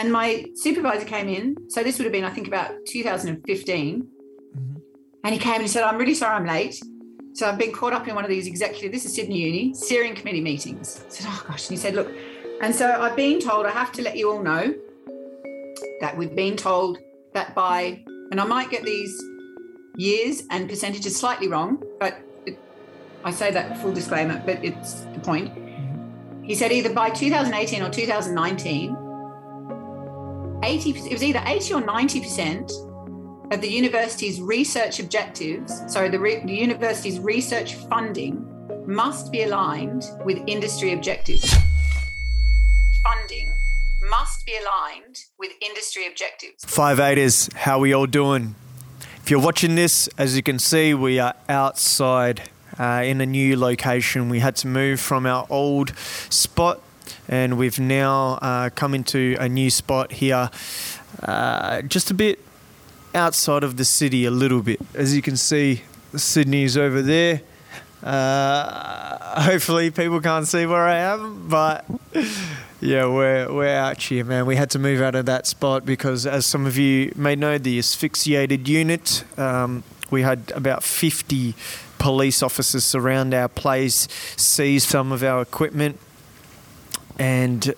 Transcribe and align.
And 0.00 0.10
my 0.10 0.46
supervisor 0.54 1.04
came 1.04 1.28
in. 1.28 1.68
So 1.68 1.82
this 1.82 1.98
would 1.98 2.04
have 2.06 2.12
been, 2.12 2.24
I 2.24 2.30
think, 2.30 2.48
about 2.48 2.70
2015. 2.86 4.00
Mm-hmm. 4.00 4.78
And 5.24 5.34
he 5.34 5.38
came 5.38 5.56
and 5.56 5.62
he 5.62 5.68
said, 5.68 5.82
I'm 5.82 5.98
really 5.98 6.14
sorry 6.14 6.36
I'm 6.36 6.46
late. 6.46 6.80
So 7.34 7.46
I've 7.46 7.58
been 7.58 7.70
caught 7.70 7.92
up 7.92 8.08
in 8.08 8.14
one 8.14 8.24
of 8.24 8.30
these 8.30 8.46
executive, 8.46 8.92
this 8.92 9.04
is 9.04 9.14
Sydney 9.14 9.40
Uni, 9.40 9.74
steering 9.74 10.14
committee 10.14 10.40
meetings. 10.40 11.04
I 11.06 11.10
said, 11.10 11.26
oh 11.28 11.44
gosh. 11.46 11.68
And 11.68 11.76
he 11.76 11.82
said, 11.82 11.94
look, 11.94 12.10
and 12.62 12.74
so 12.74 12.90
I've 12.90 13.14
been 13.14 13.40
told, 13.40 13.66
I 13.66 13.72
have 13.72 13.92
to 13.92 14.02
let 14.02 14.16
you 14.16 14.32
all 14.32 14.42
know 14.42 14.74
that 16.00 16.16
we've 16.16 16.34
been 16.34 16.56
told 16.56 16.96
that 17.34 17.54
by, 17.54 18.02
and 18.30 18.40
I 18.40 18.44
might 18.44 18.70
get 18.70 18.84
these 18.84 19.22
years 19.96 20.44
and 20.50 20.66
percentages 20.66 21.14
slightly 21.14 21.46
wrong, 21.46 21.82
but 22.00 22.16
it, 22.46 22.58
I 23.22 23.32
say 23.32 23.50
that 23.50 23.76
full 23.82 23.92
disclaimer, 23.92 24.42
but 24.46 24.64
it's 24.64 25.02
the 25.02 25.20
point. 25.20 25.52
He 26.42 26.54
said 26.54 26.72
either 26.72 26.92
by 26.94 27.10
2018 27.10 27.82
or 27.82 27.90
2019, 27.90 29.09
80, 30.62 30.90
it 30.90 31.12
was 31.12 31.22
either 31.22 31.42
80 31.46 31.74
or 31.74 31.82
90% 31.82 33.52
of 33.52 33.60
the 33.60 33.68
university's 33.68 34.40
research 34.40 35.00
objectives, 35.00 35.80
sorry, 35.92 36.08
the, 36.08 36.18
re, 36.18 36.44
the 36.44 36.54
university's 36.54 37.18
research 37.18 37.74
funding 37.74 38.46
must 38.86 39.32
be 39.32 39.42
aligned 39.42 40.04
with 40.24 40.38
industry 40.46 40.92
objectives. 40.92 41.54
Funding 43.02 43.52
must 44.08 44.46
be 44.46 44.52
aligned 44.56 45.16
with 45.38 45.52
industry 45.60 46.06
objectives. 46.06 46.64
Five 46.64 47.00
Eighters, 47.00 47.48
how 47.54 47.78
we 47.78 47.92
all 47.92 48.06
doing? 48.06 48.54
If 49.22 49.30
you're 49.30 49.40
watching 49.40 49.74
this, 49.74 50.08
as 50.18 50.36
you 50.36 50.42
can 50.42 50.58
see, 50.58 50.94
we 50.94 51.18
are 51.18 51.34
outside 51.48 52.50
uh, 52.78 53.02
in 53.04 53.20
a 53.20 53.26
new 53.26 53.56
location. 53.56 54.28
We 54.28 54.40
had 54.40 54.56
to 54.56 54.66
move 54.66 55.00
from 55.00 55.26
our 55.26 55.46
old 55.50 55.96
spot, 56.30 56.80
and 57.30 57.56
we've 57.56 57.78
now 57.78 58.38
uh, 58.42 58.70
come 58.70 58.92
into 58.92 59.36
a 59.38 59.48
new 59.48 59.70
spot 59.70 60.10
here, 60.10 60.50
uh, 61.22 61.80
just 61.82 62.10
a 62.10 62.14
bit 62.14 62.40
outside 63.14 63.62
of 63.62 63.76
the 63.76 63.84
city, 63.84 64.24
a 64.24 64.32
little 64.32 64.62
bit. 64.62 64.80
As 64.94 65.14
you 65.14 65.22
can 65.22 65.36
see, 65.36 65.82
Sydney's 66.16 66.76
over 66.76 67.00
there. 67.00 67.42
Uh, 68.02 69.40
hopefully, 69.42 69.92
people 69.92 70.20
can't 70.20 70.46
see 70.48 70.66
where 70.66 70.82
I 70.82 70.96
am, 70.96 71.48
but 71.48 71.84
yeah, 72.80 73.06
we're 73.06 73.52
we're 73.52 73.76
out 73.76 74.02
here, 74.02 74.24
man. 74.24 74.44
We 74.44 74.56
had 74.56 74.70
to 74.70 74.80
move 74.80 75.00
out 75.00 75.14
of 75.14 75.26
that 75.26 75.46
spot 75.46 75.86
because, 75.86 76.26
as 76.26 76.44
some 76.44 76.66
of 76.66 76.76
you 76.76 77.12
may 77.14 77.36
know, 77.36 77.58
the 77.58 77.78
asphyxiated 77.78 78.68
unit. 78.68 79.22
Um, 79.38 79.84
we 80.10 80.22
had 80.22 80.50
about 80.56 80.82
fifty 80.82 81.54
police 81.98 82.42
officers 82.42 82.82
surround 82.82 83.34
our 83.34 83.48
place, 83.48 84.08
seize 84.36 84.82
some 84.82 85.12
of 85.12 85.22
our 85.22 85.42
equipment, 85.42 86.00
and 87.20 87.74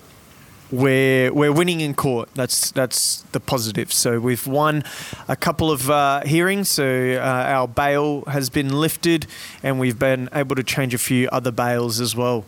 we're 0.71 1.31
we're 1.31 1.51
winning 1.51 1.81
in 1.81 1.93
court. 1.93 2.29
That's 2.33 2.71
that's 2.71 3.21
the 3.33 3.39
positive. 3.39 3.93
So 3.93 4.19
we've 4.19 4.47
won 4.47 4.83
a 5.27 5.35
couple 5.35 5.69
of 5.69 5.89
uh, 5.89 6.21
hearings. 6.21 6.69
So 6.69 6.85
uh, 6.85 7.19
our 7.21 7.67
bail 7.67 8.23
has 8.25 8.49
been 8.49 8.73
lifted, 8.73 9.27
and 9.61 9.79
we've 9.79 9.99
been 9.99 10.29
able 10.33 10.55
to 10.55 10.63
change 10.63 10.95
a 10.95 10.97
few 10.97 11.29
other 11.31 11.51
bails 11.51 12.01
as 12.01 12.15
well. 12.15 12.45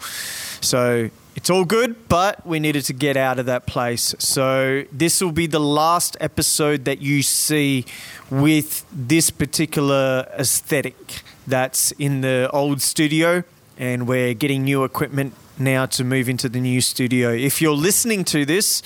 So 0.61 1.11
it's 1.35 1.49
all 1.49 1.65
good, 1.65 2.07
but 2.07 2.47
we 2.47 2.59
needed 2.59 2.85
to 2.85 2.93
get 2.93 3.17
out 3.17 3.37
of 3.39 3.45
that 3.45 3.67
place. 3.67 4.15
So 4.17 4.85
this 4.91 5.21
will 5.21 5.33
be 5.33 5.47
the 5.47 5.59
last 5.59 6.15
episode 6.21 6.85
that 6.85 7.01
you 7.01 7.21
see 7.21 7.85
with 8.31 8.85
this 8.91 9.29
particular 9.29 10.27
aesthetic 10.39 11.21
that's 11.45 11.91
in 11.99 12.21
the 12.21 12.49
old 12.51 12.81
studio, 12.81 13.43
and 13.77 14.07
we're 14.07 14.33
getting 14.33 14.63
new 14.63 14.85
equipment 14.85 15.33
now 15.59 15.85
to 15.85 16.03
move 16.03 16.29
into 16.29 16.49
the 16.49 16.59
new 16.59 16.81
studio. 16.81 17.31
If 17.31 17.61
you're 17.61 17.75
listening 17.75 18.23
to 18.25 18.45
this, 18.45 18.81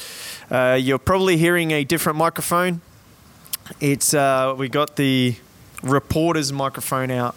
uh, 0.52 0.78
you're 0.80 1.00
probably 1.00 1.38
hearing 1.38 1.72
a 1.72 1.84
different 1.84 2.18
microphone. 2.18 2.82
It's 3.80 4.14
uh, 4.14 4.56
we 4.58 4.70
got 4.70 4.96
the 4.96 5.36
reporter's 5.84 6.52
microphone 6.52 7.12
out, 7.12 7.36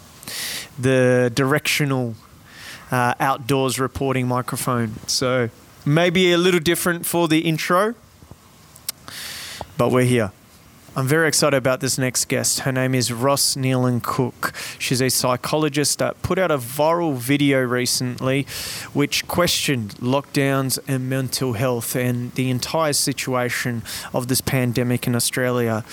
the 0.79 1.31
directional 1.33 2.15
uh, 2.91 3.13
outdoors 3.19 3.79
reporting 3.79 4.27
microphone. 4.27 4.95
So 5.07 5.49
maybe 5.85 6.31
a 6.31 6.37
little 6.37 6.59
different 6.59 7.05
for 7.05 7.27
the 7.27 7.39
intro, 7.39 7.95
but 9.77 9.91
we're 9.91 10.05
here. 10.05 10.31
I'm 10.95 11.07
very 11.07 11.27
excited 11.27 11.57
about 11.57 11.79
this 11.79 11.97
next 11.97 12.25
guest. 12.25 12.59
Her 12.59 12.71
name 12.71 12.93
is 12.93 13.11
Ros 13.11 13.55
Nealon-Cook. 13.55 14.53
She's 14.77 15.01
a 15.01 15.09
psychologist 15.09 15.97
that 15.97 16.21
put 16.21 16.37
out 16.37 16.51
a 16.51 16.59
viral 16.59 17.15
video 17.15 17.61
recently 17.63 18.45
which 18.93 19.27
questioned 19.27 19.95
lockdowns 19.95 20.77
and 20.87 21.09
mental 21.09 21.53
health 21.53 21.95
and 21.95 22.31
the 22.33 22.51
entire 22.51 22.93
situation 22.93 23.81
of 24.13 24.27
this 24.27 24.39
pandemic 24.39 25.07
in 25.07 25.15
Australia. 25.15 25.83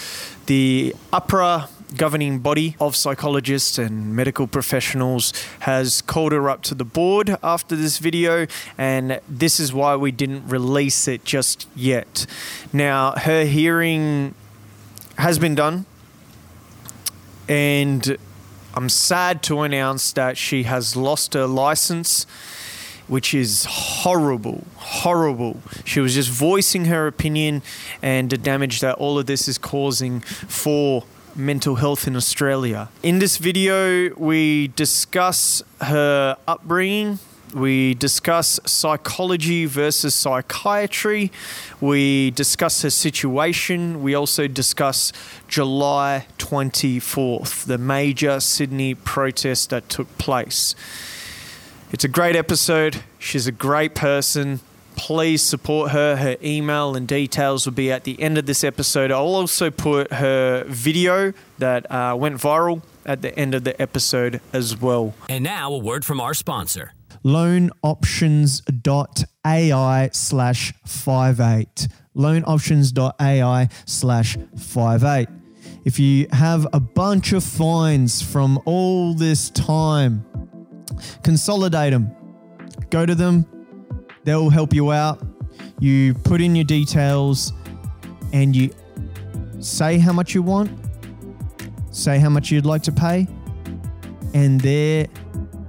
The 0.44 0.94
upper 1.15 1.69
governing 1.97 2.41
body 2.41 2.77
of 2.78 2.94
psychologists 2.94 3.78
and 3.78 4.15
medical 4.15 4.47
professionals 4.47 5.32
has 5.61 6.03
called 6.03 6.32
her 6.32 6.50
up 6.50 6.62
to 6.65 6.75
the 6.75 6.84
board 6.84 7.38
after 7.43 7.75
this 7.75 7.97
video, 7.97 8.47
and 8.77 9.19
this 9.27 9.59
is 9.59 9.72
why 9.72 9.97
we 9.97 10.12
didn't 10.12 10.47
release 10.47 11.09
it 11.09 11.25
just 11.25 11.67
yet. 11.75 12.27
Now, 12.71 13.12
her 13.12 13.47
hearing 13.47 14.34
has 15.20 15.38
been 15.38 15.54
done, 15.54 15.86
and 17.48 18.16
I'm 18.75 18.88
sad 18.88 19.42
to 19.44 19.60
announce 19.60 20.12
that 20.14 20.36
she 20.36 20.64
has 20.64 20.97
lost 20.97 21.34
her 21.34 21.47
license. 21.47 22.26
Which 23.08 23.34
is 23.34 23.66
horrible, 23.69 24.64
horrible. 24.76 25.60
She 25.84 25.98
was 25.98 26.14
just 26.14 26.31
voicing 26.31 26.84
her 26.84 27.08
opinion 27.08 27.62
and 28.00 28.31
the 28.31 28.38
damage 28.38 28.78
that 28.82 28.98
all 28.98 29.19
of 29.19 29.26
this 29.26 29.48
is 29.48 29.58
causing 29.58 30.20
for 30.20 31.03
mental 31.34 31.75
health 31.75 32.06
in 32.06 32.14
Australia. 32.14 32.88
In 33.02 33.19
this 33.19 33.37
video, 33.37 34.14
we 34.14 34.69
discuss 34.76 35.64
her 35.81 36.37
upbringing. 36.47 37.19
We 37.55 37.94
discuss 37.94 38.61
psychology 38.65 39.66
versus 39.66 40.15
psychiatry. 40.15 41.33
We 41.81 42.31
discuss 42.31 42.83
her 42.83 42.91
situation. 42.91 44.03
We 44.03 44.15
also 44.15 44.47
discuss 44.47 45.12
July 45.49 46.27
24th, 46.38 47.65
the 47.65 47.78
major 47.78 48.41
Sydney 48.41 48.94
protest 48.94 49.71
that 49.71 49.88
took 49.88 50.16
place. 50.19 50.75
It's 51.93 52.05
a 52.05 52.09
great 52.09 52.37
episode. 52.37 53.03
She's 53.19 53.47
a 53.47 53.53
great 53.53 53.94
person 53.94 54.61
please 54.97 55.43
support 55.43 55.93
her. 55.93 56.17
Her 56.17 56.37
email 56.43 56.94
and 56.94 57.09
details 57.09 57.67
will 57.67 57.72
be 57.72 57.91
at 57.91 58.05
the 58.05 58.21
end 58.21 58.37
of 58.37 58.44
this 58.44 58.62
episode. 58.62 59.11
I'll 59.11 59.34
also 59.34 59.71
put 59.71 60.12
her 60.12 60.65
video 60.67 61.32
that 61.59 61.91
uh, 61.91 62.15
went 62.19 62.37
viral 62.37 62.82
at 63.06 63.22
the 63.22 63.37
end 63.38 63.55
of 63.55 63.65
the 63.65 63.81
episode 63.81 64.41
as 64.53 64.78
well. 64.78 65.15
And 65.28 65.44
now 65.44 65.72
a 65.72 65.78
word 65.78 66.05
from 66.05 66.21
our 66.21 66.34
sponsor. 66.34 66.93
loanoptions.ai 67.25 70.10
slash 70.12 70.72
58 70.87 71.88
loanoptions.ai 72.16 73.69
slash 73.87 74.37
58 74.56 75.28
if 75.84 75.99
you 75.99 76.26
have 76.32 76.66
a 76.72 76.81
bunch 76.81 77.32
of 77.32 77.44
fines 77.44 78.20
from 78.20 78.60
all 78.65 79.15
this 79.15 79.50
time 79.50 80.26
consolidate 81.22 81.93
them 81.93 82.10
go 82.91 83.06
to 83.06 83.15
them. 83.15 83.47
They'll 84.25 84.50
help 84.50 84.75
you 84.75 84.93
out. 84.93 85.22
You 85.78 86.15
put 86.15 86.41
in 86.41 86.54
your 86.54 86.65
details 86.65 87.53
and 88.32 88.54
you 88.54 88.70
say 89.60 89.99
how 89.99 90.12
much 90.12 90.34
you 90.34 90.43
want, 90.43 90.70
say 91.91 92.19
how 92.19 92.28
much 92.28 92.50
you'd 92.50 92.66
like 92.66 92.82
to 92.82 92.93
pay, 92.93 93.26
and 94.34 94.60
their 94.60 95.06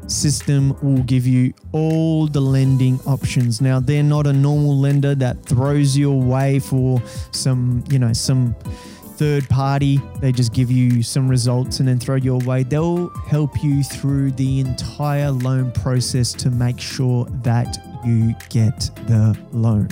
system 0.07 0.75
will 0.81 1.03
give 1.03 1.25
you 1.25 1.53
all 1.71 2.27
the 2.27 2.41
lending 2.41 2.99
options. 3.01 3.61
Now, 3.61 3.79
they're 3.79 4.03
not 4.03 4.27
a 4.27 4.33
normal 4.33 4.77
lender 4.77 5.15
that 5.15 5.43
throws 5.45 5.97
you 5.97 6.11
away 6.11 6.59
for 6.59 7.01
some, 7.31 7.83
you 7.89 7.99
know, 7.99 8.13
some 8.13 8.55
third 9.15 9.47
party. 9.49 10.01
They 10.19 10.31
just 10.31 10.53
give 10.53 10.71
you 10.71 11.03
some 11.03 11.27
results 11.27 11.79
and 11.79 11.87
then 11.87 11.99
throw 11.99 12.15
you 12.15 12.35
away. 12.35 12.63
They'll 12.63 13.09
help 13.27 13.63
you 13.63 13.83
through 13.83 14.31
the 14.31 14.59
entire 14.59 15.31
loan 15.31 15.71
process 15.71 16.33
to 16.33 16.49
make 16.49 16.79
sure 16.79 17.25
that 17.43 17.77
you 18.03 18.33
get 18.49 18.89
the 19.07 19.37
loan. 19.51 19.87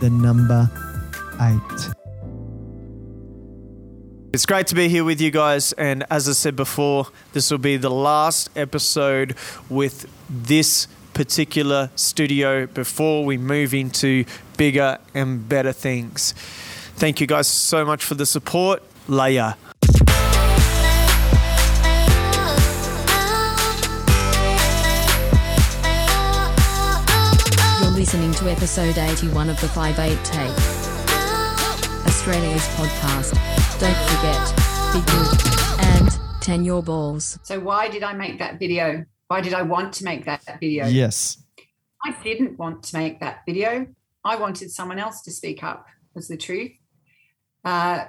the 0.01 0.11
number 0.11 0.71
eight. 1.41 1.95
It's 4.33 4.47
great 4.47 4.67
to 4.69 4.75
be 4.75 4.89
here 4.89 5.05
with 5.05 5.21
you 5.21 5.31
guys. 5.31 5.73
And 5.75 6.05
as 6.11 6.29
I 6.29 6.33
said 6.33 6.57
before, 6.57 7.07
this 7.33 7.51
will 7.51 7.59
be 7.59 7.77
the 7.77 7.91
last 7.91 8.51
episode 8.57 9.37
with 9.69 10.11
this 10.29 10.89
particular 11.13 11.91
studio 11.95 12.67
before 12.67 13.25
we 13.25 13.39
move 13.39 13.73
into 13.73 14.25
bigger 14.57 14.99
and 15.15 15.49
better 15.49 15.73
things. 15.73 16.33
Thank 16.97 17.21
you 17.21 17.29
guys 17.29 17.47
so 17.47 17.85
much 17.85 18.05
for 18.05 18.15
the 18.15 18.27
support. 18.27 18.83
Leia. 19.07 19.57
Listening 28.05 28.33
to 28.33 28.51
episode 28.51 28.99
81 28.99 29.49
of 29.49 29.59
the 29.63 29.67
Five8 29.69 30.23
Take, 30.25 30.51
Australia's 32.07 32.67
podcast. 32.77 33.33
Don't 33.81 33.97
forget, 34.11 34.93
be 34.93 35.01
good 35.11 35.87
and 35.87 36.43
ten 36.43 36.67
your 36.67 36.83
balls. 36.83 37.39
So 37.45 37.59
why 37.59 37.89
did 37.89 38.03
I 38.03 38.13
make 38.13 38.39
that 38.41 38.59
video? 38.59 39.07
Why 39.29 39.41
did 39.41 39.55
I 39.55 39.63
want 39.63 39.95
to 39.95 40.05
make 40.05 40.27
that 40.27 40.43
video? 40.61 40.87
Yes. 40.87 41.43
I 42.05 42.15
didn't 42.23 42.59
want 42.59 42.83
to 42.83 42.99
make 42.99 43.21
that 43.21 43.41
video. 43.47 43.87
I 44.23 44.37
wanted 44.37 44.71
someone 44.71 44.99
else 44.99 45.23
to 45.23 45.31
speak 45.31 45.65
up. 45.65 45.87
Was 46.15 46.29
the 46.29 46.37
truth. 46.37 46.73
Uh, 47.65 48.05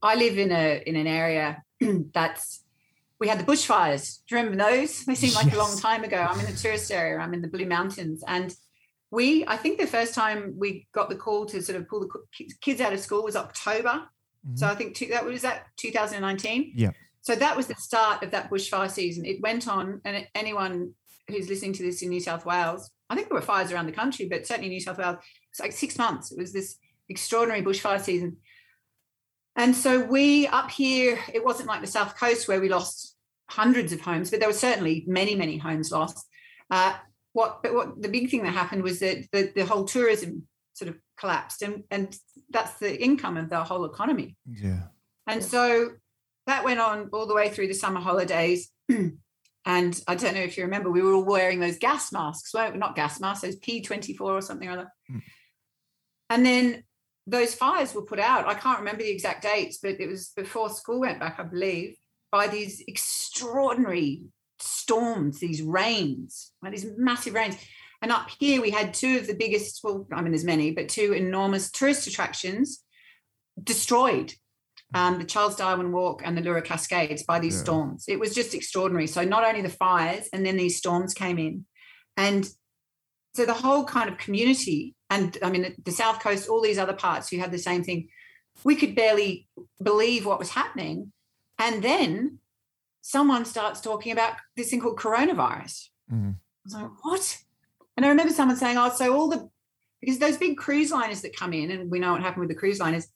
I 0.00 0.14
live 0.14 0.38
in 0.38 0.52
a 0.52 0.82
in 0.86 0.96
an 0.96 1.06
area 1.06 1.62
that's 2.14 2.64
we 3.20 3.28
had 3.28 3.38
the 3.38 3.44
bushfires. 3.44 4.20
Do 4.26 4.36
you 4.36 4.42
remember 4.42 4.70
those? 4.70 5.04
They 5.04 5.14
seem 5.14 5.34
like 5.34 5.52
a 5.52 5.58
long 5.58 5.76
time 5.76 6.02
ago. 6.02 6.16
I'm 6.16 6.40
in 6.40 6.46
the 6.46 6.56
tourist 6.56 6.90
area. 6.90 7.18
I'm 7.18 7.34
in 7.34 7.42
the 7.42 7.48
Blue 7.48 7.66
Mountains, 7.66 8.24
and 8.26 8.56
we. 9.10 9.44
I 9.46 9.56
think 9.56 9.78
the 9.78 9.86
first 9.86 10.14
time 10.14 10.54
we 10.56 10.86
got 10.92 11.08
the 11.08 11.16
call 11.16 11.46
to 11.46 11.62
sort 11.62 11.76
of 11.76 11.88
pull 11.88 12.00
the 12.00 12.08
kids 12.60 12.80
out 12.80 12.92
of 12.92 13.00
school 13.00 13.22
was 13.22 13.36
October. 13.36 14.02
So 14.54 14.66
I 14.66 14.74
think 14.74 14.94
two, 14.94 15.06
that 15.06 15.24
was 15.24 15.42
that 15.42 15.66
2019. 15.76 16.72
Yeah. 16.74 16.92
So 17.22 17.34
that 17.34 17.56
was 17.56 17.66
the 17.66 17.74
start 17.74 18.22
of 18.22 18.30
that 18.30 18.50
bushfire 18.50 18.90
season. 18.90 19.24
It 19.26 19.40
went 19.42 19.68
on, 19.68 20.00
and 20.04 20.26
anyone 20.34 20.94
who's 21.28 21.48
listening 21.48 21.74
to 21.74 21.82
this 21.82 22.00
in 22.02 22.08
New 22.08 22.20
South 22.20 22.46
Wales, 22.46 22.90
I 23.10 23.14
think 23.14 23.28
there 23.28 23.34
were 23.34 23.42
fires 23.42 23.72
around 23.72 23.86
the 23.86 23.92
country, 23.92 24.26
but 24.26 24.46
certainly 24.46 24.70
New 24.70 24.80
South 24.80 24.98
Wales, 24.98 25.16
it's 25.50 25.60
like 25.60 25.72
six 25.72 25.98
months. 25.98 26.32
It 26.32 26.38
was 26.38 26.52
this 26.52 26.76
extraordinary 27.08 27.62
bushfire 27.62 28.00
season. 28.00 28.38
And 29.56 29.74
so 29.74 30.00
we 30.04 30.46
up 30.46 30.70
here, 30.70 31.18
it 31.34 31.44
wasn't 31.44 31.68
like 31.68 31.80
the 31.80 31.86
South 31.86 32.16
Coast 32.18 32.48
where 32.48 32.60
we 32.60 32.68
lost 32.68 33.16
hundreds 33.50 33.92
of 33.92 34.00
homes, 34.00 34.30
but 34.30 34.40
there 34.40 34.48
were 34.48 34.54
certainly 34.54 35.04
many, 35.06 35.34
many 35.34 35.58
homes 35.58 35.90
lost. 35.90 36.26
Uh, 36.70 36.94
what, 37.38 37.62
but 37.62 37.72
what 37.72 38.02
the 38.02 38.08
big 38.08 38.30
thing 38.30 38.42
that 38.42 38.52
happened 38.52 38.82
was 38.82 38.98
that 38.98 39.24
the, 39.30 39.52
the 39.54 39.64
whole 39.64 39.84
tourism 39.84 40.48
sort 40.74 40.88
of 40.88 40.96
collapsed, 41.16 41.62
and 41.62 41.84
and 41.88 42.16
that's 42.50 42.74
the 42.80 43.00
income 43.00 43.36
of 43.36 43.48
the 43.48 43.62
whole 43.62 43.84
economy. 43.84 44.36
Yeah. 44.44 44.88
And 45.28 45.44
so 45.44 45.90
that 46.48 46.64
went 46.64 46.80
on 46.80 47.10
all 47.12 47.26
the 47.28 47.34
way 47.34 47.48
through 47.48 47.68
the 47.68 47.74
summer 47.74 48.00
holidays. 48.00 48.70
and 48.88 50.02
I 50.08 50.14
don't 50.16 50.34
know 50.34 50.40
if 50.40 50.56
you 50.56 50.64
remember, 50.64 50.90
we 50.90 51.00
were 51.00 51.12
all 51.12 51.24
wearing 51.24 51.60
those 51.60 51.78
gas 51.78 52.10
masks, 52.10 52.52
weren't 52.52 52.72
we? 52.72 52.80
Not 52.80 52.96
gas 52.96 53.20
masks, 53.20 53.42
those 53.42 53.60
P24 53.60 54.20
or 54.20 54.40
something 54.40 54.68
or 54.68 54.72
other. 54.72 54.92
Mm. 55.08 55.22
And 56.30 56.44
then 56.44 56.82
those 57.26 57.54
fires 57.54 57.94
were 57.94 58.02
put 58.02 58.18
out. 58.18 58.48
I 58.48 58.54
can't 58.54 58.80
remember 58.80 59.02
the 59.02 59.10
exact 59.10 59.42
dates, 59.42 59.78
but 59.80 60.00
it 60.00 60.08
was 60.08 60.32
before 60.34 60.70
school 60.70 61.00
went 61.00 61.20
back, 61.20 61.38
I 61.38 61.44
believe, 61.44 61.94
by 62.32 62.48
these 62.48 62.82
extraordinary 62.88 64.24
storms, 64.60 65.38
these 65.38 65.62
rains, 65.62 66.52
like 66.62 66.72
these 66.72 66.86
massive 66.96 67.34
rains. 67.34 67.56
And 68.00 68.12
up 68.12 68.28
here, 68.38 68.60
we 68.60 68.70
had 68.70 68.94
two 68.94 69.18
of 69.18 69.26
the 69.26 69.34
biggest, 69.34 69.80
well, 69.82 70.06
I 70.12 70.22
mean, 70.22 70.32
there's 70.32 70.44
many, 70.44 70.70
but 70.70 70.88
two 70.88 71.12
enormous 71.12 71.70
tourist 71.70 72.06
attractions 72.06 72.84
destroyed 73.62 74.34
um, 74.94 75.18
the 75.18 75.24
Charles 75.24 75.56
Darwin 75.56 75.92
Walk 75.92 76.22
and 76.24 76.36
the 76.36 76.42
Leura 76.42 76.62
Cascades 76.62 77.22
by 77.24 77.38
these 77.38 77.56
Yeah. 77.56 77.62
storms. 77.62 78.04
It 78.08 78.18
was 78.18 78.34
just 78.34 78.54
extraordinary. 78.54 79.06
So 79.06 79.22
not 79.24 79.44
only 79.44 79.62
the 79.62 79.68
fires, 79.68 80.28
and 80.32 80.46
then 80.46 80.56
these 80.56 80.76
storms 80.76 81.12
came 81.12 81.38
in, 81.38 81.66
and 82.16 82.48
so 83.34 83.44
the 83.44 83.54
whole 83.54 83.84
kind 83.84 84.08
of 84.08 84.18
community, 84.18 84.94
and 85.10 85.36
I 85.42 85.50
mean 85.50 85.74
the 85.84 85.92
South 85.92 86.20
Coast, 86.20 86.48
all 86.48 86.62
these 86.62 86.78
other 86.78 86.94
parts 86.94 87.28
who 87.28 87.38
had 87.38 87.52
the 87.52 87.58
same 87.58 87.84
thing, 87.84 88.08
we 88.64 88.76
could 88.76 88.94
barely 88.94 89.48
believe 89.82 90.24
what 90.24 90.38
was 90.38 90.50
happening, 90.50 91.12
and 91.58 91.82
then 91.82 92.38
someone 93.00 93.44
starts 93.44 93.80
talking 93.80 94.12
about 94.12 94.34
this 94.56 94.70
thing 94.70 94.80
called 94.80 94.98
coronavirus. 94.98 95.88
Mhm. 96.12 96.34
I 96.34 96.38
was 96.64 96.74
like, 96.74 97.04
what? 97.04 97.38
And 97.96 98.06
I 98.06 98.10
remember 98.10 98.32
someone 98.32 98.56
saying, 98.56 98.76
oh, 98.78 98.90
so 98.90 99.14
all 99.16 99.28
the 99.28 99.48
because 100.00 100.18
those 100.18 100.36
big 100.36 100.56
cruise 100.56 100.92
liners 100.92 101.22
that 101.22 101.36
come 101.36 101.52
in, 101.52 101.72
and 101.72 101.90
we 101.90 101.98
know 101.98 102.12
what 102.12 102.22
happened 102.22 102.40
with 102.40 102.50
the 102.50 102.54
cruise 102.54 102.78
liners, 102.78 103.08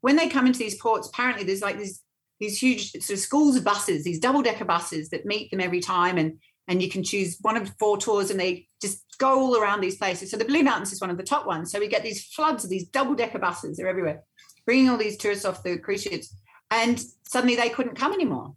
when 0.00 0.16
they 0.16 0.28
come 0.28 0.46
into 0.46 0.58
these 0.58 0.80
ports, 0.80 1.08
apparently 1.08 1.44
there's 1.44 1.62
like 1.62 1.78
these 1.78 2.00
these 2.40 2.58
huge 2.60 2.90
sort 2.92 3.10
of 3.10 3.18
schools 3.18 3.56
of 3.56 3.64
buses, 3.64 4.04
these 4.04 4.18
double 4.18 4.42
decker 4.42 4.64
buses 4.64 5.08
that 5.10 5.26
meet 5.26 5.50
them 5.50 5.60
every 5.60 5.80
time, 5.80 6.18
and 6.18 6.38
and 6.66 6.82
you 6.82 6.88
can 6.88 7.02
choose 7.02 7.36
one 7.42 7.56
of 7.56 7.74
four 7.78 7.98
tours, 7.98 8.30
and 8.30 8.40
they 8.40 8.66
just 8.80 9.04
go 9.18 9.38
all 9.38 9.56
around 9.56 9.80
these 9.80 9.96
places. 9.96 10.30
So 10.30 10.36
the 10.36 10.44
Blue 10.44 10.62
Mountains 10.62 10.92
is 10.92 11.00
one 11.00 11.10
of 11.10 11.16
the 11.16 11.22
top 11.22 11.46
ones. 11.46 11.70
So 11.70 11.78
we 11.78 11.88
get 11.88 12.02
these 12.02 12.24
floods 12.24 12.64
of 12.64 12.70
these 12.70 12.88
double 12.88 13.14
decker 13.14 13.38
buses; 13.38 13.76
they're 13.76 13.88
everywhere, 13.88 14.22
bringing 14.64 14.88
all 14.88 14.96
these 14.96 15.16
tourists 15.16 15.44
off 15.44 15.62
the 15.62 15.78
cruise 15.78 16.02
ships, 16.02 16.34
and 16.70 17.02
suddenly 17.26 17.56
they 17.56 17.68
couldn't 17.68 17.96
come 17.96 18.12
anymore. 18.12 18.54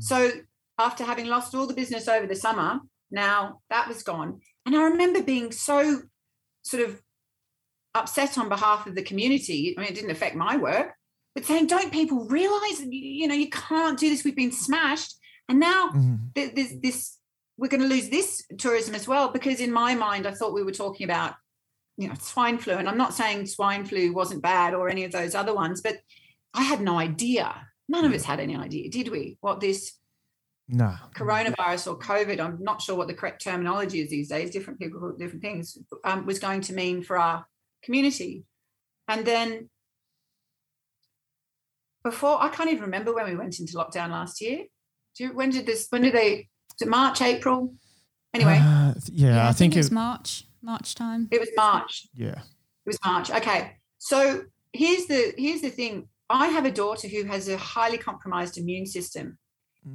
So 0.00 0.30
after 0.78 1.04
having 1.04 1.26
lost 1.26 1.54
all 1.54 1.66
the 1.66 1.74
business 1.74 2.08
over 2.08 2.26
the 2.26 2.36
summer, 2.36 2.80
now 3.10 3.60
that 3.70 3.88
was 3.88 4.02
gone. 4.02 4.40
And 4.66 4.76
I 4.76 4.84
remember 4.84 5.22
being 5.22 5.50
so 5.52 6.02
sort 6.62 6.82
of 6.84 7.00
upset 7.94 8.38
on 8.38 8.48
behalf 8.48 8.86
of 8.86 8.94
the 8.94 9.02
community. 9.02 9.74
I 9.76 9.80
mean, 9.80 9.90
it 9.90 9.94
didn't 9.94 10.10
affect 10.10 10.36
my 10.36 10.56
work, 10.56 10.92
but 11.34 11.44
saying, 11.44 11.66
don't 11.66 11.92
people 11.92 12.26
realize, 12.26 12.80
you 12.84 13.26
know, 13.26 13.34
you 13.34 13.48
can't 13.50 13.98
do 13.98 14.08
this? 14.10 14.24
We've 14.24 14.36
been 14.36 14.52
smashed. 14.52 15.14
And 15.48 15.58
now 15.58 15.90
Mhm. 15.90 16.34
th- 16.34 16.54
this, 16.54 16.74
this 16.82 17.18
we're 17.58 17.68
going 17.68 17.82
to 17.82 17.88
lose 17.88 18.08
this 18.08 18.44
tourism 18.56 18.94
as 18.94 19.08
well 19.08 19.30
because 19.32 19.60
in 19.60 19.72
my 19.72 19.94
mind 19.94 20.26
i 20.26 20.30
thought 20.32 20.54
we 20.54 20.62
were 20.62 20.70
talking 20.72 21.04
about 21.04 21.34
you 21.96 22.06
know 22.08 22.14
swine 22.20 22.56
flu 22.56 22.74
and 22.74 22.88
i'm 22.88 22.96
not 22.96 23.12
saying 23.14 23.44
swine 23.44 23.84
flu 23.84 24.12
wasn't 24.12 24.40
bad 24.40 24.72
or 24.74 24.88
any 24.88 25.04
of 25.04 25.10
those 25.12 25.34
other 25.34 25.52
ones 25.52 25.80
but 25.80 25.98
i 26.54 26.62
had 26.62 26.80
no 26.80 26.96
idea 26.98 27.67
none 27.88 28.04
of 28.04 28.12
us 28.12 28.24
had 28.24 28.40
any 28.40 28.56
idea 28.56 28.90
did 28.90 29.08
we 29.08 29.36
what 29.40 29.60
this 29.60 29.94
Nah. 30.70 30.96
coronavirus 31.14 31.90
or 31.90 31.98
covid 31.98 32.38
i'm 32.40 32.62
not 32.62 32.82
sure 32.82 32.94
what 32.94 33.08
the 33.08 33.14
correct 33.14 33.42
terminology 33.42 34.00
is 34.00 34.10
these 34.10 34.28
days 34.28 34.50
different 34.50 34.78
people 34.78 35.00
call 35.00 35.10
it 35.10 35.18
different 35.18 35.40
things 35.42 35.78
um, 36.04 36.26
was 36.26 36.38
going 36.38 36.60
to 36.62 36.74
mean 36.74 37.02
for 37.02 37.16
our 37.18 37.46
community 37.82 38.44
and 39.08 39.24
then 39.24 39.70
before 42.04 42.36
i 42.42 42.48
can't 42.48 42.70
even 42.70 42.82
remember 42.84 43.14
when 43.14 43.26
we 43.28 43.36
went 43.36 43.58
into 43.58 43.74
lockdown 43.74 44.10
last 44.10 44.40
year 44.40 44.64
do 45.16 45.24
you, 45.24 45.32
when 45.32 45.50
did 45.50 45.66
this 45.66 45.86
when 45.90 46.02
did 46.02 46.14
they 46.14 46.48
was 46.70 46.82
it 46.82 46.88
march 46.88 47.22
april 47.22 47.74
anyway 48.34 48.58
Uh, 48.62 48.92
yeah, 49.10 49.48
I, 49.48 49.52
think, 49.52 49.74
it 49.74 49.78
was. 49.78 49.90
March, 49.90 50.44
March 50.62 50.94
time. 50.94 51.28
it 51.30 51.40
was 51.40 51.48
march 51.56 52.08
Yeah. 52.14 52.40
it 52.40 52.86
was 52.86 52.98
march 53.04 53.30
okay 53.30 53.76
so 53.98 54.42
here's 54.72 55.06
the 55.06 55.32
here's 55.36 55.62
the 55.62 55.70
thing 55.70 56.08
i 56.30 56.48
have 56.48 56.64
a 56.64 56.70
daughter 56.70 57.08
who 57.08 57.24
has 57.24 57.48
a 57.48 57.56
highly 57.56 57.98
compromised 57.98 58.58
immune 58.58 58.86
system. 58.86 59.38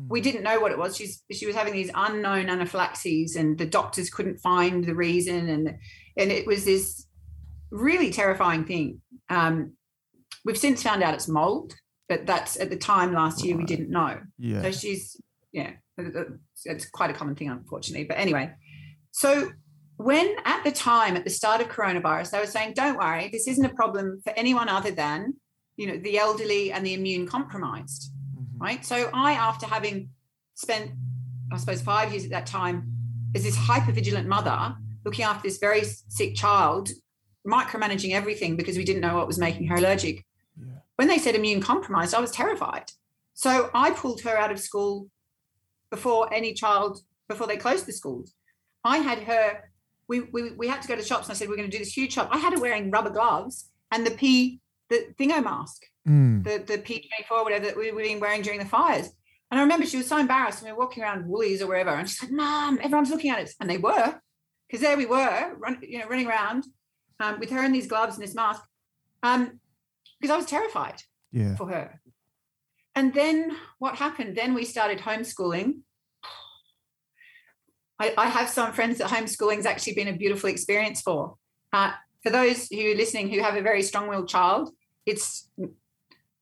We 0.08 0.22
didn't 0.22 0.44
know 0.44 0.60
what 0.60 0.72
it 0.72 0.78
was. 0.78 0.98
She's 0.98 1.24
she 1.32 1.46
was 1.46 1.56
having 1.56 1.74
these 1.74 1.92
unknown 1.94 2.50
anaphylaxis 2.50 3.36
and 3.36 3.58
the 3.58 3.66
doctors 3.66 4.10
couldn't 4.10 4.40
find 4.40 4.84
the 4.84 4.96
reason 4.96 5.50
and 5.50 5.76
and 6.18 6.32
it 6.32 6.48
was 6.48 6.66
this 6.66 7.06
really 7.70 8.10
terrifying 8.10 8.66
thing. 8.66 9.02
Um 9.30 9.74
we've 10.46 10.58
since 10.58 10.82
found 10.82 11.04
out 11.04 11.14
it's 11.14 11.28
mold 11.28 11.76
but 12.10 12.26
that's 12.26 12.60
at 12.60 12.70
the 12.70 12.76
time 12.76 13.14
last 13.14 13.44
year 13.44 13.56
we 13.58 13.66
didn't 13.66 13.90
know. 13.90 14.20
Yeah. 14.38 14.62
so 14.62 14.72
she's, 14.72 15.20
yeah, 15.52 15.72
it's 16.66 16.90
quite 16.90 17.10
a 17.10 17.14
common 17.14 17.36
thing, 17.36 17.50
unfortunately. 17.50 18.06
But 18.06 18.18
anyway, 18.18 18.52
so 19.12 19.52
when 19.98 20.36
at 20.46 20.64
the 20.64 20.72
time, 20.72 21.16
at 21.16 21.24
the 21.24 21.30
start 21.30 21.62
of 21.62 21.70
coronavirus, 21.70 22.32
they 22.32 22.40
were 22.40 22.46
saying, 22.46 22.74
don't 22.76 22.98
worry, 22.98 23.30
this 23.32 23.48
isn't 23.48 23.66
a 23.66 23.74
problem 23.74 24.22
for 24.24 24.34
anyone 24.36 24.70
other 24.70 24.92
than, 24.92 25.36
you 25.78 25.88
know, 25.88 25.98
the 25.98 26.18
elderly 26.18 26.72
and 26.72 26.86
the 26.86 26.94
immune 26.94 27.26
compromised, 27.28 28.12
Mhm. 28.38 28.60
right? 28.60 28.86
So 28.86 29.10
I, 29.14 29.34
after 29.34 29.66
having 29.66 30.10
spent, 30.56 30.92
I 31.52 31.58
suppose, 31.58 31.82
five 31.82 32.12
years 32.12 32.24
at 32.26 32.30
that 32.32 32.46
time 32.46 32.92
as 33.36 33.44
this 33.44 33.56
hyper 33.56 33.92
vigilant 33.92 34.28
mother 34.28 34.76
looking 35.06 35.26
after 35.26 35.44
this 35.48 35.58
very 35.58 35.84
sick 35.84 36.36
child, 36.36 36.90
micromanaging 37.46 38.12
everything 38.14 38.56
because 38.56 38.78
we 38.78 38.86
didn't 38.86 39.02
know 39.02 39.16
what 39.16 39.28
was 39.28 39.38
making 39.38 39.68
her 39.68 39.76
allergic 39.76 40.26
Yeah. 40.58 40.80
when 40.96 41.08
they 41.08 41.18
said 41.18 41.36
immune 41.36 41.62
compromised, 41.62 42.14
I 42.14 42.20
was 42.22 42.32
terrified. 42.32 42.92
So 43.34 43.70
I 43.74 43.92
pulled 43.92 44.22
her 44.22 44.38
out 44.38 44.52
of 44.52 44.60
school 44.60 45.10
before 45.90 46.32
any 46.34 46.54
child, 46.54 47.02
before 47.28 47.48
they 47.48 47.58
closed 47.58 47.86
the 47.86 47.94
schools. 47.94 48.34
I 48.84 48.98
had 49.00 49.20
her 49.24 49.70
we, 50.10 50.20
we 50.20 50.52
we 50.52 50.68
had 50.68 50.82
to 50.82 50.88
go 50.88 50.96
to 50.98 51.02
shops, 51.04 51.28
and 51.28 51.32
I 51.32 51.36
said 51.38 51.48
we're 51.48 51.56
going 51.56 51.70
to 51.72 51.76
do 51.78 51.82
this 51.84 51.96
huge 51.96 52.12
shop. 52.14 52.28
I 52.32 52.38
had 52.38 52.52
her 52.54 52.60
wearing 52.60 52.92
rubber 52.92 53.10
gloves 53.10 53.70
and 53.90 54.06
the 54.06 54.12
P 54.12 54.60
the 54.90 55.14
thingo 55.20 55.44
mask, 55.44 55.84
Mm. 56.08 56.44
the 56.44 56.58
the 56.60 56.80
P 56.80 56.96
twenty 57.08 57.24
four, 57.30 57.44
whatever 57.44 57.66
that 57.68 57.78
we've 57.78 57.96
been 57.96 58.20
wearing 58.20 58.42
during 58.42 58.60
the 58.60 58.66
fires. 58.66 59.08
And 59.50 59.60
I 59.60 59.64
remember 59.64 59.86
she 59.86 59.98
was 59.98 60.08
so 60.08 60.18
embarrassed. 60.18 60.60
And 60.60 60.68
we 60.68 60.74
were 60.74 60.80
walking 60.84 61.02
around 61.04 61.28
Woolies 61.28 61.62
or 61.62 61.68
wherever, 61.68 61.92
and 61.92 62.10
she's 62.10 62.22
like, 62.24 62.32
"Mom, 62.32 62.78
everyone's 62.82 63.10
looking 63.10 63.32
at 63.32 63.40
us," 63.40 63.54
and 63.60 63.70
they 63.70 63.78
were, 63.78 64.20
because 64.68 64.82
there 64.82 64.98
we 64.98 65.06
were, 65.06 65.56
run, 65.58 65.80
you 65.82 66.00
know, 66.00 66.08
running 66.08 66.28
around 66.28 66.66
um, 67.20 67.40
with 67.40 67.52
her 67.52 67.64
in 67.64 67.72
these 67.72 67.88
gloves 67.88 68.16
and 68.16 68.24
this 68.24 68.36
mask, 68.36 68.62
um, 69.22 69.60
because 70.20 70.34
I 70.34 70.38
was 70.38 70.46
terrified 70.46 71.02
Yeah. 71.32 71.56
for 71.56 71.68
her. 71.70 72.02
And 72.96 73.14
then 73.14 73.56
what 73.80 73.96
happened? 73.96 74.36
Then 74.36 74.54
we 74.54 74.66
started 74.66 75.00
homeschooling. 75.00 75.80
I, 78.00 78.14
I 78.18 78.28
have 78.28 78.50
some 78.50 78.74
friends 78.74 78.98
that 78.98 79.10
homeschooling's 79.10 79.66
actually 79.66 79.94
been 79.94 80.10
a 80.10 80.14
beautiful 80.18 80.50
experience 80.50 81.02
for. 81.02 81.36
Uh, 81.72 81.94
for 82.24 82.30
those 82.30 82.68
who 82.70 82.92
are 82.92 82.96
listening 82.96 83.30
who 83.30 83.42
have 83.42 83.56
a 83.56 83.62
very 83.62 83.84
strong-willed 83.84 84.30
child, 84.30 84.72
it's 85.06 85.50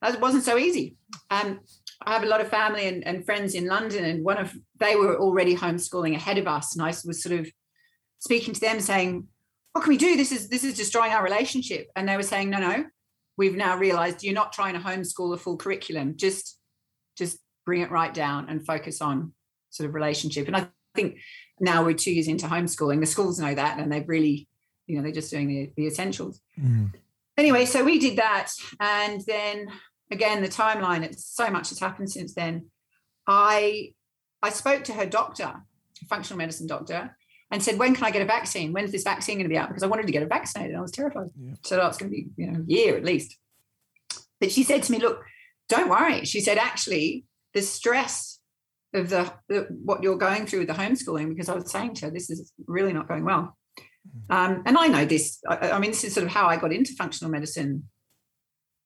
that 0.01 0.19
wasn't 0.21 0.43
so 0.43 0.57
easy. 0.57 0.95
Um, 1.29 1.59
I 2.03 2.13
have 2.13 2.23
a 2.23 2.27
lot 2.27 2.41
of 2.41 2.50
family 2.50 2.88
and, 2.88 3.05
and 3.05 3.25
friends 3.25 3.53
in 3.53 3.67
London, 3.67 4.05
and 4.05 4.23
one 4.23 4.38
of 4.38 4.53
they 4.79 4.95
were 4.95 5.19
already 5.19 5.55
homeschooling 5.55 6.15
ahead 6.15 6.38
of 6.38 6.47
us, 6.47 6.75
and 6.75 6.83
I 6.83 6.88
was 7.05 7.21
sort 7.21 7.39
of 7.39 7.51
speaking 8.19 8.53
to 8.53 8.61
them 8.61 8.79
saying, 8.79 9.27
"What 9.73 9.83
can 9.83 9.89
we 9.89 9.97
do? 9.97 10.15
This 10.15 10.31
is 10.31 10.50
this 10.50 10.63
is 10.63 10.75
destroying 10.75 11.11
our 11.11 11.23
relationship." 11.23 11.89
And 11.95 12.07
they 12.07 12.17
were 12.17 12.23
saying, 12.23 12.50
"No, 12.50 12.59
no, 12.59 12.85
we've 13.41 13.55
now 13.55 13.75
realized 13.77 14.23
you're 14.23 14.33
not 14.33 14.53
trying 14.53 14.73
to 14.73 14.79
homeschool 14.79 15.33
a 15.33 15.38
full 15.38 15.57
curriculum 15.57 16.15
just 16.15 16.59
just 17.17 17.39
bring 17.65 17.81
it 17.81 17.89
right 17.91 18.13
down 18.13 18.47
and 18.50 18.65
focus 18.65 19.01
on 19.01 19.33
sort 19.71 19.89
of 19.89 19.95
relationship 19.95 20.47
and 20.47 20.55
i 20.55 20.67
think 20.95 21.17
now 21.59 21.83
we're 21.83 21.93
two 21.93 22.11
years 22.11 22.27
into 22.27 22.45
homeschooling 22.45 23.00
the 23.00 23.05
schools 23.05 23.39
know 23.39 23.55
that 23.55 23.79
and 23.79 23.91
they've 23.91 24.07
really 24.07 24.47
you 24.91 24.98
know 24.98 25.03
they're 25.03 25.12
just 25.12 25.31
doing 25.31 25.48
the, 25.48 25.71
the 25.75 25.88
essentials. 25.88 26.41
Mm. 26.60 26.93
anyway 27.38 27.65
so 27.65 27.83
we 27.83 27.98
did 27.98 28.17
that 28.17 28.51
and 28.79 29.21
then 29.25 29.69
again 30.12 30.41
the 30.41 30.50
timeline 30.50 31.03
it's 31.03 31.25
so 31.25 31.50
much 31.50 31.69
has 31.69 31.79
happened 31.79 32.12
since 32.12 32.33
then. 32.33 32.67
I 33.27 33.93
i 34.43 34.50
spoke 34.50 34.83
to 34.86 34.93
her 34.93 35.05
doctor 35.05 35.53
functional 36.10 36.38
medicine 36.38 36.67
doctor 36.67 37.15
and 37.51 37.62
said 37.63 37.77
when 37.77 37.93
can 37.95 38.03
i 38.03 38.12
get 38.12 38.21
a 38.21 38.25
vaccine? 38.25 38.74
When's 38.74 38.91
this 38.91 39.03
vaccine 39.03 39.36
going 39.38 39.45
to 39.45 39.50
be 39.50 39.57
out? 39.57 39.69
Because 39.69 39.83
i 39.83 39.88
wanted 39.88 40.07
to 40.07 40.12
get 40.12 40.24
it 40.24 40.29
vaccinated 40.29 40.75
i 40.75 40.81
was 40.81 40.91
terrified. 40.91 41.29
Yeah. 41.39 41.53
so 41.63 41.79
oh, 41.81 41.88
it's 41.88 41.98
going 41.98 42.12
to 42.12 42.15
be 42.15 42.27
you 42.36 42.51
know 42.51 42.60
a 42.60 42.65
year 42.65 42.98
at 42.98 43.05
least. 43.05 43.38
But 44.39 44.51
she 44.51 44.63
said 44.63 44.83
to 44.83 44.91
me 44.91 45.00
look 45.00 45.24
don't 45.69 45.89
worry. 45.89 46.25
She 46.25 46.41
said 46.41 46.57
actually 46.57 47.24
the 47.53 47.62
stress 47.62 48.39
of 48.93 49.10
the, 49.10 49.31
the 49.48 49.67
what 49.83 50.03
you're 50.03 50.17
going 50.17 50.45
through 50.45 50.60
with 50.60 50.67
the 50.67 50.74
homeschooling 50.74 51.29
because 51.29 51.50
i 51.50 51.55
was 51.55 51.71
saying 51.71 51.93
to 51.93 52.05
her 52.05 52.12
this 52.12 52.29
is 52.29 52.51
really 52.67 52.93
not 52.93 53.07
going 53.07 53.24
well 53.24 53.57
um, 54.29 54.63
and 54.65 54.77
I 54.77 54.88
know 54.88 55.05
this. 55.05 55.39
I, 55.48 55.72
I 55.72 55.79
mean, 55.79 55.91
this 55.91 56.03
is 56.03 56.13
sort 56.13 56.25
of 56.25 56.31
how 56.31 56.48
I 56.48 56.58
got 56.58 56.74
into 56.74 56.93
functional 56.93 57.31
medicine. 57.31 57.88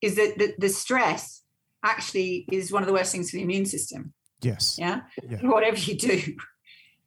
Is 0.02 0.16
that 0.16 0.38
the, 0.38 0.54
the 0.58 0.68
stress 0.68 1.42
actually 1.82 2.46
is 2.52 2.70
one 2.70 2.82
of 2.82 2.86
the 2.86 2.92
worst 2.92 3.12
things 3.12 3.30
for 3.30 3.36
the 3.36 3.42
immune 3.42 3.66
system? 3.66 4.12
Yes. 4.42 4.76
Yeah. 4.78 5.00
Yeah. 5.28 5.38
Whatever 5.42 5.78
you 5.78 5.96
do, 5.96 6.22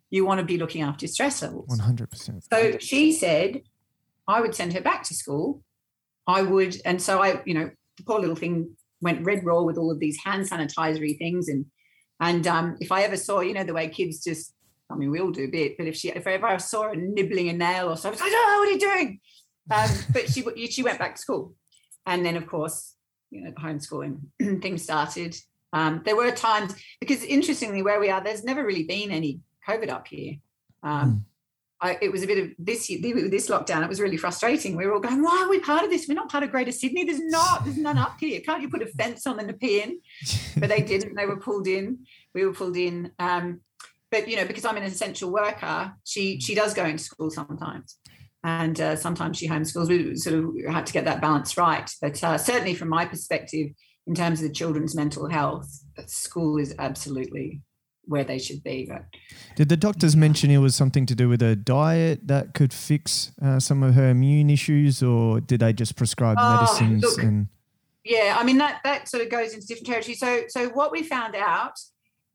you 0.09 0.25
want 0.25 0.39
to 0.39 0.45
be 0.45 0.57
looking 0.57 0.81
after 0.81 1.05
your 1.05 1.11
stress 1.11 1.41
levels. 1.41 1.67
One 1.67 1.79
hundred 1.79 2.09
percent. 2.09 2.45
So 2.51 2.77
she 2.79 3.11
said, 3.11 3.61
I 4.27 4.41
would 4.41 4.55
send 4.55 4.73
her 4.73 4.81
back 4.81 5.03
to 5.03 5.13
school. 5.13 5.63
I 6.27 6.43
would, 6.43 6.77
and 6.85 7.01
so 7.01 7.21
I, 7.21 7.41
you 7.45 7.53
know, 7.55 7.71
the 7.97 8.03
poor 8.03 8.19
little 8.19 8.35
thing 8.35 8.75
went 9.01 9.25
red 9.25 9.43
raw 9.43 9.61
with 9.63 9.77
all 9.77 9.91
of 9.91 9.99
these 9.99 10.17
hand 10.23 10.47
sanitizery 10.47 11.17
things, 11.17 11.47
and 11.47 11.65
and 12.19 12.45
um, 12.47 12.77
if 12.79 12.91
I 12.91 13.03
ever 13.03 13.17
saw, 13.17 13.39
you 13.39 13.53
know, 13.53 13.63
the 13.63 13.73
way 13.73 13.87
kids 13.87 14.23
just, 14.23 14.53
I 14.91 14.95
mean, 14.95 15.11
we 15.11 15.19
all 15.19 15.31
do 15.31 15.45
a 15.45 15.47
bit, 15.47 15.77
but 15.77 15.87
if 15.87 15.95
she, 15.95 16.09
if 16.09 16.25
ever 16.25 16.47
I 16.47 16.57
saw 16.57 16.83
her 16.83 16.95
nibbling 16.95 17.49
a 17.49 17.53
nail 17.53 17.89
or 17.89 17.97
something, 17.97 18.21
I 18.21 18.25
was 18.25 18.33
like, 18.33 18.41
oh, 18.41 18.59
what 18.59 18.67
are 18.67 18.71
you 18.71 18.79
doing? 18.79 19.19
Um, 19.71 19.89
but 20.13 20.29
she 20.29 20.67
she 20.67 20.83
went 20.83 20.99
back 20.99 21.15
to 21.15 21.21
school, 21.21 21.53
and 22.05 22.25
then 22.25 22.35
of 22.35 22.47
course, 22.47 22.95
you 23.29 23.43
know, 23.43 23.51
homeschooling 23.51 24.19
things 24.61 24.83
started. 24.83 25.35
Um, 25.71 26.01
there 26.03 26.15
were 26.15 26.31
times 26.31 26.75
because 26.99 27.23
interestingly, 27.23 27.81
where 27.81 27.99
we 27.99 28.09
are, 28.09 28.23
there's 28.23 28.43
never 28.43 28.65
really 28.65 28.83
been 28.83 29.11
any 29.11 29.41
COVID 29.67 29.89
up 29.89 30.07
here. 30.07 30.35
Um, 30.81 31.25
I, 31.81 31.97
it 32.01 32.11
was 32.11 32.23
a 32.23 32.27
bit 32.27 32.43
of 32.43 32.51
this 32.59 32.89
year, 32.89 32.99
this 33.29 33.49
lockdown. 33.49 33.83
It 33.83 33.89
was 33.89 34.01
really 34.01 34.17
frustrating. 34.17 34.75
We 34.75 34.85
were 34.85 34.93
all 34.93 34.99
going, 34.99 35.23
"Why 35.23 35.43
are 35.43 35.49
we 35.49 35.59
part 35.59 35.83
of 35.83 35.89
this? 35.89 36.07
We're 36.07 36.15
not 36.15 36.29
part 36.29 36.43
of 36.43 36.51
Greater 36.51 36.71
Sydney. 36.71 37.05
There's 37.05 37.23
not. 37.23 37.63
There's 37.63 37.77
none 37.77 37.97
up 37.97 38.19
here. 38.19 38.41
Can't 38.41 38.61
you 38.61 38.69
put 38.69 38.81
a 38.81 38.87
fence 38.87 39.25
on 39.27 39.37
the 39.37 39.43
Nepean?" 39.43 40.01
But 40.57 40.69
they 40.69 40.81
didn't. 40.93 41.15
They 41.15 41.25
were 41.25 41.37
pulled 41.37 41.67
in. 41.67 41.99
We 42.33 42.45
were 42.45 42.53
pulled 42.53 42.75
in. 42.75 43.11
Um, 43.19 43.61
but 44.11 44.27
you 44.27 44.35
know, 44.35 44.45
because 44.45 44.65
I'm 44.65 44.77
an 44.77 44.83
essential 44.83 45.31
worker, 45.31 45.93
she 46.03 46.39
she 46.39 46.55
does 46.55 46.73
go 46.73 46.85
into 46.85 47.03
school 47.03 47.29
sometimes, 47.29 47.97
and 48.43 48.79
uh, 48.79 48.95
sometimes 48.95 49.37
she 49.37 49.47
homeschools. 49.47 49.89
We 49.89 50.15
sort 50.15 50.35
of 50.35 50.73
had 50.73 50.85
to 50.87 50.93
get 50.93 51.05
that 51.05 51.21
balance 51.21 51.57
right. 51.57 51.89
But 52.01 52.23
uh, 52.23 52.37
certainly, 52.37 52.73
from 52.75 52.89
my 52.89 53.05
perspective, 53.05 53.71
in 54.07 54.15
terms 54.15 54.41
of 54.41 54.47
the 54.47 54.53
children's 54.53 54.95
mental 54.95 55.29
health, 55.29 55.69
school 56.07 56.57
is 56.57 56.73
absolutely 56.79 57.61
where 58.05 58.23
they 58.23 58.39
should 58.39 58.63
be. 58.63 58.87
But 58.89 59.05
Did 59.55 59.69
the 59.69 59.77
doctors 59.77 60.15
mention 60.15 60.49
it 60.49 60.57
was 60.57 60.75
something 60.75 61.05
to 61.05 61.15
do 61.15 61.29
with 61.29 61.41
her 61.41 61.53
diet 61.53 62.27
that 62.27 62.55
could 62.55 62.73
fix 62.73 63.31
uh, 63.39 63.59
some 63.59 63.83
of 63.83 63.93
her 63.93 64.09
immune 64.09 64.49
issues, 64.49 65.03
or 65.03 65.39
did 65.39 65.59
they 65.59 65.73
just 65.73 65.95
prescribe 65.95 66.37
Oh, 66.39 66.49
medicines? 66.49 67.03
look, 67.03 67.23
and 67.23 67.47
yeah, 68.03 68.35
I 68.39 68.43
mean 68.43 68.57
that 68.57 68.79
that 68.83 69.07
sort 69.07 69.21
of 69.21 69.29
goes 69.29 69.53
into 69.53 69.67
different 69.67 69.87
territory. 69.87 70.15
So 70.15 70.43
so 70.47 70.69
what 70.69 70.91
we 70.91 71.03
found 71.03 71.35
out 71.35 71.73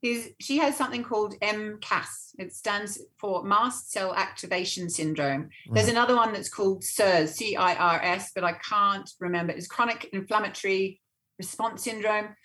is 0.05 0.29
she 0.39 0.57
has 0.57 0.77
something 0.77 1.03
called 1.03 1.33
MCAS. 1.41 2.35
It 2.37 2.53
stands 2.53 3.01
for 3.19 3.43
mast 3.43 3.91
cell 3.91 4.13
activation 4.13 4.89
syndrome. 4.89 5.49
There's 5.71 5.87
Right. 5.87 5.93
another 5.93 6.15
one 6.15 6.31
that's 6.33 6.49
called 6.49 6.83
CIRS, 6.83 7.33
C-I-R-S, 7.35 8.31
but 8.35 8.43
I 8.43 8.53
can't 8.53 9.09
remember. 9.19 9.53
It's 9.53 9.67
chronic 9.67 10.09
inflammatory 10.13 11.01
response 11.39 11.83
syndrome. 11.83 12.35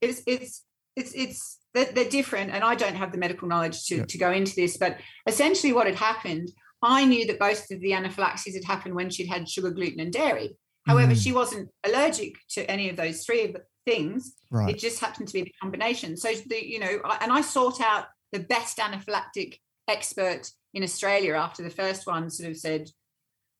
It's 0.00 0.22
it's 0.26 0.64
it's 0.96 1.12
it's 1.14 1.58
they're, 1.74 1.92
they're 1.94 2.08
different, 2.20 2.50
and 2.52 2.64
I 2.64 2.74
don't 2.74 2.96
have 2.96 3.12
the 3.12 3.18
medical 3.18 3.46
knowledge 3.46 3.84
to, 3.86 3.96
Yeah. 3.98 4.04
to 4.06 4.18
go 4.18 4.32
into 4.32 4.54
this. 4.56 4.76
But 4.76 4.98
essentially, 5.26 5.72
what 5.72 5.86
had 5.86 5.96
happened, 5.96 6.48
I 6.82 7.04
knew 7.04 7.26
that 7.26 7.38
both 7.38 7.70
of 7.70 7.80
the 7.80 7.92
anaphylaxis 7.92 8.54
had 8.54 8.64
happened 8.64 8.94
when 8.94 9.10
she'd 9.10 9.28
had 9.28 9.48
sugar, 9.48 9.70
gluten, 9.70 10.00
and 10.00 10.12
dairy. 10.12 10.56
However, 10.86 11.12
Mm. 11.12 11.22
she 11.22 11.32
wasn't 11.32 11.68
allergic 11.84 12.32
to 12.54 12.68
any 12.70 12.88
of 12.88 12.96
those 12.96 13.24
three 13.24 13.54
things. 13.90 14.34
right, 14.50 14.74
It 14.74 14.78
just 14.78 15.00
happened 15.00 15.28
to 15.28 15.34
be 15.34 15.42
the 15.42 15.54
combination. 15.60 16.16
So 16.16 16.32
the 16.46 16.64
you 16.64 16.78
know, 16.78 17.00
I, 17.04 17.18
and 17.22 17.32
I 17.32 17.40
sought 17.40 17.80
out 17.80 18.06
the 18.32 18.40
best 18.40 18.78
anaphylactic 18.78 19.58
expert 19.88 20.50
in 20.74 20.82
Australia 20.82 21.34
after 21.34 21.62
the 21.62 21.70
first 21.70 22.06
one 22.06 22.30
sort 22.30 22.50
of 22.50 22.56
said 22.56 22.90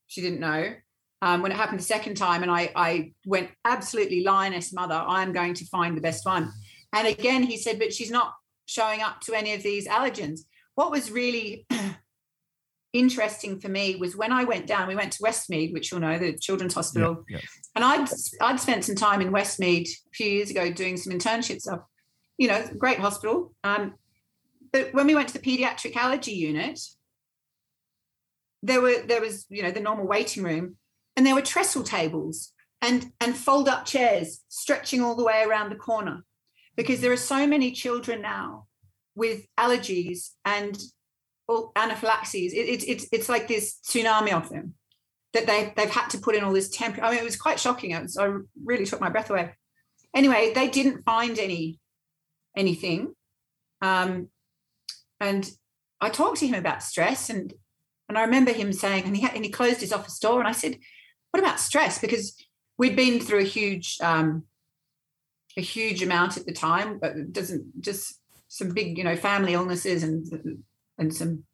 she 0.07 0.21
didn't 0.21 0.41
know. 0.41 0.75
Um, 1.23 1.43
when 1.43 1.53
it 1.53 1.57
happened 1.57 1.81
the 1.81 1.85
second 1.85 2.15
time, 2.17 2.43
and 2.43 2.51
I, 2.51 2.73
I 2.75 3.13
went 3.27 3.51
absolutely 3.67 4.23
lioness 4.23 4.73
mother, 4.73 4.95
I'm 4.95 5.33
going 5.33 5.55
to 5.55 5.67
find 5.67 5.95
the 5.97 6.01
best 6.01 6.25
one. 6.25 6.51
And 6.95 7.07
again, 7.07 7.43
he 7.43 7.59
said, 7.59 7.79
but 7.79 7.93
she's 7.93 8.11
not 8.11 8.33
showing 8.65 9.03
up 9.03 9.21
to 9.23 9.35
any 9.35 9.53
of 9.53 9.63
these 9.63 9.87
allergens. 9.87 10.41
What 10.77 10.91
was 10.91 11.11
really 11.11 11.67
interesting 12.93 13.61
for 13.61 13.69
me 13.69 13.97
was 13.97 14.17
when 14.17 14.33
I 14.33 14.45
went 14.45 14.67
down, 14.67 14.89
we 14.89 14.97
went 14.97 15.13
to 15.13 15.23
Westmead, 15.23 15.73
which 15.73 15.91
you'll 15.91 16.01
know, 16.01 16.19
the 16.19 16.37
children's 16.37 16.75
hospital. 16.75 17.25
yeah. 17.29 17.39
And 17.77 17.85
I'd 17.85 18.09
I'd 18.41 18.61
spent 18.61 18.85
some 18.85 18.97
time 18.97 19.21
in 19.21 19.33
Westmead 19.33 19.89
a 19.89 20.11
few 20.13 20.27
years 20.27 20.51
ago 20.51 20.71
doing 20.71 20.97
some 20.97 21.13
internships 21.13 21.63
stuff. 21.63 21.81
You 22.39 22.49
know, 22.49 22.65
great 22.79 22.99
hospital. 22.99 23.53
Um, 23.65 23.95
but 24.73 24.93
when 24.93 25.07
we 25.07 25.15
went 25.15 25.29
to 25.29 25.35
the 25.35 25.41
pediatric 25.41 25.97
allergy 25.97 26.33
unit, 26.33 26.81
there 28.63 28.81
were 28.81 29.03
there 29.07 29.21
was 29.21 29.47
you 29.49 29.63
know 29.63 29.71
the 29.71 29.81
normal 29.81 30.07
waiting 30.07 30.43
room, 30.43 30.77
and 31.17 31.27
there 31.27 31.35
were 31.35 31.43
trestle 31.43 31.83
tables 31.83 32.53
and 32.83 33.13
and 33.21 33.37
fold 33.37 33.69
up 33.69 33.85
chairs 33.85 34.43
stretching 34.49 35.01
all 35.01 35.15
the 35.15 35.25
way 35.25 35.45
around 35.47 35.71
the 35.71 35.77
corner, 35.77 36.25
because 36.77 37.01
there 37.01 37.13
are 37.13 37.17
so 37.17 37.47
many 37.47 37.73
children 37.73 38.21
now 38.23 38.67
with 39.15 39.47
allergies 39.59 40.31
and 40.45 40.81
anaphylaxis. 41.77 42.53
It, 42.53 42.69
it, 42.69 42.89
it's 42.89 43.07
it's 43.13 43.29
like 43.29 43.49
this 43.49 43.79
tsunami 43.87 44.33
of 44.33 44.49
them 44.49 44.75
that 45.33 45.47
they 45.47 45.73
they've 45.77 45.91
had 45.91 46.09
to 46.09 46.19
put 46.19 46.35
in 46.35 46.45
all 46.45 46.53
this 46.53 46.71
temp. 46.71 46.99
I 47.03 47.11
mean, 47.11 47.19
it 47.19 47.25
was 47.25 47.37
quite 47.37 47.61
shocking. 47.61 47.93
It 47.93 48.03
was, 48.03 48.17
I 48.17 48.33
really 48.65 48.87
took 48.87 49.01
my 49.01 49.11
breath 49.11 49.31
away. 49.31 49.53
Anyway, 50.15 50.53
they 50.55 50.69
didn't 50.69 51.05
find 51.05 51.39
any 51.39 51.79
anything, 52.57 53.15
um, 53.81 54.29
and 55.21 55.51
I 56.01 56.11
talked 56.11 56.39
to 56.39 56.47
him 56.47 56.55
about 56.55 56.83
stress, 56.83 57.31
and 57.31 57.53
and 58.09 58.19
I 58.19 58.23
remember 58.23 58.53
him 58.53 58.73
saying, 58.73 59.05
and 59.05 59.17
he 59.17 59.23
had, 59.23 59.35
and 59.35 59.45
he 59.45 59.51
closed 59.51 59.81
his 59.81 59.93
office 59.93 60.19
door, 60.19 60.41
and 60.41 60.49
I 60.49 60.53
said, 60.53 60.79
"What 61.31 61.43
about 61.43 61.61
stress?" 61.61 61.99
Because 61.99 62.37
we'd 62.77 62.97
been 62.97 63.21
through 63.21 63.41
a 63.41 63.45
huge 63.45 63.99
um, 64.03 64.45
a 65.57 65.61
huge 65.61 66.03
amount 66.03 66.37
at 66.37 66.47
the 66.47 66.53
time, 66.53 66.99
but 66.99 67.17
it 67.17 67.33
doesn't 67.33 67.81
just 67.81 68.21
some 68.49 68.71
big 68.71 68.99
you 68.99 69.05
know 69.05 69.17
family 69.17 69.55
illnesses 69.55 70.03
and 70.03 70.65
and 71.01 71.15
some 71.15 71.45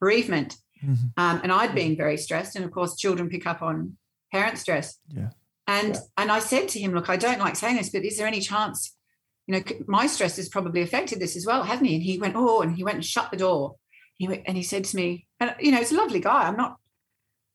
bereavement. 0.00 0.56
Mhm. 0.82 1.12
Um, 1.16 1.40
and 1.42 1.52
I'd 1.52 1.74
been 1.74 1.96
very 1.96 2.16
stressed, 2.16 2.56
and 2.56 2.64
of 2.64 2.70
course, 2.70 2.96
children 2.96 3.28
pick 3.28 3.46
up 3.46 3.60
on 3.62 3.96
parent 4.32 4.58
stress. 4.58 4.98
Yeah. 5.08 5.30
And 5.66 5.96
and 6.16 6.30
I 6.30 6.38
said 6.40 6.68
to 6.70 6.80
him, 6.80 6.92
"Look, 6.94 7.08
I 7.08 7.16
don't 7.16 7.38
like 7.38 7.56
saying 7.56 7.76
this, 7.76 7.90
but 7.90 8.04
is 8.04 8.16
there 8.18 8.26
any 8.26 8.40
chance, 8.40 8.94
you 9.46 9.52
know, 9.54 9.62
my 9.86 10.06
stress 10.06 10.36
has 10.36 10.48
probably 10.48 10.82
affected 10.82 11.20
this 11.20 11.36
as 11.36 11.46
well, 11.46 11.62
hasn't 11.64 11.88
he?" 11.88 11.94
And 11.94 12.04
he 12.04 12.18
went, 12.18 12.36
"Oh," 12.36 12.60
and 12.60 12.76
he 12.76 12.84
went 12.84 12.96
and 12.96 13.04
shut 13.04 13.30
the 13.30 13.36
door. 13.36 13.76
he 14.16 14.28
went, 14.28 14.42
and 14.46 14.56
he 14.56 14.62
said 14.62 14.84
to 14.84 14.96
me, 14.96 15.26
and 15.40 15.56
you 15.58 15.72
know, 15.72 15.78
he's 15.78 15.90
a 15.90 15.96
lovely 15.96 16.20
guy. 16.20 16.46
I'm 16.46 16.56
not. 16.56 16.76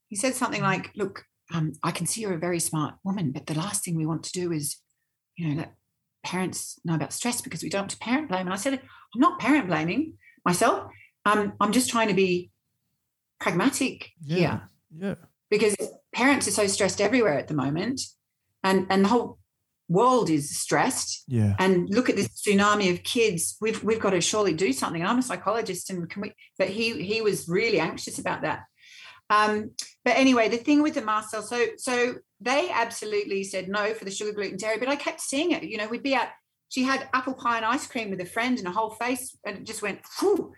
He 0.10 0.16
said 0.18 0.36
something 0.36 0.62
like, 0.62 0.92
"Look, 0.96 1.24
um, 1.54 1.74
I 1.84 1.92
can 1.92 2.06
see 2.06 2.22
you're 2.22 2.34
a 2.34 2.40
very 2.48 2.60
smart 2.60 2.96
woman, 3.04 3.32
but 3.32 3.46
the 3.46 3.54
last 3.54 3.86
thing 3.86 3.96
we 3.96 4.06
want 4.06 4.24
to 4.26 4.32
do 4.34 4.52
is, 4.52 4.78
you 5.38 5.48
know, 5.48 5.56
let 5.56 5.76
parents 6.24 6.78
know 6.84 6.96
about 6.96 7.14
stress 7.14 7.40
because 7.42 7.64
we 7.64 7.70
don't 7.70 7.84
want 7.84 7.92
to 7.92 7.98
parent 8.00 8.28
blame." 8.28 8.48
And 8.48 8.54
I 8.54 8.58
said, 8.58 8.74
"I'm 8.74 9.22
not 9.22 9.40
parent 9.40 9.68
blaming 9.68 10.18
myself. 10.44 10.92
Um, 11.26 11.54
I'm 11.60 11.72
just 11.72 11.90
trying 11.90 12.08
to 12.10 12.14
be 12.14 12.52
pragmatic 13.40 14.12
here." 14.26 14.38
Yeah. 14.40 14.60
Yeah. 14.98 15.16
because 15.52 15.76
parents 16.14 16.48
are 16.48 16.52
so 16.52 16.66
stressed 16.68 17.00
everywhere 17.00 17.38
at 17.38 17.48
the 17.48 17.54
moment 17.54 18.02
and 18.64 18.88
and 18.90 19.06
the 19.06 19.08
whole 19.10 19.38
world 19.88 20.30
is 20.32 20.60
stressed 20.60 21.24
Yeah. 21.28 21.56
and 21.60 21.88
look 21.90 22.10
at 22.10 22.16
this 22.16 22.30
tsunami 22.30 22.92
of 22.92 23.04
kids 23.04 23.56
we've 23.62 23.84
we've 23.84 24.00
got 24.00 24.12
to 24.12 24.22
surely 24.22 24.54
do 24.54 24.74
something 24.74 25.06
i'm 25.06 25.20
a 25.20 25.22
psychologist 25.24 25.92
and 25.92 26.10
can 26.10 26.24
we 26.24 26.34
but 26.58 26.70
he 26.70 27.04
he 27.04 27.22
was 27.22 27.48
really 27.48 27.80
anxious 27.80 28.18
about 28.18 28.42
that 28.42 28.62
um 29.30 29.70
but 30.04 30.18
anyway 30.18 30.50
the 30.50 30.58
thing 30.58 30.82
with 30.82 30.96
the 30.96 31.02
mast 31.04 31.30
cell 31.30 31.44
so 31.44 31.68
so 31.78 32.16
they 32.42 32.70
absolutely 32.72 33.44
said 33.44 33.70
no 33.70 33.94
for 33.94 34.06
the 34.06 34.12
sugar 34.12 34.34
gluten 34.34 34.58
dairy 34.58 34.80
but 34.80 34.90
i 34.90 34.96
kept 34.96 35.22
seeing 35.22 35.52
it 35.52 35.62
you 35.64 35.78
know 35.78 35.88
we'd 35.88 36.02
be 36.04 36.16
out 36.16 36.30
she 36.70 36.82
had 36.84 37.08
apple 37.14 37.34
pie 37.36 37.58
and 37.58 37.66
ice 37.66 37.86
cream 37.86 38.10
with 38.10 38.22
a 38.22 38.26
friend 38.26 38.58
and 38.58 38.68
a 38.68 38.72
whole 38.72 38.90
face 38.92 39.38
and 39.46 39.58
it 39.58 39.66
just 39.66 39.84
went 39.84 40.00
whew, 40.20 40.52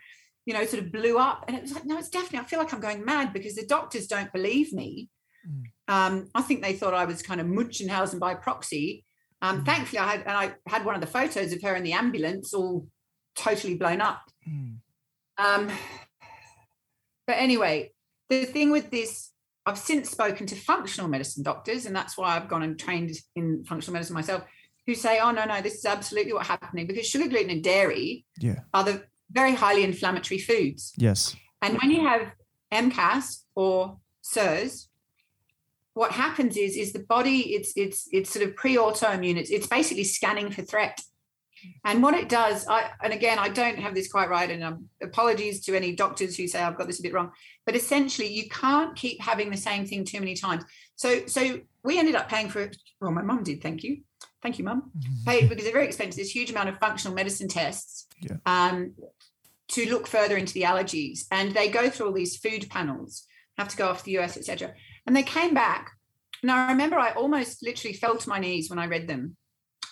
you 0.46 0.54
know 0.54 0.64
sort 0.64 0.82
of 0.82 0.90
blew 0.92 1.18
up 1.18 1.44
and 1.46 1.56
it 1.56 1.62
was 1.62 1.72
like 1.72 1.84
no 1.84 1.98
it's 1.98 2.08
definitely 2.08 2.38
i 2.40 2.44
feel 2.44 2.58
like 2.58 2.72
i'm 2.74 2.80
going 2.80 3.04
mad 3.04 3.32
because 3.32 3.54
the 3.54 3.66
doctors 3.66 4.06
don't 4.06 4.32
believe 4.32 4.72
me 4.72 5.08
Mm. 5.44 5.64
um, 5.88 6.28
I 6.36 6.42
think 6.42 6.62
they 6.62 6.72
thought 6.72 6.94
I 6.94 7.04
was 7.04 7.20
kind 7.20 7.40
of 7.40 7.48
Munchausen 7.48 8.20
by 8.20 8.34
proxy. 8.36 9.04
Um, 9.40 9.62
Mm. 9.62 9.66
Thankfully, 9.66 9.98
I 9.98 10.10
had 10.12 10.20
and 10.20 10.36
I 10.36 10.54
had 10.68 10.84
one 10.84 10.94
of 10.94 11.00
the 11.00 11.08
photos 11.08 11.52
of 11.52 11.60
her 11.62 11.74
in 11.74 11.82
the 11.82 11.94
ambulance, 11.94 12.54
all 12.54 12.86
totally 13.34 13.74
blown 13.74 14.00
up. 14.00 14.22
Mm. 14.48 14.76
Um, 15.38 15.68
but 17.26 17.32
anyway, 17.38 17.92
the 18.28 18.44
thing 18.44 18.70
with 18.70 18.90
this, 18.92 19.32
I've 19.66 19.78
since 19.78 20.10
spoken 20.10 20.46
to 20.46 20.54
functional 20.54 21.08
medicine 21.10 21.42
doctors, 21.42 21.86
and 21.86 21.94
that's 21.96 22.16
why 22.16 22.36
I've 22.36 22.48
gone 22.48 22.62
and 22.62 22.78
trained 22.78 23.10
in 23.34 23.64
functional 23.64 23.94
medicine 23.94 24.14
myself, 24.14 24.44
who 24.86 24.94
say, 24.94 25.18
"Oh 25.20 25.30
no, 25.32 25.44
no, 25.44 25.60
this 25.60 25.74
is 25.74 25.84
absolutely 25.84 26.32
what's 26.34 26.46
happening 26.48 26.86
because 26.86 27.06
sugar, 27.06 27.28
gluten, 27.28 27.50
and 27.50 27.64
dairy 27.64 28.24
Yeah. 28.38 28.60
are 28.74 28.84
the 28.84 29.04
very 29.32 29.54
highly 29.54 29.84
inflammatory 29.84 30.38
foods." 30.38 30.92
Yes. 30.96 31.34
And 31.60 31.78
when 31.80 31.90
you 31.90 32.06
have 32.06 32.32
MCAS 32.72 33.44
or 33.54 33.98
CIRS, 34.22 34.88
what 35.94 36.12
happens 36.12 36.56
is 36.56 36.76
is 36.76 36.92
the 36.92 37.00
body 37.00 37.54
it's 37.54 37.72
it's 37.76 38.08
it's 38.12 38.30
sort 38.30 38.46
of 38.46 38.56
pre-autoimmune. 38.56 39.36
It's 39.36 39.50
it's 39.50 39.66
basically 39.66 40.04
scanning 40.04 40.50
for 40.50 40.62
threat. 40.62 41.00
And 41.84 42.02
what 42.02 42.14
it 42.14 42.28
does, 42.28 42.66
I 42.66 42.90
and 43.02 43.12
again, 43.12 43.38
I 43.38 43.48
don't 43.48 43.78
have 43.78 43.94
this 43.94 44.10
quite 44.10 44.28
right, 44.28 44.50
and 44.50 44.64
um, 44.64 44.88
apologies 45.00 45.64
to 45.66 45.76
any 45.76 45.94
doctors 45.94 46.36
who 46.36 46.48
say 46.48 46.60
I've 46.60 46.76
got 46.76 46.86
this 46.86 46.98
a 46.98 47.02
bit 47.02 47.12
wrong. 47.12 47.30
But 47.66 47.76
essentially, 47.76 48.28
you 48.28 48.48
can't 48.48 48.96
keep 48.96 49.20
having 49.20 49.50
the 49.50 49.56
same 49.56 49.86
thing 49.86 50.04
too 50.04 50.18
many 50.18 50.34
times. 50.34 50.64
So 50.96 51.26
so 51.26 51.60
we 51.84 51.98
ended 51.98 52.16
up 52.16 52.28
paying 52.28 52.48
for 52.48 52.62
it. 52.62 52.76
Well, 53.00 53.12
my 53.12 53.22
mum 53.22 53.44
did. 53.44 53.62
Thank 53.62 53.84
you, 53.84 54.02
thank 54.42 54.58
you, 54.58 54.64
mum. 54.64 54.90
Paid 55.24 55.48
because 55.48 55.64
they're 55.64 55.72
very 55.72 55.86
expensive. 55.86 56.16
This 56.16 56.34
huge 56.34 56.50
amount 56.50 56.68
of 56.68 56.78
functional 56.78 57.14
medicine 57.14 57.48
tests. 57.48 58.06
Yeah. 58.20 58.36
Um, 58.46 58.94
to 59.72 59.90
look 59.90 60.06
further 60.06 60.36
into 60.36 60.54
the 60.54 60.62
allergies, 60.62 61.24
and 61.30 61.52
they 61.52 61.68
go 61.68 61.88
through 61.90 62.06
all 62.06 62.12
these 62.12 62.36
food 62.36 62.68
panels. 62.70 63.24
Have 63.58 63.68
to 63.68 63.76
go 63.76 63.88
off 63.88 64.04
the 64.04 64.18
US, 64.18 64.36
etc. 64.36 64.74
And 65.06 65.16
they 65.16 65.22
came 65.22 65.54
back. 65.54 65.90
Now 66.42 66.66
I 66.66 66.72
remember 66.72 66.98
I 66.98 67.12
almost 67.12 67.62
literally 67.62 67.94
fell 67.94 68.16
to 68.16 68.28
my 68.28 68.38
knees 68.38 68.70
when 68.70 68.78
I 68.78 68.86
read 68.86 69.06
them 69.06 69.36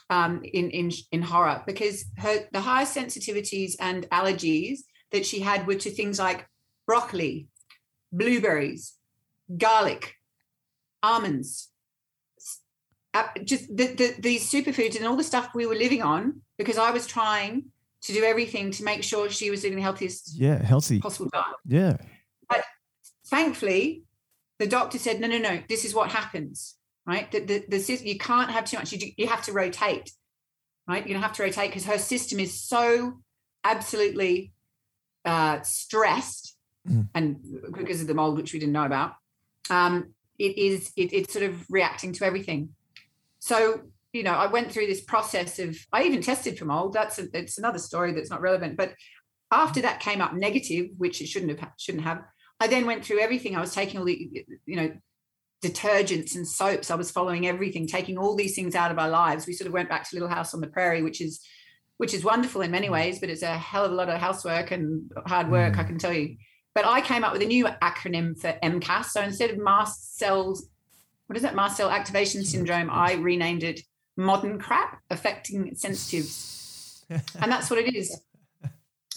um, 0.08 0.42
in 0.44 0.70
in 0.70 0.90
in 1.12 1.22
horror 1.22 1.62
because 1.66 2.04
her 2.18 2.46
the 2.52 2.60
highest 2.60 2.96
sensitivities 2.96 3.74
and 3.80 4.08
allergies 4.10 4.80
that 5.12 5.26
she 5.26 5.40
had 5.40 5.66
were 5.66 5.76
to 5.76 5.90
things 5.90 6.18
like 6.18 6.46
broccoli, 6.86 7.48
blueberries, 8.12 8.94
garlic, 9.56 10.14
almonds, 11.02 11.68
just 13.44 13.68
the, 13.76 13.86
the, 13.94 14.14
these 14.18 14.50
superfoods 14.50 14.96
and 14.96 15.06
all 15.06 15.16
the 15.16 15.24
stuff 15.24 15.50
we 15.54 15.66
were 15.66 15.74
living 15.74 16.02
on 16.02 16.42
because 16.58 16.78
I 16.78 16.90
was 16.90 17.06
trying 17.06 17.66
to 18.02 18.12
do 18.12 18.24
everything 18.24 18.70
to 18.72 18.84
make 18.84 19.02
sure 19.02 19.28
she 19.30 19.50
was 19.50 19.62
living 19.62 19.76
the 19.76 19.82
healthiest 19.82 20.34
Yeah. 20.34 20.62
Healthy. 20.62 21.00
possible 21.00 21.28
diet 21.32 21.44
Yeah. 21.66 21.96
But 22.48 22.64
thankfully, 23.26 24.04
the 24.58 24.66
doctor 24.66 24.98
said, 24.98 25.20
no, 25.20 25.26
no, 25.28 25.38
no, 25.38 25.60
this 25.68 25.84
is 25.84 25.94
what 25.94 26.10
happens, 26.10 26.76
right? 27.06 27.30
The, 27.30 27.40
the, 27.40 27.64
the, 27.68 28.00
you 28.04 28.18
can't 28.18 28.50
have 28.50 28.64
too 28.64 28.78
much. 28.78 28.92
You, 28.92 28.98
do, 28.98 29.06
you 29.16 29.26
have 29.26 29.42
to 29.44 29.52
rotate, 29.52 30.10
right? 30.86 30.98
You're 30.98 31.14
going 31.14 31.20
to 31.20 31.26
have 31.26 31.36
to 31.36 31.42
rotate 31.42 31.70
because 31.70 31.84
her 31.86 31.98
system 31.98 32.40
is 32.40 32.58
so 32.60 33.20
absolutely 33.64 34.52
uh, 35.24 35.60
stressed 35.62 36.56
Mm. 36.88 37.08
and 37.14 37.36
because 37.74 38.00
of 38.00 38.06
the 38.06 38.14
mold, 38.14 38.38
which 38.38 38.54
we 38.54 38.58
didn't 38.58 38.72
know 38.72 38.86
about. 38.86 39.12
Um, 39.68 40.14
it 40.38 40.56
is, 40.56 40.90
it, 40.96 41.12
it's 41.12 41.30
sort 41.30 41.44
of 41.44 41.70
reacting 41.70 42.14
to 42.14 42.24
everything. 42.24 42.70
So, 43.38 43.82
you 44.12 44.22
know, 44.22 44.32
I 44.32 44.46
went 44.46 44.72
through 44.72 44.86
this 44.86 45.00
process 45.00 45.58
of, 45.58 45.76
I 45.92 46.02
even 46.04 46.22
tested 46.22 46.58
for 46.58 46.64
mold. 46.64 46.92
That's 46.92 47.18
a, 47.18 47.28
it's 47.32 47.58
another 47.58 47.78
story 47.78 48.12
that's 48.12 48.30
not 48.30 48.40
relevant. 48.40 48.76
But 48.76 48.94
after 49.50 49.80
that 49.82 50.00
came 50.00 50.20
up 50.20 50.34
negative, 50.34 50.90
which 50.98 51.20
it 51.20 51.26
shouldn't 51.26 51.58
have, 51.58 51.72
shouldn't 51.78 52.04
have, 52.04 52.22
I 52.58 52.66
then 52.66 52.86
went 52.86 53.04
through 53.04 53.20
everything. 53.20 53.56
I 53.56 53.60
was 53.60 53.74
taking 53.74 54.00
all 54.00 54.06
the, 54.06 54.46
you 54.66 54.76
know, 54.76 54.92
detergents 55.62 56.34
and 56.34 56.46
soaps. 56.46 56.90
I 56.90 56.94
was 56.94 57.10
following 57.10 57.46
everything, 57.46 57.86
taking 57.86 58.18
all 58.18 58.34
these 58.34 58.54
things 58.54 58.74
out 58.74 58.90
of 58.90 58.98
our 58.98 59.08
lives. 59.08 59.46
We 59.46 59.52
sort 59.52 59.66
of 59.66 59.72
went 59.72 59.88
back 59.88 60.08
to 60.08 60.16
Little 60.16 60.28
House 60.28 60.54
on 60.54 60.60
the 60.60 60.66
Prairie, 60.66 61.02
which 61.02 61.20
is, 61.20 61.40
which 61.98 62.14
is 62.14 62.24
wonderful 62.24 62.62
in 62.62 62.70
many 62.70 62.90
ways, 62.90 63.20
but 63.20 63.30
it's 63.30 63.42
a 63.42 63.58
hell 63.58 63.84
of 63.84 63.92
a 63.92 63.94
lot 63.94 64.08
of 64.08 64.18
housework 64.18 64.70
and 64.70 65.10
hard 65.26 65.50
work, 65.50 65.78
I 65.78 65.84
can 65.84 65.98
tell 65.98 66.12
you. 66.12 66.36
But 66.74 66.86
I 66.86 67.00
came 67.00 67.24
up 67.24 67.32
with 67.32 67.42
a 67.42 67.46
new 67.46 67.66
acronym 67.66 68.38
for 68.40 68.56
MCAS. 68.62 69.06
So 69.06 69.20
instead 69.20 69.50
of 69.50 69.58
mast 69.58 70.16
cells, 70.16 70.68
what 71.26 71.36
is 71.36 71.44
it? 71.44 71.54
Mast 71.54 71.76
cell 71.76 71.90
activation 71.90 72.44
syndrome. 72.44 72.88
I 72.90 73.14
renamed 73.14 73.62
it 73.62 73.80
modern 74.20 74.58
crap 74.58 75.00
affecting 75.10 75.74
sensitives. 75.74 77.04
and 77.10 77.50
that's 77.50 77.70
what 77.70 77.78
it 77.78 77.94
is. 77.94 78.20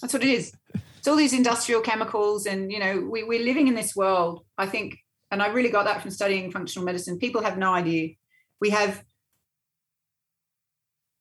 That's 0.02 0.13
what 0.13 0.24
it 0.24 0.30
is. 0.30 0.54
It's 0.98 1.08
all 1.08 1.16
these 1.16 1.34
industrial 1.34 1.82
chemicals, 1.82 2.46
and 2.46 2.72
you 2.72 2.80
know, 2.80 3.02
we, 3.02 3.24
we're 3.24 3.44
living 3.44 3.68
in 3.68 3.76
this 3.76 3.96
world. 3.96 4.46
I 4.58 4.66
think, 4.66 4.98
and 5.32 5.42
I 5.44 5.48
really 5.48 5.70
got 5.70 5.86
that 5.86 6.02
from 6.02 6.12
studying 6.12 6.52
functional 6.52 6.86
medicine. 6.86 7.20
People 7.20 7.42
have 7.44 7.58
no 7.58 7.74
idea. 7.74 8.10
We 8.62 8.70
have, 8.70 9.04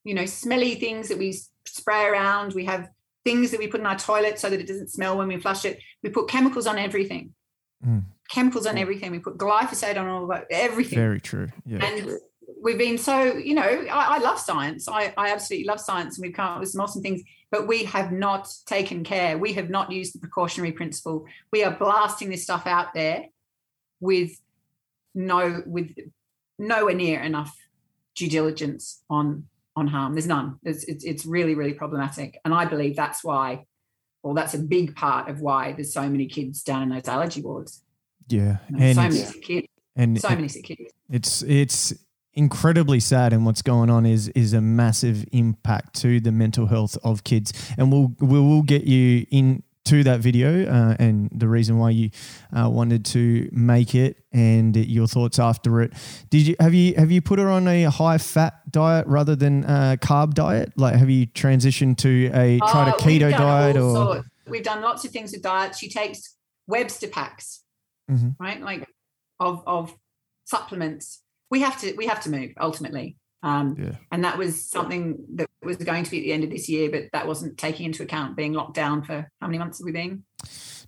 you 0.05 0.15
know, 0.15 0.27
smelly 0.27 0.77
things 0.77 1.09
that 1.09 1.19
we 1.19 1.37
spray 1.67 2.05
around. 2.05 2.55
We 2.55 2.65
have 2.67 2.89
things 3.25 3.51
that 3.51 3.59
we 3.61 3.67
put 3.67 3.81
in 3.81 3.87
our 3.87 3.99
toilet 3.99 4.39
so 4.39 4.51
that 4.51 4.61
it 4.61 4.67
doesn't 4.67 4.91
smell 4.91 5.17
when 5.17 5.29
we 5.29 5.39
flush 5.39 5.65
it. 5.65 5.81
We 6.03 6.11
put 6.11 6.29
chemicals 6.29 6.67
on 6.67 6.79
everything. 6.79 7.35
Mm. 7.85 8.05
Chemicals 8.31 8.67
on 8.67 8.79
everything. 8.79 9.11
We 9.11 9.19
put 9.19 9.39
glyphosate 9.39 9.97
on 9.97 10.09
all 10.09 10.31
of 10.31 10.39
it, 10.39 10.47
everything. 10.51 10.99
Very 10.99 11.21
true. 11.21 11.49
Yeah. 11.67 11.85
And 11.85 12.19
we've 12.63 12.79
been 12.79 12.97
so, 12.97 13.35
you 13.37 13.55
know, 13.55 13.63
I, 13.63 14.17
I 14.17 14.19
love 14.19 14.39
science. 14.39 14.89
I, 14.89 15.13
I 15.17 15.33
absolutely 15.33 15.67
love 15.67 15.81
science, 15.81 16.17
and 16.17 16.23
we've 16.27 16.35
come 16.35 16.47
up 16.55 16.61
with 16.61 16.71
some 16.71 16.81
awesome 16.81 17.03
things. 17.03 17.23
But 17.51 17.67
we 17.67 17.85
have 17.85 18.13
not 18.13 18.51
taken 18.65 19.05
care. 19.05 19.37
We 19.37 19.53
have 19.55 19.69
not 19.69 19.93
used 19.93 20.15
the 20.15 20.21
precautionary 20.21 20.73
principle. 20.73 21.27
We 21.53 21.65
are 21.65 21.77
blasting 21.77 22.31
this 22.31 22.45
stuff 22.45 22.67
out 22.67 22.95
there 22.95 23.27
with 24.01 24.41
no, 25.15 25.63
with 25.67 25.91
nowhere 26.59 26.95
near 26.95 27.21
enough 27.21 27.55
due 28.15 28.29
diligence 28.29 29.03
on 29.11 29.47
on 29.77 29.87
harm. 29.89 30.15
There's 30.15 30.27
none. 30.27 30.59
It's, 30.63 30.85
it's 30.85 31.05
it's 31.05 31.27
really 31.27 31.55
really 31.55 31.75
problematic, 31.75 32.39
and 32.45 32.55
I 32.55 32.65
believe 32.65 32.97
that's 32.97 33.23
why, 33.25 33.65
well, 34.23 34.35
that's 34.35 34.55
a 34.55 34.59
big 34.59 34.95
part 34.95 35.29
of 35.29 35.41
why 35.41 35.73
there's 35.73 35.93
so 35.93 36.09
many 36.09 36.27
kids 36.27 36.63
down 36.63 36.83
in 36.85 36.89
those 36.91 37.09
allergy 37.09 37.43
wards. 37.43 37.83
Yeah. 38.29 38.59
You 38.71 38.77
know, 38.77 38.85
And 38.85 38.95
so 38.97 39.03
many 39.03 39.17
sick 39.17 39.43
kids. 39.43 39.67
and 39.97 40.21
So 40.21 40.29
many 40.31 40.49
sick 40.49 40.65
kids. 40.65 40.93
it's 41.11 41.43
it's 41.43 41.93
incredibly 42.35 42.99
sad 43.01 43.33
and 43.33 43.45
what's 43.45 43.63
going 43.63 43.91
on 43.91 44.07
is 44.07 44.29
is 44.29 44.53
a 44.53 44.61
massive 44.61 45.25
impact 45.33 45.95
to 46.01 46.21
the 46.21 46.33
mental 46.33 46.67
health 46.67 46.97
of 47.05 47.25
kids 47.25 47.53
and 47.77 47.93
we'll 47.93 48.13
we 48.21 48.41
will 48.41 48.63
get 48.63 48.85
you 48.85 49.27
into 49.31 50.03
that 50.03 50.21
video 50.21 50.65
uh, 50.67 50.97
and 50.99 51.29
the 51.35 51.47
reason 51.47 51.77
why 51.77 51.91
you 51.91 52.09
uh, 52.57 52.69
wanted 52.71 53.05
to 53.05 53.49
make 53.53 53.95
it 53.95 54.17
and 54.33 54.75
your 54.77 55.07
thoughts 55.07 55.39
after 55.39 55.83
it 55.83 55.93
did 56.31 56.47
you 56.47 56.57
have 56.59 56.73
you 56.73 56.95
have 56.95 57.11
you 57.11 57.21
put 57.21 57.39
her 57.39 57.49
on 57.51 57.69
a 57.69 57.85
high 57.85 58.17
fat 58.17 58.55
diet 58.71 59.07
rather 59.07 59.37
than 59.37 59.65
a 59.65 59.99
carb 60.01 60.33
diet 60.33 60.73
like 60.77 60.95
have 60.95 61.11
you 61.11 61.27
transitioned 61.27 61.99
to 61.99 62.31
a 62.33 62.59
tried 62.61 62.89
a 62.89 62.95
Oh, 62.95 63.05
we've 63.05 63.21
keto 63.21 63.31
diet 63.31 63.77
or 63.77 63.95
sorts. 63.95 64.29
we've 64.49 64.63
done 64.65 64.81
lots 64.81 65.05
of 65.05 65.11
things 65.11 65.33
with 65.33 65.43
diets 65.43 65.79
She 65.79 65.91
takes 65.91 66.35
Webster 66.69 67.09
packs, 67.09 67.63
Mhm. 68.11 68.37
right? 68.39 68.63
Like 68.63 68.87
of 69.41 69.63
of 69.67 69.95
supplements. 70.45 71.22
We 71.53 71.61
have 71.61 71.77
to 71.83 71.93
we 72.01 72.07
have 72.07 72.21
to 72.25 72.31
move 72.31 72.51
ultimately. 72.69 73.17
Um, 73.43 73.77
Yeah. 73.79 73.97
And 74.13 74.25
that 74.25 74.39
was 74.39 74.53
something 74.77 75.03
that 75.35 75.49
was 75.63 75.77
going 75.77 76.05
to 76.05 76.11
be 76.11 76.19
at 76.21 76.25
the 76.27 76.33
end 76.33 76.45
of 76.45 76.51
this 76.51 76.69
year, 76.69 76.91
but 76.91 77.03
that 77.13 77.27
wasn't 77.27 77.59
taking 77.59 77.87
into 77.87 78.03
account 78.03 78.37
being 78.37 78.55
locked 78.55 78.75
down 78.75 79.03
for 79.03 79.29
how 79.41 79.47
many 79.49 79.59
months 79.59 79.79
have 79.79 79.85
we 79.85 79.93
been? 79.93 80.25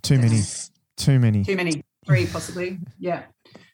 too 0.03 0.19
many 0.19 0.41
too 0.97 1.19
many 1.19 1.45
Too 1.45 1.57
many, 1.57 1.83
three 2.07 2.27
possibly. 2.27 2.79
Yeah. 2.99 3.23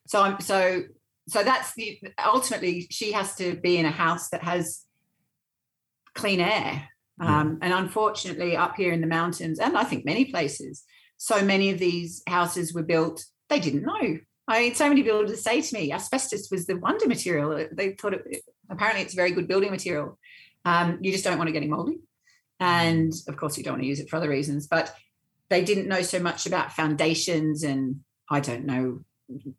So 0.06 0.16
I'm 0.22 0.40
so 0.40 0.82
so 1.28 1.38
that's 1.44 1.74
the 1.74 2.00
ultimately 2.36 2.86
she 2.90 3.12
has 3.12 3.34
to 3.36 3.46
be 3.66 3.76
in 3.80 3.86
a 3.86 3.90
house 4.04 4.28
that 4.30 4.42
has 4.42 4.84
clean 6.14 6.40
air 6.40 6.88
Um, 7.20 7.58
and 7.60 7.72
unfortunately, 7.72 8.56
up 8.56 8.74
here 8.76 8.92
in 8.92 9.02
the 9.02 9.06
mountains, 9.06 9.58
and 9.58 9.76
I 9.76 9.84
think 9.84 10.04
many 10.04 10.24
places, 10.34 10.84
so 11.18 11.44
many 11.44 11.70
of 11.70 11.78
these 11.78 12.22
houses 12.26 12.72
were 12.72 12.82
built, 12.82 13.24
they 13.50 13.60
didn't 13.60 13.84
know. 13.92 14.18
I 14.48 14.60
mean, 14.60 14.74
so 14.74 14.88
many 14.88 15.02
builders 15.02 15.42
say 15.42 15.60
to 15.60 15.74
me, 15.74 15.92
asbestos 15.92 16.50
was 16.50 16.66
the 16.66 16.76
wonder 16.76 17.06
material. 17.06 17.66
They 17.72 17.92
thought 17.92 18.14
it, 18.14 18.42
apparently 18.68 19.02
it's 19.02 19.12
a 19.12 19.16
very 19.16 19.30
good 19.30 19.46
building 19.46 19.70
material. 19.70 20.18
Um, 20.64 20.98
you 21.00 21.12
just 21.12 21.24
don't 21.24 21.38
want 21.38 21.48
to 21.48 21.52
get 21.52 21.62
it 21.62 21.68
moldy. 21.68 21.98
And 22.58 23.12
of 23.28 23.36
course, 23.36 23.56
you 23.56 23.64
don't 23.64 23.74
want 23.74 23.82
to 23.82 23.88
use 23.88 24.00
it 24.00 24.10
for 24.10 24.16
other 24.16 24.28
reasons, 24.28 24.66
but 24.66 24.94
they 25.48 25.64
didn't 25.64 25.88
know 25.88 26.02
so 26.02 26.18
much 26.18 26.46
about 26.46 26.72
foundations 26.72 27.62
and 27.62 28.00
I 28.30 28.40
don't 28.40 28.66
know, 28.66 29.00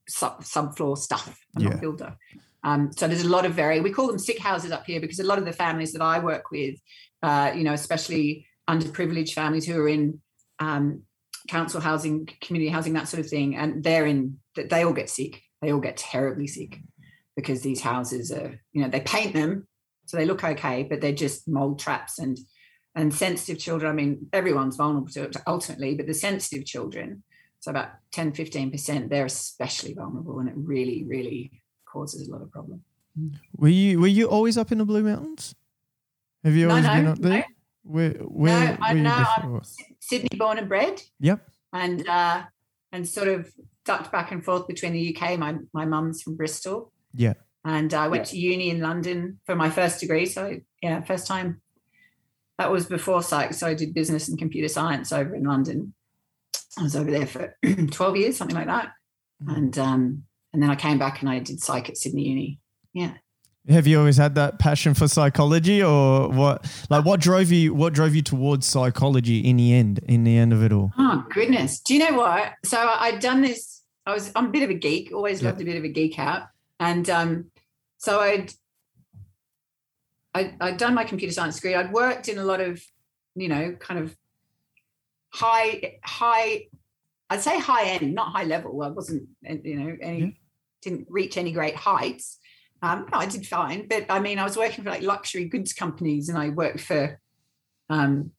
sub, 0.07 0.43
subfloor 0.43 0.97
stuff. 0.97 1.39
I'm 1.55 1.63
not 1.63 1.73
a 1.75 1.77
builder. 1.77 2.17
Um, 2.63 2.91
so 2.91 3.07
there's 3.07 3.23
a 3.23 3.29
lot 3.29 3.45
of 3.45 3.53
very, 3.53 3.81
we 3.81 3.91
call 3.91 4.07
them 4.07 4.19
sick 4.19 4.39
houses 4.39 4.71
up 4.71 4.85
here 4.85 5.01
because 5.01 5.19
a 5.19 5.25
lot 5.25 5.39
of 5.39 5.45
the 5.45 5.53
families 5.53 5.93
that 5.93 6.01
I 6.01 6.19
work 6.19 6.51
with, 6.51 6.75
uh, 7.23 7.51
you 7.55 7.63
know, 7.63 7.73
especially 7.73 8.45
underprivileged 8.69 9.33
families 9.33 9.65
who 9.65 9.79
are 9.81 9.87
in 9.87 10.21
um, 10.59 11.03
council 11.47 11.81
housing, 11.81 12.27
community 12.41 12.71
housing, 12.71 12.93
that 12.93 13.07
sort 13.07 13.19
of 13.21 13.29
thing, 13.29 13.55
and 13.55 13.83
they're 13.83 14.05
in, 14.05 14.37
they 14.55 14.83
all 14.83 14.93
get 14.93 15.09
sick. 15.09 15.41
They 15.61 15.71
all 15.71 15.79
get 15.79 15.97
terribly 15.97 16.47
sick 16.47 16.79
because 17.35 17.61
these 17.61 17.81
houses 17.81 18.31
are, 18.31 18.59
you 18.73 18.81
know, 18.81 18.89
they 18.89 19.01
paint 19.01 19.33
them 19.33 19.67
so 20.05 20.17
they 20.17 20.25
look 20.25 20.43
okay, 20.43 20.83
but 20.83 20.99
they're 20.99 21.13
just 21.13 21.47
mold 21.47 21.79
traps 21.79 22.19
and 22.19 22.37
and 22.95 23.13
sensitive 23.13 23.57
children. 23.57 23.89
I 23.89 23.95
mean, 23.95 24.27
everyone's 24.33 24.75
vulnerable 24.75 25.07
to 25.13 25.23
it 25.23 25.37
ultimately, 25.47 25.95
but 25.95 26.07
the 26.07 26.13
sensitive 26.13 26.65
children, 26.65 27.23
so 27.61 27.71
about 27.71 27.91
10, 28.11 28.33
15%, 28.33 29.09
they're 29.09 29.25
especially 29.25 29.93
vulnerable 29.93 30.39
and 30.39 30.49
it 30.49 30.55
really, 30.57 31.05
really 31.07 31.61
causes 31.85 32.27
a 32.27 32.31
lot 32.31 32.41
of 32.41 32.51
problem. 32.51 32.83
Were 33.55 33.69
you 33.69 34.01
were 34.01 34.07
you 34.07 34.27
always 34.27 34.57
up 34.57 34.73
in 34.73 34.79
the 34.79 34.85
Blue 34.85 35.03
Mountains? 35.03 35.55
Have 36.43 36.55
you 36.55 36.67
No, 36.67 36.71
always 36.71 36.85
no, 36.85 36.93
been 36.95 37.07
up 37.07 37.19
there? 37.19 37.31
no. 37.31 37.43
Where 37.83 38.11
where 38.11 38.77
no, 38.77 38.77
I 38.81 38.93
were 38.93 38.97
you 38.97 39.03
know? 39.03 39.25
I'm 39.37 39.61
Sydney 39.99 40.37
born 40.37 40.57
and 40.57 40.69
bred 40.69 41.01
Yep. 41.19 41.47
and 41.73 42.07
uh, 42.07 42.43
and 42.91 43.07
sort 43.07 43.27
of 43.27 43.51
ducked 43.85 44.11
back 44.11 44.31
and 44.31 44.43
forth 44.43 44.67
between 44.67 44.93
the 44.93 45.15
UK. 45.15 45.37
My 45.39 45.55
my 45.73 45.85
mum's 45.85 46.21
from 46.21 46.35
Bristol. 46.35 46.91
Yeah. 47.13 47.33
And 47.63 47.93
I 47.93 48.07
went 48.07 48.25
to 48.27 48.37
uni 48.39 48.69
in 48.69 48.81
London 48.81 49.39
for 49.45 49.55
my 49.55 49.69
first 49.69 49.99
degree. 49.99 50.25
So 50.25 50.59
yeah, 50.81 51.01
first 51.01 51.27
time. 51.27 51.61
That 52.57 52.71
was 52.71 52.85
before 52.85 53.23
psych. 53.23 53.55
So 53.55 53.65
I 53.65 53.73
did 53.73 53.93
business 53.95 54.27
and 54.27 54.37
computer 54.37 54.67
science 54.67 55.11
over 55.11 55.33
in 55.33 55.43
London. 55.43 55.95
I 56.77 56.83
was 56.83 56.95
over 56.95 57.09
there 57.09 57.25
for 57.25 57.57
12 57.91 58.17
years, 58.17 58.37
something 58.37 58.55
like 58.55 58.67
that. 58.67 58.91
Mm. 59.43 59.57
And 59.57 59.79
um, 59.79 60.23
and 60.53 60.61
then 60.61 60.69
I 60.69 60.75
came 60.75 60.99
back 60.99 61.21
and 61.21 61.29
I 61.29 61.39
did 61.39 61.61
psych 61.61 61.89
at 61.89 61.97
Sydney 61.97 62.27
Uni. 62.27 62.59
Yeah. 62.93 63.13
Have 63.69 63.85
you 63.85 63.99
always 63.99 64.17
had 64.17 64.33
that 64.35 64.57
passion 64.57 64.95
for 64.95 65.07
psychology, 65.07 65.83
or 65.83 66.29
what? 66.29 66.65
Like, 66.89 67.05
what 67.05 67.19
drove 67.19 67.51
you? 67.51 67.75
What 67.75 67.93
drove 67.93 68.15
you 68.15 68.23
towards 68.23 68.65
psychology 68.65 69.39
in 69.39 69.57
the 69.57 69.73
end? 69.73 69.99
In 70.07 70.23
the 70.23 70.35
end 70.35 70.51
of 70.51 70.63
it 70.63 70.73
all? 70.73 70.91
Oh 70.97 71.23
goodness. 71.29 71.79
Do 71.79 71.93
you 71.93 71.99
know 71.99 72.17
what? 72.17 72.53
So 72.65 72.77
I'd 72.79 73.19
done 73.19 73.41
this. 73.41 73.83
I 74.07 74.13
was 74.13 74.31
I'm 74.35 74.47
a 74.47 74.49
bit 74.49 74.63
of 74.63 74.71
a 74.71 74.73
geek, 74.73 75.11
always 75.13 75.41
Yeah. 75.41 75.49
loved 75.49 75.61
a 75.61 75.65
bit 75.65 75.77
of 75.77 75.83
a 75.83 75.89
geek 75.89 76.17
out. 76.17 76.47
And 76.79 77.07
um, 77.09 77.51
so 77.99 78.19
I'd 78.19 78.51
I, 80.33 80.55
I'd 80.59 80.77
done 80.77 80.95
my 80.95 81.03
computer 81.03 81.31
science 81.33 81.55
degree. 81.57 81.75
I'd 81.75 81.91
worked 81.91 82.29
in 82.29 82.39
a 82.39 82.43
lot 82.43 82.61
of, 82.61 82.81
you 83.35 83.47
know, 83.47 83.73
kind 83.79 83.99
of 83.99 84.15
high, 85.29 85.99
high, 86.03 86.67
I'd 87.29 87.41
say 87.41 87.59
high 87.59 87.83
end, 87.89 88.15
not 88.15 88.31
high 88.31 88.45
level. 88.45 88.81
I 88.81 88.87
wasn't, 88.87 89.27
you 89.43 89.75
know, 89.77 89.97
any 90.01 90.19
Yeah. 90.19 90.27
didn't 90.81 91.07
reach 91.09 91.37
any 91.37 91.51
great 91.51 91.75
heights. 91.75 92.39
Um, 92.83 93.05
no, 93.11 93.19
I 93.19 93.27
did 93.27 93.45
fine, 93.45 93.87
but 93.87 94.05
I 94.09 94.19
mean, 94.19 94.39
I 94.39 94.43
was 94.43 94.57
working 94.57 94.83
for 94.83 94.89
like 94.89 95.03
luxury 95.03 95.45
goods 95.45 95.71
companies, 95.73 96.29
and 96.29 96.37
I 96.37 96.49
worked 96.49 96.79
for, 96.81 97.19
um, 97.89 98.31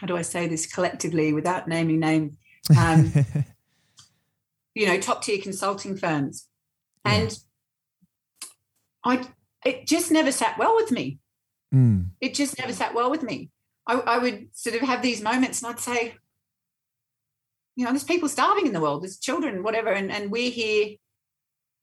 how 0.00 0.06
do 0.06 0.16
I 0.16 0.22
say 0.22 0.46
this 0.46 0.66
collectively 0.66 1.32
without 1.32 1.68
naming 1.68 2.00
name? 2.00 2.36
Um, 2.76 3.12
you 4.74 4.86
know, 4.86 4.98
top 5.00 5.22
tier 5.22 5.40
consulting 5.40 5.96
firms, 5.96 6.48
Yeah. 7.06 7.14
and 7.14 7.38
I, 9.04 9.26
it 9.64 9.86
just 9.86 10.10
never 10.10 10.30
sat 10.30 10.58
well 10.58 10.74
with 10.76 10.90
me. 10.90 11.18
Mm. 11.74 12.10
It 12.20 12.34
just 12.34 12.58
never 12.58 12.72
sat 12.74 12.94
well 12.94 13.10
with 13.10 13.22
me. 13.22 13.50
I, 13.86 13.94
I 14.00 14.18
would 14.18 14.48
sort 14.52 14.76
of 14.76 14.82
have 14.82 15.00
these 15.00 15.22
moments, 15.22 15.62
and 15.62 15.72
I'd 15.72 15.80
say, 15.80 16.14
you 17.74 17.86
know, 17.86 17.90
there's 17.90 18.04
people 18.04 18.28
starving 18.28 18.66
in 18.66 18.74
the 18.74 18.80
world, 18.82 19.02
there's 19.02 19.18
children, 19.18 19.62
whatever, 19.62 19.88
and 19.88 20.12
and 20.12 20.30
we're 20.30 20.50
here 20.50 20.96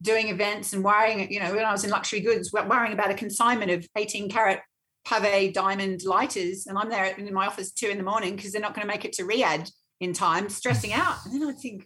doing 0.02 0.30
events 0.30 0.74
and 0.74 0.84
worrying, 0.84 1.32
you 1.32 1.40
know, 1.40 1.54
when 1.54 1.66
I 1.66 1.72
was 1.72 1.84
in 1.84 1.90
luxury 1.90 2.22
goods, 2.22 2.54
worrying 2.54 2.94
about 2.94 3.12
a 3.12 3.16
consignment 3.16 3.72
of 3.72 3.88
18 3.96 4.30
carat 4.30 4.62
pave 5.06 5.54
diamond 5.54 6.04
lighters. 6.04 6.68
And 6.68 6.78
I'm 6.78 6.90
there 6.90 7.06
in 7.06 7.34
my 7.34 7.48
office 7.48 7.72
two 7.72 7.88
in 7.88 7.98
the 7.98 8.04
morning 8.04 8.36
because 8.36 8.52
they're 8.52 8.62
not 8.62 8.74
going 8.74 8.88
to 8.88 8.94
make 8.94 9.06
it 9.06 9.14
to 9.14 9.24
Riyadh 9.24 9.70
in 10.00 10.14
time, 10.14 10.50
stressing 10.50 10.94
out. 10.94 11.18
And 11.26 11.34
then 11.34 11.50
I'd 11.50 11.60
think, 11.60 11.86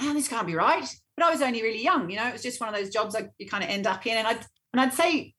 man, 0.00 0.14
this 0.14 0.28
can't 0.28 0.46
be 0.46 0.54
right. 0.54 0.88
But 1.16 1.26
I 1.26 1.30
was 1.30 1.42
only 1.42 1.62
really 1.62 1.82
young, 1.82 2.10
you 2.10 2.16
know, 2.16 2.28
it 2.28 2.32
was 2.32 2.42
just 2.42 2.60
one 2.60 2.72
of 2.72 2.74
those 2.74 2.90
jobs 2.90 3.14
like 3.14 3.30
you 3.38 3.48
kind 3.48 3.64
of 3.64 3.70
end 3.70 3.86
up 3.86 4.06
in. 4.06 4.16
And 4.16 4.26
I'd, 4.26 4.46
and 4.72 4.80
I'd 4.80 4.94
say, 4.94 5.34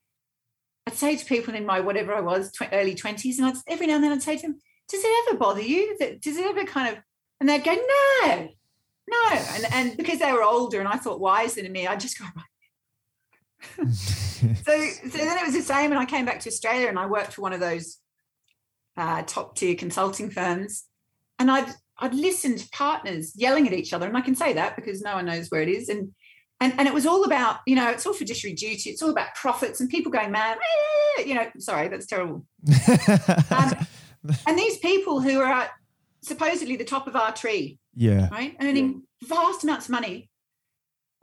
I'd 0.87 0.93
say 0.93 1.15
to 1.15 1.25
people 1.25 1.55
in 1.55 1.65
my 1.65 1.79
whatever 1.79 2.13
I 2.13 2.21
was, 2.21 2.51
tw- 2.51 2.73
early 2.73 2.95
20s, 2.95 3.37
and 3.37 3.47
I'd 3.47 3.55
every 3.67 3.87
now 3.87 3.95
and 3.95 4.03
then 4.03 4.11
I'd 4.11 4.23
say 4.23 4.35
to 4.35 4.41
them, 4.41 4.59
does 4.89 5.01
it 5.03 5.27
ever 5.29 5.37
bother 5.37 5.61
you? 5.61 5.95
That- 5.99 6.21
Does 6.21 6.35
it 6.35 6.45
ever 6.45 6.65
kind 6.65 6.95
of, 6.95 7.01
and 7.39 7.47
they'd 7.47 7.63
go, 7.63 7.73
no, 7.73 8.49
no. 9.09 9.29
And, 9.31 9.65
and 9.71 9.97
because 9.97 10.19
they 10.19 10.31
were 10.31 10.43
older 10.43 10.79
and 10.79 10.87
I 10.87 10.95
thought 10.95 11.19
wiser 11.19 11.61
than 11.61 11.71
me, 11.71 11.87
I 11.87 11.95
just 11.95 12.19
go, 12.19 12.25
right. 12.35 12.45
so, 13.93 14.45
so 14.55 15.17
then 15.17 15.37
it 15.37 15.45
was 15.45 15.53
the 15.53 15.61
same. 15.61 15.91
And 15.91 15.99
I 15.99 16.05
came 16.05 16.25
back 16.25 16.39
to 16.41 16.49
Australia 16.49 16.87
and 16.87 16.99
I 16.99 17.05
worked 17.05 17.33
for 17.33 17.41
one 17.41 17.53
of 17.53 17.59
those 17.59 17.97
uh, 18.97 19.23
top 19.23 19.55
tier 19.55 19.75
consulting 19.75 20.29
firms. 20.29 20.85
And 21.37 21.49
I'd, 21.49 21.73
I'd 21.97 22.13
listen 22.13 22.55
to 22.57 22.69
partners 22.69 23.33
yelling 23.35 23.67
at 23.67 23.73
each 23.73 23.93
other. 23.93 24.07
And 24.07 24.17
I 24.17 24.21
can 24.21 24.35
say 24.35 24.53
that 24.53 24.75
because 24.75 25.01
no 25.01 25.15
one 25.15 25.25
knows 25.25 25.49
where 25.49 25.61
it 25.61 25.69
is. 25.69 25.89
And, 25.89 26.13
and, 26.61 26.73
and 26.77 26.87
it 26.87 26.93
was 26.93 27.05
all 27.05 27.23
about, 27.23 27.59
you 27.65 27.75
know, 27.75 27.89
it's 27.89 28.05
all 28.05 28.13
fiduciary 28.13 28.53
duty. 28.53 28.89
It's 28.89 29.01
all 29.01 29.09
about 29.09 29.35
profits 29.35 29.79
and 29.79 29.89
people 29.89 30.11
going 30.11 30.31
mad. 30.31 30.57
You 31.25 31.35
know, 31.35 31.49
sorry, 31.57 31.87
that's 31.87 32.05
terrible. 32.05 32.45
Um, 33.51 33.87
and 34.45 34.59
these 34.59 34.77
people 34.79 35.21
who 35.21 35.39
are 35.39 35.69
supposedly 36.21 36.75
the 36.75 36.83
top 36.83 37.07
of 37.07 37.15
our 37.15 37.31
tree, 37.33 37.79
yeah. 37.95 38.29
right? 38.29 38.55
Earning 38.61 39.03
vast 39.23 39.63
amounts 39.63 39.85
of 39.85 39.91
money. 39.91 40.29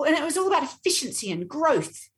And 0.04 0.16
it 0.16 0.22
was 0.24 0.36
all 0.36 0.46
about 0.48 0.62
efficiency 0.64 1.30
and 1.30 1.48
growth. 1.48 2.08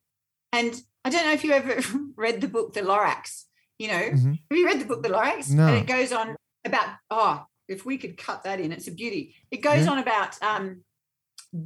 And 0.52 0.80
I 1.04 1.10
don't 1.10 1.24
know 1.26 1.32
if 1.32 1.44
you 1.44 1.52
ever 1.52 1.80
read 2.16 2.40
the 2.40 2.48
book 2.48 2.72
The 2.74 2.80
Lorax. 2.82 3.44
You 3.78 3.88
know, 3.88 3.94
Mhm. 4.10 4.38
have 4.50 4.58
you 4.58 4.66
read 4.66 4.80
the 4.80 4.84
book 4.86 5.02
The 5.02 5.10
Lorax? 5.10 5.50
No. 5.50 5.66
And 5.68 5.76
it 5.76 5.86
goes 5.86 6.10
on 6.12 6.34
about, 6.64 6.88
oh, 7.10 7.44
if 7.68 7.84
we 7.84 7.98
could 7.98 8.16
cut 8.16 8.42
that 8.44 8.58
in, 8.60 8.72
it's 8.72 8.88
a 8.88 8.92
beauty. 8.92 9.34
It 9.50 9.58
goes 9.58 9.84
Yeah. 9.84 9.92
on 9.92 9.98
about 9.98 10.40
um, 10.42 10.82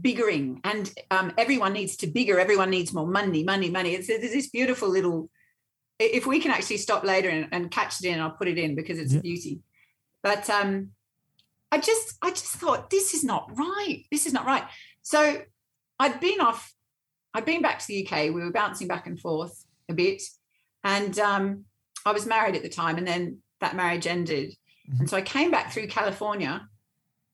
biggering 0.01 0.61
and 0.65 0.93
um, 1.11 1.33
everyone 1.39 1.73
needs 1.73 1.97
to 1.99 2.07
bigger, 2.07 2.39
everyone 2.39 2.71
needs 2.71 2.93
more 2.93 3.07
money, 3.07 3.43
money, 3.43 3.71
money. 3.71 3.95
It's, 3.95 4.09
it's 4.09 4.33
this 4.33 4.49
beautiful 4.51 4.89
little, 4.89 5.31
if 5.99 6.27
we 6.27 6.41
can 6.41 6.51
actually 6.51 6.77
stop 6.79 7.05
later 7.05 7.29
and, 7.31 7.49
and 7.53 7.71
catch 7.71 8.01
it 8.03 8.07
in, 8.09 8.21
I'll 8.21 8.31
put 8.33 8.49
it 8.49 8.59
in 8.59 8.75
because 8.75 8.99
it's 8.99 9.13
Yeah. 9.13 9.19
a 9.21 9.23
beauty. 9.23 9.61
But 10.23 10.49
um, 10.51 10.91
I 11.73 11.79
just, 11.79 12.19
I 12.23 12.31
just 12.31 12.55
thought 12.57 12.91
this 12.91 13.15
is 13.15 13.25
not 13.25 13.51
right. 13.59 14.05
This 14.11 14.27
is 14.27 14.33
not 14.33 14.47
right. 14.47 14.65
So 15.03 15.43
I'd 15.99 16.21
been 16.21 16.41
off, 16.41 16.73
I'd 17.35 17.47
been 17.47 17.63
back 17.63 17.81
to 17.81 17.87
the 17.87 18.07
UK. 18.07 18.33
We 18.33 18.45
were 18.45 18.53
bouncing 18.53 18.87
back 18.87 19.07
and 19.07 19.19
forth 19.19 19.65
a 19.89 19.95
bit, 19.95 20.23
and 20.85 21.19
um, 21.19 21.65
I 22.05 22.13
was 22.13 22.27
married 22.27 22.57
at 22.57 22.63
the 22.63 22.69
time, 22.69 22.99
and 22.99 23.07
then 23.07 23.39
that 23.61 23.75
marriage 23.75 24.07
ended, 24.07 24.55
and 24.99 25.09
so 25.09 25.17
I 25.17 25.23
came 25.23 25.51
back 25.51 25.73
through 25.73 25.87
California 25.87 26.69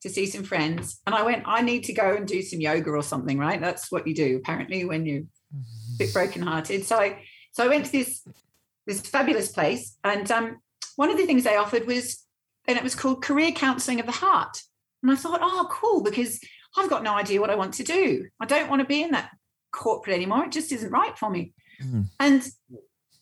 to 0.02 0.08
see 0.08 0.26
some 0.26 0.44
friends, 0.44 1.00
and 1.06 1.14
I 1.14 1.22
went, 1.22 1.42
I 1.46 1.60
need 1.62 1.84
to 1.84 1.92
go 1.92 2.14
and 2.14 2.26
do 2.26 2.40
some 2.42 2.60
yoga 2.60 2.90
or 2.90 3.02
something, 3.02 3.38
right? 3.38 3.60
That's 3.60 3.90
what 3.90 4.06
you 4.06 4.14
do 4.14 4.36
apparently 4.36 4.84
when 4.84 5.04
you're 5.04 5.22
a 5.22 5.98
bit 5.98 6.12
brokenhearted. 6.12 6.84
So 6.84 6.96
I, 6.96 7.24
so 7.52 7.64
I 7.64 7.68
went 7.68 7.86
to 7.86 7.92
this 7.92 8.24
this 8.86 9.00
fabulous 9.00 9.50
place, 9.50 9.96
and 10.04 10.30
um, 10.30 10.58
one 10.96 11.10
of 11.10 11.16
the 11.16 11.26
things 11.26 11.44
they 11.44 11.56
offered 11.56 11.86
was, 11.86 12.24
and 12.68 12.76
it 12.76 12.84
was 12.84 12.94
called 12.94 13.24
Career 13.24 13.50
Counselling 13.50 13.98
of 13.98 14.06
the 14.06 14.12
Heart, 14.12 14.62
and 15.02 15.10
I 15.10 15.16
thought, 15.16 15.40
oh, 15.42 15.66
cool, 15.70 16.02
because 16.02 16.40
I've 16.76 16.90
got 16.90 17.02
no 17.02 17.14
idea 17.14 17.40
what 17.40 17.50
I 17.50 17.56
want 17.56 17.74
to 17.74 17.84
do. 17.84 18.28
I 18.38 18.46
don't 18.46 18.68
want 18.68 18.80
to 18.80 18.86
be 18.86 19.02
in 19.02 19.12
that 19.12 19.30
corporate 19.72 20.14
anymore. 20.14 20.44
It 20.44 20.52
just 20.52 20.72
isn't 20.72 20.92
right 20.92 21.16
for 21.18 21.30
me. 21.30 21.52
Mm. 21.82 22.06
And 22.20 22.46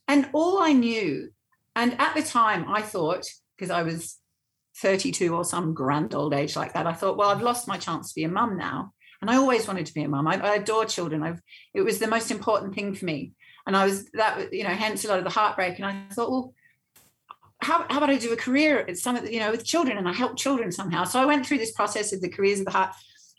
and 0.09 0.28
all 0.32 0.59
I 0.59 0.72
knew, 0.72 1.30
and 1.74 1.98
at 2.00 2.14
the 2.14 2.22
time 2.22 2.66
I 2.68 2.82
thought, 2.82 3.24
because 3.56 3.70
I 3.70 3.82
was 3.82 4.16
32 4.78 5.35
or 5.35 5.44
some 5.44 5.74
grand 5.74 6.14
old 6.14 6.35
age 6.35 6.56
like 6.56 6.74
that, 6.74 6.87
I 6.87 6.92
thought, 6.92 7.16
well, 7.16 7.30
I've 7.30 7.42
lost 7.42 7.68
my 7.68 7.78
chance 7.78 8.09
to 8.09 8.14
be 8.14 8.24
a 8.24 8.28
mum 8.28 8.56
now. 8.56 8.92
And 9.20 9.30
I 9.30 9.37
always 9.37 9.66
wanted 9.66 9.87
to 9.87 9.94
be 9.94 10.02
a 10.02 10.09
mum. 10.09 10.28
I, 10.28 10.35
I 10.35 10.56
adore 10.56 10.85
children. 10.85 11.22
I've 11.22 11.40
it 11.72 11.82
was 11.82 11.98
the 11.98 12.06
most 12.06 12.30
important 12.30 12.74
thing 12.74 12.94
for 12.94 13.04
me. 13.04 13.32
And 13.66 13.76
I 13.76 13.85
was 13.85 14.09
that, 14.12 14.52
you 14.52 14.64
know, 14.64 14.70
hence 14.70 15.04
a 15.04 15.09
lot 15.09 15.18
of 15.18 15.24
the 15.24 15.30
heartbreak. 15.30 15.78
And 15.78 15.87
I 15.87 16.04
thought, 16.12 16.30
well, 16.30 16.54
how, 17.61 17.87
how 17.88 17.99
about 17.99 18.11
I 18.11 18.16
do 18.16 18.33
a 18.33 18.37
career 18.37 18.81
at 18.81 18.99
some 18.99 19.16
of 19.16 19.25
the, 19.25 19.33
you 19.33 19.40
know, 19.40 19.51
with 19.51 19.64
children 19.64 19.97
and 19.99 20.09
I 20.09 20.12
help 20.12 20.37
children 20.37 20.71
somehow. 20.71 21.05
So 21.05 21.21
I 21.21 21.25
went 21.25 21.47
through 21.47 21.59
this 21.59 21.73
process 21.73 22.12
of 22.12 22.21
the 22.21 22.29
careers 22.29 22.61
of 22.61 22.66
the 22.66 22.73
heart. 22.73 22.95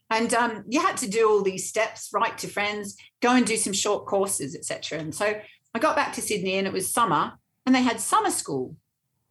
And 0.10 0.34
um, 0.34 0.64
you 0.68 0.82
had 0.82 0.98
to 0.98 1.10
do 1.10 1.30
all 1.30 1.44
these 1.44 1.68
steps, 1.68 2.10
write 2.14 2.38
to 2.40 2.48
friends, 2.48 2.98
go 3.22 3.36
and 3.36 3.46
do 3.46 3.58
some 3.58 3.74
short 3.74 4.06
courses, 4.06 4.56
etc. 4.56 5.00
And 5.00 5.14
so 5.14 5.40
I 5.74 5.80
got 5.80 5.96
back 5.96 6.14
to 6.14 6.22
Sydney 6.22 6.56
and 6.56 6.66
it 6.66 6.74
was 6.74 6.92
summer 6.92 7.34
and 7.66 7.76
they 7.76 7.82
had 7.82 8.00
summer 8.00 8.32
school, 8.32 8.76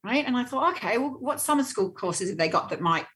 right? 0.05 0.25
And 0.25 0.37
I 0.37 0.44
thought, 0.44 0.77
okay, 0.77 0.99
well, 0.99 1.16
what 1.18 1.40
summer 1.40 1.64
school 1.64 1.90
courses 1.90 2.29
have 2.29 2.38
they 2.38 2.49
got 2.49 2.68
that 2.68 2.81
might, 2.81 3.07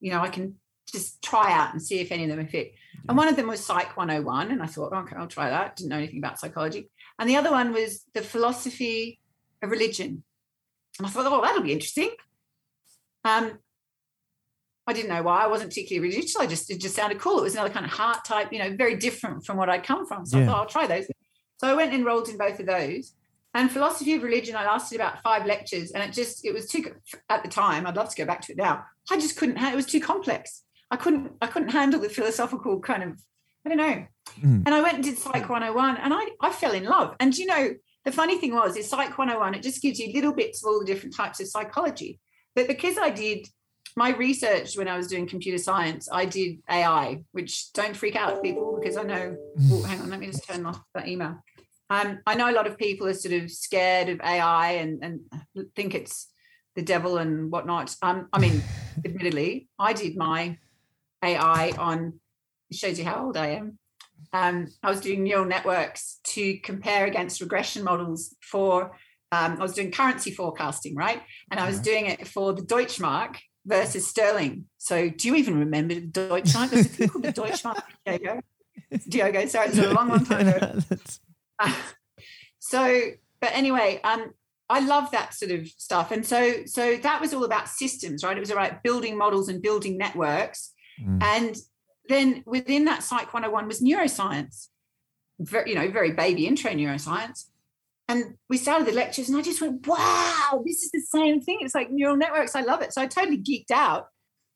you 0.00 0.10
know, 0.10 0.20
I 0.20 0.28
can 0.28 0.56
just 0.92 1.22
try 1.22 1.52
out 1.52 1.72
and 1.72 1.80
see 1.80 2.00
if 2.00 2.12
any 2.12 2.24
of 2.28 2.36
them 2.36 2.46
fit. 2.48 2.74
And 3.08 3.16
one 3.16 3.28
of 3.28 3.36
them 3.36 3.46
was 3.46 3.64
Psych 3.64 3.96
101. 3.96 4.50
And 4.50 4.62
I 4.62 4.66
thought, 4.66 4.92
okay, 4.92 5.16
I'll 5.16 5.26
try 5.26 5.50
that. 5.50 5.76
Didn't 5.76 5.90
know 5.90 5.96
anything 5.96 6.18
about 6.18 6.38
psychology. 6.38 6.90
And 7.18 7.30
the 7.30 7.36
other 7.36 7.50
one 7.50 7.72
was 7.72 8.04
the 8.12 8.22
philosophy 8.22 9.20
of 9.62 9.70
religion. 9.70 10.24
And 10.98 11.06
I 11.06 11.10
thought, 11.10 11.26
oh, 11.26 11.42
that'll 11.42 11.62
be 11.62 11.72
interesting. 11.72 12.10
Um, 13.24 13.58
I 14.86 14.92
didn't 14.92 15.08
know 15.08 15.22
why. 15.22 15.44
I 15.44 15.46
wasn't 15.46 15.70
particularly 15.70 16.08
religious. 16.08 16.36
I 16.36 16.46
just 16.46 16.70
it 16.70 16.80
just 16.80 16.94
sounded 16.94 17.18
cool. 17.18 17.38
It 17.38 17.44
was 17.44 17.54
another 17.54 17.72
kind 17.72 17.86
of 17.86 17.92
heart 17.92 18.24
type, 18.24 18.52
you 18.52 18.58
know, 18.58 18.76
very 18.76 18.96
different 18.96 19.44
from 19.44 19.56
what 19.56 19.70
I'd 19.70 19.82
come 19.82 20.06
from. 20.06 20.26
So 20.26 20.38
I 20.38 20.46
thought 20.46 20.56
I'll 20.56 20.66
try 20.66 20.86
those. 20.86 21.06
So 21.58 21.68
I 21.68 21.74
went 21.74 21.92
and 21.92 22.00
enrolled 22.00 22.28
in 22.28 22.36
both 22.36 22.60
of 22.60 22.66
those. 22.66 23.14
And 23.54 23.70
philosophy 23.70 24.14
of 24.14 24.22
religion, 24.24 24.56
I 24.56 24.66
lasted 24.66 24.96
about 24.96 25.22
five 25.22 25.46
lectures, 25.46 25.92
and 25.92 26.02
it 26.02 26.12
just 26.12 26.44
it 26.44 26.52
was 26.52 26.66
too 26.66 26.92
at 27.30 27.44
the 27.44 27.48
time. 27.48 27.86
I'd 27.86 27.94
love 27.94 28.10
to 28.10 28.16
go 28.16 28.26
back 28.26 28.40
to 28.42 28.52
it 28.52 28.58
now. 28.58 28.84
I 29.10 29.16
just 29.16 29.36
couldn't. 29.36 29.56
It 29.58 29.76
was 29.76 29.86
too 29.86 30.00
complex. 30.00 30.62
I 30.90 30.96
couldn't. 30.96 31.32
I 31.40 31.46
couldn't 31.46 31.68
handle 31.68 32.00
the 32.00 32.08
philosophical 32.08 32.80
kind 32.80 33.04
of. 33.04 33.22
I 33.64 33.68
don't 33.68 33.78
know. 33.78 34.06
Mm. 34.42 34.62
And 34.66 34.68
I 34.68 34.82
went 34.82 34.96
and 34.96 35.04
did 35.04 35.18
Psych 35.18 35.48
101, 35.48 35.96
and 35.98 36.12
I 36.12 36.26
I 36.40 36.50
fell 36.50 36.72
in 36.72 36.84
love. 36.84 37.14
And 37.20 37.36
you 37.38 37.46
know, 37.46 37.74
the 38.04 38.12
funny 38.12 38.38
thing 38.38 38.54
was, 38.54 38.76
is 38.76 38.88
Psych 38.88 39.16
101. 39.16 39.54
It 39.54 39.62
just 39.62 39.82
gives 39.82 39.98
you 39.98 40.12
little 40.12 40.32
bits 40.32 40.62
of 40.62 40.68
all 40.68 40.80
the 40.80 40.84
different 40.84 41.16
types 41.16 41.40
of 41.40 41.48
psychology. 41.48 42.20
But 42.54 42.68
because 42.68 42.98
I 42.98 43.10
did 43.10 43.48
my 43.96 44.10
research 44.10 44.76
when 44.76 44.88
I 44.88 44.96
was 44.96 45.06
doing 45.06 45.26
computer 45.26 45.58
science, 45.58 46.08
I 46.10 46.24
did 46.24 46.58
AI, 46.70 47.22
which 47.32 47.72
don't 47.72 47.96
freak 47.96 48.16
out 48.16 48.42
people 48.42 48.78
because 48.80 48.96
I 48.96 49.04
know. 49.04 49.36
Oh, 49.70 49.82
hang 49.82 50.00
on, 50.00 50.10
let 50.10 50.20
me 50.20 50.26
just 50.26 50.46
turn 50.46 50.66
off 50.66 50.80
that 50.94 51.08
email. 51.08 51.42
Um, 51.90 52.20
I 52.26 52.34
know 52.34 52.50
a 52.50 52.52
lot 52.52 52.66
of 52.66 52.78
people 52.78 53.06
are 53.06 53.14
sort 53.14 53.34
of 53.34 53.50
scared 53.50 54.08
of 54.08 54.20
AI 54.20 54.72
and, 54.72 55.04
and 55.04 55.20
think 55.76 55.94
it's 55.94 56.28
the 56.74 56.82
devil 56.82 57.18
and 57.18 57.50
whatnot. 57.50 57.94
Um, 58.02 58.28
I 58.32 58.38
mean, 58.38 58.62
admittedly, 59.04 59.68
I 59.78 59.92
did 59.92 60.16
my 60.16 60.58
AI 61.22 61.70
on. 61.78 62.20
It 62.70 62.76
shows 62.76 62.98
you 62.98 63.04
how 63.04 63.26
old 63.26 63.36
I 63.36 63.48
am. 63.48 63.78
Um, 64.32 64.68
I 64.82 64.90
was 64.90 65.00
doing 65.00 65.22
neural 65.22 65.44
networks 65.44 66.20
to 66.28 66.58
compare 66.58 67.06
against 67.06 67.40
regression 67.40 67.84
models 67.84 68.34
for. 68.40 68.96
Um, 69.32 69.52
I 69.58 69.62
was 69.62 69.74
doing 69.74 69.90
currency 69.90 70.30
forecasting, 70.30 70.94
right? 70.94 71.20
And 71.50 71.58
I 71.58 71.66
was 71.66 71.80
doing 71.80 72.06
it 72.06 72.28
for 72.28 72.52
the 72.52 72.62
Deutschmark 72.62 73.36
versus 73.66 74.06
sterling. 74.06 74.66
So, 74.78 75.08
do 75.08 75.28
you 75.28 75.34
even 75.34 75.58
remember 75.58 75.94
the 75.94 76.02
Deutschmark? 76.06 76.70
There's 76.70 76.86
a 76.86 76.88
thing 76.88 77.08
called 77.08 77.24
the 77.24 77.32
Deutschmark, 77.42 77.82
Diogo. 78.06 78.40
Diogo, 79.08 79.46
sorry, 79.46 79.68
it's 79.68 79.78
a 79.78 79.92
long, 79.92 80.08
long 80.08 80.24
time 80.24 80.46
ago. 80.48 80.58
That's- 80.88 81.20
so 82.58 83.00
but 83.40 83.50
anyway 83.52 84.00
um 84.04 84.32
i 84.68 84.80
love 84.80 85.10
that 85.12 85.34
sort 85.34 85.52
of 85.52 85.66
stuff 85.68 86.10
and 86.10 86.26
so 86.26 86.64
so 86.66 86.96
that 86.96 87.20
was 87.20 87.32
all 87.32 87.44
about 87.44 87.68
systems 87.68 88.24
right 88.24 88.36
it 88.36 88.40
was 88.40 88.50
about 88.50 88.82
building 88.82 89.16
models 89.16 89.48
and 89.48 89.62
building 89.62 89.96
networks 89.96 90.72
Mm. 91.02 91.22
and 91.24 91.56
then 92.08 92.42
within 92.46 92.84
that 92.84 93.02
psych 93.02 93.32
101 93.32 93.66
was 93.66 93.80
neuroscience 93.80 94.68
very 95.40 95.70
you 95.70 95.76
know 95.76 95.90
very 95.90 96.12
baby 96.12 96.46
intro 96.46 96.70
neuroscience 96.70 97.44
and 98.08 98.34
we 98.48 98.56
started 98.56 98.86
the 98.86 98.92
lectures 98.92 99.28
and 99.28 99.36
i 99.36 99.42
just 99.42 99.60
went 99.60 99.86
wow 99.86 100.62
this 100.64 100.82
is 100.82 100.90
the 100.92 101.00
same 101.00 101.40
thing 101.40 101.58
it's 101.60 101.74
like 101.74 101.90
neural 101.90 102.16
networks 102.16 102.54
i 102.54 102.60
love 102.60 102.82
it 102.82 102.92
so 102.92 103.02
i 103.02 103.06
totally 103.06 103.38
geeked 103.38 103.70
out 103.70 104.06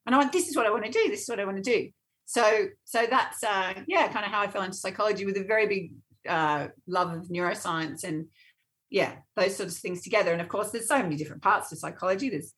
and 0.07 0.15
i 0.15 0.19
went 0.19 0.33
this 0.33 0.49
is 0.49 0.57
what 0.57 0.67
i 0.67 0.71
want 0.71 0.85
to 0.85 0.91
do 0.91 1.09
this 1.09 1.23
is 1.23 1.29
what 1.29 1.41
i 1.41 1.45
want 1.45 1.57
to 1.57 1.63
do 1.63 1.89
so 2.27 2.67
so 2.85 3.07
that's 3.11 3.43
uh 3.43 3.75
yeah 3.87 4.07
kind 4.13 4.25
of 4.25 4.31
how 4.31 4.41
i 4.41 4.47
fell 4.47 4.63
into 4.63 4.77
psychology 4.77 5.25
with 5.25 5.37
a 5.37 5.45
very 5.45 5.67
big 5.67 5.93
uh, 6.29 6.69
love 6.87 7.13
of 7.13 7.29
neuroscience 7.29 8.05
and 8.05 8.27
yeah, 8.91 9.17
those 9.37 9.57
sorts 9.57 9.77
of 9.77 9.81
things 9.81 10.03
together. 10.03 10.33
And 10.33 10.41
of 10.41 10.49
course, 10.49 10.71
there's 10.71 10.89
so 10.89 11.03
many 11.03 11.17
different 11.17 11.43
parts 11.43 11.69
to 11.71 11.77
psychology. 11.77 12.31
There's 12.31 12.55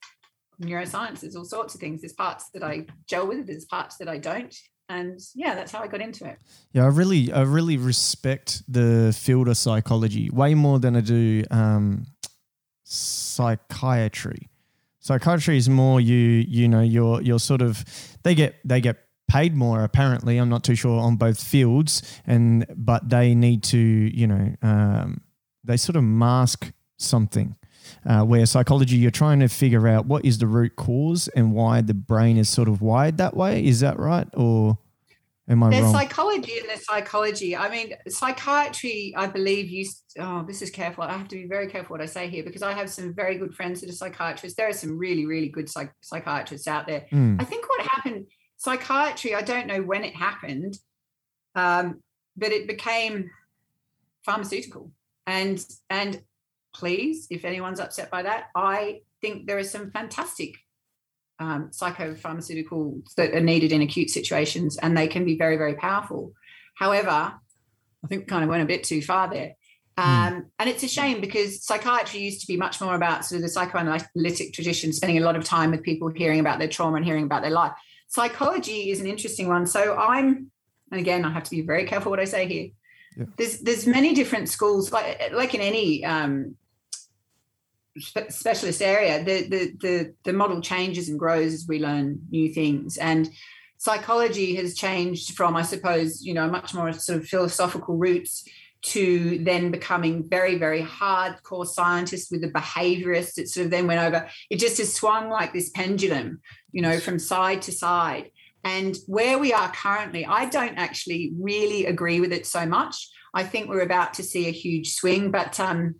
neuroscience, 0.63 1.21
there's 1.21 1.37
all 1.37 1.45
sorts 1.45 1.75
of 1.75 1.81
things. 1.81 2.03
There's 2.03 2.13
parts 2.13 2.51
that 2.55 2.63
I 2.63 2.87
gel 3.09 3.27
with, 3.27 3.47
there's 3.47 3.65
parts 3.65 3.97
that 3.97 4.09
I 4.09 4.19
don't. 4.19 4.55
And 4.91 5.21
yeah, 5.37 5.55
that's 5.55 5.71
how 5.71 5.83
I 5.83 5.87
got 5.87 6.01
into 6.01 6.27
it. 6.27 6.39
Yeah, 6.73 6.83
I 6.83 6.89
really, 6.89 7.33
I 7.33 7.43
really 7.43 7.77
respect 7.77 8.65
the 8.67 9.17
field 9.17 9.47
of 9.47 9.57
psychology 9.57 10.29
way 10.31 10.55
more 10.55 10.81
than 10.81 10.97
I 10.97 11.01
do 11.01 11.45
um, 11.53 12.07
psychiatry. 12.83 14.49
Psychiatry 14.99 15.57
is 15.57 15.69
more 15.69 16.01
you, 16.01 16.17
you 16.17 16.67
know, 16.67 16.81
you're, 16.81 17.23
you're 17.23 17.39
sort 17.39 17.63
of 17.63 17.85
they 18.25 18.35
get 18.35 18.57
they 18.65 18.81
get 18.81 18.99
paid 19.29 19.55
more 19.55 19.85
apparently. 19.85 20.39
I'm 20.39 20.49
not 20.49 20.65
too 20.65 20.75
sure 20.75 20.99
on 21.01 21.15
both 21.15 21.41
fields, 21.41 22.03
and 22.27 22.67
but 22.77 23.09
they 23.09 23.37
need 23.37 23.63
to, 23.65 23.79
you 23.79 24.27
know, 24.27 24.57
um, 24.61 25.21
they 25.63 25.77
sort 25.77 25.95
of 25.95 26.03
mask 26.03 26.73
something. 26.99 27.55
Uh, 28.07 28.25
where 28.25 28.47
psychology, 28.47 28.97
you're 28.97 29.11
trying 29.11 29.41
to 29.41 29.49
figure 29.49 29.87
out 29.87 30.07
what 30.07 30.25
is 30.25 30.39
the 30.39 30.47
root 30.47 30.77
cause 30.77 31.29
and 31.29 31.53
why 31.53 31.81
the 31.81 31.95
brain 31.95 32.37
is 32.37 32.49
sort 32.49 32.69
of 32.69 32.81
wired 32.83 33.19
that 33.19 33.37
way. 33.37 33.65
Is 33.65 33.81
that 33.81 33.99
right, 33.99 34.29
or 34.35 34.79
am 35.49 35.63
I 35.63 35.71
There's 35.71 35.85
wrong? 35.85 35.93
psychology 35.93 36.59
and 36.59 36.69
there's 36.69 36.85
psychology. 36.85 37.57
I 37.57 37.69
mean, 37.69 37.95
psychiatry, 38.09 39.15
I 39.17 39.27
believe, 39.27 39.69
used. 39.69 40.03
Oh, 40.19 40.45
this 40.47 40.63
is 40.63 40.71
careful. 40.71 41.05
I 41.05 41.13
have 41.13 41.29
to 41.29 41.37
be 41.37 41.47
very 41.47 41.69
careful 41.69 41.95
what 41.95 42.01
I 42.01 42.07
say 42.07 42.29
here 42.29 42.45
because 42.45 42.63
I 42.63 42.73
have 42.73 42.91
some 42.91 43.15
very 43.15 43.37
good 43.39 43.55
friends 43.55 43.81
that 43.81 43.91
are 43.91 43.95
psychiatrists. 43.95 44.57
There 44.57 44.69
are 44.69 44.73
some 44.73 44.97
really, 44.97 45.27
really 45.27 45.49
good 45.49 45.69
psych- 45.69 45.95
psychiatrists 46.01 46.69
out 46.69 46.87
there. 46.87 47.07
Mm. 47.13 47.41
I 47.41 47.45
think 47.45 47.69
what 47.69 47.87
happened, 47.87 48.27
psychiatry, 48.57 49.35
I 49.35 49.43
don't 49.43 49.67
know 49.67 49.83
when 49.83 50.05
it 50.05 50.15
happened, 50.15 50.79
um, 51.55 52.03
but 52.37 52.53
it 52.53 52.67
became 52.67 53.31
pharmaceutical. 54.25 54.93
And 55.27 55.65
and 55.89 56.23
please, 56.75 57.27
if 57.31 57.45
anyone's 57.45 57.81
upset 57.81 58.11
by 58.11 58.23
that, 58.23 58.45
I 58.55 59.01
think 59.21 59.47
there 59.47 59.59
are 59.59 59.65
some 59.65 59.91
fantastic 59.91 60.55
um, 61.39 61.71
psychopharmaceuticals 61.73 63.15
that 63.15 63.35
are 63.35 63.41
needed 63.41 63.73
in 63.73 63.83
acute 63.83 64.11
situations, 64.11 64.77
and 64.79 64.97
they 64.97 65.09
can 65.09 65.25
be 65.25 65.37
very, 65.37 65.57
very 65.57 65.75
powerful. 65.75 66.33
However, 66.75 67.11
I 67.11 68.07
think 68.09 68.23
we 68.23 68.27
kind 68.27 68.45
of 68.45 68.51
went 68.51 68.63
a 68.63 68.67
bit 68.67 68.85
too 68.85 69.03
far 69.03 69.29
there. 69.29 69.55
Um, 69.97 70.47
And 70.59 70.71
it's 70.71 70.83
a 70.83 70.89
shame 70.89 71.21
because 71.21 71.63
psychiatry 71.63 72.21
used 72.21 72.41
to 72.41 72.47
be 72.47 72.57
much 72.57 72.81
more 72.81 72.95
about 72.95 73.27
sort 73.27 73.37
of 73.37 73.43
the 73.43 73.49
psychoanalytic 73.51 74.55
tradition, 74.55 74.93
spending 74.93 75.19
a 75.19 75.25
lot 75.25 75.37
of 75.37 75.45
time 75.45 75.71
with 75.73 75.83
people 75.83 76.09
hearing 76.09 76.41
about 76.41 76.59
their 76.59 76.69
trauma 76.69 76.97
and 76.97 77.05
hearing 77.05 77.25
about 77.25 77.43
their 77.43 77.51
life. 77.51 77.73
Psychology 78.09 78.91
is 78.91 79.01
an 79.01 79.07
interesting 79.07 79.47
one. 79.49 79.67
So 79.67 79.97
I'm, 79.97 80.51
and 80.91 81.01
again, 81.01 81.25
I 81.27 81.31
have 81.31 81.45
to 81.45 81.51
be 81.51 81.61
very 81.61 81.85
careful 81.85 82.11
what 82.11 82.21
I 82.21 82.25
say 82.25 82.47
here. 82.47 82.69
Yeah. 83.17 83.25
There's 83.37 83.59
there's 83.61 83.87
many 83.87 84.15
different 84.15 84.49
schools, 84.49 84.91
like 84.91 85.33
like 85.33 85.55
in 85.55 85.61
any 85.61 86.05
um, 86.05 86.57
specialist 88.29 88.83
area, 88.83 89.23
the, 89.23 89.49
the 89.49 89.73
the 89.81 90.15
the 90.25 90.33
model 90.33 90.61
changes 90.61 91.09
and 91.09 91.19
grows 91.19 91.55
as 91.55 91.67
we 91.69 91.79
learn 91.79 92.21
new 92.31 92.53
things. 92.53 92.97
And 92.97 93.31
psychology 93.79 94.55
has 94.57 94.75
changed 94.75 95.35
from, 95.35 95.57
I 95.57 95.63
suppose, 95.63 96.23
you 96.23 96.35
know, 96.35 96.49
much 96.49 96.75
more 96.75 96.93
sort 96.93 97.19
of 97.19 97.27
philosophical 97.27 97.97
roots 97.97 98.45
to 98.83 99.39
then 99.45 99.71
becoming 99.71 100.29
very, 100.29 100.57
very 100.57 100.83
hardcore 100.83 101.67
scientists 101.67 102.31
with 102.31 102.41
the 102.41 102.51
behaviorists. 102.51 103.39
It 103.39 103.49
sort 103.49 103.67
of 103.67 103.71
then 103.71 103.87
went 103.87 104.01
over, 104.01 104.29
it 104.51 104.59
just 104.59 104.79
has 104.79 104.93
swung 104.93 105.29
like 105.29 105.53
this 105.53 105.71
pendulum, 105.71 106.41
you 106.73 106.83
know, 106.83 106.99
from 106.99 107.19
side 107.19 107.63
to 107.63 107.73
side. 107.73 108.31
And 108.65 108.97
where 109.07 109.39
we 109.39 109.53
are 109.53 109.73
currently, 109.73 110.27
I 110.27 110.47
don't 110.47 110.77
actually 110.77 111.33
really 111.39 111.87
agree 111.87 112.21
with 112.21 112.33
it 112.33 112.47
so 112.47 112.67
much. 112.67 113.09
I 113.33 113.45
think 113.45 113.69
we're 113.69 113.81
about 113.81 114.15
to 114.15 114.23
see 114.23 114.47
a 114.47 114.53
huge 114.53 114.95
swing, 114.95 115.31
but 115.31 115.59
um, 115.61 115.97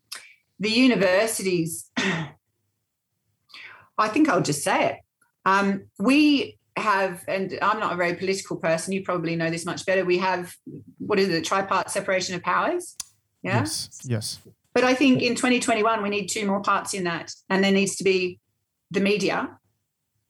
the 0.61 0.71
universities, 0.71 1.91
I 3.99 4.09
think 4.09 4.29
I'll 4.29 4.43
just 4.43 4.63
say 4.63 4.91
it. 4.91 4.97
Um, 5.47 5.87
we 5.99 6.59
have, 6.77 7.25
and 7.27 7.59
I'm 7.63 7.81
not 7.81 7.95
a 7.95 7.97
very 7.97 8.15
political 8.15 8.57
person, 8.57 8.93
you 8.93 9.03
probably 9.03 9.37
know 9.37 9.51
this 9.51 9.65
much 9.65 9.87
better. 9.87 10.05
We 10.05 10.19
have, 10.19 10.55
what 10.99 11.19
is 11.19 11.29
it, 11.29 11.33
the 11.33 11.41
tripart 11.41 11.89
separation 11.89 12.35
of 12.35 12.43
powers? 12.43 12.97
Yeah. 13.43 13.61
Yes. 13.61 13.89
Yes. 14.05 14.41
But 14.75 14.85
I 14.85 14.95
think 14.95 15.23
in 15.23 15.35
2021, 15.35 16.03
we 16.03 16.11
need 16.11 16.27
two 16.27 16.47
more 16.47 16.61
parts 16.61 16.95
in 16.95 17.05
that. 17.05 17.33
And 17.49 17.65
there 17.65 17.73
needs 17.73 17.97
to 17.97 18.05
be 18.05 18.39
the 18.91 19.01
media 19.01 19.59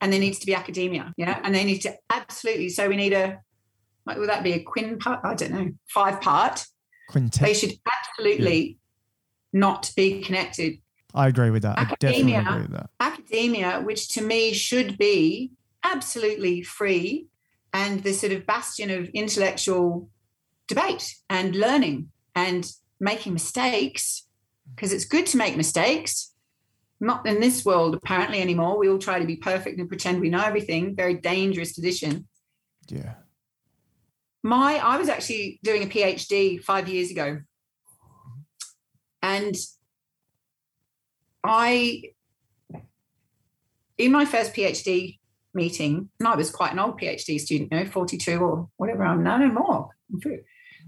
and 0.01 0.12
there 0.12 0.21
needs 0.21 0.38
to 0.38 0.47
be 0.47 0.55
academia. 0.55 1.12
Yeah. 1.16 1.40
And 1.43 1.55
they 1.55 1.64
need 1.64 1.81
to 1.81 1.95
absolutely. 2.09 2.71
So 2.71 2.88
we 2.88 2.97
need 2.97 3.12
a, 3.12 3.40
like, 4.07 4.16
would 4.16 4.31
that 4.31 4.43
be 4.43 4.53
a 4.53 4.62
quin 4.62 4.99
part? 4.99 5.21
I 5.25 5.35
don't 5.35 5.53
know, 5.53 5.71
five 5.88 6.21
part. 6.21 6.64
Quintet. 7.11 7.43
They 7.43 7.55
should 7.55 7.75
absolutely 7.93 8.79
not 9.53 9.91
be 9.97 10.23
connected. 10.23 10.79
I 11.15 11.27
agree 11.29 11.51
with 11.51 11.63
that. 11.63 11.79
I 11.79 11.85
definitely 11.99 12.35
Academia. 12.35 12.41
agree 12.41 12.63
with 12.63 12.73
that. 12.73 12.91
Academia, 13.01 13.81
which 13.81 14.09
to 14.15 14.23
me 14.23 14.53
should 14.53 14.97
be 14.97 15.53
absolutely 15.83 16.63
free 16.63 17.27
and 17.73 18.03
the 18.03 18.13
sort 18.13 18.33
of 18.33 18.47
bastion 18.47 18.91
of 18.91 19.09
intellectual 19.09 20.09
debate 20.69 21.17
and 21.29 21.57
learning 21.57 22.11
and 22.35 22.71
making 23.01 23.33
mistakes, 23.33 24.27
because 24.75 24.93
it's 24.93 25.05
good 25.05 25.27
to 25.27 25.37
make 25.37 25.57
mistakes. 25.57 26.33
Not 27.01 27.27
in 27.27 27.41
this 27.41 27.65
world, 27.65 27.95
apparently, 27.95 28.41
anymore. 28.41 28.79
We 28.79 28.89
all 28.89 28.99
try 28.99 29.19
to 29.19 29.25
be 29.25 29.37
perfect 29.37 29.79
and 29.81 29.89
pretend 29.89 30.21
we 30.21 30.29
know 30.29 30.45
everything. 30.45 30.95
Very 30.95 31.15
dangerous 31.15 31.75
tradition. 31.75 32.29
Yeah. 32.89 33.15
my 34.43 34.81
i 34.83 34.97
was 34.97 35.09
actually 35.09 35.61
doing 35.63 35.83
a 35.83 35.87
phd 35.87 36.63
five 36.65 36.89
years 36.89 37.11
ago 37.11 37.41
and 39.22 39.54
I, 41.44 42.02
in 43.98 44.12
my 44.12 44.24
first 44.24 44.54
PhD 44.54 45.18
meeting, 45.54 46.11
and 46.18 46.28
I 46.28 46.37
was 46.37 46.50
quite 46.50 46.72
an 46.72 46.78
old 46.78 47.00
PhD 47.00 47.40
student, 47.40 47.72
you 47.72 47.78
know, 47.78 47.87
42 47.87 48.38
or 48.38 48.68
whatever 48.76 49.04
I'm 49.04 49.22
now, 49.22 49.38
no 49.38 49.48
more. 49.48 49.90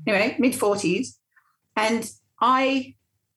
Anyway, 0.06 0.36
mid 0.38 0.52
40s. 0.52 1.16
And 1.76 2.10
I, 2.40 2.94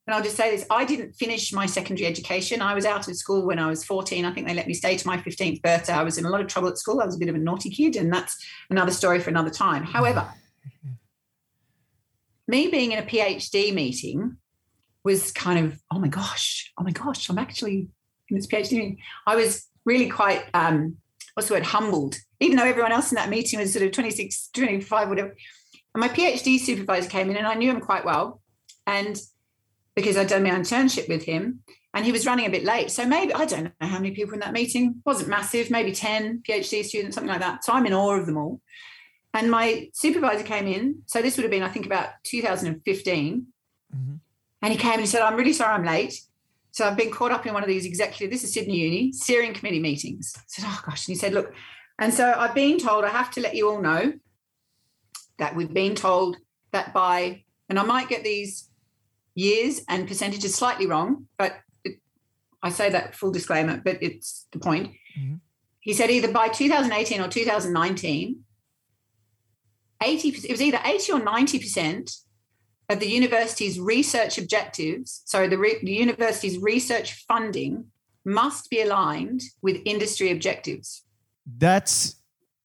and 0.08 0.16
I'll 0.16 0.24
just 0.24 0.36
say 0.36 0.52
this 0.52 0.66
I 0.70 0.86
didn't 0.86 1.14
finish 1.14 1.52
my 1.54 1.66
secondary 1.66 2.08
education. 2.08 2.62
I 2.62 2.74
was 2.74 2.86
out 2.86 3.08
of 3.08 3.16
school 3.16 3.46
when 3.46 3.60
I 3.60 3.68
was 3.68 3.84
14. 3.84 4.26
I 4.26 4.34
think 4.34 4.48
they 4.48 4.54
let 4.54 4.68
me 4.68 4.74
stay 4.74 4.98
to 4.98 5.08
my 5.08 5.18
15th 5.18 5.62
birthday. 5.62 5.94
I 5.94 6.04
was 6.04 6.18
in 6.18 6.26
a 6.26 6.30
lot 6.30 6.42
of 6.42 6.48
trouble 6.48 6.70
at 6.70 6.78
school. 6.78 7.02
I 7.02 7.06
was 7.06 7.16
a 7.16 7.20
bit 7.20 7.30
of 7.30 7.36
a 7.36 7.40
naughty 7.40 7.70
kid, 7.70 7.96
and 7.96 8.14
that's 8.14 8.38
another 8.70 8.92
story 8.92 9.20
for 9.20 9.30
another 9.30 9.50
time. 9.50 9.84
However, 9.84 10.28
me 12.48 12.68
being 12.68 12.92
in 12.92 13.00
a 13.00 13.04
PhD 13.04 13.74
meeting 13.74 14.38
was 15.06 15.32
kind 15.32 15.64
of, 15.64 15.80
oh 15.92 16.00
my 16.00 16.08
gosh, 16.10 16.74
oh 16.78 16.84
my 16.84 16.92
gosh, 16.92 17.30
I'm 17.30 17.38
actually 17.38 17.88
in 18.28 18.36
this 18.36 18.48
PhD. 18.48 18.98
I 19.28 19.36
was 19.36 19.68
really 19.86 20.10
quite, 20.10 20.44
um, 20.56 20.98
what's 21.36 21.48
the 21.48 21.54
word, 21.54 21.64
humbled, 21.64 22.16
even 22.40 22.58
though 22.58 22.66
everyone 22.66 22.92
else 22.92 23.12
in 23.12 23.16
that 23.16 23.30
meeting 23.30 23.60
was 23.60 23.72
sort 23.72 23.86
of 23.86 23.92
26, 23.92 24.50
25, 24.54 25.10
whatever. 25.10 25.36
And 25.94 26.02
my 26.02 26.10
PhD 26.10 26.60
supervisor 26.60 27.08
came 27.08 27.30
in 27.30 27.38
and 27.38 27.46
I 27.46 27.54
knew 27.54 27.70
him 27.70 27.82
quite 27.82 28.04
well. 28.04 28.42
And 28.88 29.18
because 29.96 30.18
I'd 30.18 30.28
done 30.28 30.44
my 30.44 30.50
internship 30.50 31.08
with 31.08 31.24
him 31.24 31.60
and 31.94 32.04
he 32.04 32.12
was 32.12 32.26
running 32.26 32.48
a 32.48 32.50
bit 32.50 32.66
late. 32.66 32.90
So 32.90 33.06
maybe, 33.06 33.32
I 33.34 33.46
don't 33.46 33.66
know 33.66 33.88
how 33.88 34.00
many 34.00 34.12
people 34.12 34.34
in 34.34 34.40
that 34.40 34.54
meeting, 34.54 35.04
wasn't 35.06 35.30
massive, 35.30 35.70
maybe 35.70 35.92
10 35.92 36.42
PhD 36.48 36.84
students, 36.84 37.16
something 37.16 37.32
like 37.32 37.42
that. 37.42 37.64
So 37.64 37.74
I'm 37.74 37.86
in 37.86 37.94
awe 37.94 38.18
of 38.18 38.26
them 38.26 38.38
all. 38.38 38.60
And 39.36 39.52
my 39.52 39.90
supervisor 39.94 40.44
came 40.44 40.66
in. 40.66 41.04
So 41.06 41.22
this 41.22 41.38
would 41.38 41.44
have 41.44 41.52
been, 41.52 41.64
I 41.64 41.70
think, 41.70 41.86
about 41.86 42.10
2015. 42.24 43.48
Mm-hmm. 43.96 44.16
And 44.66 44.74
he 44.74 44.80
came 44.80 44.94
and 44.94 45.02
he 45.02 45.06
said, 45.06 45.22
I'm 45.22 45.36
really 45.36 45.54
sorry 45.54 45.76
I'm 45.76 45.86
late. 45.86 46.20
So 46.72 46.88
I've 46.88 46.98
been 46.98 47.12
caught 47.12 47.32
up 47.32 47.46
in 47.46 47.54
one 47.54 47.62
of 47.62 47.70
these 47.70 47.86
executive, 47.86 48.32
this 48.32 48.44
is 48.44 48.52
Sydney 48.52 48.78
Uni, 48.78 49.12
steering 49.12 49.54
committee 49.54 49.80
meetings. 49.80 50.34
I 50.36 50.42
said, 50.48 50.66
oh 50.68 50.82
gosh. 50.84 51.08
And 51.08 51.14
he 51.14 51.20
said, 51.20 51.34
look, 51.34 51.54
and 52.00 52.12
so 52.12 52.34
I've 52.36 52.56
been 52.56 52.80
told, 52.80 53.06
I 53.06 53.10
have 53.10 53.30
to 53.34 53.42
let 53.42 53.54
you 53.54 53.70
all 53.70 53.80
know 53.80 54.14
that 55.38 55.56
we've 55.56 55.72
been 55.72 55.94
told 55.94 56.38
that 56.72 56.96
by, 56.96 57.44
and 57.70 57.78
I 57.78 57.84
might 57.84 58.10
get 58.10 58.24
these 58.24 58.68
years 59.36 59.82
and 59.88 60.08
percentages 60.08 60.56
slightly 60.56 60.88
wrong, 60.88 61.28
but 61.38 61.58
it, 61.84 62.00
I 62.64 62.70
say 62.70 62.90
that 62.90 63.14
full 63.14 63.32
disclaimer, 63.32 63.80
but 63.86 64.02
it's 64.02 64.48
the 64.52 64.58
point. 64.58 64.94
Mm-hmm. 65.16 65.36
He 65.80 65.94
said 65.94 66.10
either 66.10 66.32
by 66.32 66.48
2018 66.48 67.22
or 67.22 67.28
2019, 67.28 68.40
80 70.02 70.28
it 70.28 70.52
was 70.52 70.62
either 70.64 70.80
80 70.84 71.12
or 71.12 71.20
90 71.20 71.60
percent 71.60 72.12
of 72.90 73.00
the 73.00 73.08
university's 73.08 73.80
research 73.80 74.38
objectives 74.38 75.22
sorry, 75.26 75.48
the, 75.48 75.58
re, 75.58 75.78
the 75.84 75.94
university's 75.94 76.58
research 76.60 77.26
funding 77.28 77.86
must 78.24 78.70
be 78.70 78.82
aligned 78.82 79.42
with 79.62 79.82
industry 79.86 80.32
objectives 80.32 81.04
that's 81.58 82.16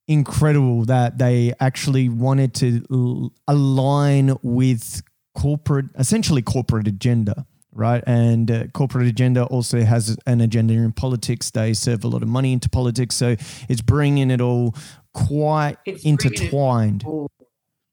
incredible 0.09 0.85
that 0.85 1.19
they 1.19 1.53
actually 1.61 2.09
wanted 2.09 2.55
to 2.55 2.85
l- 2.91 3.33
align 3.47 4.37
with 4.43 5.03
corporate 5.37 5.87
essentially 5.97 6.43
corporate 6.43 6.89
agenda 6.89 7.47
right 7.73 8.03
and 8.07 8.51
uh, 8.51 8.67
corporate 8.75 9.07
agenda 9.07 9.45
also 9.45 9.83
has 9.83 10.17
an 10.27 10.41
agenda 10.41 10.75
in 10.75 10.91
politics 10.91 11.51
they 11.51 11.73
serve 11.73 12.03
a 12.03 12.09
lot 12.09 12.23
of 12.23 12.29
money 12.29 12.53
into 12.53 12.69
politics 12.69 13.15
so 13.15 13.37
it's 13.69 13.81
bringing 13.81 14.31
it 14.31 14.41
all 14.41 14.75
quite 15.13 15.77
it's 15.87 16.05
intertwined. 16.05 17.05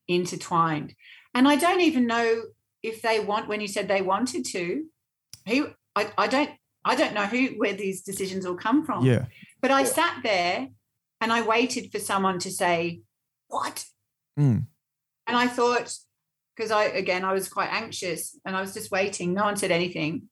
Intertwined. 0.07 0.95
And 1.37 1.47
I 1.47 1.55
don't 1.55 1.81
even 1.81 2.07
know 2.07 2.45
if 2.81 3.03
they 3.03 3.19
want 3.19 3.47
when 3.47 3.61
you 3.61 3.67
said 3.67 3.87
they 3.87 4.01
wanted 4.01 4.43
to. 4.45 4.85
Who 5.47 5.69
I, 5.95 6.11
I 6.17 6.25
don't 6.25 6.49
I 6.83 6.95
don't 6.95 7.13
know 7.13 7.27
who 7.27 7.49
where 7.59 7.73
these 7.73 8.01
decisions 8.01 8.43
all 8.43 8.55
come 8.55 8.83
from. 8.83 9.05
Yeah. 9.05 9.25
But 9.61 9.69
I 9.69 9.83
sat 9.83 10.21
there 10.23 10.69
and 11.21 11.31
I 11.31 11.43
waited 11.43 11.91
for 11.91 11.99
someone 11.99 12.39
to 12.39 12.49
say, 12.49 13.01
What? 13.49 13.85
Mm. 14.39 14.65
And 15.27 15.37
I 15.37 15.45
thought, 15.45 15.95
because 16.55 16.71
I 16.71 16.85
again 16.85 17.23
I 17.23 17.33
was 17.33 17.47
quite 17.47 17.71
anxious 17.71 18.35
and 18.43 18.55
I 18.55 18.61
was 18.61 18.73
just 18.73 18.89
waiting. 18.89 19.35
No 19.35 19.43
one 19.43 19.57
said 19.57 19.69
anything. 19.69 20.23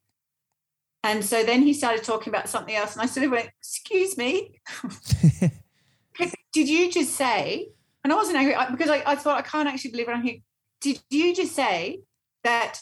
And 1.03 1.23
so 1.23 1.43
then 1.43 1.61
he 1.61 1.75
started 1.75 2.03
talking 2.03 2.33
about 2.33 2.49
something 2.49 2.73
else, 2.73 2.93
and 2.93 3.03
I 3.03 3.05
sort 3.05 3.27
of 3.27 3.31
went, 3.31 3.51
"Excuse 3.61 4.17
me, 4.17 4.59
did 6.51 6.67
you 6.67 6.91
just 6.91 7.13
say, 7.15 7.69
and 8.03 8.11
I 8.11 8.15
wasn't 8.15 8.37
angry 8.37 8.55
because 8.71 8.89
I, 8.89 9.03
I 9.05 9.15
thought 9.15 9.37
I 9.37 9.43
can't 9.43 9.67
actually 9.67 9.91
believe 9.91 10.09
it. 10.09 10.13
I'm 10.13 10.23
hearing. 10.23 10.41
Did 10.85 11.01
you 11.09 11.33
just 11.33 11.55
say 11.55 12.01
that 12.43 12.79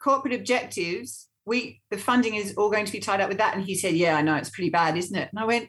corporate 0.00 0.32
objectives, 0.32 1.28
we 1.44 1.82
the 1.90 1.98
funding 1.98 2.36
is 2.36 2.54
all 2.56 2.70
going 2.70 2.86
to 2.86 2.92
be 2.92 3.00
tied 3.00 3.20
up 3.20 3.28
with 3.28 3.36
that? 3.36 3.54
And 3.54 3.62
he 3.62 3.74
said, 3.74 3.92
Yeah, 3.92 4.16
I 4.16 4.22
know 4.22 4.34
it's 4.36 4.48
pretty 4.48 4.70
bad, 4.70 4.96
isn't 4.96 5.14
it? 5.14 5.28
And 5.30 5.38
I 5.38 5.44
went, 5.44 5.68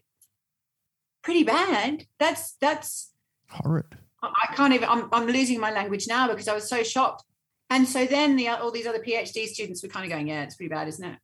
Pretty 1.24 1.44
bad. 1.44 2.06
That's 2.18 2.54
that's 2.62 3.12
horrid. 3.50 3.98
I 4.24 4.56
can't 4.56 4.74
even 4.74 4.88
I'm 4.88 5.10
I'm 5.12 5.28
losing 5.28 5.60
my 5.60 5.72
language 5.72 6.06
now 6.08 6.30
because 6.30 6.48
I 6.48 6.56
was 6.56 6.70
so 6.70 6.82
shocked. 6.82 7.26
And 7.70 7.86
so 7.86 8.06
then 8.06 8.38
the 8.38 8.48
all 8.48 8.72
these 8.72 8.88
other 8.88 9.04
PhD 9.04 9.48
students 9.48 9.84
were 9.84 9.90
kind 9.90 10.06
of 10.06 10.12
going, 10.12 10.30
Yeah, 10.30 10.44
it's 10.44 10.56
pretty 10.56 10.70
bad, 10.70 10.88
isn't 10.88 11.04
it? 11.04 11.20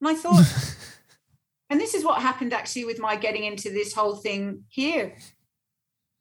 And 0.00 0.08
I 0.08 0.14
thought 0.14 0.44
And 1.70 1.80
this 1.80 1.94
is 1.94 2.04
what 2.04 2.22
happened 2.22 2.52
actually 2.52 2.86
with 2.86 2.98
my 2.98 3.14
getting 3.14 3.44
into 3.44 3.70
this 3.70 3.92
whole 3.94 4.16
thing 4.16 4.64
here. 4.68 5.16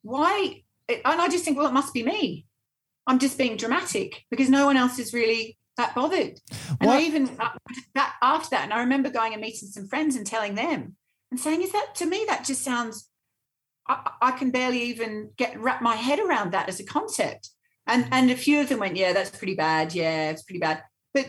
Why? 0.04 0.64
And 0.88 1.02
I 1.04 1.30
just 1.30 1.46
think, 1.46 1.58
well, 1.58 1.68
it 1.68 1.74
must 1.74 1.94
be 1.94 2.04
me. 2.04 2.47
I'm 3.08 3.20
just 3.20 3.38
being 3.38 3.58
dramatic 3.58 4.26
because 4.30 4.50
no 4.50 4.66
one 4.66 4.78
else 4.78 5.00
is 5.00 5.14
really 5.14 5.58
that 5.78 5.96
bothered. 5.96 6.40
And 6.80 6.88
what? 6.88 7.00
I 7.00 7.02
even 7.04 7.30
uh, 7.40 7.50
that 7.96 8.16
after 8.22 8.50
that, 8.52 8.66
and 8.66 8.74
I 8.74 8.80
remember 8.82 9.10
going 9.10 9.34
and 9.34 9.42
meeting 9.42 9.70
some 9.70 9.88
friends 9.88 10.16
and 10.16 10.26
telling 10.26 10.56
them 10.56 10.96
and 11.32 11.40
saying, 11.40 11.62
"Is 11.62 11.72
that 11.72 11.96
to 11.96 12.06
me? 12.06 12.26
That 12.28 12.44
just 12.44 12.64
sounds. 12.64 13.10
I, 13.88 14.12
I 14.22 14.32
can 14.32 14.52
barely 14.52 14.82
even 14.84 15.32
get 15.38 15.60
wrap 15.60 15.82
my 15.82 15.96
head 15.96 16.20
around 16.20 16.52
that 16.52 16.68
as 16.68 16.80
a 16.80 16.86
concept." 16.86 17.50
And 17.86 18.08
and 18.12 18.30
a 18.30 18.36
few 18.36 18.60
of 18.60 18.70
them 18.70 18.80
went, 18.80 18.98
"Yeah, 18.98 19.14
that's 19.14 19.36
pretty 19.36 19.56
bad. 19.56 19.96
Yeah, 19.96 20.32
it's 20.32 20.44
pretty 20.44 20.60
bad." 20.60 20.84
But 21.14 21.28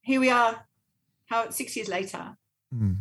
here 0.00 0.20
we 0.20 0.30
are, 0.30 0.66
how 1.26 1.50
six 1.50 1.76
years 1.76 1.88
later. 1.88 2.36
Mm. 2.74 2.98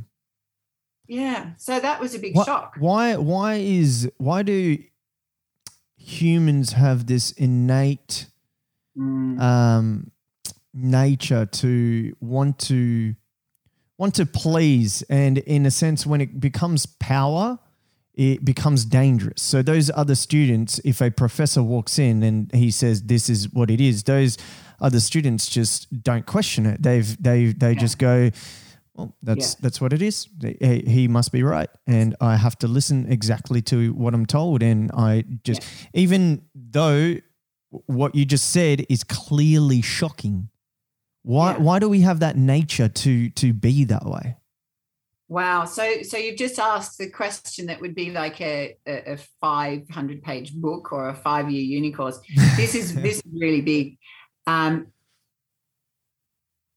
Yeah. 1.07 1.51
So 1.57 1.79
that 1.79 1.99
was 1.99 2.15
a 2.15 2.19
big 2.19 2.35
what, 2.35 2.45
shock. 2.45 2.75
Why 2.79 3.15
why 3.15 3.55
is 3.55 4.11
why 4.17 4.43
do 4.43 4.83
humans 6.03 6.73
have 6.73 7.07
this 7.07 7.31
innate 7.31 8.27
mm. 8.97 9.39
um, 9.39 10.11
nature 10.73 11.45
to 11.45 12.13
want 12.19 12.59
to 12.59 13.15
want 13.97 14.13
to 14.15 14.25
please 14.25 15.01
and 15.03 15.37
in 15.37 15.65
a 15.65 15.71
sense 15.71 16.05
when 16.05 16.19
it 16.19 16.41
becomes 16.41 16.85
power 16.85 17.57
it 18.15 18.43
becomes 18.43 18.83
dangerous 18.83 19.41
so 19.41 19.61
those 19.61 19.89
other 19.91 20.15
students 20.15 20.79
if 20.83 20.99
a 20.99 21.09
professor 21.09 21.63
walks 21.63 21.97
in 21.97 22.21
and 22.21 22.53
he 22.53 22.69
says 22.69 23.03
this 23.03 23.29
is 23.29 23.53
what 23.53 23.71
it 23.71 23.79
is 23.79 24.03
those 24.03 24.37
other 24.81 24.99
students 24.99 25.47
just 25.47 26.03
don't 26.03 26.25
question 26.25 26.65
it 26.65 26.83
they've 26.83 27.21
they 27.23 27.45
they 27.45 27.71
yeah. 27.71 27.79
just 27.79 27.97
go 27.97 28.29
well, 28.95 29.15
that's 29.23 29.53
yeah. 29.53 29.59
that's 29.61 29.81
what 29.81 29.91
it 29.91 30.01
is. 30.01 30.27
He, 30.41 30.83
he, 30.85 31.07
must 31.07 31.31
be 31.31 31.41
right, 31.41 31.69
and 31.87 32.15
I 32.21 32.35
have 32.35 32.57
to 32.59 32.67
listen 32.67 33.11
exactly 33.11 33.61
to 33.63 33.93
what 33.93 34.13
I'm 34.13 34.25
told. 34.25 34.61
And 34.61 34.91
I 34.91 35.23
just, 35.43 35.61
yeah. 35.61 36.01
even 36.01 36.43
though 36.53 37.15
what 37.69 38.13
you 38.13 38.25
just 38.25 38.51
said 38.51 38.85
is 38.89 39.03
clearly 39.03 39.81
shocking, 39.81 40.49
why 41.23 41.53
yeah. 41.53 41.57
why 41.57 41.79
do 41.79 41.89
we 41.89 42.01
have 42.01 42.19
that 42.19 42.37
nature 42.37 42.87
to 42.87 43.29
to 43.29 43.53
be 43.53 43.83
that 43.85 44.05
way? 44.05 44.37
Wow. 45.27 45.65
So 45.65 46.03
so 46.03 46.17
you've 46.17 46.37
just 46.37 46.59
asked 46.59 46.99
the 46.99 47.09
question 47.09 47.65
that 47.65 47.81
would 47.81 47.95
be 47.95 48.11
like 48.11 48.39
a, 48.41 48.77
a, 48.85 49.13
a 49.13 49.17
500 49.41 50.21
page 50.21 50.53
book 50.53 50.93
or 50.93 51.09
a 51.09 51.15
five 51.15 51.49
year 51.49 51.63
uni 51.63 51.91
course. 51.91 52.19
This 52.55 52.75
is 52.75 52.93
this 53.01 53.17
is 53.17 53.23
really 53.33 53.61
big. 53.61 53.97
Um, 54.45 54.92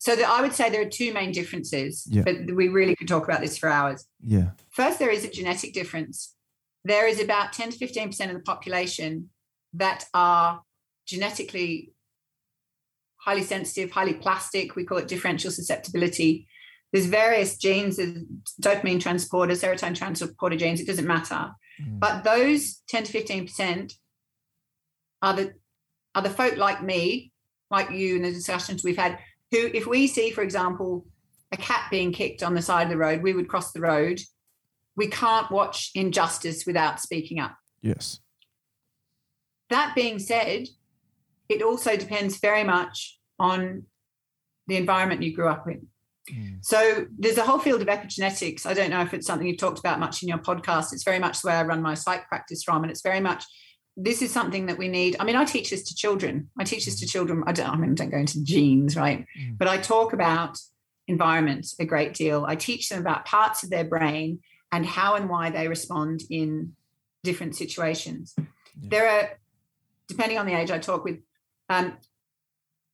so 0.06 0.14
the, 0.14 0.22
I 0.22 0.40
would 0.40 0.52
say 0.52 0.70
there 0.70 0.82
are 0.82 0.88
two 0.88 1.12
main 1.12 1.32
differences, 1.32 2.06
yeah. 2.08 2.22
but 2.22 2.54
we 2.54 2.68
really 2.68 2.94
could 2.94 3.08
talk 3.08 3.24
about 3.24 3.40
this 3.40 3.58
for 3.58 3.68
hours. 3.68 4.06
Yeah. 4.24 4.50
First, 4.70 5.00
there 5.00 5.10
is 5.10 5.24
a 5.24 5.28
genetic 5.28 5.74
difference. 5.74 6.32
There 6.84 7.08
is 7.08 7.20
about 7.20 7.52
10 7.52 7.72
to 7.72 7.78
15% 7.78 8.28
of 8.28 8.34
the 8.34 8.38
population 8.38 9.30
that 9.72 10.04
are 10.14 10.62
genetically 11.08 11.90
highly 13.16 13.42
sensitive, 13.42 13.90
highly 13.90 14.14
plastic. 14.14 14.76
We 14.76 14.84
call 14.84 14.98
it 14.98 15.08
differential 15.08 15.50
susceptibility. 15.50 16.46
There's 16.92 17.06
various 17.06 17.58
genes, 17.58 17.98
dopamine 18.62 19.00
transporter, 19.00 19.54
serotonin 19.54 19.96
transporter 19.96 20.56
genes, 20.56 20.80
it 20.80 20.86
doesn't 20.86 21.04
matter. 21.04 21.50
Mm. 21.82 21.98
But 21.98 22.22
those 22.22 22.80
10 22.90 23.02
to 23.02 23.12
15% 23.12 23.92
are 25.22 25.34
the 25.34 25.54
are 26.14 26.22
the 26.22 26.30
folk 26.30 26.56
like 26.58 26.80
me, 26.80 27.32
like 27.72 27.90
you 27.90 28.14
in 28.14 28.22
the 28.22 28.30
discussions 28.30 28.84
we've 28.84 28.96
had, 28.96 29.18
who, 29.50 29.70
if 29.72 29.86
we 29.86 30.06
see, 30.06 30.30
for 30.30 30.42
example, 30.42 31.06
a 31.52 31.56
cat 31.56 31.88
being 31.90 32.12
kicked 32.12 32.42
on 32.42 32.54
the 32.54 32.62
side 32.62 32.84
of 32.84 32.88
the 32.90 32.96
road, 32.96 33.22
we 33.22 33.32
would 33.32 33.48
cross 33.48 33.72
the 33.72 33.80
road. 33.80 34.20
We 34.96 35.08
can't 35.08 35.50
watch 35.50 35.90
injustice 35.94 36.66
without 36.66 37.00
speaking 37.00 37.38
up. 37.38 37.56
Yes. 37.82 38.20
That 39.70 39.94
being 39.94 40.18
said, 40.18 40.68
it 41.48 41.62
also 41.62 41.96
depends 41.96 42.38
very 42.38 42.64
much 42.64 43.18
on 43.38 43.84
the 44.66 44.76
environment 44.76 45.22
you 45.22 45.34
grew 45.34 45.48
up 45.48 45.68
in. 45.68 45.86
Mm. 46.32 46.64
So 46.64 47.06
there's 47.18 47.38
a 47.38 47.44
whole 47.44 47.58
field 47.58 47.82
of 47.82 47.88
epigenetics. 47.88 48.66
I 48.66 48.74
don't 48.74 48.90
know 48.90 49.02
if 49.02 49.14
it's 49.14 49.26
something 49.26 49.46
you've 49.46 49.58
talked 49.58 49.78
about 49.78 50.00
much 50.00 50.22
in 50.22 50.28
your 50.28 50.38
podcast. 50.38 50.92
It's 50.92 51.04
very 51.04 51.20
much 51.20 51.40
the 51.40 51.48
way 51.48 51.54
I 51.54 51.62
run 51.62 51.82
my 51.82 51.94
psych 51.94 52.26
practice 52.28 52.64
from, 52.64 52.82
and 52.82 52.90
it's 52.90 53.02
very 53.02 53.20
much 53.20 53.44
this 53.96 54.20
is 54.20 54.30
something 54.30 54.66
that 54.66 54.76
we 54.76 54.88
need. 54.88 55.16
I 55.18 55.24
mean, 55.24 55.36
I 55.36 55.44
teach 55.44 55.70
this 55.70 55.84
to 55.84 55.94
children. 55.94 56.50
I 56.58 56.64
teach 56.64 56.84
this 56.84 57.00
to 57.00 57.06
children. 57.06 57.42
I 57.46 57.52
don't. 57.52 57.70
I 57.70 57.76
mean, 57.76 57.94
don't 57.94 58.10
go 58.10 58.18
into 58.18 58.44
genes, 58.44 58.96
right? 58.96 59.26
But 59.56 59.68
I 59.68 59.78
talk 59.78 60.12
about 60.12 60.58
environment 61.08 61.66
a 61.78 61.84
great 61.84 62.14
deal. 62.14 62.44
I 62.46 62.56
teach 62.56 62.88
them 62.88 63.00
about 63.00 63.24
parts 63.24 63.62
of 63.62 63.70
their 63.70 63.84
brain 63.84 64.40
and 64.70 64.84
how 64.84 65.14
and 65.14 65.30
why 65.30 65.50
they 65.50 65.68
respond 65.68 66.22
in 66.28 66.74
different 67.24 67.56
situations. 67.56 68.34
There 68.76 69.08
are, 69.08 69.30
depending 70.08 70.38
on 70.38 70.46
the 70.46 70.54
age 70.54 70.70
I 70.70 70.78
talk 70.78 71.04
with, 71.04 71.18
um, 71.70 71.96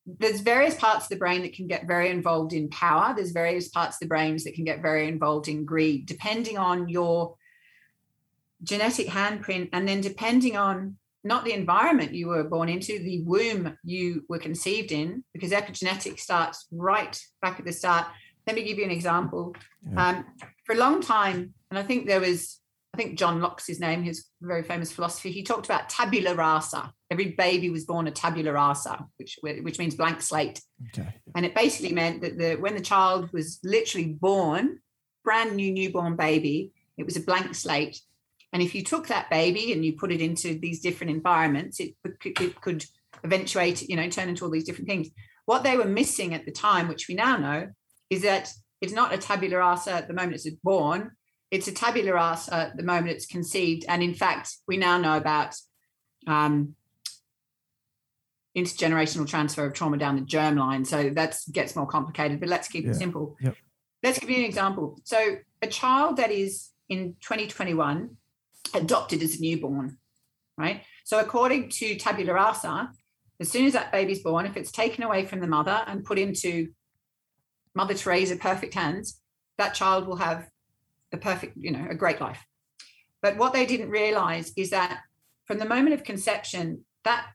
there's 0.06 0.40
various 0.40 0.74
parts 0.74 1.06
of 1.06 1.10
the 1.10 1.16
brain 1.16 1.42
that 1.42 1.54
can 1.54 1.66
get 1.66 1.86
very 1.86 2.10
involved 2.10 2.52
in 2.52 2.68
power. 2.68 3.14
There's 3.14 3.32
various 3.32 3.68
parts 3.68 3.96
of 3.96 4.00
the 4.00 4.06
brains 4.06 4.44
that 4.44 4.54
can 4.54 4.64
get 4.64 4.82
very 4.82 5.08
involved 5.08 5.48
in 5.48 5.64
greed, 5.64 6.06
depending 6.06 6.58
on 6.58 6.88
your 6.88 7.36
genetic 8.62 9.08
handprint, 9.08 9.68
and 9.72 9.86
then 9.88 10.00
depending 10.00 10.56
on 10.56 10.96
not 11.24 11.44
the 11.44 11.52
environment 11.52 12.14
you 12.14 12.28
were 12.28 12.44
born 12.44 12.68
into, 12.68 12.98
the 12.98 13.22
womb 13.22 13.76
you 13.84 14.24
were 14.28 14.38
conceived 14.38 14.90
in, 14.90 15.24
because 15.32 15.52
epigenetics 15.52 16.20
starts 16.20 16.66
right 16.72 17.20
back 17.40 17.58
at 17.58 17.64
the 17.64 17.72
start. 17.72 18.06
Let 18.46 18.56
me 18.56 18.64
give 18.64 18.78
you 18.78 18.84
an 18.84 18.90
example. 18.90 19.54
Um, 19.96 20.24
for 20.64 20.74
a 20.74 20.78
long 20.78 21.00
time, 21.00 21.54
and 21.70 21.78
I 21.78 21.84
think 21.84 22.06
there 22.06 22.20
was, 22.20 22.58
I 22.92 22.96
think 22.96 23.18
John 23.18 23.40
Locke's 23.40 23.66
his 23.68 23.78
name, 23.78 24.02
his 24.02 24.26
very 24.40 24.64
famous 24.64 24.90
philosopher, 24.90 25.28
he 25.28 25.44
talked 25.44 25.66
about 25.66 25.88
tabula 25.88 26.34
rasa. 26.34 26.92
Every 27.08 27.30
baby 27.30 27.70
was 27.70 27.84
born 27.84 28.08
a 28.08 28.10
tabula 28.10 28.52
rasa, 28.52 29.06
which, 29.16 29.38
which 29.42 29.78
means 29.78 29.94
blank 29.94 30.22
slate. 30.22 30.60
Okay. 30.88 31.14
And 31.36 31.46
it 31.46 31.54
basically 31.54 31.94
meant 31.94 32.22
that 32.22 32.36
the, 32.36 32.56
when 32.56 32.74
the 32.74 32.80
child 32.80 33.32
was 33.32 33.60
literally 33.62 34.08
born, 34.08 34.80
brand 35.24 35.54
new 35.54 35.70
newborn 35.70 36.16
baby, 36.16 36.72
it 36.98 37.06
was 37.06 37.16
a 37.16 37.20
blank 37.20 37.54
slate. 37.54 38.00
And 38.52 38.62
if 38.62 38.74
you 38.74 38.82
took 38.84 39.08
that 39.08 39.30
baby 39.30 39.72
and 39.72 39.84
you 39.84 39.94
put 39.94 40.12
it 40.12 40.20
into 40.20 40.58
these 40.58 40.80
different 40.80 41.10
environments, 41.10 41.80
it, 41.80 41.94
could- 42.02 42.40
it 42.40 42.60
could 42.60 42.84
eventuate, 43.24 43.82
you 43.88 43.96
know, 43.96 44.08
turn 44.10 44.28
into 44.28 44.44
all 44.44 44.50
these 44.50 44.64
different 44.64 44.88
things. 44.88 45.08
What 45.46 45.62
they 45.62 45.76
were 45.76 45.84
missing 45.86 46.34
at 46.34 46.44
the 46.44 46.52
time, 46.52 46.88
which 46.88 47.08
we 47.08 47.14
now 47.14 47.36
know, 47.36 47.68
is 48.10 48.22
that 48.22 48.52
it's 48.80 48.92
not 48.92 49.14
a 49.14 49.18
tabula 49.18 49.58
rasa 49.58 49.92
at 49.92 50.08
the 50.08 50.14
moment 50.14 50.34
it's 50.34 50.48
born. 50.62 51.12
It's 51.50 51.68
a 51.68 51.72
tabula 51.72 52.12
rasa 52.14 52.54
at 52.54 52.76
the 52.76 52.82
moment 52.82 53.10
it's 53.16 53.26
conceived. 53.26 53.84
And 53.88 54.02
in 54.02 54.14
fact, 54.14 54.56
we 54.68 54.76
now 54.76 54.98
know 54.98 55.16
about 55.16 55.54
um, 56.26 56.74
intergenerational 58.56 59.26
transfer 59.28 59.64
of 59.64 59.72
trauma 59.72 59.96
down 59.96 60.16
the 60.16 60.22
germline. 60.22 60.86
So 60.86 61.10
that 61.10 61.38
gets 61.50 61.74
more 61.74 61.86
complicated, 61.86 62.38
but 62.40 62.48
let's 62.48 62.68
keep 62.68 62.84
Yeah. 62.84 62.90
it 62.90 62.94
simple. 62.96 63.36
Yep. 63.40 63.56
Let's 64.02 64.18
give 64.18 64.30
you 64.30 64.36
an 64.38 64.44
example. 64.44 65.00
So 65.04 65.36
a 65.62 65.66
child 65.68 66.16
that 66.18 66.30
is 66.30 66.70
in 66.88 67.14
2021 67.20 68.16
adopted 68.74 69.22
as 69.22 69.36
a 69.36 69.40
newborn, 69.40 69.98
right? 70.56 70.82
So 71.04 71.18
according 71.18 71.70
to 71.70 71.96
tabula 71.96 72.34
rasa, 72.34 72.90
as 73.40 73.50
soon 73.50 73.66
as 73.66 73.72
that 73.72 73.92
baby's 73.92 74.22
born, 74.22 74.46
if 74.46 74.56
it's 74.56 74.70
taken 74.70 75.02
away 75.02 75.26
from 75.26 75.40
the 75.40 75.46
mother 75.46 75.82
and 75.86 76.04
put 76.04 76.18
into 76.18 76.68
Mother 77.74 77.94
Teresa 77.94 78.36
perfect 78.36 78.74
hands, 78.74 79.20
that 79.58 79.74
child 79.74 80.06
will 80.06 80.16
have 80.16 80.48
a 81.12 81.16
perfect, 81.16 81.56
you 81.56 81.70
know, 81.70 81.86
a 81.90 81.94
great 81.94 82.20
life. 82.20 82.44
But 83.20 83.36
what 83.36 83.52
they 83.52 83.66
didn't 83.66 83.90
realize 83.90 84.52
is 84.56 84.70
that 84.70 85.00
from 85.46 85.58
the 85.58 85.64
moment 85.64 85.94
of 85.94 86.04
conception, 86.04 86.84
that 87.04 87.26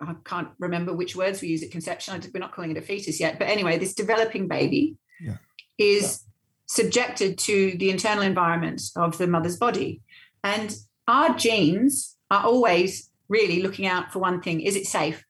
I 0.00 0.14
can't 0.24 0.48
remember 0.58 0.92
which 0.92 1.14
words 1.14 1.40
we 1.40 1.48
use 1.48 1.62
at 1.62 1.70
conception. 1.70 2.20
We're 2.34 2.40
not 2.40 2.52
calling 2.52 2.72
it 2.72 2.76
a 2.76 2.82
fetus 2.82 3.20
yet. 3.20 3.38
But 3.38 3.48
anyway, 3.48 3.78
this 3.78 3.94
developing 3.94 4.48
baby 4.48 4.96
Yeah. 5.20 5.36
is 5.78 6.24
subjected 6.72 7.36
to 7.36 7.76
the 7.76 7.90
internal 7.90 8.22
environment 8.22 8.80
of 8.96 9.18
the 9.18 9.26
mother's 9.26 9.58
body. 9.58 10.00
And 10.42 10.74
our 11.06 11.34
genes 11.34 12.16
are 12.30 12.46
always 12.46 13.10
really 13.28 13.62
looking 13.62 13.86
out 13.86 14.10
for 14.10 14.20
one 14.20 14.40
thing 14.40 14.62
is 14.62 14.74
it 14.74 14.86
safe? 14.86 15.22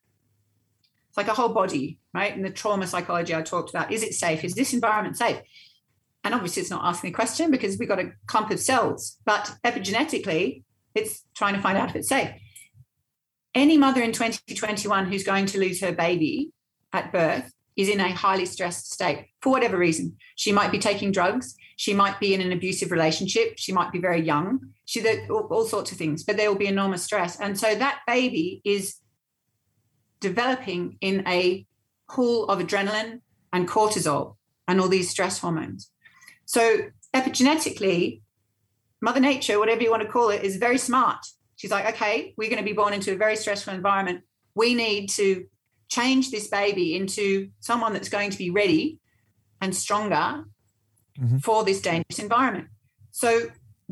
It's 1.08 1.16
like 1.16 1.26
a 1.26 1.34
whole 1.34 1.48
body, 1.48 1.98
right? 2.14 2.34
In 2.34 2.42
the 2.42 2.50
trauma 2.50 2.86
psychology 2.86 3.34
I 3.34 3.42
talked 3.42 3.70
about 3.70 3.90
is 3.90 4.04
it 4.04 4.14
safe? 4.14 4.44
Is 4.44 4.54
this 4.54 4.72
environment 4.72 5.16
safe? 5.16 5.40
And 6.22 6.32
obviously, 6.32 6.62
it's 6.62 6.70
not 6.70 6.84
asking 6.84 7.10
the 7.10 7.16
question 7.16 7.50
because 7.50 7.76
we've 7.76 7.88
got 7.88 7.98
a 7.98 8.12
clump 8.28 8.52
of 8.52 8.60
cells, 8.60 9.18
but 9.24 9.52
epigenetically, 9.64 10.62
it's 10.94 11.24
trying 11.34 11.54
to 11.54 11.60
find 11.60 11.76
out 11.76 11.90
if 11.90 11.96
it's 11.96 12.08
safe. 12.08 12.30
Any 13.52 13.76
mother 13.76 14.00
in 14.00 14.12
2021 14.12 15.06
who's 15.06 15.24
going 15.24 15.46
to 15.46 15.58
lose 15.58 15.80
her 15.80 15.90
baby 15.90 16.52
at 16.92 17.10
birth 17.10 17.52
is 17.76 17.88
in 17.88 18.00
a 18.00 18.12
highly 18.12 18.46
stressed 18.46 18.92
state 18.92 19.28
for 19.40 19.50
whatever 19.50 19.78
reason. 19.78 20.16
She 20.36 20.52
might 20.52 20.72
be 20.72 20.78
taking 20.78 21.12
drugs. 21.12 21.56
She 21.76 21.94
might 21.94 22.20
be 22.20 22.34
in 22.34 22.40
an 22.40 22.52
abusive 22.52 22.90
relationship. 22.90 23.54
She 23.56 23.72
might 23.72 23.92
be 23.92 23.98
very 23.98 24.20
young. 24.20 24.60
She 24.84 25.04
all, 25.28 25.48
all 25.50 25.64
sorts 25.64 25.90
of 25.92 25.98
things, 25.98 26.22
but 26.22 26.36
there 26.36 26.50
will 26.50 26.58
be 26.58 26.66
enormous 26.66 27.02
stress. 27.02 27.40
And 27.40 27.58
so 27.58 27.74
that 27.74 28.00
baby 28.06 28.60
is 28.64 28.96
developing 30.20 30.98
in 31.00 31.26
a 31.26 31.66
pool 32.08 32.48
of 32.48 32.60
adrenaline 32.60 33.20
and 33.52 33.68
cortisol 33.68 34.36
and 34.68 34.80
all 34.80 34.88
these 34.88 35.10
stress 35.10 35.38
hormones. 35.38 35.90
So 36.44 36.82
epigenetically, 37.14 38.20
Mother 39.00 39.20
Nature, 39.20 39.58
whatever 39.58 39.82
you 39.82 39.90
want 39.90 40.02
to 40.02 40.08
call 40.08 40.28
it, 40.28 40.44
is 40.44 40.56
very 40.56 40.78
smart. 40.78 41.18
She's 41.56 41.70
like, 41.70 41.94
okay, 41.94 42.34
we're 42.36 42.50
going 42.50 42.62
to 42.62 42.68
be 42.68 42.72
born 42.72 42.92
into 42.92 43.12
a 43.12 43.16
very 43.16 43.36
stressful 43.36 43.74
environment. 43.74 44.22
We 44.54 44.74
need 44.74 45.08
to 45.10 45.46
change 45.96 46.30
this 46.30 46.46
baby 46.48 46.86
into 46.96 47.24
someone 47.60 47.92
that's 47.92 48.08
going 48.08 48.30
to 48.30 48.38
be 48.38 48.50
ready 48.50 48.98
and 49.60 49.70
stronger 49.74 50.44
Mhm. 51.20 51.42
for 51.46 51.58
this 51.64 51.80
dangerous 51.82 52.18
environment. 52.18 52.68
So 53.10 53.30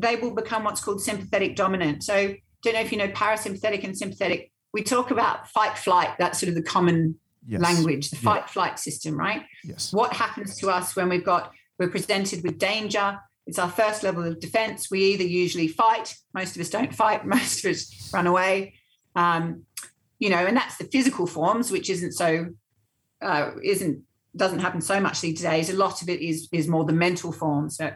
they 0.03 0.15
will 0.15 0.33
become 0.41 0.63
what's 0.63 0.81
called 0.83 1.01
sympathetic 1.01 1.55
dominant. 1.55 2.03
So 2.03 2.15
don't 2.63 2.73
know 2.73 2.81
if 2.81 2.91
you 2.91 2.97
know 2.97 3.09
parasympathetic 3.09 3.83
and 3.83 3.95
sympathetic. 3.95 4.51
We 4.73 4.81
talk 4.83 5.11
about 5.11 5.47
fight 5.57 5.77
flight. 5.77 6.11
That's 6.17 6.39
sort 6.39 6.49
of 6.49 6.55
the 6.55 6.63
common 6.75 6.99
Yes. 7.47 7.61
language, 7.61 8.09
the 8.11 8.17
fight 8.29 8.49
flight 8.49 8.79
system, 8.79 9.13
right? 9.27 9.43
Yes. 9.63 9.91
what 9.99 10.13
happens 10.13 10.57
to 10.57 10.69
us 10.77 10.95
when 10.95 11.07
we've 11.09 11.25
got 11.33 11.43
we're 11.79 11.89
presented 11.89 12.39
with 12.43 12.55
danger 12.59 13.07
it's 13.47 13.57
our 13.63 13.71
first 13.81 14.03
level 14.03 14.23
of 14.23 14.39
defense 14.39 14.79
we 14.91 14.99
either 15.13 15.23
usually 15.43 15.67
fight 15.67 16.07
most 16.39 16.51
of 16.55 16.59
us 16.61 16.69
don't 16.77 16.93
fight 17.03 17.25
most 17.37 17.65
of 17.65 17.71
us 17.71 17.81
run 18.13 18.27
away 18.27 18.75
um, 19.15 19.43
you 20.21 20.29
know 20.29 20.37
and 20.37 20.55
that's 20.55 20.77
the 20.77 20.85
physical 20.85 21.27
forms 21.27 21.71
which 21.71 21.89
isn't 21.89 22.13
so 22.13 22.47
uh, 23.21 23.51
isn't 23.63 24.01
doesn't 24.35 24.59
happen 24.59 24.79
so 24.79 24.99
much 24.99 25.19
these 25.19 25.41
days 25.41 25.69
a 25.69 25.75
lot 25.75 26.01
of 26.01 26.07
it 26.07 26.21
is 26.21 26.47
is 26.53 26.67
more 26.67 26.85
the 26.85 26.93
mental 26.93 27.31
forms 27.31 27.75
so 27.75 27.91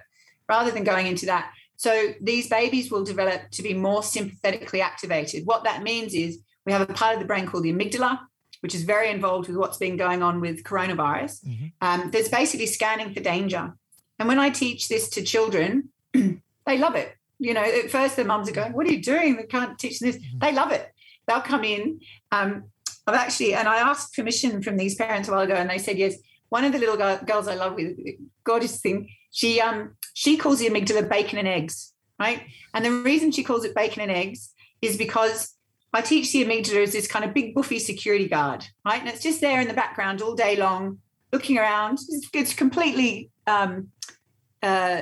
rather 0.49 0.71
than 0.71 0.83
going 0.83 1.07
into 1.07 1.25
that 1.25 1.51
so 1.77 2.13
these 2.21 2.49
babies 2.49 2.91
will 2.91 3.03
develop 3.03 3.49
to 3.51 3.63
be 3.63 3.73
more 3.73 4.03
sympathetically 4.03 4.81
activated 4.81 5.45
what 5.45 5.63
that 5.63 5.83
means 5.83 6.13
is 6.13 6.39
we 6.65 6.73
have 6.73 6.81
a 6.81 6.93
part 6.93 7.13
of 7.13 7.19
the 7.19 7.25
brain 7.25 7.45
called 7.47 7.63
the 7.63 7.71
amygdala 7.71 8.19
which 8.61 8.75
is 8.75 8.83
very 8.83 9.09
involved 9.09 9.47
with 9.47 9.57
what's 9.57 9.77
been 9.77 9.95
going 9.95 10.21
on 10.23 10.41
with 10.41 10.63
coronavirus 10.63 11.45
um, 11.81 12.09
there's 12.11 12.29
basically 12.29 12.65
scanning 12.65 13.13
for 13.13 13.19
danger. 13.21 13.73
And 14.19 14.27
when 14.27 14.39
I 14.39 14.49
teach 14.49 14.87
this 14.87 15.09
to 15.09 15.23
children, 15.23 15.89
they 16.13 16.77
love 16.77 16.95
it. 16.95 17.15
You 17.37 17.53
know, 17.53 17.63
at 17.63 17.91
first 17.91 18.15
the 18.15 18.23
mums 18.23 18.47
are 18.49 18.53
going, 18.53 18.71
"What 18.73 18.87
are 18.87 18.91
you 18.91 19.01
doing? 19.01 19.35
They 19.35 19.43
can't 19.43 19.77
teach 19.77 19.99
this." 19.99 20.17
They 20.39 20.53
love 20.53 20.71
it. 20.71 20.89
They'll 21.27 21.41
come 21.41 21.63
in. 21.63 21.99
Um, 22.31 22.65
I've 23.07 23.15
actually, 23.15 23.53
and 23.53 23.67
I 23.67 23.77
asked 23.77 24.15
permission 24.15 24.61
from 24.61 24.77
these 24.77 24.95
parents 24.95 25.29
a 25.29 25.31
while 25.31 25.41
ago, 25.41 25.55
and 25.55 25.69
they 25.69 25.77
said 25.77 25.97
yes. 25.97 26.15
One 26.49 26.63
of 26.63 26.71
the 26.71 26.79
little 26.79 26.97
girl, 26.97 27.19
girls 27.25 27.47
I 27.47 27.55
love 27.55 27.75
with 27.75 27.97
gorgeous 28.43 28.79
thing, 28.79 29.09
she 29.31 29.59
um 29.59 29.95
she 30.13 30.37
calls 30.37 30.59
the 30.59 30.69
amygdala 30.69 31.09
bacon 31.09 31.39
and 31.39 31.47
eggs, 31.47 31.93
right? 32.19 32.43
And 32.73 32.85
the 32.85 32.91
reason 32.91 33.31
she 33.31 33.43
calls 33.43 33.65
it 33.65 33.75
bacon 33.75 34.03
and 34.03 34.11
eggs 34.11 34.53
is 34.81 34.95
because 34.95 35.55
I 35.93 36.01
teach 36.01 36.31
the 36.31 36.45
amygdala 36.45 36.83
as 36.83 36.93
this 36.93 37.07
kind 37.07 37.25
of 37.25 37.33
big 37.33 37.55
buffy 37.55 37.79
security 37.79 38.27
guard, 38.27 38.65
right? 38.85 38.99
And 38.99 39.09
it's 39.09 39.23
just 39.23 39.41
there 39.41 39.59
in 39.59 39.67
the 39.67 39.73
background 39.73 40.21
all 40.21 40.35
day 40.35 40.55
long, 40.55 40.99
looking 41.31 41.57
around. 41.57 41.99
It's, 42.09 42.29
it's 42.33 42.53
completely 42.53 43.31
um, 43.47 43.89
uh, 44.61 45.01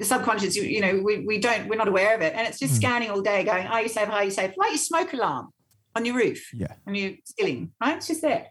subconscious. 0.00 0.56
You, 0.56 0.62
you 0.64 0.80
know, 0.80 1.00
we, 1.02 1.24
we 1.24 1.38
don't, 1.38 1.68
we're 1.68 1.76
not 1.76 1.88
aware 1.88 2.14
of 2.14 2.20
it, 2.22 2.34
and 2.34 2.46
it's 2.46 2.58
just 2.58 2.74
Mm. 2.74 2.76
scanning 2.76 3.10
all 3.10 3.20
day, 3.22 3.44
going, 3.44 3.66
"Are 3.66 3.82
you 3.82 3.88
safe? 3.88 4.08
Are 4.08 4.24
you 4.24 4.30
safe?" 4.30 4.52
Like 4.56 4.70
your 4.70 4.78
smoke 4.78 5.12
alarm 5.12 5.48
on 5.96 6.04
your 6.04 6.14
roof 6.16 6.50
Yeah. 6.54 6.74
when 6.84 6.94
you're 6.94 7.14
stealing, 7.24 7.72
right? 7.80 7.96
It's 7.96 8.06
just 8.08 8.22
there. 8.22 8.46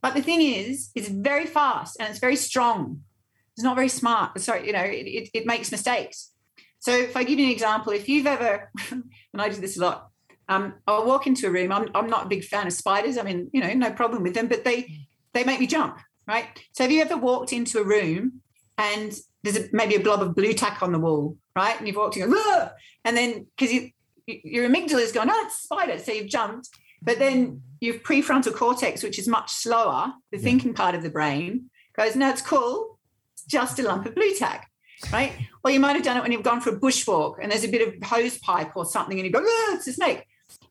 But 0.00 0.14
the 0.14 0.22
thing 0.22 0.40
is, 0.40 0.90
it's 0.94 1.08
very 1.08 1.46
fast 1.46 1.96
and 1.98 2.08
it's 2.08 2.20
very 2.20 2.36
strong. 2.36 3.02
It's 3.56 3.64
not 3.64 3.74
very 3.76 3.88
smart. 3.88 4.38
Sorry, 4.40 4.66
you 4.66 4.72
know, 4.72 4.82
it, 4.84 5.06
it, 5.06 5.28
it 5.34 5.46
makes 5.46 5.72
mistakes. 5.72 6.30
So 6.78 6.92
if 6.92 7.16
I 7.16 7.24
give 7.24 7.38
you 7.40 7.46
an 7.46 7.50
example, 7.52 7.92
if 7.92 8.08
you've 8.08 8.26
ever, 8.26 8.70
and 8.90 9.42
I 9.42 9.48
do 9.48 9.60
this 9.60 9.76
a 9.76 9.80
lot, 9.80 10.10
um, 10.48 10.74
I'll 10.86 11.04
walk 11.04 11.26
into 11.26 11.48
a 11.48 11.50
room. 11.50 11.72
I'm, 11.72 11.88
I'm 11.94 12.08
not 12.08 12.26
a 12.26 12.28
big 12.28 12.44
fan 12.44 12.66
of 12.68 12.72
spiders. 12.72 13.18
I 13.18 13.22
mean, 13.22 13.50
you 13.52 13.60
know, 13.60 13.72
no 13.74 13.90
problem 13.90 14.22
with 14.22 14.34
them, 14.34 14.46
but 14.48 14.64
they 14.64 14.78
they 15.34 15.44
make 15.44 15.60
me 15.60 15.66
jump, 15.66 15.98
right? 16.26 16.46
So 16.72 16.84
have 16.84 16.90
you 16.92 17.02
ever 17.02 17.16
walked 17.16 17.52
into 17.52 17.80
a 17.80 17.84
room 17.84 18.40
and 18.78 19.12
there's 19.42 19.56
a, 19.56 19.68
maybe 19.72 19.96
a 19.96 20.00
blob 20.00 20.22
of 20.22 20.34
Blu-Tack 20.34 20.82
on 20.82 20.92
the 20.92 20.98
wall, 20.98 21.36
right? 21.54 21.76
And 21.76 21.86
you've 21.86 21.96
walked 21.96 22.16
in, 22.16 22.32
"Ugh!" 22.32 22.70
and 23.04 23.16
then 23.16 23.46
because 23.56 23.72
you, 23.72 23.90
your 24.26 24.68
amygdala 24.68 25.00
is 25.00 25.12
going, 25.12 25.28
oh, 25.30 25.42
it's 25.46 25.58
a 25.58 25.62
spider, 25.62 25.98
so 25.98 26.12
you've 26.12 26.28
jumped. 26.28 26.68
But 27.00 27.18
then 27.18 27.62
your 27.80 27.94
prefrontal 27.94 28.54
cortex, 28.54 29.02
which 29.02 29.18
is 29.18 29.28
much 29.28 29.50
slower, 29.50 30.12
the 30.32 30.38
thinking 30.38 30.74
part 30.74 30.94
of 30.94 31.02
the 31.02 31.10
brain, 31.10 31.70
goes, 31.96 32.16
no, 32.16 32.28
it's 32.28 32.42
cool. 32.42 32.98
It's 33.34 33.44
just 33.44 33.78
a 33.78 33.82
lump 33.82 34.06
of 34.06 34.14
Blu-Tack, 34.14 34.68
right? 35.12 35.32
Or 35.64 35.70
you 35.70 35.80
might 35.80 35.96
have 35.96 36.04
done 36.04 36.16
it 36.16 36.22
when 36.22 36.32
you've 36.32 36.42
gone 36.42 36.60
for 36.60 36.70
a 36.70 36.78
bushwalk 36.78 37.36
and 37.40 37.50
there's 37.50 37.64
a 37.64 37.68
bit 37.68 37.86
of 37.86 38.02
hose 38.08 38.38
pipe 38.38 38.72
or 38.76 38.84
something 38.84 39.18
and 39.18 39.26
you 39.26 39.32
go, 39.32 39.40
oh, 39.42 39.74
it's 39.76 39.86
a 39.86 39.92
snake. 39.92 40.26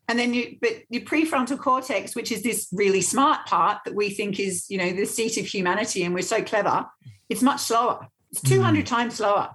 And 0.07 0.17
then 0.17 0.33
you, 0.33 0.57
but 0.61 0.71
your 0.89 1.01
prefrontal 1.03 1.59
cortex, 1.59 2.15
which 2.15 2.31
is 2.31 2.41
this 2.41 2.67
really 2.71 3.01
smart 3.01 3.45
part 3.45 3.79
that 3.85 3.93
we 3.93 4.09
think 4.09 4.39
is, 4.39 4.65
you 4.69 4.77
know, 4.77 4.91
the 4.93 5.05
seat 5.05 5.37
of 5.37 5.45
humanity 5.45 6.03
and 6.03 6.13
we're 6.15 6.21
so 6.21 6.41
clever, 6.41 6.85
it's 7.29 7.41
much 7.41 7.59
slower. 7.59 8.07
It's 8.31 8.41
mm. 8.41 8.49
200 8.49 8.85
times 8.85 9.15
slower. 9.15 9.49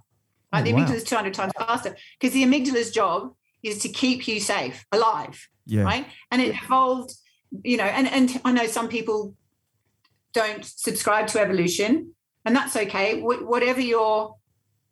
Right? 0.52 0.60
Oh, 0.60 0.62
the 0.62 0.72
wow. 0.74 0.80
amygdala 0.80 0.94
is 0.94 1.04
200 1.04 1.34
times 1.34 1.52
faster 1.58 1.96
because 2.20 2.34
the 2.34 2.44
amygdala's 2.44 2.90
job 2.90 3.34
is 3.62 3.78
to 3.78 3.88
keep 3.88 4.28
you 4.28 4.40
safe, 4.40 4.84
alive 4.92 5.48
Yeah. 5.66 5.82
right? 5.82 6.06
And 6.30 6.42
it 6.42 6.54
evolved, 6.62 7.14
you 7.64 7.76
know, 7.76 7.84
and 7.84 8.06
and 8.06 8.40
I 8.44 8.52
know 8.52 8.66
some 8.66 8.88
people 8.88 9.34
don't 10.32 10.64
subscribe 10.64 11.26
to 11.28 11.40
evolution, 11.40 12.14
and 12.44 12.56
that's 12.56 12.76
okay. 12.76 13.20
Wh- 13.20 13.46
whatever 13.48 13.80
your 13.80 14.36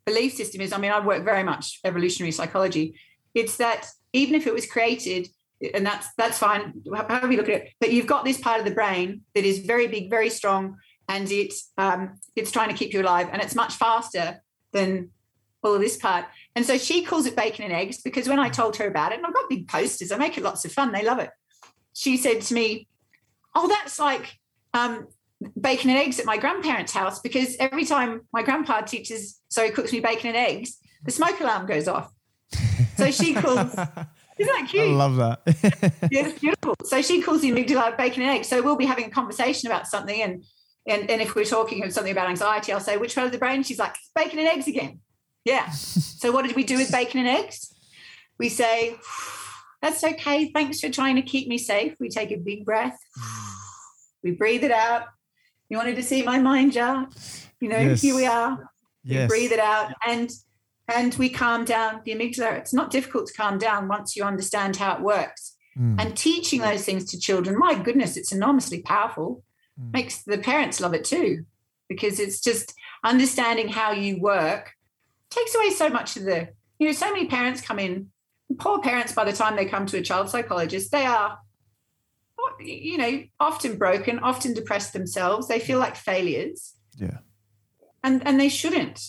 belief 0.04 0.34
system 0.34 0.61
is, 0.61 0.72
I 0.72 0.78
mean, 0.78 0.92
I 0.92 1.00
work 1.00 1.24
very 1.24 1.42
much 1.42 1.80
evolutionary 1.84 2.32
psychology. 2.32 2.94
It's 3.34 3.56
that 3.56 3.86
even 4.12 4.34
if 4.34 4.46
it 4.46 4.54
was 4.54 4.66
created, 4.66 5.28
and 5.74 5.84
that's 5.84 6.08
that's 6.16 6.38
fine, 6.38 6.82
however 6.92 7.30
you 7.30 7.36
look 7.36 7.48
at 7.48 7.62
it, 7.62 7.72
but 7.80 7.92
you've 7.92 8.06
got 8.06 8.24
this 8.24 8.40
part 8.40 8.58
of 8.58 8.64
the 8.64 8.70
brain 8.70 9.22
that 9.34 9.44
is 9.44 9.61
very 9.61 9.86
big, 9.86 10.11
very 10.11 10.30
strong, 10.30 10.76
and 11.08 11.30
it 11.30 11.52
um, 11.76 12.18
it's 12.36 12.50
trying 12.50 12.68
to 12.68 12.74
keep 12.74 12.92
you 12.92 13.02
alive, 13.02 13.28
and 13.32 13.42
it's 13.42 13.54
much 13.54 13.74
faster 13.74 14.40
than 14.72 15.11
all 15.62 15.74
of 15.74 15.80
this 15.80 15.96
part. 15.96 16.24
And 16.56 16.64
so 16.64 16.78
she 16.78 17.04
calls 17.04 17.26
it 17.26 17.36
bacon 17.36 17.64
and 17.64 17.74
eggs 17.74 18.00
because 18.00 18.28
when 18.28 18.38
I 18.38 18.48
told 18.48 18.76
her 18.76 18.86
about 18.86 19.12
it, 19.12 19.18
and 19.18 19.26
I've 19.26 19.34
got 19.34 19.48
big 19.48 19.68
posters, 19.68 20.11
I 20.12 20.16
make 20.16 20.38
it 20.38 20.44
lots 20.44 20.64
of 20.64 20.72
fun, 20.72 20.92
they 20.92 21.04
love 21.04 21.18
it. 21.18 21.30
She 21.92 22.16
said 22.16 22.40
to 22.42 22.54
me, 22.54 22.88
Oh, 23.54 23.68
that's 23.68 23.98
like 23.98 24.38
um, 24.74 25.08
bacon 25.61 25.90
and 25.90 25.98
eggs 25.98 26.18
at 26.20 26.26
my 26.26 26.38
grandparents' 26.38 26.92
house 26.92 27.20
because 27.20 27.56
every 27.58 27.84
time 27.84 28.22
my 28.32 28.42
grandpa 28.42 28.80
teaches, 28.82 29.40
so 29.48 29.64
he 29.64 29.70
cooks 29.70 29.92
me 29.92 30.00
bacon 30.00 30.28
and 30.28 30.36
eggs, 30.36 30.78
the 31.04 31.11
smoke 31.11 31.40
alarm 31.40 31.66
goes 31.66 31.88
off. 31.88 32.12
So 32.96 33.11
she 33.11 33.34
calls, 33.34 33.74
isn't 34.41 34.55
that 34.61 34.68
cute? 34.68 34.88
I 34.88 34.93
love 34.93 35.16
that. 35.16 35.41
yeah, 36.11 36.26
it's 36.26 36.41
beautiful. 36.41 36.74
So 36.84 37.03
she 37.03 37.20
calls 37.22 37.43
the 37.43 37.51
amygdala 37.53 37.97
bacon 37.97 38.22
and 38.22 38.32
eggs. 38.36 38.49
So 38.49 38.62
we'll 38.62 38.76
be 38.76 38.86
having 38.86 39.05
a 39.07 39.11
conversation 39.11 39.70
about 39.70 39.86
something, 39.86 40.20
and 40.20 40.45
and 40.88 41.11
and 41.11 41.20
if 41.20 41.34
we're 41.34 41.45
talking 41.45 41.88
something 41.91 42.12
about 42.12 42.28
anxiety, 42.28 42.72
I'll 42.72 42.80
say 42.80 42.97
which 42.97 43.14
part 43.14 43.26
of 43.26 43.32
the 43.32 43.38
brain. 43.38 43.62
She's 43.62 43.78
like 43.78 43.97
bacon 44.14 44.38
and 44.38 44.49
eggs 44.49 44.66
again. 44.66 45.01
Yeah. 45.45 45.70
so 45.70 46.32
what 46.32 46.45
did 46.47 46.55
we 46.57 46.64
do 46.64 46.76
with 46.76 46.91
bacon 46.93 47.20
and 47.20 47.28
eggs? 47.28 47.72
We 48.38 48.49
say 48.49 48.97
that's 49.82 50.03
okay. 50.05 50.51
Thanks 50.53 50.80
for 50.80 50.91
trying 50.91 51.16
to 51.16 51.22
keep 51.22 51.49
me 51.49 51.59
safe. 51.59 51.95
We 52.01 52.09
take 52.09 52.30
a 52.30 52.36
big 52.36 52.64
breath. 52.64 52.99
We 54.22 54.32
breathe 54.32 54.64
it 54.64 54.70
out. 54.70 55.05
You 55.68 55.76
wanted 55.78 55.97
to 55.97 56.03
see 56.03 56.22
my 56.22 56.38
mind 56.38 56.72
jar? 56.72 57.09
You 57.61 57.68
know, 57.68 57.78
Yes. 57.78 58.03
here 58.03 58.14
we 58.14 58.26
are 58.26 58.70
yes. 59.05 59.28
breathe 59.28 59.53
it 59.53 59.59
out 59.61 59.93
and 60.07 60.30
and 60.93 61.14
we 61.14 61.28
calm 61.30 61.64
down 61.64 62.03
the 62.05 62.12
amygdala. 62.12 62.59
It's 62.59 62.74
not 62.74 62.91
difficult 62.91 63.26
to 63.28 63.34
calm 63.34 63.59
down 63.59 63.88
once 63.88 64.16
you 64.16 64.24
understand 64.24 64.76
how 64.76 64.97
it 64.97 65.03
works. 65.03 65.57
Mm. 65.78 66.01
and 66.01 66.16
teaching 66.16 66.62
those 66.62 66.84
things 66.84 67.05
to 67.05 67.18
children 67.18 67.57
my 67.57 67.78
goodness 67.78 68.16
it's 68.16 68.32
enormously 68.32 68.82
powerful. 68.82 69.45
Mm. 69.80 69.93
makes 69.93 70.24
the 70.24 70.36
parents 70.36 70.80
love 70.80 70.95
it 70.95 71.05
too 71.05 71.45
because 71.88 72.18
it's 72.18 72.41
just 72.41 72.74
understanding 73.05 73.68
how 73.68 73.93
you 73.93 74.20
work 74.20 74.72
takes 75.30 75.55
away 75.55 75.70
so 75.70 75.88
much 75.88 76.16
of 76.16 76.24
the 76.24 76.49
you 76.78 76.86
know 76.86 76.93
so 76.93 77.11
many 77.12 77.26
parents 77.26 77.61
come 77.61 77.78
in. 77.78 78.11
Poor 78.59 78.80
parents 78.80 79.12
by 79.12 79.24
the 79.24 79.32
time 79.32 79.55
they 79.55 79.66
come 79.66 79.86
to 79.86 79.99
a 79.99 80.03
child 80.03 80.28
psychologist 80.28 80.91
they 80.91 81.07
are 81.07 81.38
you 82.59 82.99
know 82.99 83.22
often 83.38 83.76
broken 83.76 84.18
often 84.18 84.55
depressed 84.55 84.93
themselves. 84.93 85.47
They 85.47 85.61
feel 85.61 85.78
like 85.78 85.97
failures. 85.97 86.74
Yeah. 86.97 87.18
and 88.03 88.26
and 88.26 88.38
they 88.41 88.49
shouldn't 88.49 89.01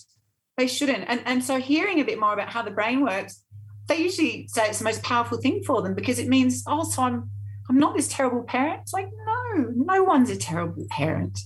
they 0.57 0.67
shouldn't. 0.67 1.05
And 1.07 1.21
and 1.25 1.43
so 1.43 1.59
hearing 1.59 1.99
a 1.99 2.05
bit 2.05 2.19
more 2.19 2.33
about 2.33 2.49
how 2.49 2.61
the 2.61 2.71
brain 2.71 3.03
works 3.03 3.43
they 3.91 3.97
usually 3.97 4.47
say 4.47 4.67
it's 4.67 4.79
the 4.79 4.85
most 4.85 5.03
powerful 5.03 5.37
thing 5.37 5.63
for 5.63 5.81
them 5.81 5.93
because 5.93 6.17
it 6.19 6.27
means 6.27 6.63
oh 6.67 6.83
so 6.83 7.03
i'm 7.03 7.29
i'm 7.69 7.77
not 7.77 7.95
this 7.95 8.07
terrible 8.07 8.43
parent. 8.43 8.81
It's 8.81 8.93
like 8.93 9.09
no 9.25 9.71
no 9.75 10.03
one's 10.03 10.29
a 10.29 10.37
terrible 10.37 10.85
parent. 10.89 11.39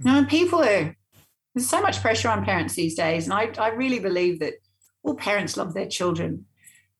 Mm. 0.00 0.04
No 0.04 0.24
people 0.24 0.60
are 0.60 0.96
there's 1.54 1.68
so 1.68 1.80
much 1.80 2.00
pressure 2.00 2.28
on 2.28 2.44
parents 2.44 2.74
these 2.74 2.94
days 2.94 3.24
and 3.24 3.34
i 3.34 3.50
i 3.58 3.68
really 3.68 4.00
believe 4.00 4.40
that 4.40 4.54
all 5.02 5.14
parents 5.14 5.56
love 5.56 5.74
their 5.74 5.88
children. 5.88 6.46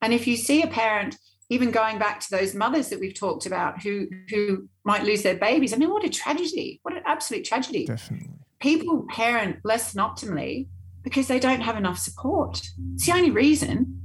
And 0.01 0.13
if 0.13 0.27
you 0.27 0.37
see 0.37 0.63
a 0.63 0.67
parent 0.67 1.17
even 1.49 1.71
going 1.71 1.99
back 1.99 2.19
to 2.19 2.31
those 2.31 2.55
mothers 2.55 2.89
that 2.89 2.99
we've 2.99 3.19
talked 3.19 3.47
about 3.47 3.83
who 3.83 4.09
who 4.31 4.69
might 4.85 5.05
lose 5.05 5.23
their 5.23 5.37
babies 5.37 5.73
i 5.73 5.77
mean 5.77 5.91
what 5.91 6.05
a 6.05 6.09
tragedy. 6.09 6.81
What 6.83 6.97
an 6.97 7.03
absolute 7.07 7.45
tragedy. 7.45 7.85
Definitely. 7.87 8.31
people 8.61 9.07
parent 9.09 9.57
less 9.65 9.93
than 9.93 10.05
optimally 10.05 10.69
because 11.03 11.29
they 11.29 11.39
don't 11.39 11.61
have 11.61 11.77
enough 11.77 11.99
support. 11.99 12.63
It's 12.95 13.07
the 13.07 13.13
only 13.13 13.31
reason. 13.31 13.99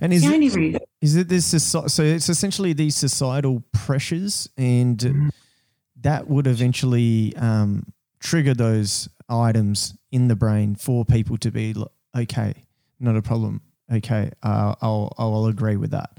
And 0.00 0.12
is 0.12 0.22
the 0.22 0.28
it, 0.30 0.34
only 0.34 0.48
reason. 0.50 0.80
is 1.00 1.16
it 1.16 1.28
this 1.28 1.46
so 1.72 2.02
it's 2.02 2.28
essentially 2.28 2.72
these 2.72 2.96
societal 2.96 3.62
pressures 3.72 4.48
and 4.56 4.98
Mm-hmm. 4.98 5.28
that 6.02 6.28
would 6.28 6.46
eventually 6.46 7.34
um, 7.36 7.92
trigger 8.20 8.54
those 8.54 9.08
items 9.28 9.96
in 10.12 10.28
the 10.28 10.36
brain 10.36 10.76
for 10.76 11.04
people 11.04 11.36
to 11.38 11.50
be 11.50 11.74
okay 12.16 12.54
not 13.00 13.16
a 13.16 13.22
problem 13.22 13.60
okay 13.92 14.30
uh, 14.42 14.74
I'll, 14.80 15.12
I'll 15.18 15.46
agree 15.46 15.76
with 15.76 15.90
that 15.90 16.10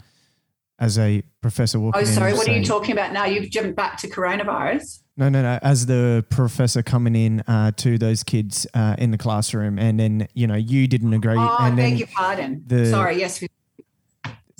as 0.79 0.97
a 0.97 1.23
professor 1.41 1.79
walking 1.79 2.01
Oh, 2.01 2.05
sorry. 2.05 2.33
What 2.33 2.47
are 2.47 2.51
you 2.57 2.63
talking 2.65 2.91
about 2.91 3.13
now? 3.13 3.25
You've 3.25 3.49
jumped 3.49 3.75
back 3.75 3.97
to 3.99 4.09
coronavirus. 4.09 5.01
no 5.17 5.29
no 5.29 5.41
no 5.41 5.57
as 5.61 5.85
the 5.85 6.25
professor 6.29 6.83
coming 6.83 7.15
in 7.15 7.39
uh, 7.47 7.71
to 7.77 7.97
those 7.97 8.23
kids 8.23 8.67
uh, 8.73 8.95
in 8.97 9.11
the 9.11 9.17
classroom 9.17 9.79
and 9.79 9.97
then 9.99 10.27
you 10.33 10.45
know 10.47 10.55
you 10.55 10.87
didn't 10.87 11.13
agree 11.13 11.35
Oh, 11.37 11.39
I 11.59 11.67
and 11.69 11.77
beg 11.77 11.91
then, 11.91 11.97
your 11.97 12.07
pardon. 12.07 12.63
the- 12.67 12.85
sorry. 12.87 13.17
Yes. 13.19 13.39
we- 13.41 13.47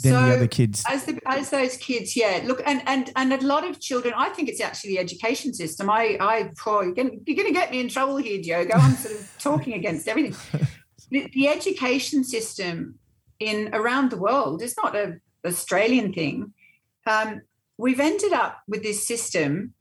then 0.03 0.11
the 0.29 0.35
other 0.35 0.47
kids 0.47 0.83
As 0.89 1.05
the 1.05 1.17
as 1.25 1.49
those 1.51 1.77
kids, 1.77 2.17
yeah. 2.17 2.41
Look, 2.45 2.61
and 2.65 2.81
and 2.85 3.11
and 3.15 3.31
a 3.31 3.41
lot 3.45 3.65
of 3.65 3.79
children. 3.79 4.13
I 4.15 4.27
think 4.27 4.49
it's 4.49 4.59
actually 4.59 4.91
the 4.91 4.99
education 4.99 5.53
system. 5.53 5.89
I 5.89 6.17
I 6.19 6.51
oh, 6.67 6.81
you're 6.81 6.93
going 6.93 7.21
you're 7.25 7.37
going 7.37 7.47
to 7.47 7.53
get 7.53 7.71
me 7.71 7.79
in 7.79 7.87
trouble 7.87 8.17
here, 8.17 8.41
Diogo. 8.41 8.73
I'm 8.75 8.93
sort 8.95 9.15
of 9.15 9.33
talking 9.39 9.73
against 9.73 10.09
everything. 10.09 10.35
The, 11.11 11.29
the 11.33 11.47
education 11.47 12.25
system 12.25 12.99
in 13.39 13.69
around 13.73 14.11
the 14.11 14.17
world 14.17 14.61
is 14.61 14.75
not 14.83 14.95
a 14.97 15.15
Australian 15.45 16.13
thing. 16.13 16.53
Um, 17.05 17.41
we've 17.77 17.99
ended 17.99 18.33
up 18.33 18.61
with 18.67 18.83
this 18.83 19.05
system 19.05 19.73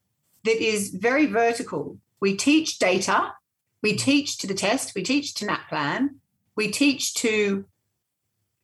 that 0.44 0.62
is 0.62 0.90
very 0.90 1.26
vertical. 1.26 1.98
We 2.20 2.36
teach 2.36 2.78
data, 2.78 3.32
we 3.82 3.96
teach 3.96 4.38
to 4.38 4.46
the 4.46 4.54
test, 4.54 4.94
we 4.94 5.02
teach 5.02 5.34
to 5.34 5.46
NAPLAN, 5.46 6.16
we 6.56 6.70
teach 6.70 7.14
to 7.14 7.64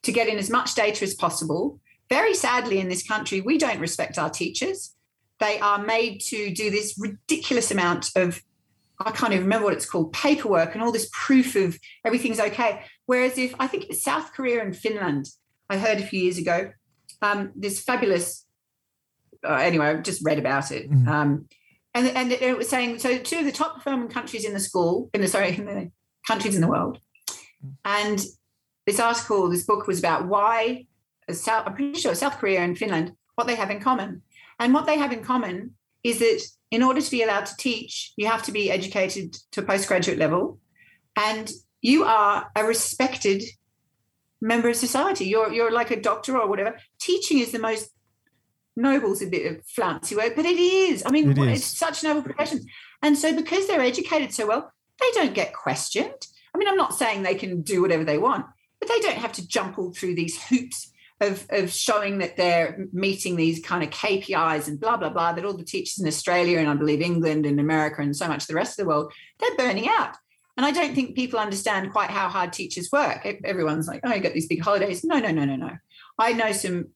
to 0.03 0.13
get 0.13 0.29
in 0.29 0.39
as 0.39 0.49
much 0.49 0.75
data 0.75 1.05
as 1.05 1.15
possible. 1.15 1.79
Very 2.09 2.35
sadly, 2.35 2.81
in 2.81 2.89
this 2.89 3.07
country, 3.07 3.41
we 3.41 3.59
don't 3.59 3.81
respect 3.81 4.19
our 4.19 4.31
teachers. 4.31 4.95
They 5.39 5.59
are 5.61 5.83
made 5.83 6.21
to 6.23 6.51
do 6.55 6.71
this 6.71 6.99
ridiculous 6.99 7.71
amount 7.71 8.11
of, 8.17 8.43
I 8.99 9.11
can't 9.11 9.33
even 9.33 9.45
remember 9.45 9.67
what 9.67 9.75
it's 9.75 9.85
called, 9.85 10.13
paperwork 10.13 10.75
and 10.75 10.83
all 10.83 10.91
this 10.91 11.11
proof 11.13 11.55
of 11.55 11.79
everything's 12.05 12.41
okay. 12.41 12.83
Whereas 13.07 13.37
if 13.39 13.55
I 13.59 13.67
think 13.67 13.93
South 13.95 14.33
Korea 14.33 14.63
and 14.63 14.77
Finland, 14.77 15.27
I 15.69 15.77
heard 15.77 15.99
a 15.99 16.07
few 16.07 16.21
years 16.21 16.39
ago, 16.39 16.73
um, 17.23 17.53
this 17.55 17.81
fabulous, 17.81 18.47
uh, 19.45 19.55
anyway, 19.55 19.87
I 19.87 19.95
just 19.97 20.25
read 20.25 20.39
about 20.39 20.71
it. 20.71 20.91
Mhm. 20.91 21.09
Um, 21.09 21.49
and, 21.95 22.09
and 22.09 22.33
it 22.33 22.57
was 22.57 22.69
saying, 22.69 22.99
so 22.99 23.19
two 23.19 23.41
of 23.41 23.45
the 23.45 23.53
top 23.53 23.75
performing 23.77 24.09
countries 24.09 24.45
in 24.45 24.55
the 24.55 24.61
school, 24.61 25.11
in 25.13 25.21
the, 25.21 25.29
sorry, 25.29 25.57
in 25.57 25.67
the 25.67 25.91
countries 26.27 26.55
in 26.55 26.61
the 26.61 26.69
world. 26.69 26.99
And 27.85 28.25
this 28.87 29.01
article, 29.01 29.49
this 29.51 29.65
book 29.65 29.87
was 29.87 29.99
about 29.99 30.27
why 30.27 30.87
South, 31.31 31.67
I'm 31.67 31.75
pretty 31.75 32.01
sure 32.01 32.15
South 32.15 32.39
Korea 32.39 32.61
and 32.61 32.79
Finland, 32.79 33.13
what 33.35 33.47
they 33.47 33.57
have 33.57 33.71
in 33.71 33.81
common. 33.81 34.23
And 34.59 34.73
what 34.73 34.87
they 34.87 34.99
have 34.99 35.13
in 35.13 35.25
common 35.25 35.75
is 36.03 36.19
that 36.21 36.43
in 36.71 36.83
order 36.83 37.01
to 37.01 37.11
be 37.11 37.23
allowed 37.23 37.47
to 37.47 37.57
teach, 37.57 38.13
you 38.17 38.27
have 38.27 38.43
to 38.45 38.53
be 38.53 38.71
educated 38.71 39.37
to 39.53 39.61
a 39.61 39.65
postgraduate 39.65 40.19
level. 40.19 40.59
And 41.17 41.51
you 41.83 42.05
are 42.05 42.51
a 42.55 42.65
respected 42.65 43.43
member 44.41 44.69
of 44.69 44.77
society. 44.77 45.27
You're 45.27 45.53
you're 45.53 45.73
like 45.73 45.91
a 45.91 46.01
doctor 46.01 46.39
or 46.39 46.49
whatever. 46.49 46.77
Teaching 47.01 47.39
is 47.39 47.53
the 47.53 47.59
most 47.59 47.91
noble 48.77 49.13
is 49.13 49.23
a 49.23 49.27
bit 49.27 49.51
of 49.51 49.59
uh, 49.59 49.63
flouncy 49.67 50.17
word, 50.17 50.33
but 50.37 50.47
it 50.47 50.59
is. 50.59 51.03
I 51.05 51.11
mean, 51.11 51.31
It 51.31 51.39
is. 51.39 51.61
it's 51.61 51.79
such 51.79 52.03
a 52.03 52.07
noble 52.09 52.23
profession. 52.23 52.61
And 53.03 53.17
so 53.17 53.35
because 53.35 53.67
they're 53.67 53.81
educated 53.81 54.33
so 54.33 54.47
well, 54.47 54.73
they 55.01 55.11
don't 55.13 55.35
get 55.35 55.53
questioned. 55.53 56.27
I 56.55 56.59
mean, 56.59 56.69
I'm 56.69 56.77
not 56.77 56.95
saying 56.95 57.23
they 57.23 57.35
can 57.35 57.63
do 57.63 57.83
whatever 57.83 58.05
they 58.05 58.19
want, 58.19 58.47
but 58.79 58.89
they 58.89 59.01
don't 59.01 59.19
have 59.19 59.33
to 59.35 59.47
jump 59.47 59.79
all 59.79 59.93
through 59.93 60.15
these 60.15 60.43
hoops 60.45 60.93
of, 61.21 61.47
of 61.51 61.71
showing 61.71 62.19
that 62.19 62.37
they're 62.37 62.87
meeting 62.93 63.37
these 63.37 63.61
kind 63.61 63.83
of 63.85 63.91
KPIs 63.91 64.69
and 64.69 64.81
blah, 64.81 64.97
blah, 64.97 65.11
blah, 65.11 65.33
that 65.33 65.45
all 65.45 65.57
the 65.57 65.65
teachers 65.65 65.99
in 65.99 66.09
Australia 66.09 66.59
and 66.59 66.69
I 66.69 66.75
believe 66.75 67.03
England 67.03 67.45
and 67.45 67.61
America 67.61 68.01
and 68.01 68.17
so 68.17 68.27
much 68.27 68.47
the 68.47 68.55
rest 68.55 68.79
of 68.79 68.85
the 68.85 68.89
world, 68.89 69.13
they're 69.39 69.57
burning 69.57 69.89
out. 69.89 70.17
And 70.61 70.67
I 70.67 70.73
don't 70.73 70.95
think 70.95 71.17
people 71.17 71.39
understand 71.39 71.91
quite 71.91 72.11
how 72.11 72.29
hard 72.29 72.53
teachers 72.53 72.93
work. 72.93 73.25
Everyone's 73.45 73.89
like, 73.89 74.03
oh, 74.05 74.13
you 74.13 74.21
got 74.21 74.35
these 74.35 74.47
big 74.47 74.61
holidays. 74.61 75.03
No, 75.03 75.19
no, 75.19 75.31
no, 75.31 75.47
no, 75.47 75.57
no. 75.57 75.71
I 76.19 76.35
know 76.35 76.53
some 76.53 76.89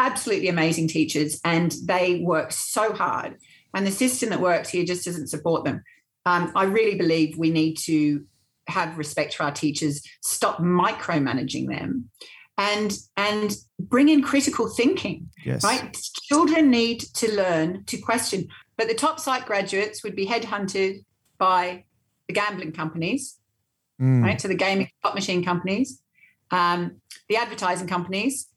absolutely 0.00 0.48
amazing 0.48 0.88
teachers 0.88 1.38
and 1.44 1.76
they 1.84 2.20
work 2.20 2.50
so 2.50 2.94
hard. 2.94 3.36
And 3.74 3.86
the 3.86 3.90
system 3.90 4.30
that 4.30 4.40
works 4.40 4.70
here 4.70 4.86
just 4.86 5.04
doesn't 5.04 5.26
support 5.26 5.66
them. 5.66 5.82
Um, 6.24 6.50
I 6.56 6.64
really 6.64 6.96
believe 6.96 7.36
we 7.36 7.50
need 7.50 7.76
to 7.80 8.24
have 8.68 8.96
respect 8.96 9.34
for 9.34 9.42
our 9.42 9.52
teachers, 9.52 10.02
stop 10.22 10.56
micromanaging 10.60 11.68
them, 11.68 12.08
and 12.56 12.96
and 13.18 13.54
bring 13.78 14.08
in 14.08 14.22
critical 14.22 14.70
thinking. 14.70 15.28
Yes. 15.44 15.62
Right? 15.62 15.94
Children 16.22 16.70
need 16.70 17.00
to 17.16 17.36
learn 17.36 17.84
to 17.84 17.98
question. 17.98 18.48
But 18.78 18.88
the 18.88 18.94
top 18.94 19.20
site 19.20 19.44
graduates 19.44 20.02
would 20.02 20.16
be 20.16 20.26
headhunted 20.26 21.04
by 21.36 21.84
the 22.28 22.34
gambling 22.34 22.72
companies, 22.72 23.38
Mm. 24.00 24.22
right? 24.22 24.40
So 24.40 24.48
the 24.48 24.54
gaming 24.56 24.90
slot 25.00 25.14
machine 25.14 25.44
companies, 25.44 26.02
um, 26.50 27.00
the 27.28 27.36
advertising 27.36 27.86
companies, 27.86 28.48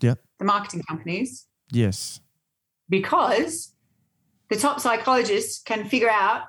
yeah, 0.00 0.14
the 0.38 0.44
marketing 0.44 0.82
companies, 0.88 1.46
Yes. 1.70 2.20
because 2.88 3.74
the 4.50 4.56
top 4.56 4.80
psychologists 4.80 5.62
can 5.62 5.88
figure 5.88 6.10
out 6.10 6.42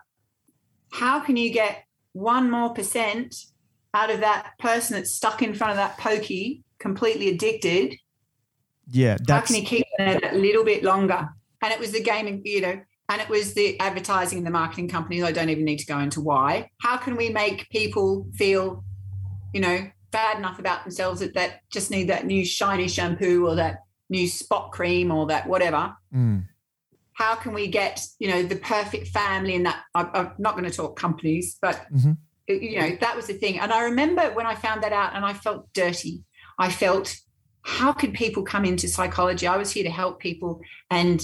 how 0.91 1.19
can 1.19 1.37
you 1.37 1.51
get 1.51 1.85
one 2.13 2.49
more 2.51 2.73
percent 2.73 3.45
out 3.93 4.09
of 4.09 4.19
that 4.19 4.51
person 4.59 4.95
that's 4.95 5.13
stuck 5.13 5.41
in 5.41 5.53
front 5.53 5.71
of 5.71 5.77
that 5.77 5.97
pokey, 5.97 6.63
completely 6.79 7.29
addicted. 7.29 7.95
Yeah. 8.91 9.17
How 9.27 9.41
can 9.41 9.55
you 9.55 9.63
keep 9.63 9.85
them 9.97 10.19
there 10.21 10.31
a 10.33 10.37
little 10.37 10.63
bit 10.63 10.83
longer? 10.83 11.29
And 11.61 11.73
it 11.73 11.79
was 11.79 11.91
the 11.93 12.03
gaming, 12.03 12.41
you 12.45 12.61
know, 12.61 12.81
and 13.09 13.21
it 13.21 13.29
was 13.29 13.53
the 13.53 13.79
advertising 13.79 14.39
and 14.39 14.47
the 14.47 14.51
marketing 14.51 14.87
companies. 14.89 15.23
I 15.23 15.31
don't 15.31 15.49
even 15.49 15.65
need 15.65 15.79
to 15.79 15.85
go 15.85 15.99
into 15.99 16.21
why. 16.21 16.69
How 16.81 16.97
can 16.97 17.15
we 17.15 17.29
make 17.29 17.69
people 17.69 18.27
feel, 18.35 18.83
you 19.53 19.61
know, 19.61 19.87
bad 20.11 20.37
enough 20.37 20.59
about 20.59 20.83
themselves 20.83 21.19
that, 21.19 21.33
that 21.35 21.59
just 21.71 21.91
need 21.91 22.09
that 22.09 22.25
new 22.25 22.43
shiny 22.45 22.87
shampoo 22.87 23.45
or 23.47 23.55
that 23.55 23.83
new 24.09 24.27
spot 24.27 24.71
cream 24.71 25.11
or 25.11 25.27
that 25.27 25.47
whatever? 25.47 25.93
Mm. 26.13 26.45
How 27.13 27.35
can 27.35 27.53
we 27.53 27.67
get, 27.67 28.01
you 28.19 28.27
know, 28.29 28.43
the 28.43 28.55
perfect 28.57 29.07
family 29.09 29.55
and 29.55 29.65
that? 29.67 29.83
I, 29.93 30.09
I'm 30.13 30.31
not 30.37 30.57
going 30.57 30.69
to 30.69 30.75
talk 30.75 30.97
companies, 30.99 31.57
but 31.61 31.85
Mhm. 31.93 32.17
it- 32.47 32.61
you 32.61 32.79
know, 32.79 32.97
that 33.01 33.15
was 33.15 33.27
the 33.27 33.33
thing. 33.33 33.59
And 33.59 33.71
I 33.71 33.83
remember 33.83 34.33
when 34.33 34.45
I 34.45 34.55
found 34.55 34.83
that 34.83 34.93
out, 34.93 35.15
and 35.15 35.23
I 35.23 35.33
felt 35.33 35.71
dirty. 35.73 36.23
I 36.57 36.71
felt, 36.71 37.15
how 37.61 37.93
could 37.93 38.13
people 38.13 38.43
come 38.43 38.65
into 38.65 38.87
psychology? 38.87 39.45
I 39.47 39.57
was 39.57 39.71
here 39.71 39.83
to 39.83 39.89
help 39.89 40.19
people, 40.19 40.59
and 40.89 41.21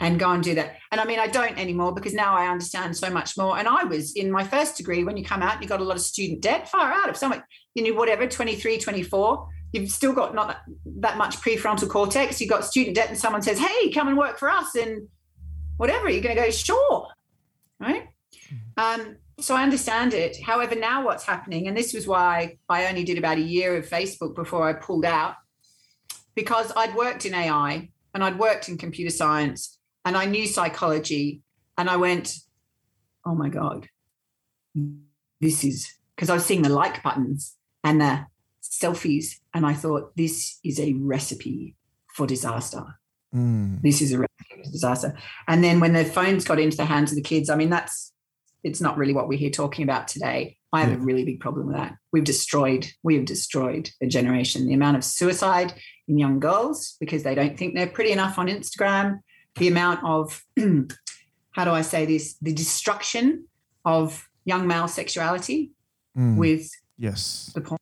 and 0.00 0.18
go 0.18 0.30
and 0.30 0.42
do 0.42 0.54
that. 0.54 0.76
And 0.92 1.00
I 1.00 1.04
mean, 1.04 1.18
I 1.18 1.26
don't 1.26 1.58
anymore 1.58 1.92
because 1.92 2.14
now 2.14 2.34
I 2.34 2.48
understand 2.48 2.96
so 2.96 3.10
much 3.10 3.36
more. 3.36 3.58
And 3.58 3.66
I 3.66 3.84
was 3.84 4.14
in 4.14 4.30
my 4.30 4.44
first 4.44 4.76
degree 4.76 5.04
when 5.04 5.16
you 5.16 5.24
come 5.24 5.42
out, 5.42 5.60
you 5.60 5.68
got 5.68 5.80
a 5.80 5.84
lot 5.84 5.96
of 5.96 6.02
student 6.02 6.40
debt, 6.40 6.68
far 6.68 6.92
out 6.92 7.08
of 7.08 7.16
someone, 7.16 7.42
you 7.74 7.82
know, 7.82 7.98
whatever, 7.98 8.26
23, 8.26 8.78
24, 8.78 9.48
you've 9.72 9.90
still 9.90 10.12
got 10.12 10.34
not 10.34 10.58
that, 11.00 11.16
much 11.16 11.38
prefrontal 11.38 11.88
cortex. 11.88 12.40
You've 12.40 12.50
got 12.50 12.64
student 12.64 12.96
debt, 12.96 13.08
and 13.08 13.18
someone 13.18 13.42
says, 13.42 13.58
hey, 13.58 13.90
come 13.90 14.08
and 14.08 14.16
work 14.16 14.38
for 14.38 14.48
us, 14.48 14.74
and 14.74 15.08
whatever, 15.76 16.08
you're 16.08 16.22
going 16.22 16.36
to 16.36 16.42
go, 16.42 16.50
sure. 16.50 17.08
Right. 17.80 18.08
Um, 18.76 19.16
so 19.40 19.54
I 19.54 19.62
understand 19.62 20.14
it. 20.14 20.40
However, 20.42 20.74
now 20.74 21.04
what's 21.04 21.24
happening, 21.24 21.68
and 21.68 21.76
this 21.76 21.92
was 21.92 22.06
why 22.06 22.58
I 22.68 22.86
only 22.86 23.04
did 23.04 23.18
about 23.18 23.38
a 23.38 23.42
year 23.42 23.76
of 23.76 23.88
Facebook 23.88 24.34
before 24.34 24.68
I 24.68 24.72
pulled 24.72 25.04
out, 25.04 25.34
because 26.34 26.72
I'd 26.76 26.94
worked 26.94 27.26
in 27.26 27.34
AI 27.34 27.90
and 28.14 28.24
I'd 28.24 28.38
worked 28.38 28.68
in 28.68 28.78
computer 28.78 29.10
science 29.10 29.77
and 30.04 30.16
I 30.16 30.26
knew 30.26 30.46
psychology, 30.46 31.42
and 31.76 31.88
I 31.88 31.96
went, 31.96 32.34
oh 33.24 33.34
my 33.34 33.48
God, 33.48 33.88
this 35.40 35.64
is 35.64 35.92
because 36.14 36.30
I 36.30 36.34
was 36.34 36.44
seeing 36.44 36.62
the 36.62 36.68
like 36.68 37.02
buttons 37.02 37.56
and 37.84 38.00
the 38.00 38.26
selfies, 38.62 39.36
and 39.54 39.64
I 39.66 39.74
thought, 39.74 40.16
this 40.16 40.58
is 40.64 40.80
a 40.80 40.94
recipe 40.94 41.76
for 42.14 42.26
disaster 42.26 42.98
Mm. 43.34 43.82
this 43.82 44.00
is 44.00 44.12
a 44.12 44.18
recipe 44.18 44.62
for 44.64 44.70
disaster. 44.70 45.14
And 45.46 45.62
then 45.62 45.80
when 45.80 45.92
the 45.92 46.04
phones 46.04 46.46
got 46.46 46.58
into 46.58 46.76
the 46.76 46.86
hands 46.86 47.12
of 47.12 47.16
the 47.16 47.22
kids, 47.22 47.50
I 47.50 47.56
mean, 47.56 47.70
that's 47.70 48.12
it's 48.64 48.80
not 48.80 48.96
really 48.96 49.12
what 49.12 49.28
we're 49.28 49.38
here 49.38 49.50
talking 49.50 49.84
about 49.84 50.08
today. 50.08 50.56
I 50.72 50.82
have 50.82 50.92
a 50.92 51.02
really 51.02 51.24
big 51.24 51.40
problem 51.40 51.68
with 51.68 51.76
that. 51.76 51.94
We've 52.12 52.24
destroyed, 52.24 52.86
we 53.02 53.14
have 53.14 53.24
destroyed 53.24 53.90
a 54.02 54.06
generation. 54.06 54.66
The 54.66 54.74
amount 54.74 54.96
of 54.96 55.04
suicide 55.04 55.72
in 56.08 56.18
young 56.18 56.40
girls 56.40 56.96
because 57.00 57.22
they 57.22 57.34
don't 57.34 57.56
think 57.56 57.74
they're 57.74 57.86
pretty 57.86 58.12
enough 58.12 58.38
on 58.38 58.48
Instagram. 58.48 59.20
The 59.56 59.68
amount 59.68 60.04
of 60.04 60.44
how 61.50 61.64
do 61.64 61.70
I 61.70 61.82
say 61.82 62.06
this? 62.06 62.34
The 62.40 62.52
destruction 62.52 63.44
of 63.84 64.28
young 64.44 64.66
male 64.66 64.88
sexuality 64.88 65.72
Mm. 66.16 66.36
with 66.36 66.68
yes. 66.98 67.52
the 67.54 67.60
point. 67.60 67.80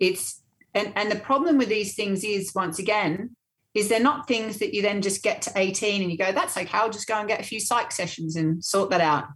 It's 0.00 0.42
and 0.74 0.92
and 0.96 1.10
the 1.10 1.16
problem 1.20 1.56
with 1.56 1.68
these 1.68 1.94
things 1.94 2.24
is 2.24 2.52
once 2.54 2.80
again 2.80 3.36
is 3.74 3.88
they're 3.88 4.00
not 4.00 4.26
things 4.26 4.58
that 4.58 4.74
you 4.74 4.82
then 4.82 5.00
just 5.02 5.22
get 5.22 5.42
to 5.42 5.52
18 5.54 6.02
and 6.02 6.10
you 6.10 6.18
go 6.18 6.32
that's 6.32 6.56
okay 6.56 6.68
I'll 6.72 6.90
just 6.90 7.06
go 7.06 7.14
and 7.14 7.28
get 7.28 7.38
a 7.38 7.44
few 7.44 7.60
psych 7.60 7.92
sessions 7.92 8.34
and 8.34 8.64
sort 8.64 8.90
that 8.90 9.00
out. 9.00 9.26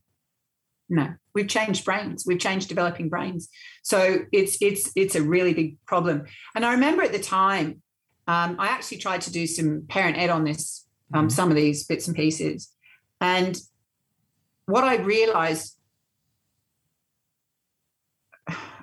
No, 0.89 1.15
we've 1.35 1.47
changed 1.47 1.85
brains. 1.85 2.25
We've 2.27 2.39
changed 2.41 2.69
developing 2.69 3.09
brains. 3.09 3.49
So 3.83 4.25
it's 4.33 4.59
it's 4.61 4.91
it's 4.97 5.15
a 5.15 5.23
really 5.23 5.55
big 5.55 5.77
problem. 5.87 6.25
And 6.57 6.65
I 6.65 6.73
remember 6.73 7.03
at 7.03 7.12
the 7.12 7.21
time, 7.21 7.83
um, 8.27 8.57
I 8.59 8.69
actually 8.69 8.99
tried 8.99 9.21
to 9.23 9.33
do 9.33 9.47
some 9.47 9.85
parent 9.89 10.19
ed 10.19 10.31
on 10.31 10.45
this, 10.45 10.87
um, 11.15 11.29
Mhm. 11.29 11.33
some 11.33 11.51
of 11.51 11.57
these 11.57 11.85
bits 11.85 12.07
and 12.09 12.17
pieces, 12.17 12.71
and 13.21 13.59
what 14.67 14.85
I 14.85 14.97
realized 14.97 15.79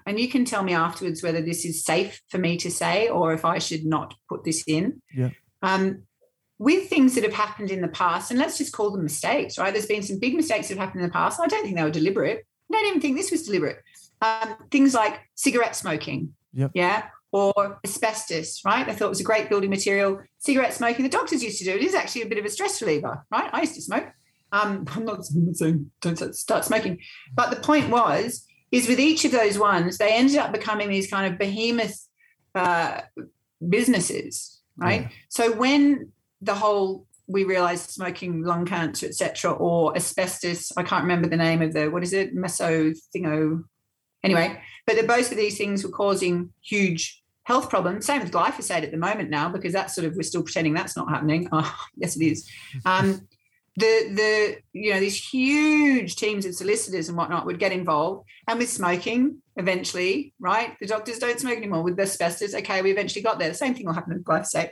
and 0.07 0.19
you 0.19 0.27
can 0.27 0.45
tell 0.45 0.63
me 0.63 0.73
afterwards 0.73 1.21
whether 1.21 1.41
this 1.41 1.63
is 1.63 1.83
safe 1.85 2.21
for 2.27 2.39
me 2.39 2.57
to 2.57 2.71
say 2.71 3.07
or 3.07 3.33
if 3.33 3.45
I 3.45 3.59
should 3.59 3.85
not 3.85 4.15
put 4.27 4.43
this 4.43 4.63
in. 4.65 5.01
Yeah. 5.15 5.29
Um, 5.61 6.03
with 6.57 6.89
things 6.89 7.13
that 7.15 7.23
have 7.23 7.33
happened 7.33 7.69
in 7.69 7.81
the 7.81 7.87
past, 7.87 8.31
and 8.31 8.39
let's 8.39 8.57
just 8.57 8.73
call 8.73 8.89
them 8.91 9.03
mistakes, 9.03 9.57
right? 9.59 9.71
There's 9.71 9.85
been 9.85 10.01
some 10.03 10.17
big 10.19 10.35
mistakes 10.35 10.67
that 10.67 10.77
have 10.77 10.85
happened 10.85 11.03
in 11.03 11.07
the 11.09 11.13
past. 11.13 11.39
I 11.39 11.45
don't 11.47 11.63
think 11.63 11.75
they 11.75 11.83
were 11.83 11.91
deliberate. 11.91 12.45
I 12.71 12.73
don't 12.73 12.87
even 12.87 13.01
think 13.01 13.15
this 13.15 13.29
was 13.31 13.43
deliberate. 13.43 13.77
Um, 14.21 14.55
things 14.71 14.93
like 14.95 15.19
cigarette 15.35 15.75
smoking, 15.75 16.33
Yep. 16.53 16.71
yeah, 16.73 17.09
or 17.31 17.79
asbestos, 17.85 18.61
right? 18.65 18.87
I 18.87 18.93
thought 18.93 19.05
it 19.05 19.09
was 19.09 19.21
a 19.21 19.25
great 19.25 19.49
building 19.49 19.69
material. 19.69 20.19
Cigarette 20.39 20.73
smoking, 20.73 21.03
the 21.03 21.09
doctors 21.09 21.43
used 21.43 21.59
to 21.59 21.63
do 21.63 21.71
it. 21.71 21.77
It 21.77 21.85
is 21.85 21.95
actually 21.95 22.23
a 22.23 22.27
bit 22.27 22.37
of 22.37 22.45
a 22.45 22.49
stress 22.49 22.81
reliever, 22.81 23.25
right? 23.31 23.49
I 23.53 23.61
used 23.61 23.75
to 23.75 23.81
smoke. 23.81 24.07
Um, 24.51 24.85
I'm 24.95 25.05
not 25.05 25.25
saying 25.25 25.91
don't 26.01 26.35
start 26.35 26.65
smoking, 26.65 26.99
but 27.33 27.49
the 27.49 27.57
point 27.57 27.89
was 27.89 28.45
is 28.71 28.87
with 28.87 28.99
each 28.99 29.25
of 29.25 29.31
those 29.31 29.59
ones, 29.59 29.97
they 29.97 30.13
ended 30.13 30.37
up 30.37 30.51
becoming 30.51 30.89
these 30.89 31.09
kind 31.09 31.31
of 31.31 31.37
behemoth 31.37 32.07
uh, 32.55 33.01
businesses, 33.67 34.61
right? 34.77 35.01
Yeah. 35.01 35.09
So 35.29 35.51
when 35.53 36.11
the 36.41 36.55
whole 36.55 37.05
we 37.27 37.43
realized 37.43 37.89
smoking 37.89 38.43
lung 38.43 38.65
cancer, 38.65 39.07
etc., 39.07 39.51
or 39.51 39.95
asbestos, 39.95 40.71
I 40.75 40.83
can't 40.83 41.03
remember 41.03 41.29
the 41.29 41.37
name 41.37 41.61
of 41.61 41.73
the 41.73 41.89
what 41.89 42.03
is 42.03 42.13
it, 42.13 42.35
meso 42.35 42.95
thingo. 43.15 43.63
Anyway, 44.23 44.61
but 44.85 44.97
the, 44.97 45.03
both 45.03 45.31
of 45.31 45.37
these 45.37 45.57
things 45.57 45.83
were 45.83 45.89
causing 45.89 46.53
huge 46.61 47.20
health 47.51 47.69
problems. 47.69 48.05
Same 48.05 48.21
with 48.21 48.31
glyphosate 48.31 48.83
at 48.83 48.91
the 48.91 48.97
moment 48.97 49.29
now, 49.29 49.49
because 49.49 49.73
that's 49.73 49.93
sort 49.93 50.07
of 50.07 50.15
we're 50.15 50.23
still 50.23 50.43
pretending 50.43 50.73
that's 50.73 50.95
not 50.95 51.09
happening. 51.09 51.49
Oh, 51.51 51.75
yes, 51.97 52.15
it 52.15 52.25
is. 52.25 52.49
Um, 52.85 53.27
the 53.75 53.93
the 54.19 54.57
you 54.73 54.93
know 54.93 54.99
these 54.99 55.17
huge 55.17 56.15
teams 56.15 56.45
of 56.45 56.55
solicitors 56.55 57.09
and 57.09 57.17
whatnot 57.17 57.45
would 57.45 57.59
get 57.59 57.71
involved 57.71 58.27
and 58.47 58.59
with 58.59 58.69
smoking 58.69 59.37
eventually 59.55 60.33
right 60.39 60.75
the 60.81 60.87
doctors 60.87 61.19
don't 61.19 61.39
smoke 61.39 61.57
anymore 61.57 61.81
with 61.81 61.97
asbestos 61.97 62.53
okay 62.53 62.81
we 62.81 62.91
eventually 62.91 63.21
got 63.21 63.39
there 63.39 63.47
the 63.47 63.63
same 63.63 63.73
thing 63.73 63.85
will 63.85 63.93
happen 63.93 64.13
with 64.13 64.25
glyphosate 64.25 64.71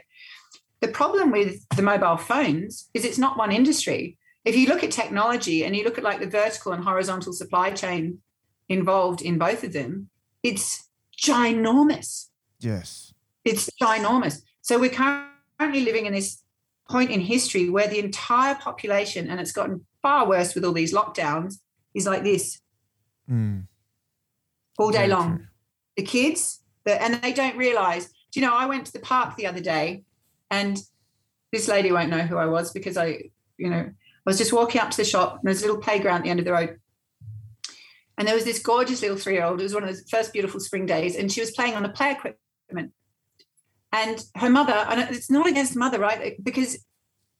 the 0.81 0.89
problem 0.89 1.31
with 1.31 1.65
the 1.77 1.81
mobile 1.81 2.17
phones 2.17 2.89
is 2.93 3.05
it's 3.05 3.17
not 3.17 3.37
one 3.37 3.53
industry 3.53 4.17
if 4.43 4.55
you 4.57 4.67
look 4.67 4.83
at 4.83 4.91
technology 4.91 5.63
and 5.63 5.77
you 5.77 5.85
look 5.85 5.97
at 5.97 6.03
like 6.03 6.19
the 6.19 6.35
vertical 6.41 6.73
and 6.73 6.83
horizontal 6.83 7.31
supply 7.31 7.71
chain 7.71 8.19
involved 8.67 9.21
in 9.21 9.37
both 9.37 9.63
of 9.63 9.71
them 9.71 10.09
it's 10.43 10.89
ginormous 11.17 12.29
Yes. 12.59 13.13
it's 13.45 13.69
ginormous. 13.81 14.41
So 14.61 14.77
we're 14.79 14.89
currently 14.91 15.81
living 15.83 16.05
in 16.05 16.13
this 16.13 16.43
point 16.89 17.09
in 17.11 17.19
history 17.21 17.69
where 17.69 17.87
the 17.87 17.99
entire 17.99 18.55
population, 18.55 19.29
and 19.29 19.39
it's 19.39 19.51
gotten 19.51 19.85
far 20.01 20.27
worse 20.27 20.53
with 20.55 20.65
all 20.65 20.73
these 20.73 20.93
lockdowns, 20.93 21.59
is 21.95 22.05
like 22.05 22.23
this 22.23 22.59
Mm. 23.29 23.67
all 24.77 24.91
day 24.91 24.99
Very 24.99 25.09
long. 25.09 25.37
true. 25.37 25.47
The 25.97 26.03
kids, 26.03 26.63
the, 26.83 26.99
and 27.01 27.15
they 27.21 27.31
don't 27.33 27.57
realize. 27.57 28.07
Do 28.31 28.39
you 28.39 28.45
know? 28.45 28.55
I 28.55 28.65
went 28.65 28.85
to 28.87 28.91
the 28.91 28.99
park 28.99 29.35
the 29.35 29.45
other 29.47 29.59
day, 29.59 30.03
and 30.49 30.77
this 31.51 31.67
lady 31.67 31.91
won't 31.91 32.09
know 32.09 32.21
who 32.21 32.37
I 32.37 32.47
was 32.47 32.71
because 32.71 32.97
I, 32.97 33.29
you 33.57 33.69
know, 33.69 33.81
I 33.81 33.93
was 34.25 34.37
just 34.37 34.51
walking 34.53 34.81
up 34.81 34.89
to 34.91 34.97
the 34.97 35.05
shop, 35.05 35.33
and 35.35 35.41
there's 35.43 35.61
a 35.63 35.65
little 35.67 35.81
playground 35.81 36.17
at 36.19 36.23
the 36.23 36.29
end 36.31 36.39
of 36.39 36.45
the 36.45 36.53
road. 36.53 36.79
And 38.17 38.27
there 38.27 38.35
was 38.35 38.45
this 38.45 38.59
gorgeous 38.59 39.01
little 39.01 39.17
three 39.17 39.33
year 39.33 39.45
old. 39.45 39.59
It 39.59 39.63
was 39.63 39.73
one 39.73 39.83
of 39.83 39.95
the 39.95 40.01
first 40.09 40.33
beautiful 40.33 40.59
spring 40.59 40.85
days, 40.85 41.15
and 41.15 41.31
she 41.31 41.39
was 41.41 41.51
playing 41.51 41.75
on 41.75 41.83
the 41.83 41.89
play 41.89 42.11
equipment. 42.11 42.37
And 43.91 44.23
her 44.35 44.49
mother, 44.49 44.73
and 44.73 45.15
it's 45.15 45.31
not 45.31 45.47
against 45.47 45.73
the 45.73 45.79
mother, 45.79 45.99
right? 45.99 46.41
Because 46.43 46.85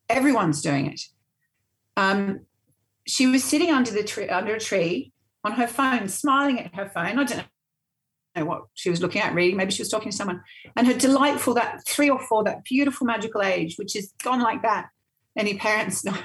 everyone's 0.09 0.61
doing 0.61 0.87
it. 0.87 1.01
Um, 1.95 2.41
she 3.05 3.27
was 3.27 3.43
sitting 3.43 3.71
under 3.71 3.91
the 3.91 4.03
tree, 4.03 4.29
under 4.29 4.55
a 4.55 4.59
tree, 4.59 5.11
on 5.43 5.53
her 5.53 5.67
phone, 5.67 6.07
smiling 6.07 6.59
at 6.59 6.75
her 6.75 6.89
phone. 6.89 7.19
I 7.19 7.23
don't 7.23 7.45
know 8.35 8.45
what 8.45 8.63
she 8.73 8.89
was 8.89 9.01
looking 9.01 9.21
at, 9.21 9.33
reading. 9.35 9.57
Maybe 9.57 9.71
she 9.71 9.81
was 9.81 9.89
talking 9.89 10.11
to 10.11 10.17
someone. 10.17 10.41
And 10.75 10.87
her 10.87 10.93
delightful, 10.93 11.53
that 11.53 11.85
three 11.87 12.09
or 12.09 12.19
four, 12.19 12.43
that 12.45 12.63
beautiful 12.63 13.05
magical 13.05 13.41
age, 13.41 13.77
which 13.77 13.95
is 13.95 14.13
gone 14.23 14.41
like 14.41 14.63
that. 14.63 14.89
Any 15.37 15.55
parents 15.57 16.03
know. 16.03 16.17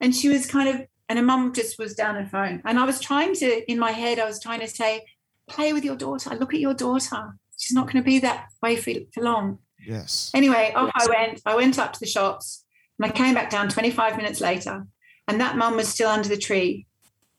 And 0.00 0.16
she 0.16 0.28
was 0.28 0.46
kind 0.46 0.68
of 0.68 0.84
and 1.12 1.18
her 1.18 1.24
mum 1.26 1.52
just 1.52 1.78
was 1.78 1.94
down 1.94 2.14
her 2.14 2.24
phone. 2.24 2.62
And 2.64 2.78
I 2.78 2.84
was 2.84 2.98
trying 2.98 3.34
to, 3.34 3.70
in 3.70 3.78
my 3.78 3.90
head, 3.90 4.18
I 4.18 4.24
was 4.24 4.40
trying 4.40 4.60
to 4.60 4.66
say, 4.66 5.04
play 5.46 5.74
with 5.74 5.84
your 5.84 5.94
daughter. 5.94 6.34
Look 6.34 6.54
at 6.54 6.60
your 6.60 6.72
daughter. 6.72 7.38
She's 7.62 7.76
not 7.76 7.86
going 7.86 8.02
to 8.02 8.02
be 8.02 8.18
that 8.18 8.48
way 8.60 8.74
for, 8.74 8.90
for 9.14 9.22
long. 9.22 9.58
Yes. 9.86 10.32
Anyway, 10.34 10.72
off 10.74 10.90
I 10.96 11.06
went. 11.08 11.40
I 11.46 11.54
went 11.54 11.78
up 11.78 11.92
to 11.92 12.00
the 12.00 12.06
shops 12.06 12.64
and 12.98 13.06
I 13.06 13.14
came 13.14 13.34
back 13.34 13.50
down 13.50 13.68
25 13.68 14.16
minutes 14.16 14.40
later. 14.40 14.84
And 15.28 15.40
that 15.40 15.56
mum 15.56 15.76
was 15.76 15.86
still 15.86 16.08
under 16.08 16.28
the 16.28 16.36
tree 16.36 16.86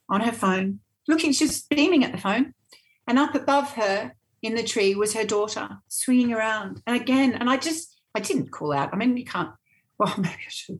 on 0.07 0.21
her 0.21 0.31
phone, 0.31 0.79
looking, 1.09 1.33
she 1.33 1.43
was 1.43 1.63
beaming 1.63 2.05
at 2.05 2.13
the 2.13 2.17
phone. 2.17 2.53
And 3.05 3.19
up 3.19 3.35
above 3.35 3.73
her 3.73 4.13
in 4.41 4.55
the 4.55 4.63
tree 4.63 4.95
was 4.95 5.13
her 5.13 5.25
daughter 5.25 5.67
swinging 5.89 6.31
around. 6.31 6.81
And 6.87 6.95
again, 6.95 7.33
and 7.33 7.49
I 7.49 7.57
just, 7.57 7.99
I 8.15 8.21
didn't 8.21 8.51
call 8.51 8.71
out. 8.71 8.93
I 8.93 8.95
mean, 8.95 9.17
you 9.17 9.25
can't, 9.25 9.51
well, 9.97 10.13
maybe 10.17 10.29
I 10.29 10.49
should. 10.49 10.79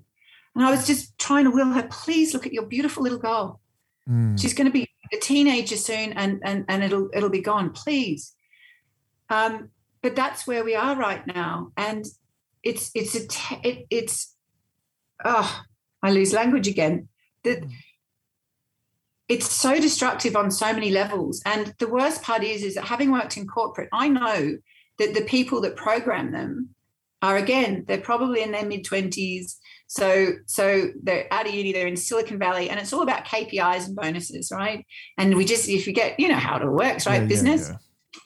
And 0.55 0.63
I 0.65 0.71
was 0.71 0.87
just 0.87 1.17
trying 1.17 1.43
to 1.43 1.51
will 1.51 1.73
her, 1.73 1.85
please 1.91 2.33
look 2.33 2.45
at 2.45 2.53
your 2.53 2.65
beautiful 2.65 3.03
little 3.03 3.19
girl. 3.19 3.59
Mm. 4.09 4.39
She's 4.39 4.53
going 4.53 4.67
to 4.67 4.71
be 4.71 4.87
a 5.11 5.17
teenager 5.17 5.75
soon 5.75 6.13
and, 6.13 6.41
and, 6.45 6.63
and 6.69 6.81
it'll, 6.81 7.09
it'll 7.13 7.29
be 7.29 7.41
gone. 7.41 7.71
Please. 7.71 8.33
Um, 9.34 9.69
but 10.01 10.15
that's 10.15 10.45
where 10.45 10.63
we 10.63 10.75
are 10.75 10.95
right 10.95 11.25
now. 11.25 11.71
And 11.75 12.05
it's, 12.61 12.91
it's 12.93 13.15
a, 13.15 13.27
te- 13.27 13.61
it, 13.63 13.88
it's, 13.89 14.36
oh, 15.25 15.63
I 16.03 16.11
lose 16.11 16.34
language 16.34 16.67
again. 16.67 17.07
That 17.43 17.63
it's 19.27 19.49
so 19.51 19.79
destructive 19.79 20.36
on 20.36 20.51
so 20.51 20.71
many 20.71 20.91
levels. 20.91 21.41
And 21.45 21.73
the 21.79 21.88
worst 21.88 22.21
part 22.21 22.43
is, 22.43 22.63
is 22.63 22.75
that 22.75 22.86
having 22.86 23.11
worked 23.11 23.38
in 23.38 23.47
corporate, 23.47 23.89
I 23.91 24.07
know 24.09 24.57
that 24.99 25.13
the 25.13 25.23
people 25.23 25.61
that 25.61 25.75
program 25.75 26.31
them 26.31 26.69
are 27.21 27.38
again, 27.38 27.86
they're 27.88 27.97
probably 28.01 28.43
in 28.43 28.51
their 28.51 28.65
mid 28.65 28.84
twenties. 28.84 29.57
So, 29.88 30.34
so 30.45 30.89
they're 31.01 31.27
out 31.31 31.47
of 31.47 31.53
uni, 31.53 31.71
they're 31.71 31.88
in 31.88 31.95
Silicon 31.95 32.38
Valley, 32.38 32.69
and 32.69 32.79
it's 32.79 32.91
all 32.93 33.01
about 33.01 33.25
KPIs 33.25 33.88
and 33.88 33.95
bonuses, 33.95 34.51
right? 34.51 34.86
And 35.17 35.36
we 35.36 35.45
just, 35.45 35.69
if 35.69 35.88
you 35.88 35.93
get, 35.93 36.19
you 36.19 36.27
know 36.27 36.36
how 36.36 36.57
it 36.57 36.63
all 36.63 36.71
works, 36.71 37.05
right? 37.05 37.15
Yeah, 37.15 37.21
yeah, 37.21 37.27
Business. 37.27 37.69
yeah. 37.69 37.77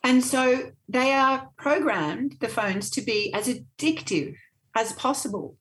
And 0.04 0.24
so 0.24 0.72
they 0.90 1.14
are 1.14 1.50
programmed, 1.58 2.38
the 2.40 2.48
phones, 2.48 2.90
to 2.92 3.02
be 3.02 3.34
as 3.34 3.48
addictive 3.48 4.36
as 4.76 4.94
possible. 4.94 5.56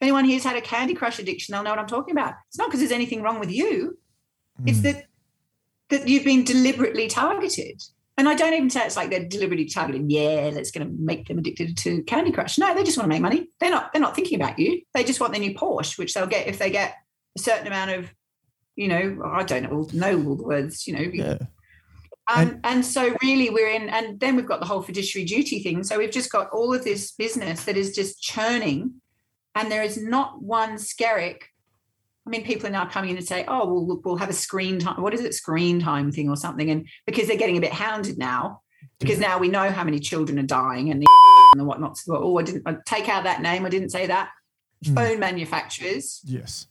If 0.00 0.02
anyone 0.06 0.24
here's 0.24 0.44
had 0.44 0.56
a 0.56 0.60
Candy 0.60 0.94
Crush 0.94 1.18
addiction, 1.18 1.52
they'll 1.52 1.62
know 1.62 1.70
what 1.70 1.78
I'm 1.78 1.86
talking 1.86 2.12
about. 2.12 2.34
It's 2.48 2.58
not 2.58 2.68
because 2.68 2.80
there's 2.80 2.92
anything 2.92 3.22
wrong 3.22 3.38
with 3.40 3.50
you. 3.50 3.98
It's 4.66 4.78
Mm. 4.78 4.82
that 4.82 5.06
that 5.90 6.08
you've 6.08 6.24
been 6.24 6.42
deliberately 6.42 7.06
targeted. 7.06 7.82
And 8.16 8.26
I 8.26 8.34
don't 8.34 8.54
even 8.54 8.70
say 8.70 8.84
it's 8.86 8.96
like 8.96 9.10
they're 9.10 9.28
deliberately 9.28 9.66
targeted. 9.66 10.10
Yeah, 10.10 10.48
that's 10.50 10.70
going 10.70 10.86
to 10.86 10.92
make 10.98 11.28
them 11.28 11.36
addicted 11.38 11.76
to 11.78 12.02
Candy 12.04 12.32
Crush. 12.32 12.56
No, 12.56 12.74
they 12.74 12.82
just 12.82 12.96
want 12.96 13.04
to 13.04 13.08
make 13.14 13.20
money. 13.20 13.48
They're 13.60 13.70
not. 13.70 13.92
They're 13.92 14.00
not 14.00 14.14
thinking 14.16 14.40
about 14.40 14.58
you. 14.58 14.82
They 14.94 15.04
just 15.04 15.20
want 15.20 15.32
their 15.34 15.40
new 15.42 15.54
Porsche, 15.54 15.98
which 15.98 16.14
they'll 16.14 16.26
get 16.26 16.46
if 16.46 16.58
they 16.58 16.70
get 16.70 16.94
a 17.36 17.40
certain 17.40 17.66
amount 17.66 17.90
of, 17.90 18.10
you 18.74 18.88
know, 18.88 19.22
I 19.24 19.42
don't 19.42 19.64
know, 19.64 19.86
know 19.92 20.26
all 20.26 20.36
the 20.36 20.42
words. 20.44 20.86
You 20.86 20.94
know, 20.94 21.10
Yeah. 21.12 21.38
Um, 22.28 22.38
And- 22.48 22.60
and, 22.64 22.86
so 22.86 23.16
really 23.22 23.50
we're 23.50 23.70
in, 23.70 23.88
and 23.88 24.18
then 24.20 24.36
we've 24.36 24.46
got 24.46 24.60
the 24.60 24.66
whole 24.66 24.82
fiduciary 24.82 25.24
duty 25.24 25.62
thing. 25.62 25.82
So 25.82 25.98
we've 25.98 26.10
just 26.10 26.30
got 26.30 26.48
all 26.50 26.72
of 26.72 26.84
this 26.84 27.12
business 27.12 27.64
that 27.64 27.76
is 27.76 27.94
just 27.94 28.22
churning, 28.22 29.00
and 29.54 29.70
there 29.70 29.82
is 29.82 29.96
not 30.02 30.42
one 30.42 30.74
skerrick. 30.76 31.42
I 32.26 32.30
mean, 32.30 32.44
people 32.44 32.68
are 32.68 32.70
now 32.70 32.86
coming 32.86 33.10
in 33.10 33.16
and 33.16 33.26
say, 33.26 33.44
"Oh, 33.48 33.66
well, 33.66 33.86
look, 33.86 34.04
we'll 34.04 34.16
have 34.16 34.30
a 34.30 34.32
screen 34.34 34.78
time. 34.78 35.02
What 35.02 35.12
is 35.14 35.20
it, 35.22 35.34
screen 35.34 35.80
time 35.80 36.12
thing 36.12 36.28
or 36.30 36.36
something?" 36.36 36.70
And 36.70 36.86
because 37.06 37.26
they're 37.26 37.36
getting 37.36 37.56
a 37.56 37.60
bit 37.60 37.72
hounded 37.72 38.16
now, 38.18 38.62
because 39.00 39.18
now 39.18 39.38
we 39.38 39.48
know 39.48 39.70
how 39.70 39.82
many 39.82 39.98
children 39.98 40.38
are 40.38 40.42
dying 40.44 40.90
and 40.90 41.02
the 41.02 41.06
and 41.52 41.60
the 41.60 41.64
whatnot. 41.64 41.98
So, 41.98 42.16
oh, 42.16 42.38
I 42.38 42.42
didn't 42.44 42.62
I 42.66 42.76
take 42.86 43.08
out 43.08 43.24
that 43.24 43.42
name. 43.42 43.66
I 43.66 43.68
didn't 43.68 43.90
say 43.90 44.06
that. 44.06 44.30
Mm. 44.84 44.94
Phone 44.94 45.18
manufacturers, 45.20 46.20
Yes. 46.24 46.66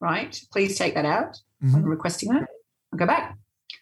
right? 0.00 0.40
Please 0.52 0.76
take 0.78 0.94
that 0.94 1.04
out. 1.04 1.38
Mhm. 1.62 1.74
I'm 1.74 1.84
requesting 1.84 2.30
that. 2.32 2.48
I'll 2.92 2.98
go 2.98 3.06
back. 3.06 3.36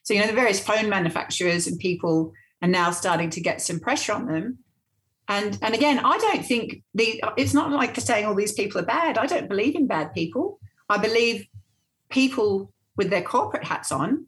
So, 0.04 0.14
you 0.14 0.20
know, 0.20 0.26
the 0.26 0.32
various 0.32 0.60
phone 0.60 0.88
manufacturers 0.88 1.66
and 1.66 1.78
people 1.78 2.32
are 2.62 2.68
now 2.68 2.90
starting 2.90 3.30
to 3.30 3.40
get 3.40 3.60
some 3.60 3.80
pressure 3.80 4.12
on 4.12 4.26
them. 4.26 4.58
And 5.26 5.58
and 5.62 5.74
again, 5.74 5.98
I 5.98 6.18
don't 6.18 6.44
think 6.44 6.82
the 6.94 7.22
it's 7.36 7.54
not 7.54 7.72
like 7.72 7.98
saying 7.98 8.26
all 8.26 8.34
these 8.34 8.52
people 8.52 8.80
are 8.80 8.86
bad. 8.86 9.16
I 9.16 9.26
don't 9.26 9.48
believe 9.48 9.74
in 9.74 9.86
bad 9.86 10.12
people. 10.12 10.60
I 10.88 10.98
believe 10.98 11.46
people 12.10 12.72
with 12.96 13.08
their 13.08 13.22
corporate 13.22 13.64
hats 13.64 13.90
on 13.90 14.26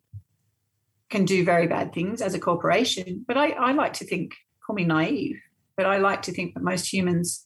can 1.10 1.24
do 1.24 1.44
very 1.44 1.66
bad 1.66 1.92
things 1.92 2.20
as 2.22 2.34
a 2.34 2.40
corporation. 2.40 3.24
But 3.28 3.36
I, 3.36 3.50
I 3.50 3.72
like 3.72 3.92
to 3.94 4.04
think, 4.04 4.34
call 4.66 4.74
me 4.74 4.84
naive, 4.84 5.40
but 5.76 5.86
I 5.86 5.98
like 5.98 6.22
to 6.22 6.32
think 6.32 6.54
that 6.54 6.62
most 6.62 6.92
humans 6.92 7.45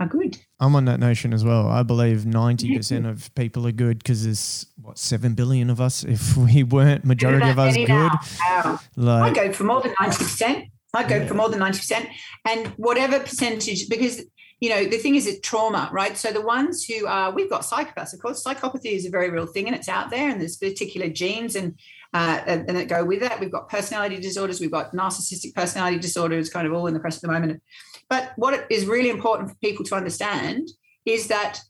are 0.00 0.06
good. 0.06 0.38
I'm 0.60 0.74
on 0.74 0.84
that 0.86 0.98
notion 0.98 1.32
as 1.32 1.44
well. 1.44 1.68
I 1.68 1.82
believe 1.82 2.20
90% 2.20 3.08
of 3.08 3.32
people 3.34 3.66
are 3.66 3.72
good 3.72 3.98
because 3.98 4.24
there's, 4.24 4.66
what, 4.80 4.98
7 4.98 5.34
billion 5.34 5.70
of 5.70 5.80
us? 5.80 6.04
If 6.04 6.36
we 6.36 6.62
weren't, 6.62 7.04
majority 7.04 7.48
of 7.48 7.58
us 7.58 7.76
good. 7.76 8.12
Wow. 8.40 8.80
I 9.22 9.32
go 9.32 9.52
for 9.52 9.64
more 9.64 9.82
than 9.82 9.94
90%. 9.94 10.70
I 10.94 11.08
go 11.08 11.26
for 11.26 11.34
more 11.34 11.48
than 11.48 11.60
90%. 11.60 12.08
And 12.44 12.68
whatever 12.76 13.20
percentage, 13.20 13.88
because, 13.88 14.22
you 14.60 14.68
know, 14.68 14.84
the 14.84 14.98
thing 14.98 15.14
is 15.14 15.26
it's 15.26 15.46
trauma, 15.46 15.88
right? 15.92 16.16
So 16.16 16.32
the 16.32 16.40
ones 16.40 16.84
who 16.84 17.06
are, 17.06 17.32
we've 17.32 17.50
got 17.50 17.62
psychopaths, 17.62 18.14
of 18.14 18.20
course. 18.20 18.42
Psychopathy 18.44 18.92
is 18.92 19.06
a 19.06 19.10
very 19.10 19.30
real 19.30 19.46
thing 19.46 19.66
and 19.66 19.76
it's 19.76 19.88
out 19.88 20.10
there 20.10 20.28
and 20.28 20.40
there's 20.40 20.56
particular 20.56 21.08
genes 21.08 21.56
and, 21.56 21.78
uh, 22.12 22.40
and, 22.46 22.68
and 22.68 22.78
that 22.78 22.88
go 22.88 23.04
with 23.04 23.20
that. 23.20 23.40
We've 23.40 23.50
got 23.50 23.68
personality 23.68 24.20
disorders, 24.20 24.60
we've 24.60 24.70
got 24.70 24.92
narcissistic 24.92 25.54
personality 25.54 25.98
disorders, 25.98 26.48
kind 26.48 26.66
of 26.66 26.72
all 26.72 26.86
in 26.86 26.94
the 26.94 27.00
press 27.00 27.16
at 27.16 27.22
the 27.22 27.28
moment. 27.28 27.60
But 28.08 28.32
what 28.36 28.66
is 28.70 28.86
really 28.86 29.10
important 29.10 29.50
for 29.50 29.56
people 29.56 29.84
to 29.86 29.94
understand 29.94 30.68
is 31.04 31.28
that 31.28 31.60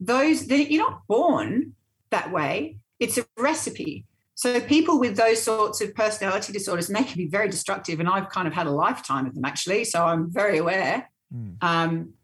those, 0.00 0.46
that 0.46 0.70
you're 0.70 0.82
not 0.82 1.06
born 1.06 1.74
that 2.10 2.32
way. 2.32 2.78
It's 3.00 3.18
a 3.18 3.26
recipe. 3.38 4.04
So 4.34 4.60
people 4.60 4.98
with 4.98 5.16
those 5.16 5.42
sorts 5.42 5.80
of 5.80 5.94
personality 5.94 6.52
disorders, 6.52 6.88
they 6.88 7.04
can 7.04 7.16
be 7.16 7.28
very 7.28 7.48
destructive. 7.48 8.00
And 8.00 8.08
I've 8.08 8.28
kind 8.30 8.48
of 8.48 8.54
had 8.54 8.66
a 8.66 8.70
lifetime 8.70 9.26
of 9.26 9.34
them 9.34 9.44
actually, 9.44 9.84
so 9.84 10.04
I'm 10.04 10.30
very 10.32 10.58
aware. 10.58 11.10
Mm. 11.34 11.56
Um, 11.60 12.14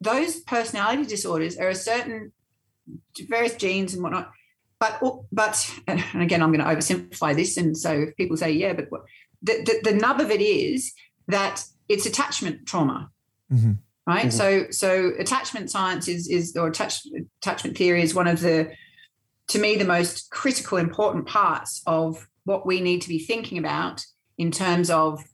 those 0.00 0.40
personality 0.40 1.04
disorders 1.04 1.56
are 1.58 1.68
a 1.68 1.74
certain 1.74 2.32
various 3.28 3.56
genes 3.56 3.94
and 3.94 4.02
whatnot. 4.02 4.30
But 4.78 5.00
but 5.32 5.80
and 5.88 6.22
again, 6.22 6.40
I'm 6.40 6.52
going 6.52 6.64
to 6.64 6.72
oversimplify 6.72 7.34
this. 7.34 7.56
And 7.56 7.76
so 7.76 7.92
if 7.92 8.16
people 8.16 8.36
say, 8.36 8.52
yeah, 8.52 8.74
but 8.74 8.86
what, 8.90 9.02
the, 9.42 9.54
the 9.64 9.90
the 9.90 9.96
nub 9.96 10.20
of 10.20 10.30
it 10.30 10.40
is 10.40 10.92
that 11.28 11.64
it's 11.88 12.06
attachment 12.06 12.66
trauma 12.66 13.10
Mhm. 13.52 13.78
right? 14.06 14.32
So 14.32 14.70
so 14.70 15.12
attachment 15.18 15.70
science 15.70 16.08
is 16.08 16.28
is 16.28 16.56
or 16.56 16.68
attach, 16.68 17.06
attachment 17.40 17.76
theory 17.78 18.02
is 18.02 18.14
one 18.14 18.26
of 18.26 18.40
the 18.40 18.70
to 19.48 19.58
me 19.58 19.76
the 19.76 19.84
most 19.84 20.30
critical 20.30 20.76
important 20.78 21.26
parts 21.26 21.82
of 21.86 22.26
what 22.44 22.66
we 22.66 22.80
need 22.80 23.00
to 23.02 23.08
be 23.08 23.18
thinking 23.18 23.58
about 23.58 24.04
in 24.36 24.50
terms 24.50 24.90
of 24.90 25.24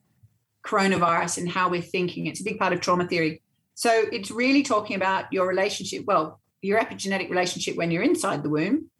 coronavirus 0.64 1.38
and 1.38 1.48
how 1.48 1.68
we're 1.68 1.82
thinking. 1.82 2.26
It's 2.26 2.40
a 2.40 2.44
big 2.44 2.58
part 2.58 2.72
of 2.72 2.80
trauma 2.80 3.06
theory. 3.06 3.42
So 3.74 3.90
it's 4.12 4.30
really 4.30 4.62
talking 4.62 4.96
about 4.96 5.32
your 5.32 5.46
relationship, 5.46 6.04
well, 6.06 6.40
your 6.62 6.80
epigenetic 6.80 7.28
relationship 7.28 7.76
when 7.76 7.90
you're 7.90 8.02
inside 8.02 8.42
the 8.42 8.48
womb. 8.48 8.90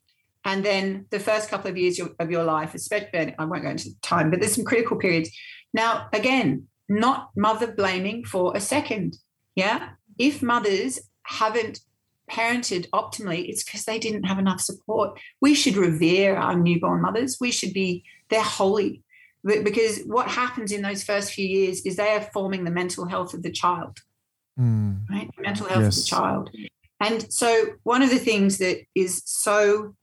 And 0.45 0.65
then 0.65 1.07
the 1.11 1.21
first 1.21 1.49
couple 1.49 1.71
of 1.71 1.77
years 1.79 1.99
of 2.19 2.31
your 2.31 2.45
life, 2.45 2.75
especially, 2.75 3.35
I 3.39 3.45
won't 3.45 3.63
go 3.63 3.71
into 3.71 3.99
time, 4.03 4.31
but 4.31 4.41
there's 4.41 4.55
some 4.55 4.65
critical 4.65 4.99
periods. 4.99 5.31
Now, 5.73 6.09
again, 6.13 6.67
not 6.89 7.31
mother 7.37 7.73
blaming 7.73 8.25
for 8.25 8.57
a 8.57 8.61
second. 8.61 9.17
Yeah. 9.55 9.91
If 10.19 10.43
mothers 10.43 11.01
haven't 11.23 11.81
parented 12.31 12.89
optimally, 12.91 13.49
it's 13.49 13.65
because 13.65 13.85
they 13.85 13.99
didn't 13.99 14.25
have 14.25 14.39
enough 14.39 14.61
support. 14.61 15.19
We 15.41 15.55
should 15.55 15.77
revere 15.77 16.37
our 16.37 16.57
newborn 16.57 17.03
mothers. 17.03 17.39
We 17.41 17.51
should 17.51 17.73
be, 17.73 18.05
they're 18.31 18.43
holy. 18.43 19.03
Because 19.45 20.01
what 20.07 20.29
happens 20.29 20.73
in 20.73 20.83
those 20.83 21.05
first 21.05 21.33
few 21.33 21.47
years 21.47 21.83
is 21.83 21.97
they 21.97 22.15
are 22.15 22.29
forming 22.33 22.65
the 22.65 22.71
mental 22.71 23.07
health 23.07 23.35
of 23.35 23.43
the 23.43 23.53
child 23.53 24.01
Mm. 24.59 25.09
right? 25.11 25.29
Mental 25.39 25.67
health 25.67 25.85
of 25.85 25.95
the 25.95 26.03
child. 26.03 26.51
And 27.01 27.33
so, 27.33 27.67
one 27.83 28.03
of 28.03 28.11
the 28.11 28.19
things 28.19 28.59
that 28.59 28.79
is 28.95 29.23
so 29.25 29.95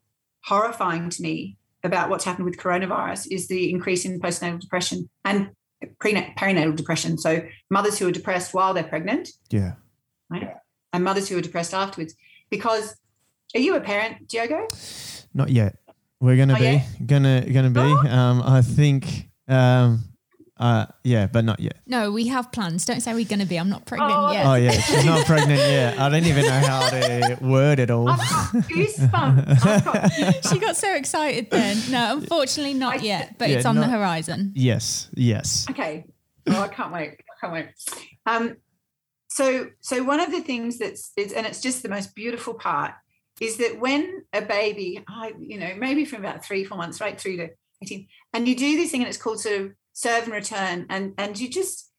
horrifying 0.44 1.10
to 1.10 1.22
me 1.22 1.58
about 1.84 2.10
what's 2.10 2.26
happened 2.26 2.46
with 2.46 2.58
coronavirus 2.58 3.28
is 3.32 3.48
the 3.48 3.72
increase 3.72 4.06
in 4.06 4.20
postnatal 4.20 4.60
depression 4.60 5.10
and 5.26 5.52
prena- 6.00 6.36
perinatal 6.36 6.76
depression. 6.76 7.18
So, 7.18 7.42
mothers 7.70 7.98
who 8.00 8.08
are 8.08 8.12
depressed 8.12 8.54
while 8.54 8.74
they're 8.74 8.84
pregnant, 8.84 9.30
Yeah. 9.50 9.74
right? 10.30 10.56
And 10.94 11.04
mothers 11.04 11.30
who 11.30 11.38
are 11.38 11.42
depressed 11.42 11.74
afterwards. 11.74 12.16
Because, 12.50 12.96
are 13.56 13.60
you 13.60 13.76
a 13.76 13.82
parent, 13.82 14.28
Diogo? 14.28 14.68
Not 15.34 15.50
yet. 15.50 15.78
We're 16.20 16.36
gonna 16.38 16.54
Not 16.54 16.60
be 16.60 16.66
yet? 16.66 17.08
gonna 17.08 17.42
gonna 17.52 17.70
be. 17.72 17.80
Um, 18.10 18.42
I 18.44 18.62
think. 18.62 19.30
Um, 19.48 20.04
uh, 20.62 20.86
yeah, 21.04 21.26
but 21.26 21.44
not 21.44 21.60
yet. 21.60 21.78
No, 21.88 22.12
we 22.12 22.28
have 22.28 22.52
plans. 22.52 22.86
Don't 22.86 23.02
say 23.02 23.14
we're 23.14 23.26
going 23.26 23.40
to 23.40 23.46
be. 23.46 23.58
I'm 23.58 23.70
not 23.70 23.86
pregnant 23.86 24.14
Oh, 24.16 24.32
yet. 24.32 24.46
Oh 24.46 24.54
yeah, 24.54 24.72
she's 24.72 25.04
not 25.04 25.26
pregnant 25.26 25.60
yet. 25.60 25.98
I 26.00 26.08
don't 26.10 26.26
even 26.26 26.46
know 26.46 26.52
how 26.52 26.88
to 26.90 27.38
word 27.42 27.80
it 27.80 27.90
all. 27.90 28.08
I've 28.08 28.20
goosebumps. 28.70 30.52
She 30.52 30.60
got 30.60 30.78
so 30.78 30.94
excited 30.96 31.50
then. 31.50 31.78
No, 31.90 32.18
unfortunately 32.18 32.76
not 32.76 33.02
yet, 33.02 33.38
but 33.38 33.50
Yeah, 33.50 33.58
it's 33.58 33.66
on 33.66 33.76
the 33.76 33.88
horizon. 33.88 34.52
Yes, 34.56 35.10
yes. 35.16 35.66
Okay. 35.70 36.06
Oh, 36.48 36.62
I 36.62 36.68
can't 36.68 36.94
wait. 36.94 37.18
I 37.20 37.40
can't 37.40 37.54
wait. 37.54 37.68
Um, 38.26 38.58
so, 39.30 39.68
so 39.80 40.04
one 40.04 40.20
of 40.20 40.32
the 40.32 40.42
things 40.42 40.78
that's, 40.78 41.12
is, 41.18 41.34
and 41.34 41.46
it's 41.48 41.62
just 41.62 41.84
the 41.84 41.90
most 41.90 42.14
beautiful 42.16 42.54
part, 42.54 42.94
is 43.40 43.58
that 43.58 43.80
when 43.80 44.24
a 44.34 44.42
baby, 44.42 45.04
I, 45.08 45.34
you 45.40 45.58
know, 45.58 45.74
maybe 45.78 46.06
from 46.06 46.20
about 46.20 46.44
three, 46.46 46.64
four 46.64 46.78
months 46.78 47.00
right 47.02 47.20
through 47.20 47.38
to 47.38 47.50
18, 47.84 48.08
and 48.34 48.48
you 48.48 48.56
do 48.56 48.76
this 48.78 48.92
thing 48.92 49.02
and 49.02 49.08
it's 49.08 49.18
called 49.18 49.40
sort 49.40 49.60
of 49.62 49.72
serve 49.94 50.24
and 50.26 50.34
return, 50.34 50.86
and 50.90 51.14
and 51.18 51.40
you 51.40 51.50
just 51.50 51.92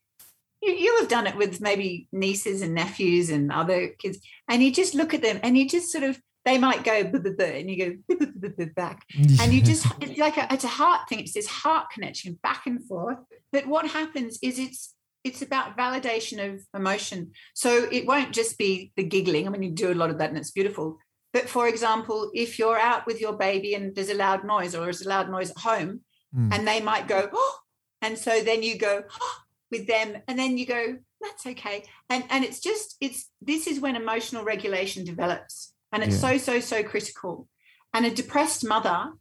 you, 0.62 0.72
you'll 0.72 1.00
have 1.00 1.08
done 1.08 1.26
it 1.26 1.36
with 1.36 1.60
maybe 1.60 2.08
nieces 2.12 2.62
and 2.62 2.74
nephews 2.74 3.30
and 3.30 3.52
other 3.52 3.88
kids, 3.98 4.18
and 4.48 4.62
you 4.62 4.72
just 4.72 4.94
look 4.94 5.14
at 5.14 5.22
them 5.22 5.40
and 5.42 5.56
you 5.56 5.68
just 5.68 5.90
sort 5.92 6.04
of 6.04 6.20
they 6.44 6.58
might 6.58 6.82
go 6.84 7.04
"Buh, 7.04 7.18
buh, 7.18 7.30
buh," 7.38 7.44
and 7.44 7.70
you 7.70 7.76
go 8.08 8.66
back, 8.74 9.04
and 9.40 9.52
you 9.52 9.60
just 9.62 9.86
it's 10.00 10.18
like 10.18 10.36
a, 10.36 10.46
it's 10.52 10.64
a 10.64 10.68
heart 10.68 11.08
thing. 11.08 11.20
It's 11.20 11.34
this 11.34 11.46
heart 11.46 11.86
connection 11.92 12.38
back 12.42 12.66
and 12.66 12.84
forth. 12.86 13.18
But 13.52 13.66
what 13.66 13.86
happens 13.88 14.38
is 14.42 14.58
it's 14.58 14.94
it's 15.24 15.42
about 15.42 15.76
validation 15.76 16.52
of 16.52 16.60
emotion. 16.74 17.30
So 17.54 17.88
it 17.92 18.06
won't 18.06 18.32
just 18.32 18.58
be 18.58 18.92
the 18.96 19.04
giggling. 19.04 19.46
I 19.46 19.50
mean, 19.50 19.62
you 19.62 19.70
do 19.70 19.92
a 19.92 19.94
lot 19.94 20.10
of 20.10 20.18
that 20.18 20.30
and 20.30 20.38
it's 20.38 20.50
beautiful. 20.50 20.98
But 21.32 21.48
for 21.48 21.68
example, 21.68 22.30
if 22.34 22.58
you're 22.58 22.78
out 22.78 23.06
with 23.06 23.20
your 23.20 23.34
baby 23.34 23.74
and 23.74 23.94
there's 23.94 24.10
a 24.10 24.14
loud 24.14 24.44
noise 24.44 24.74
or 24.74 24.82
there's 24.82 25.06
a 25.06 25.08
loud 25.08 25.30
noise 25.30 25.50
at 25.50 25.58
home, 25.58 26.00
Mm. 26.34 26.48
and 26.54 26.66
they 26.66 26.80
might 26.80 27.06
go, 27.08 27.28
oh, 27.30 27.58
and 28.02 28.18
so 28.18 28.42
then 28.42 28.62
you 28.62 28.76
go 28.76 29.04
oh, 29.08 29.36
with 29.70 29.86
them, 29.86 30.18
and 30.28 30.38
then 30.38 30.58
you 30.58 30.66
go, 30.66 30.98
that's 31.22 31.46
okay. 31.46 31.84
And 32.10 32.24
and 32.28 32.44
it's 32.44 32.60
just 32.60 32.96
it's 33.00 33.30
this 33.40 33.66
is 33.66 33.80
when 33.80 33.96
emotional 33.96 34.44
regulation 34.44 35.04
develops, 35.04 35.72
and 35.92 36.02
it's 36.02 36.18
so 36.18 36.36
so 36.36 36.60
so 36.60 36.82
critical. 36.82 37.48
And 37.94 38.04
a 38.04 38.10
depressed 38.10 38.66
mother 38.66 39.12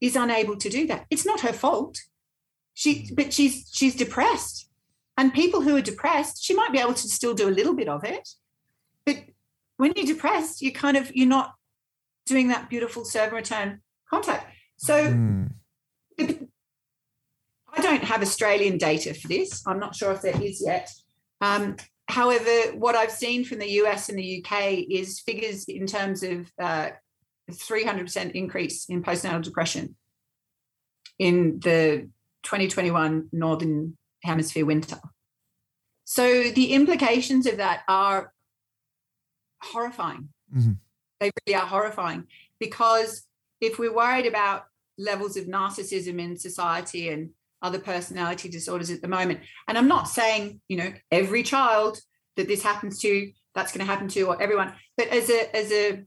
is 0.00 0.16
unable 0.16 0.56
to 0.56 0.68
do 0.68 0.86
that. 0.86 1.06
It's 1.10 1.26
not 1.26 1.40
her 1.40 1.52
fault. 1.52 2.00
She 2.74 3.10
but 3.12 3.32
she's 3.32 3.68
she's 3.72 3.96
depressed. 3.96 4.68
And 5.16 5.34
people 5.34 5.60
who 5.60 5.76
are 5.76 5.82
depressed, 5.82 6.42
she 6.42 6.54
might 6.54 6.72
be 6.72 6.78
able 6.78 6.94
to 6.94 7.08
still 7.08 7.34
do 7.34 7.48
a 7.48 7.50
little 7.50 7.74
bit 7.74 7.88
of 7.88 8.04
it. 8.04 8.26
But 9.04 9.16
when 9.76 9.92
you're 9.94 10.06
depressed, 10.06 10.62
you 10.62 10.72
kind 10.72 10.96
of 10.96 11.14
you're 11.14 11.26
not 11.26 11.54
doing 12.26 12.48
that 12.48 12.70
beautiful 12.70 13.04
serve 13.04 13.32
return 13.32 13.80
contact. 14.08 14.46
So 14.76 14.94
Mm. 14.94 15.49
I 17.80 17.82
don't 17.82 18.04
have 18.04 18.20
Australian 18.20 18.76
data 18.76 19.14
for 19.14 19.26
this. 19.26 19.66
I'm 19.66 19.78
not 19.78 19.96
sure 19.96 20.12
if 20.12 20.20
there 20.20 20.38
is 20.42 20.62
yet. 20.62 20.90
Um, 21.40 21.76
however, 22.08 22.76
what 22.76 22.94
I've 22.94 23.10
seen 23.10 23.42
from 23.42 23.58
the 23.58 23.70
US 23.82 24.10
and 24.10 24.18
the 24.18 24.44
UK 24.44 24.84
is 24.90 25.20
figures 25.20 25.64
in 25.64 25.86
terms 25.86 26.22
of 26.22 26.52
uh, 26.60 26.90
300% 27.50 28.32
increase 28.32 28.84
in 28.90 29.02
postnatal 29.02 29.42
depression 29.42 29.96
in 31.18 31.58
the 31.60 32.10
2021 32.42 33.28
Northern 33.32 33.96
Hemisphere 34.22 34.66
winter. 34.66 35.00
So 36.04 36.50
the 36.50 36.74
implications 36.74 37.46
of 37.46 37.56
that 37.56 37.80
are 37.88 38.34
horrifying. 39.62 40.28
Mhm. 40.54 40.76
They 41.18 41.30
really 41.46 41.56
are 41.58 41.66
horrifying 41.66 42.26
because 42.58 43.26
if 43.58 43.78
we're 43.78 43.94
worried 43.94 44.26
about 44.26 44.66
levels 44.98 45.38
of 45.38 45.46
narcissism 45.46 46.20
in 46.20 46.36
society 46.36 47.08
and 47.08 47.30
other 47.62 47.78
personality 47.78 48.48
disorders 48.48 48.90
at 48.90 49.02
the 49.02 49.08
moment, 49.08 49.40
and 49.68 49.76
I'm 49.76 49.88
not 49.88 50.08
saying 50.08 50.60
you 50.68 50.76
know 50.76 50.92
every 51.10 51.42
child 51.42 51.98
that 52.36 52.48
this 52.48 52.62
happens 52.62 52.98
to 53.00 53.32
that's 53.54 53.72
going 53.72 53.84
to 53.84 53.90
happen 53.92 54.08
to 54.08 54.22
or 54.22 54.40
everyone, 54.40 54.72
but 54.96 55.08
as 55.08 55.28
a 55.30 55.56
as 55.56 55.72
a 55.72 56.04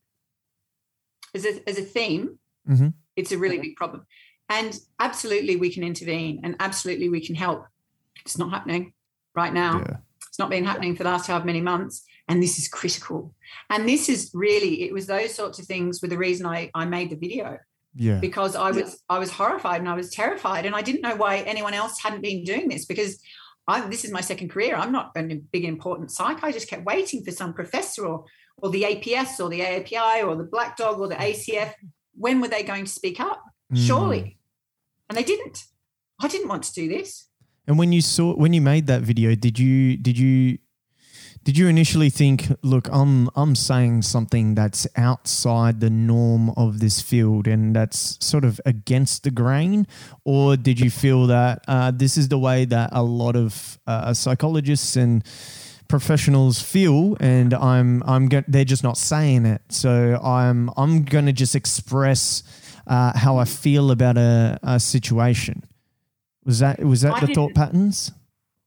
as 1.36 1.46
a 1.46 1.70
as 1.70 1.78
a 1.78 1.84
theme, 1.84 2.40
Mhm. 2.70 2.94
it's 3.16 3.32
a 3.32 3.38
really 3.38 3.60
big 3.60 3.76
problem. 3.76 4.06
And 4.50 4.78
absolutely, 5.00 5.56
we 5.56 5.70
can 5.72 5.84
intervene, 5.84 6.42
and 6.44 6.56
absolutely, 6.60 7.10
we 7.10 7.26
can 7.26 7.36
help. 7.36 7.66
It's 8.26 8.38
not 8.38 8.52
happening 8.52 8.94
right 9.36 9.54
now. 9.54 9.80
Yeah. 9.80 9.98
It's 10.28 10.40
not 10.40 10.50
been 10.50 10.66
happening 10.66 10.96
for 10.96 11.04
the 11.04 11.10
last 11.10 11.28
however 11.28 11.46
many 11.46 11.62
months. 11.62 12.04
And 12.28 12.42
this 12.42 12.58
is 12.58 12.68
critical. 12.70 13.36
And 13.70 13.88
this 13.88 14.08
is 14.08 14.32
really, 14.34 14.84
it 14.84 14.94
was 14.94 15.08
those 15.08 15.34
sorts 15.36 15.60
of 15.60 15.66
things 15.66 16.02
were 16.02 16.08
the 16.08 16.18
reason 16.18 16.46
I, 16.46 16.72
I 16.74 16.86
made 16.86 17.10
the 17.10 17.18
video 17.18 17.60
Yeah. 17.96 18.20
because 18.20 18.56
I 18.56 18.72
was 18.72 19.02
I 19.08 19.20
was 19.20 19.32
horrified 19.32 19.80
and 19.80 19.90
I 19.90 19.94
was 19.94 20.10
terrified. 20.10 20.66
And 20.66 20.76
I 20.76 20.82
didn't 20.82 21.02
know 21.02 21.16
why 21.16 21.38
anyone 21.38 21.74
else 21.74 22.00
hadn't 22.00 22.22
been 22.22 22.44
doing 22.44 22.70
this 22.70 22.86
because 22.86 23.20
I, 23.68 23.88
this 23.88 24.04
is 24.04 24.12
my 24.12 24.22
second 24.22 24.50
career. 24.50 24.76
I'm 24.76 24.92
not 24.92 25.12
a 25.16 25.24
big 25.52 25.66
important 25.66 26.12
psych. 26.12 26.44
I 26.44 26.52
just 26.52 26.70
kept 26.70 26.86
waiting 26.86 27.24
for 27.24 27.32
some 27.32 27.54
professor 27.54 28.06
or 28.06 28.26
or 28.58 28.70
the 28.70 28.84
APS 28.84 29.40
or 29.40 29.50
the 29.50 29.62
AAPI 29.62 30.26
or 30.26 30.36
the 30.36 30.44
Black 30.44 30.78
Dog 30.78 31.00
or 31.00 31.08
the 31.08 31.16
ACF. 31.16 31.74
When 32.16 32.42
were 32.42 32.48
they 32.48 32.64
going 32.64 32.86
to 32.86 32.92
speak 32.92 33.20
up? 33.20 33.44
Mm. 33.74 33.88
Surely. 33.88 34.38
And 35.10 35.18
they 35.18 35.24
didn't. 35.24 35.64
I 36.22 36.28
didn't 36.28 36.48
want 36.48 36.64
to 36.64 36.74
do 36.74 36.88
this. 36.88 37.28
And 37.68 37.78
when 37.78 37.92
you 37.92 38.02
saw 38.02 38.34
when 38.36 38.54
you 38.54 38.62
made 38.62 38.88
that 38.88 39.02
video, 39.02 39.36
did 39.36 39.58
you 39.58 39.98
did 39.98 40.18
you 40.18 40.58
did 41.44 41.58
you 41.58 41.68
initially 41.68 42.10
think, 42.10 42.48
look, 42.62 42.88
I'm 42.92 43.30
I'm 43.36 43.56
saying 43.56 44.04
something 44.04 44.56
that's 44.56 44.88
outside 44.96 45.82
the 45.82 45.90
norm 45.90 46.52
of 46.52 46.80
this 46.80 47.02
field 47.02 47.48
and 47.48 47.76
that's 47.76 48.18
sort 48.26 48.46
of 48.46 48.62
against 48.66 49.24
the 49.24 49.32
grain, 49.32 49.86
or 50.24 50.56
did 50.56 50.80
you 50.80 50.90
feel 50.90 51.28
that 51.28 51.64
uh, 51.68 51.92
this 51.92 52.18
is 52.18 52.30
the 52.30 52.40
way 52.40 52.66
that 52.66 52.90
a 52.94 53.04
lot 53.04 53.36
of 53.36 53.78
uh, 53.88 54.14
psychologists 54.14 54.96
and 54.96 55.24
professionals 55.90 56.62
feel, 56.62 57.18
and 57.20 57.54
I'm 57.54 58.02
I'm 58.04 58.30
go- 58.30 58.44
they're 58.48 58.64
just 58.66 58.84
not 58.84 58.98
saying 58.98 59.46
it, 59.46 59.62
so 59.70 60.20
I'm 60.24 60.70
I'm 60.78 61.04
going 61.04 61.26
to 61.26 61.34
just 61.34 61.56
express 61.56 62.44
uh, 62.88 63.18
how 63.18 63.38
I 63.38 63.46
feel 63.46 63.92
about 63.92 64.18
a, 64.18 64.60
a 64.64 64.80
situation. 64.80 65.64
Was 66.46 66.60
that 66.60 66.80
was 66.84 67.02
that 67.02 67.16
I 67.16 67.26
the 67.26 67.34
thought 67.34 67.54
patterns? 67.54 68.12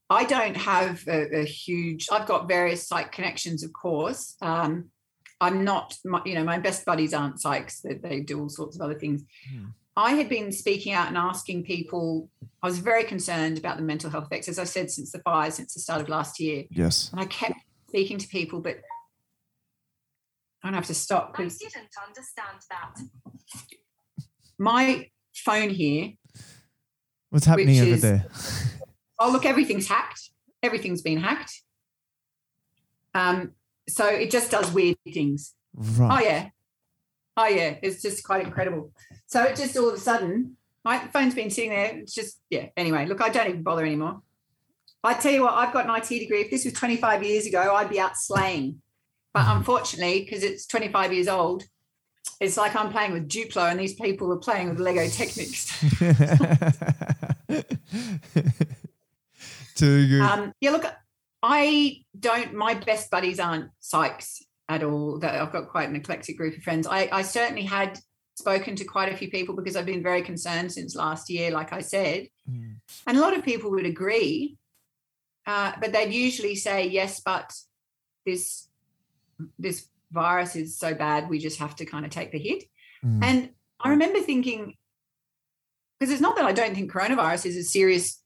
I 0.08 0.24
don't 0.24 0.56
have 0.56 1.02
a, 1.08 1.40
a 1.40 1.44
huge. 1.44 2.06
I've 2.12 2.26
got 2.26 2.46
various 2.48 2.86
psych 2.86 3.10
connections, 3.12 3.64
of 3.64 3.72
course. 3.72 4.36
Um, 4.40 4.90
I'm 5.40 5.64
not, 5.64 5.96
my, 6.04 6.22
you 6.24 6.34
know, 6.34 6.44
my 6.44 6.58
best 6.58 6.84
buddies 6.84 7.12
aren't 7.12 7.36
psychs. 7.42 7.82
They, 7.82 7.94
they 7.94 8.20
do 8.20 8.40
all 8.40 8.48
sorts 8.48 8.76
of 8.76 8.82
other 8.82 8.98
things. 8.98 9.22
Hmm. 9.52 9.66
I 9.96 10.12
had 10.12 10.28
been 10.28 10.52
speaking 10.52 10.92
out 10.92 11.08
and 11.08 11.16
asking 11.16 11.64
people. 11.64 12.30
I 12.62 12.66
was 12.66 12.78
very 12.78 13.04
concerned 13.04 13.58
about 13.58 13.78
the 13.78 13.82
mental 13.82 14.10
health 14.10 14.26
effects, 14.26 14.48
as 14.48 14.58
I 14.58 14.64
said, 14.64 14.90
since 14.90 15.10
the 15.10 15.18
fire, 15.20 15.50
since 15.50 15.74
the 15.74 15.80
start 15.80 16.00
of 16.02 16.08
last 16.08 16.38
year, 16.38 16.64
Yes. 16.70 17.10
and 17.12 17.20
I 17.20 17.24
kept 17.26 17.54
speaking 17.88 18.18
to 18.18 18.28
people, 18.28 18.60
but 18.60 18.76
I 20.62 20.68
don't 20.68 20.74
have 20.74 20.86
to 20.86 20.94
stop 20.94 21.30
I 21.34 21.42
because 21.44 21.58
didn't 21.58 21.88
understand 22.06 22.58
that. 22.70 23.00
my 24.58 25.08
phone 25.34 25.70
here 25.70 26.12
What's 27.30 27.46
happening 27.46 27.80
over 27.80 27.90
is- 27.90 28.02
there? 28.02 28.26
oh 29.18 29.30
look 29.30 29.46
everything's 29.46 29.88
hacked. 29.88 30.30
Everything's 30.62 31.02
been 31.02 31.18
hacked. 31.18 31.62
Um 33.14 33.52
so 33.88 34.06
it 34.06 34.30
just 34.30 34.50
does 34.50 34.70
weird 34.72 34.96
things. 35.12 35.54
Right. 35.74 36.22
oh 36.22 36.28
yeah. 36.28 36.48
Oh 37.36 37.46
yeah. 37.46 37.76
It's 37.82 38.02
just 38.02 38.24
quite 38.24 38.44
incredible. 38.44 38.92
So 39.26 39.42
it 39.42 39.56
just 39.56 39.76
all 39.76 39.88
of 39.88 39.94
a 39.94 39.98
sudden 39.98 40.56
my 40.84 40.98
phone's 40.98 41.34
been 41.34 41.50
sitting 41.50 41.70
there. 41.70 41.96
It's 41.96 42.14
just 42.14 42.40
yeah 42.50 42.66
anyway 42.76 43.06
look 43.06 43.20
i 43.20 43.28
don't 43.28 43.48
even 43.48 43.62
bother 43.62 43.84
anymore. 43.84 44.22
I 45.04 45.14
tell 45.14 45.32
you 45.32 45.42
what 45.42 45.54
i've 45.54 45.72
got 45.72 45.84
an 45.84 45.90
it 45.90 46.08
degree. 46.08 46.40
If 46.40 46.50
this 46.50 46.64
was 46.64 46.74
25 46.74 47.22
years 47.22 47.46
ago 47.46 47.74
i'd 47.74 47.90
be 47.90 48.00
out 48.00 48.16
slaying. 48.16 48.80
But 49.32 49.44
unfortunately 49.48 50.24
because 50.24 50.42
it's 50.42 50.66
25 50.66 51.12
years 51.12 51.28
old 51.28 51.64
it's 52.40 52.56
like 52.56 52.74
i'm 52.76 52.90
playing 52.90 53.12
with 53.12 53.28
duplo 53.28 53.70
and 53.70 53.78
these 53.78 53.94
people 53.94 54.32
are 54.32 54.38
playing 54.38 54.68
with 54.68 54.78
lego 54.78 55.08
technics 55.08 55.72
Too 59.76 60.08
good. 60.08 60.20
Um, 60.22 60.52
yeah, 60.60 60.70
look, 60.70 60.84
I 61.42 62.02
don't. 62.18 62.54
My 62.54 62.74
best 62.74 63.10
buddies 63.10 63.38
aren't 63.38 63.70
psychs 63.80 64.42
at 64.68 64.82
all. 64.82 65.18
That 65.20 65.40
I've 65.40 65.52
got 65.52 65.68
quite 65.68 65.88
an 65.88 65.96
eclectic 65.96 66.36
group 66.36 66.56
of 66.56 66.62
friends. 66.62 66.86
I, 66.86 67.08
I 67.12 67.22
certainly 67.22 67.62
had 67.62 67.98
spoken 68.34 68.76
to 68.76 68.84
quite 68.84 69.12
a 69.12 69.16
few 69.16 69.30
people 69.30 69.54
because 69.54 69.76
I've 69.76 69.86
been 69.86 70.02
very 70.02 70.22
concerned 70.22 70.72
since 70.72 70.94
last 70.94 71.30
year, 71.30 71.50
like 71.50 71.72
I 71.72 71.80
said, 71.80 72.28
Mm. 72.48 72.76
and 73.08 73.16
a 73.16 73.20
lot 73.20 73.36
of 73.36 73.44
people 73.44 73.72
would 73.72 73.86
agree, 73.86 74.56
uh, 75.46 75.72
but 75.80 75.92
they'd 75.92 76.12
usually 76.12 76.54
say 76.54 76.86
yes, 76.86 77.20
but 77.20 77.52
this 78.24 78.68
this 79.58 79.88
virus 80.12 80.54
is 80.54 80.78
so 80.78 80.94
bad, 80.94 81.28
we 81.28 81.38
just 81.38 81.58
have 81.58 81.74
to 81.76 81.84
kind 81.84 82.04
of 82.04 82.10
take 82.12 82.30
the 82.30 82.38
hit. 82.38 82.64
Mm. 83.04 83.24
And 83.24 83.50
I 83.80 83.90
remember 83.90 84.20
thinking, 84.20 84.74
because 85.98 86.12
it's 86.12 86.20
not 86.20 86.36
that 86.36 86.44
I 86.44 86.52
don't 86.52 86.74
think 86.74 86.92
coronavirus 86.92 87.46
is 87.46 87.56
a 87.56 87.64
serious 87.64 88.22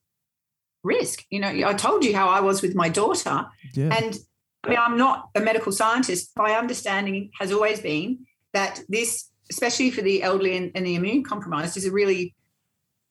risk. 0.83 1.25
You 1.31 1.41
know, 1.41 1.49
I 1.49 1.75
told 1.75 2.05
you 2.05 2.15
how 2.15 2.29
I 2.29 2.41
was 2.41 2.63
with 2.63 2.75
my 2.75 2.89
daughter, 2.89 3.47
yeah. 3.75 3.95
and 3.97 4.19
I 4.65 4.69
mean, 4.69 4.79
I'm 4.79 4.97
not 4.97 5.31
a 5.35 5.41
medical 5.41 5.73
scientist. 5.73 6.33
My 6.37 6.53
understanding 6.53 7.31
has 7.41 7.53
always 7.53 7.81
been 7.81 8.27
that 8.53 8.81
this, 8.89 9.31
especially 9.51 9.91
for 9.91 10.03
the 10.03 10.23
elderly 10.23 10.57
and, 10.57 10.71
and 10.75 10.87
the 10.87 10.95
immune 10.95 11.25
compromised, 11.25 11.77
is 11.77 11.87
a 11.87 11.93
really, 11.93 12.35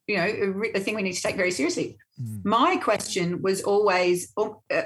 you 0.07 0.17
know, 0.17 0.25
a, 0.25 0.47
re- 0.51 0.71
a 0.75 0.79
thing 0.79 0.95
we 0.95 1.01
need 1.01 1.13
to 1.13 1.21
take 1.21 1.35
very 1.35 1.51
seriously. 1.51 1.97
Mm. 2.21 2.45
My 2.45 2.77
question 2.77 3.41
was 3.41 3.63
always, 3.63 4.31
oh, 4.37 4.61
uh, 4.71 4.83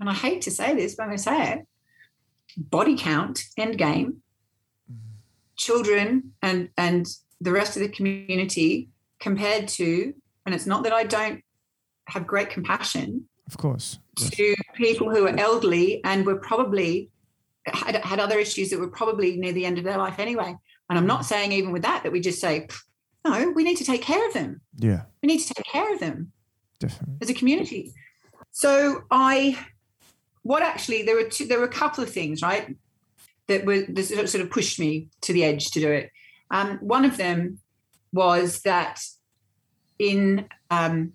and 0.00 0.10
I 0.10 0.14
hate 0.14 0.42
to 0.42 0.50
say 0.50 0.74
this, 0.74 0.94
but 0.94 1.04
I'm 1.04 1.08
going 1.10 1.18
to 1.18 1.22
say 1.22 1.52
it: 1.52 1.66
body 2.56 2.96
count, 2.96 3.42
end 3.56 3.78
game, 3.78 4.22
children, 5.56 6.32
and 6.42 6.68
and 6.76 7.06
the 7.40 7.52
rest 7.52 7.76
of 7.76 7.82
the 7.82 7.88
community 7.88 8.90
compared 9.18 9.68
to, 9.68 10.14
and 10.44 10.54
it's 10.54 10.66
not 10.66 10.82
that 10.84 10.92
I 10.92 11.04
don't 11.04 11.42
have 12.08 12.26
great 12.26 12.50
compassion 12.50 13.26
of 13.46 13.58
course. 13.58 13.98
Yes. 14.18 14.30
to 14.30 14.54
people 14.74 15.10
who 15.10 15.26
are 15.26 15.38
elderly 15.38 16.02
and 16.04 16.26
were 16.26 16.36
probably 16.36 17.10
had, 17.66 17.96
had 17.96 18.18
other 18.18 18.38
issues 18.38 18.70
that 18.70 18.80
were 18.80 18.88
probably 18.88 19.36
near 19.36 19.52
the 19.52 19.64
end 19.64 19.78
of 19.78 19.84
their 19.84 19.98
life 19.98 20.18
anyway. 20.18 20.56
And 20.88 20.98
I'm 20.98 21.06
not 21.06 21.24
saying 21.24 21.52
even 21.52 21.72
with 21.72 21.82
that 21.82 22.02
that 22.02 22.12
we 22.12 22.20
just 22.20 22.40
say, 22.40 22.68
no, 23.24 23.50
we 23.50 23.64
need 23.64 23.76
to 23.76 23.84
take 23.84 24.02
care 24.02 24.26
of 24.26 24.34
them. 24.34 24.60
Yeah, 24.78 25.02
We 25.22 25.26
need 25.26 25.38
to 25.38 25.54
take 25.54 25.66
care 25.66 25.92
of 25.92 26.00
them 26.00 26.32
definitely. 26.78 27.16
as 27.20 27.30
a 27.30 27.34
community. 27.34 27.92
So 28.52 29.02
I, 29.10 29.58
what 30.42 30.62
actually 30.62 31.02
there 31.02 31.16
were 31.16 31.28
two, 31.28 31.46
there 31.46 31.58
were 31.58 31.64
a 31.64 31.68
couple 31.68 32.02
of 32.02 32.10
things 32.10 32.42
right 32.42 32.76
that 33.48 33.64
were 33.64 33.82
that 33.88 34.28
sort 34.28 34.42
of 34.42 34.50
pushed 34.50 34.78
me 34.80 35.08
to 35.22 35.32
the 35.32 35.44
edge 35.44 35.70
to 35.72 35.80
do 35.80 35.90
it. 35.90 36.10
Um, 36.50 36.78
one 36.78 37.04
of 37.04 37.16
them 37.16 37.58
was 38.12 38.62
that 38.62 39.00
in 39.98 40.46
um, 40.70 41.12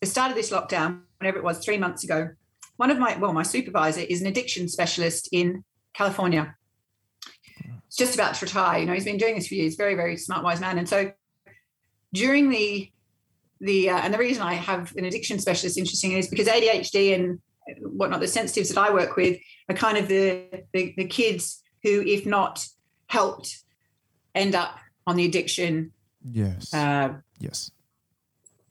the 0.00 0.06
start 0.06 0.30
of 0.30 0.36
this 0.36 0.50
lockdown, 0.50 1.02
whenever 1.18 1.38
it 1.38 1.44
was 1.44 1.58
three 1.58 1.78
months 1.78 2.04
ago, 2.04 2.30
one 2.76 2.90
of 2.90 2.98
my 2.98 3.16
well 3.18 3.32
my 3.32 3.42
supervisor 3.42 4.00
is 4.00 4.20
an 4.20 4.26
addiction 4.26 4.68
specialist 4.68 5.28
in 5.32 5.64
California. 5.94 6.54
He's 7.62 7.96
just 7.96 8.14
about 8.14 8.34
to 8.34 8.46
retire. 8.46 8.80
You 8.80 8.86
know, 8.86 8.94
he's 8.94 9.04
been 9.04 9.18
doing 9.18 9.34
this 9.34 9.48
for 9.48 9.54
years. 9.54 9.76
Very 9.76 9.94
very 9.94 10.16
smart 10.16 10.44
wise 10.44 10.60
man. 10.60 10.78
And 10.78 10.88
so 10.88 11.12
during 12.12 12.48
the 12.50 12.90
the 13.60 13.90
uh, 13.90 13.98
and 13.98 14.14
the 14.14 14.18
reason 14.18 14.42
I 14.42 14.54
have 14.54 14.94
an 14.96 15.04
addiction 15.04 15.38
specialist 15.38 15.76
interesting 15.76 16.12
is 16.12 16.28
because 16.28 16.46
ADHD 16.46 17.14
and 17.14 17.38
whatnot, 17.80 18.20
the 18.20 18.28
sensitives 18.28 18.70
that 18.70 18.78
I 18.78 18.92
work 18.92 19.16
with 19.16 19.38
are 19.68 19.74
kind 19.74 19.98
of 19.98 20.08
the 20.08 20.64
the, 20.72 20.94
the 20.96 21.06
kids 21.06 21.62
who, 21.82 22.00
if 22.00 22.24
not 22.24 22.66
helped, 23.08 23.58
end 24.34 24.54
up 24.54 24.78
on 25.06 25.16
the 25.16 25.26
addiction 25.26 25.92
Yes, 26.24 26.72
uh, 26.74 27.14
yes. 27.38 27.70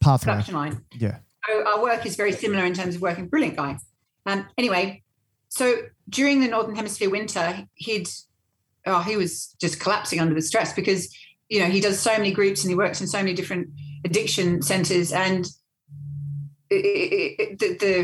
Pathway. 0.00 0.32
production 0.32 0.54
line. 0.54 0.84
Yeah, 0.96 1.18
So 1.48 1.66
our 1.66 1.82
work 1.82 2.06
is 2.06 2.16
very 2.16 2.32
similar 2.32 2.64
in 2.64 2.74
terms 2.74 2.94
of 2.94 3.02
working. 3.02 3.28
Brilliant 3.28 3.56
guy. 3.56 3.78
Um, 4.26 4.46
anyway, 4.58 5.02
so 5.48 5.74
during 6.08 6.40
the 6.40 6.48
Northern 6.48 6.76
Hemisphere 6.76 7.10
winter, 7.10 7.66
he'd 7.74 8.08
oh 8.86 9.00
he 9.00 9.16
was 9.16 9.54
just 9.60 9.78
collapsing 9.78 10.20
under 10.20 10.34
the 10.34 10.42
stress 10.42 10.72
because 10.72 11.14
you 11.48 11.60
know 11.60 11.66
he 11.66 11.80
does 11.80 11.98
so 11.98 12.12
many 12.12 12.32
groups 12.32 12.62
and 12.62 12.70
he 12.70 12.76
works 12.76 13.00
in 13.00 13.06
so 13.06 13.18
many 13.18 13.34
different 13.34 13.68
addiction 14.04 14.62
centres 14.62 15.12
and 15.12 15.46
it, 16.70 16.74
it, 16.74 17.40
it, 17.40 17.58
the, 17.58 17.76
the 17.76 18.02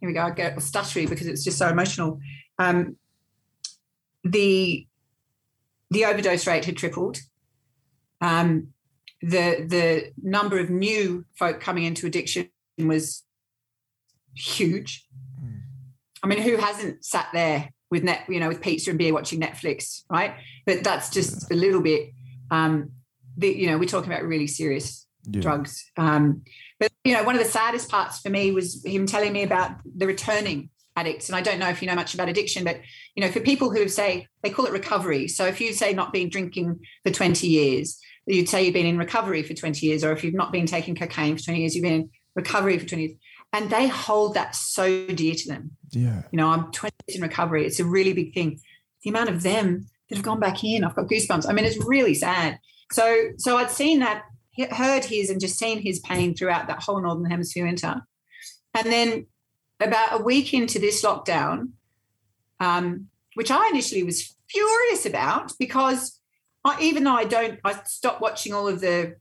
here 0.00 0.08
we 0.08 0.12
go 0.12 0.22
I 0.22 0.30
get 0.30 0.56
stuttery 0.56 1.08
because 1.08 1.26
it's 1.26 1.44
just 1.44 1.58
so 1.58 1.68
emotional. 1.68 2.18
Um, 2.58 2.96
the 4.24 4.86
the 5.90 6.04
overdose 6.04 6.46
rate 6.46 6.64
had 6.64 6.76
tripled. 6.76 7.18
Um, 8.20 8.68
the 9.22 9.64
the 9.66 10.12
number 10.22 10.58
of 10.58 10.70
new 10.70 11.24
folk 11.38 11.60
coming 11.60 11.84
into 11.84 12.06
addiction 12.06 12.50
was 12.78 13.22
huge. 14.34 15.06
I 16.22 16.28
mean, 16.28 16.40
who 16.40 16.56
hasn't 16.56 17.04
sat 17.04 17.28
there 17.32 17.70
with 17.90 18.02
net, 18.02 18.24
you 18.28 18.40
know, 18.40 18.48
with 18.48 18.60
pizza 18.60 18.90
and 18.90 18.98
beer 18.98 19.14
watching 19.14 19.40
Netflix, 19.40 20.02
right? 20.10 20.34
But 20.64 20.82
that's 20.82 21.10
just 21.10 21.50
a 21.52 21.54
little 21.54 21.80
bit. 21.80 22.10
Um, 22.50 22.90
the, 23.36 23.48
you 23.48 23.68
know, 23.68 23.78
we're 23.78 23.88
talking 23.88 24.10
about 24.10 24.24
really 24.24 24.46
serious 24.46 25.06
yeah. 25.30 25.40
drugs. 25.40 25.90
Um, 25.96 26.42
but 26.80 26.90
you 27.04 27.14
know, 27.14 27.22
one 27.22 27.36
of 27.36 27.42
the 27.42 27.48
saddest 27.48 27.88
parts 27.88 28.18
for 28.18 28.28
me 28.28 28.50
was 28.50 28.84
him 28.84 29.06
telling 29.06 29.32
me 29.32 29.42
about 29.42 29.76
the 29.84 30.06
returning 30.06 30.70
addicts. 30.96 31.28
And 31.28 31.36
I 31.36 31.42
don't 31.42 31.58
know 31.58 31.68
if 31.68 31.80
you 31.80 31.88
know 31.88 31.94
much 31.94 32.14
about 32.14 32.28
addiction, 32.28 32.64
but 32.64 32.80
you 33.14 33.22
know, 33.22 33.30
for 33.30 33.40
people 33.40 33.70
who 33.70 33.88
say 33.88 34.26
they 34.42 34.50
call 34.50 34.66
it 34.66 34.72
recovery. 34.72 35.28
So 35.28 35.46
if 35.46 35.60
you 35.60 35.72
say 35.72 35.92
not 35.92 36.12
been 36.12 36.28
drinking 36.28 36.80
for 37.04 37.12
20 37.12 37.46
years, 37.46 38.00
you'd 38.26 38.48
say 38.48 38.64
you've 38.64 38.74
been 38.74 38.86
in 38.86 38.98
recovery 38.98 39.42
for 39.42 39.54
20 39.54 39.86
years, 39.86 40.04
or 40.04 40.12
if 40.12 40.24
you've 40.24 40.34
not 40.34 40.52
been 40.52 40.66
taking 40.66 40.94
cocaine 40.94 41.36
for 41.36 41.44
20 41.44 41.60
years, 41.60 41.74
you've 41.74 41.84
been 41.84 41.92
in 41.92 42.10
recovery 42.34 42.78
for 42.78 42.86
20 42.86 43.02
years. 43.02 43.16
And 43.52 43.70
they 43.70 43.86
hold 43.86 44.34
that 44.34 44.54
so 44.54 45.06
dear 45.06 45.34
to 45.34 45.48
them. 45.48 45.70
Yeah, 45.92 46.22
You 46.32 46.36
know, 46.36 46.48
I'm 46.48 46.72
20 46.72 46.94
years 47.08 47.16
in 47.16 47.22
recovery. 47.22 47.64
It's 47.64 47.80
a 47.80 47.84
really 47.84 48.12
big 48.12 48.34
thing. 48.34 48.60
The 49.04 49.10
amount 49.10 49.30
of 49.30 49.42
them 49.42 49.86
that 50.08 50.16
have 50.16 50.24
gone 50.24 50.40
back 50.40 50.64
in, 50.64 50.84
I've 50.84 50.96
got 50.96 51.06
goosebumps. 51.06 51.48
I 51.48 51.52
mean, 51.52 51.64
it's 51.64 51.82
really 51.86 52.14
sad. 52.14 52.58
So, 52.92 53.28
so 53.38 53.56
I'd 53.56 53.70
seen 53.70 54.00
that, 54.00 54.24
heard 54.70 55.04
his, 55.04 55.30
and 55.30 55.40
just 55.40 55.58
seen 55.58 55.80
his 55.80 56.00
pain 56.00 56.34
throughout 56.34 56.66
that 56.66 56.82
whole 56.82 57.00
northern 57.00 57.30
hemisphere 57.30 57.66
winter. 57.66 58.02
And 58.74 58.86
then, 58.86 59.26
about 59.80 60.20
a 60.20 60.22
week 60.22 60.54
into 60.54 60.78
this 60.78 61.04
lockdown, 61.04 61.70
um, 62.60 63.08
which 63.34 63.50
I 63.50 63.68
initially 63.68 64.02
was 64.02 64.34
furious 64.48 65.04
about 65.06 65.52
because 65.58 66.18
I, 66.66 66.80
even 66.80 67.04
though 67.04 67.14
I 67.14 67.24
don't, 67.24 67.58
I 67.64 67.74
stopped 67.84 68.20
watching 68.20 68.52
all 68.52 68.68
of 68.68 68.80
the 68.80 69.16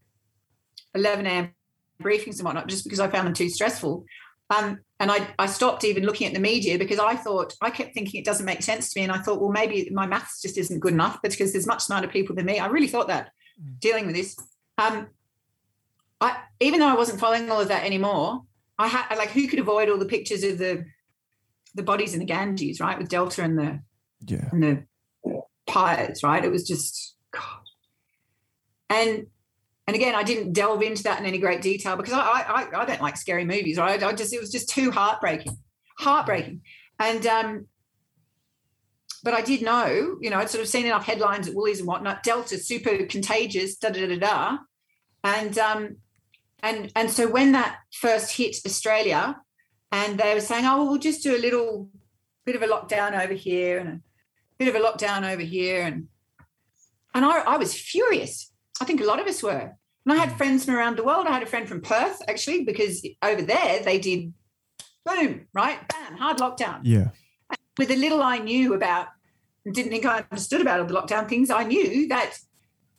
11 0.94 1.26
a.m. 1.26 1.54
briefings 2.02 2.38
and 2.38 2.46
whatnot 2.46 2.68
just 2.68 2.84
because 2.84 3.00
I 3.00 3.08
found 3.08 3.28
them 3.28 3.34
too 3.34 3.50
stressful. 3.50 4.06
Um, 4.50 4.80
and 5.00 5.12
I, 5.12 5.28
I 5.40 5.48
stopped 5.48 5.84
even 5.84 6.06
looking 6.06 6.28
at 6.28 6.34
the 6.34 6.40
media 6.40 6.78
because 6.78 7.00
I 7.00 7.16
thought 7.16 7.54
I 7.62 7.70
kept 7.70 7.94
thinking 7.94 8.20
it 8.20 8.26
doesn't 8.26 8.46
make 8.46 8.62
sense 8.62 8.94
to 8.94 9.00
me. 9.00 9.04
And 9.04 9.12
I 9.12 9.18
thought, 9.18 9.42
well, 9.42 9.52
maybe 9.52 9.90
my 9.92 10.06
maths 10.06 10.42
just 10.42 10.58
isn't 10.58 10.80
good 10.80 10.94
enough 10.94 11.22
because 11.22 11.52
there's 11.52 11.68
much 11.68 11.84
smarter 11.84 12.08
people 12.08 12.36
than 12.36 12.46
me. 12.46 12.60
I 12.60 12.68
really 12.68 12.88
thought 12.88 13.08
that 13.08 13.32
dealing 13.80 14.06
with 14.06 14.16
this. 14.16 14.38
Um, 14.78 15.08
I 16.22 16.38
even 16.60 16.80
though 16.80 16.88
I 16.88 16.96
wasn't 16.96 17.20
following 17.20 17.50
all 17.50 17.62
of 17.62 17.68
that 17.68 17.84
anymore, 17.84 18.44
I 18.78 18.88
had 18.88 19.16
like 19.18 19.32
who 19.32 19.48
could 19.48 19.60
avoid 19.60 19.90
all 19.90 19.98
the 19.98 20.06
pictures 20.06 20.44
of 20.44 20.58
the 20.58 20.86
the 21.74 21.84
bodies 21.84 22.14
in 22.14 22.20
the 22.20 22.26
Ganges, 22.26 22.80
right, 22.80 22.98
with 22.98 23.10
Delta 23.10 23.44
and 23.44 23.58
the 23.58 23.80
yeah, 24.26 24.50
and 24.52 24.64
the 24.64 24.84
pyres, 25.68 26.24
right? 26.24 26.44
It 26.44 26.52
was 26.52 26.66
just 26.66 27.15
God. 27.36 27.62
And 28.90 29.28
and 29.88 29.96
again, 29.96 30.16
I 30.16 30.24
didn't 30.24 30.54
delve 30.54 30.82
into 30.82 31.04
that 31.04 31.20
in 31.20 31.26
any 31.26 31.38
great 31.38 31.62
detail 31.62 31.96
because 31.96 32.14
I 32.14 32.20
I, 32.20 32.82
I 32.82 32.86
don't 32.86 33.02
like 33.02 33.18
scary 33.18 33.46
movies, 33.46 33.78
right? 33.78 34.02
I 34.02 34.14
just 34.14 34.34
it 34.34 34.40
was 34.40 34.52
just 34.52 34.70
too 34.70 34.92
heartbreaking, 34.92 35.58
heartbreaking. 36.00 36.62
And 37.00 37.26
um, 37.28 37.68
but 39.24 39.34
I 39.34 39.42
did 39.42 39.64
know, 39.64 40.18
you 40.22 40.30
know, 40.30 40.38
I'd 40.38 40.52
sort 40.52 40.62
of 40.62 40.70
seen 40.70 40.86
enough 40.86 41.06
headlines 41.06 41.48
at 41.48 41.56
Woolies 41.56 41.80
and 41.80 41.88
whatnot. 41.88 42.24
Delta 42.24 42.58
super 42.58 43.06
contagious, 43.06 43.76
da 43.76 43.90
da 43.90 44.08
da 44.08 44.18
da, 44.18 44.58
and 45.24 45.58
um, 45.58 45.98
and 46.62 46.92
and 46.96 47.10
so 47.10 47.28
when 47.28 47.52
that 47.54 47.80
first 47.92 48.38
hit 48.38 48.58
Australia, 48.66 49.36
and 49.92 50.20
they 50.20 50.34
were 50.34 50.42
saying, 50.42 50.66
oh, 50.66 50.78
well, 50.78 50.90
we'll 50.90 51.00
just 51.00 51.24
do 51.24 51.36
a 51.36 51.42
little 51.42 51.90
bit 52.46 52.56
of 52.56 52.62
a 52.62 52.68
lockdown 52.68 53.20
over 53.20 53.34
here 53.34 53.80
and 53.80 53.90
a 53.90 54.02
bit 54.60 54.68
of 54.68 54.76
a 54.76 54.80
lockdown 54.80 55.32
over 55.32 55.42
here, 55.42 55.82
and 55.82 56.08
and 57.16 57.26
I, 57.26 57.40
I 57.40 57.58
was 57.58 57.74
furious. 57.74 58.52
I 58.80 58.86
think 58.86 59.02
a 59.02 59.06
lot 59.06 59.20
of 59.20 59.26
us 59.26 59.42
were. 59.42 59.74
And 60.06 60.14
I 60.14 60.18
had 60.18 60.38
friends 60.38 60.66
from 60.66 60.76
around 60.76 60.98
the 60.98 61.04
world. 61.04 61.26
I 61.26 61.32
had 61.32 61.42
a 61.42 61.48
friend 61.48 61.68
from 61.68 61.82
Perth 61.82 62.22
actually, 62.28 62.64
because 62.64 63.04
over 63.24 63.42
there 63.42 63.82
they 63.82 63.98
did 63.98 64.34
boom, 65.04 65.48
right, 65.54 65.80
bam, 65.88 66.18
hard 66.18 66.38
lockdown 66.38 66.82
yeah, 66.84 67.10
with 67.78 67.88
the 67.88 67.96
little 67.96 68.22
I 68.22 68.38
knew 68.38 68.74
about 68.74 69.08
didn't 69.72 69.92
think 69.92 70.06
I 70.06 70.24
understood 70.30 70.62
about 70.62 70.80
all 70.80 70.86
the 70.86 70.94
lockdown 70.94 71.28
things, 71.28 71.50
I 71.50 71.64
knew 71.64 72.08
that 72.10 72.38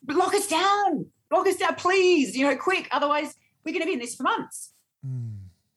lock 0.09 0.35
us 0.35 0.49
down, 0.49 1.07
lock 1.31 1.47
us 1.47 1.57
down, 1.57 1.77
please, 1.77 2.37
you 2.37 2.45
know, 2.45 2.57
quick. 2.57 2.89
Otherwise, 2.91 3.35
we're 3.65 3.73
going 3.73 3.83
to 3.83 3.87
be 3.87 3.93
in 3.93 4.01
this 4.01 4.17
for 4.17 4.25
months. 4.25 4.73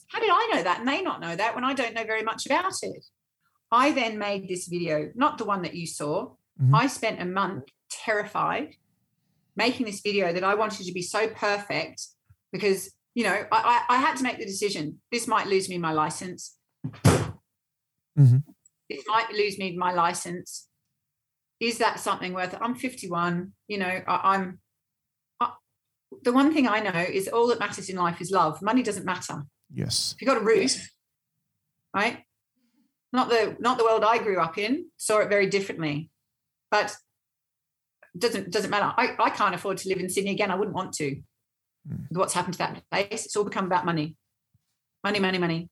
How 0.07 0.19
did 0.19 0.31
I 0.31 0.51
know 0.53 0.63
that 0.63 0.79
and 0.79 0.87
they 0.87 1.01
not 1.03 1.21
know 1.21 1.35
that 1.35 1.53
when 1.53 1.63
I 1.63 1.73
don't 1.73 1.93
know 1.93 2.03
very 2.03 2.23
much 2.23 2.47
about 2.47 2.73
it? 2.81 3.05
I 3.71 3.91
then 3.91 4.17
made 4.17 4.47
this 4.47 4.67
video, 4.67 5.11
not 5.13 5.37
the 5.37 5.45
one 5.45 5.61
that 5.61 5.75
you 5.75 5.85
saw. 5.85 6.31
Mhm. 6.59 6.73
I 6.73 6.87
spent 6.87 7.21
a 7.21 7.25
month 7.25 7.65
terrified 7.89 8.75
making 9.55 9.85
this 9.85 9.99
video 10.01 10.31
that 10.33 10.43
I 10.43 10.55
wanted 10.55 10.85
to 10.85 10.93
be 10.93 11.01
so 11.01 11.27
perfect 11.29 12.01
because, 12.51 12.91
you 13.13 13.23
know, 13.23 13.45
I, 13.51 13.83
I, 13.89 13.95
I 13.95 13.97
had 13.99 14.15
to 14.17 14.23
make 14.23 14.37
the 14.37 14.45
decision. 14.45 14.99
This 15.11 15.27
might 15.27 15.47
lose 15.47 15.67
me 15.69 15.77
my 15.77 15.91
license 15.91 16.55
Mhm. 18.17 18.43
it 18.89 19.03
might 19.07 19.31
lose 19.31 19.57
me 19.57 19.75
my 19.77 19.93
license. 19.93 20.67
Is 21.59 21.77
that 21.77 21.99
something 21.99 22.33
worth 22.33 22.53
it? 22.53 22.59
I'm 22.61 22.75
51. 22.75 23.51
You 23.67 23.77
know, 23.77 24.01
I, 24.07 24.35
I'm. 24.35 24.59
I, 25.39 25.51
the 26.23 26.33
one 26.33 26.53
thing 26.53 26.67
I 26.67 26.79
know 26.79 26.99
is 26.99 27.27
all 27.27 27.47
that 27.47 27.59
matters 27.59 27.89
in 27.89 27.95
life 27.97 28.19
is 28.21 28.31
love. 28.31 28.61
Money 28.61 28.81
doesn't 28.83 29.05
matter. 29.05 29.43
yes, 29.73 30.15
If 30.15 30.21
you've 30.21 30.27
got 30.27 30.41
a 30.41 30.45
roof, 30.45 30.89
right? 31.93 32.23
Not 33.13 33.29
the 33.29 33.55
not 33.59 33.77
the 33.77 33.83
world 33.83 34.03
I 34.03 34.17
grew 34.17 34.39
up 34.39 34.57
in. 34.57 34.89
Saw 34.97 35.19
it 35.19 35.29
very 35.29 35.47
differently, 35.47 36.09
but 36.71 36.95
doesn't 38.17 38.51
doesn't 38.51 38.69
matter. 38.69 38.93
I, 38.97 39.15
I 39.19 39.29
can't 39.29 39.55
afford 39.55 39.77
to 39.77 39.89
live 39.89 39.99
in 39.99 40.09
Sydney 40.09 40.31
again. 40.31 40.51
I 40.51 40.55
wouldn't 40.55 40.75
want 40.75 40.93
to. 40.93 41.21
With 41.85 42.17
What's 42.17 42.33
happened 42.33 42.53
to 42.53 42.59
that 42.59 42.83
place? 42.91 43.25
It's 43.25 43.35
all 43.35 43.43
become 43.43 43.65
about 43.65 43.85
money, 43.85 44.15
money, 45.03 45.19
money, 45.19 45.37
money, 45.37 45.69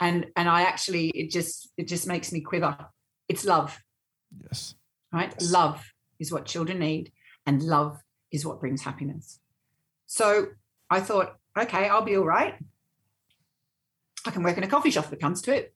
and 0.00 0.26
and 0.36 0.48
I 0.48 0.62
actually 0.62 1.08
it 1.10 1.30
just 1.30 1.70
it 1.76 1.88
just 1.88 2.06
makes 2.06 2.32
me 2.32 2.40
quiver. 2.40 2.76
It's 3.28 3.44
love, 3.44 3.78
yes, 4.42 4.74
right? 5.12 5.34
Love 5.42 5.84
is 6.18 6.32
what 6.32 6.46
children 6.46 6.78
need, 6.78 7.12
and 7.46 7.62
love 7.62 8.00
is 8.30 8.44
what 8.46 8.60
brings 8.60 8.82
happiness. 8.82 9.40
So 10.06 10.48
I 10.90 11.00
thought, 11.00 11.36
okay, 11.56 11.88
I'll 11.88 12.02
be 12.02 12.16
all 12.16 12.24
right. 12.24 12.54
I 14.26 14.30
can 14.30 14.42
work 14.42 14.56
in 14.56 14.64
a 14.64 14.68
coffee 14.68 14.90
shop 14.90 15.06
if 15.06 15.12
it 15.12 15.20
comes 15.20 15.42
to 15.42 15.54
it. 15.54 15.74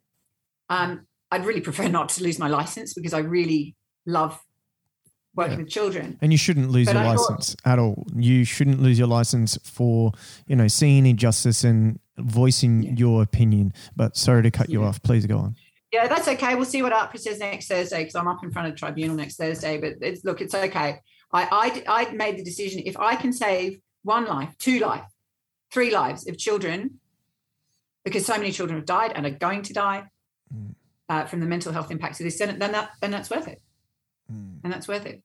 Um, 0.69 1.07
I'd 1.31 1.47
really 1.47 1.61
prefer 1.61 1.89
not 1.89 2.11
to 2.11 2.23
lose 2.23 2.39
my 2.39 2.49
license 2.49 2.95
because 2.95 3.15
I 3.15 3.21
really 3.21 3.75
love 4.07 4.41
working 5.35 5.53
Yeah. 5.53 5.59
with 5.65 5.71
children. 5.71 6.19
and 6.21 6.31
you 6.33 6.39
shouldn't 6.39 6.71
lose 6.71 6.87
But 6.87 6.95
your 6.97 7.05
I 7.05 7.15
thought- 7.17 7.31
license 7.31 7.57
at 7.65 7.79
all. 7.79 8.07
You 8.15 8.45
shouldn't 8.45 8.81
lose 8.83 8.99
your 8.99 9.09
license 9.09 9.59
for 9.65 10.13
you 10.47 10.57
know 10.57 10.69
seeing 10.69 11.07
injustice 11.07 11.65
and 11.65 11.99
voicing 12.19 12.83
Yeah. 12.83 12.93
your 12.97 13.23
opinion. 13.23 13.73
But 13.97 14.17
sorry 14.17 14.43
to 14.43 14.51
cut 14.51 14.69
you 14.71 14.85
off. 14.85 15.03
Please 15.03 15.27
go 15.27 15.39
on. 15.39 15.57
Yeah, 15.93 16.07
that's 16.09 16.27
okay. 16.29 16.55
We'll 16.55 16.65
see 16.65 16.83
what 16.83 16.93
AHPRA 16.93 17.19
says 17.19 17.39
next 17.39 17.69
Thursday 17.69 17.99
because 18.01 18.15
I'm 18.15 18.29
up 18.29 18.43
in 18.43 18.51
front 18.51 18.69
of 18.69 18.77
tribunal 18.77 19.15
next 19.17 19.37
Thursday. 19.37 19.79
But 19.79 19.95
it's, 20.01 20.25
look, 20.25 20.41
it's 20.41 20.55
okay. 20.55 21.01
I, 21.33 21.43
I 21.89 22.07
I 22.07 22.13
made 22.13 22.39
the 22.39 22.45
decision 22.45 22.83
if 22.85 22.99
I 22.99 23.17
can 23.17 23.33
save 23.33 23.79
one 24.03 24.27
life, 24.27 24.55
two 24.59 24.79
life, 24.81 25.05
three 25.71 25.91
lives 25.91 26.27
of 26.29 26.37
children, 26.39 26.99
because 28.05 28.27
so 28.27 28.37
many 28.37 28.53
children 28.53 28.79
have 28.79 28.87
died 28.87 29.13
and 29.15 29.25
are 29.27 29.31
going 29.31 29.63
to 29.63 29.73
die 29.73 30.05
uh, 31.09 31.25
from 31.27 31.41
the 31.41 31.47
mental 31.47 31.73
health 31.73 31.91
impacts 31.91 32.21
of 32.21 32.25
this, 32.25 32.39
then, 32.39 32.59
then 32.59 32.73
that 32.73 32.91
then 33.01 33.11
that's 33.11 33.31
worth 33.31 33.49
it, 33.49 33.61
and 34.65 34.73
that's 34.73 34.89
worth 34.89 35.07
it. 35.07 35.23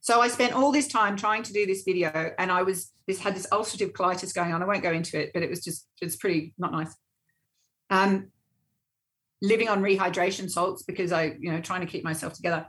So 0.00 0.20
I 0.20 0.28
spent 0.28 0.54
all 0.54 0.72
this 0.72 0.88
time 0.88 1.16
trying 1.16 1.42
to 1.42 1.52
do 1.52 1.66
this 1.66 1.82
video, 1.82 2.32
and 2.38 2.50
I 2.50 2.62
was 2.62 2.92
this 3.06 3.20
had 3.20 3.34
this 3.34 3.46
ulcerative 3.52 3.92
colitis 3.92 4.34
going 4.34 4.52
on. 4.52 4.62
I 4.62 4.66
won't 4.66 4.82
go 4.82 4.92
into 4.92 5.20
it, 5.20 5.30
but 5.34 5.42
it 5.42 5.50
was 5.50 5.62
just 5.62 5.86
it's 6.00 6.16
pretty 6.16 6.54
not 6.58 6.72
nice. 6.72 6.94
Um, 7.90 8.28
living 9.42 9.68
on 9.68 9.82
rehydration 9.82 10.50
salts 10.50 10.82
because 10.82 11.12
I, 11.12 11.36
you 11.38 11.52
know, 11.52 11.60
trying 11.60 11.80
to 11.80 11.86
keep 11.86 12.04
myself 12.04 12.32
together. 12.32 12.66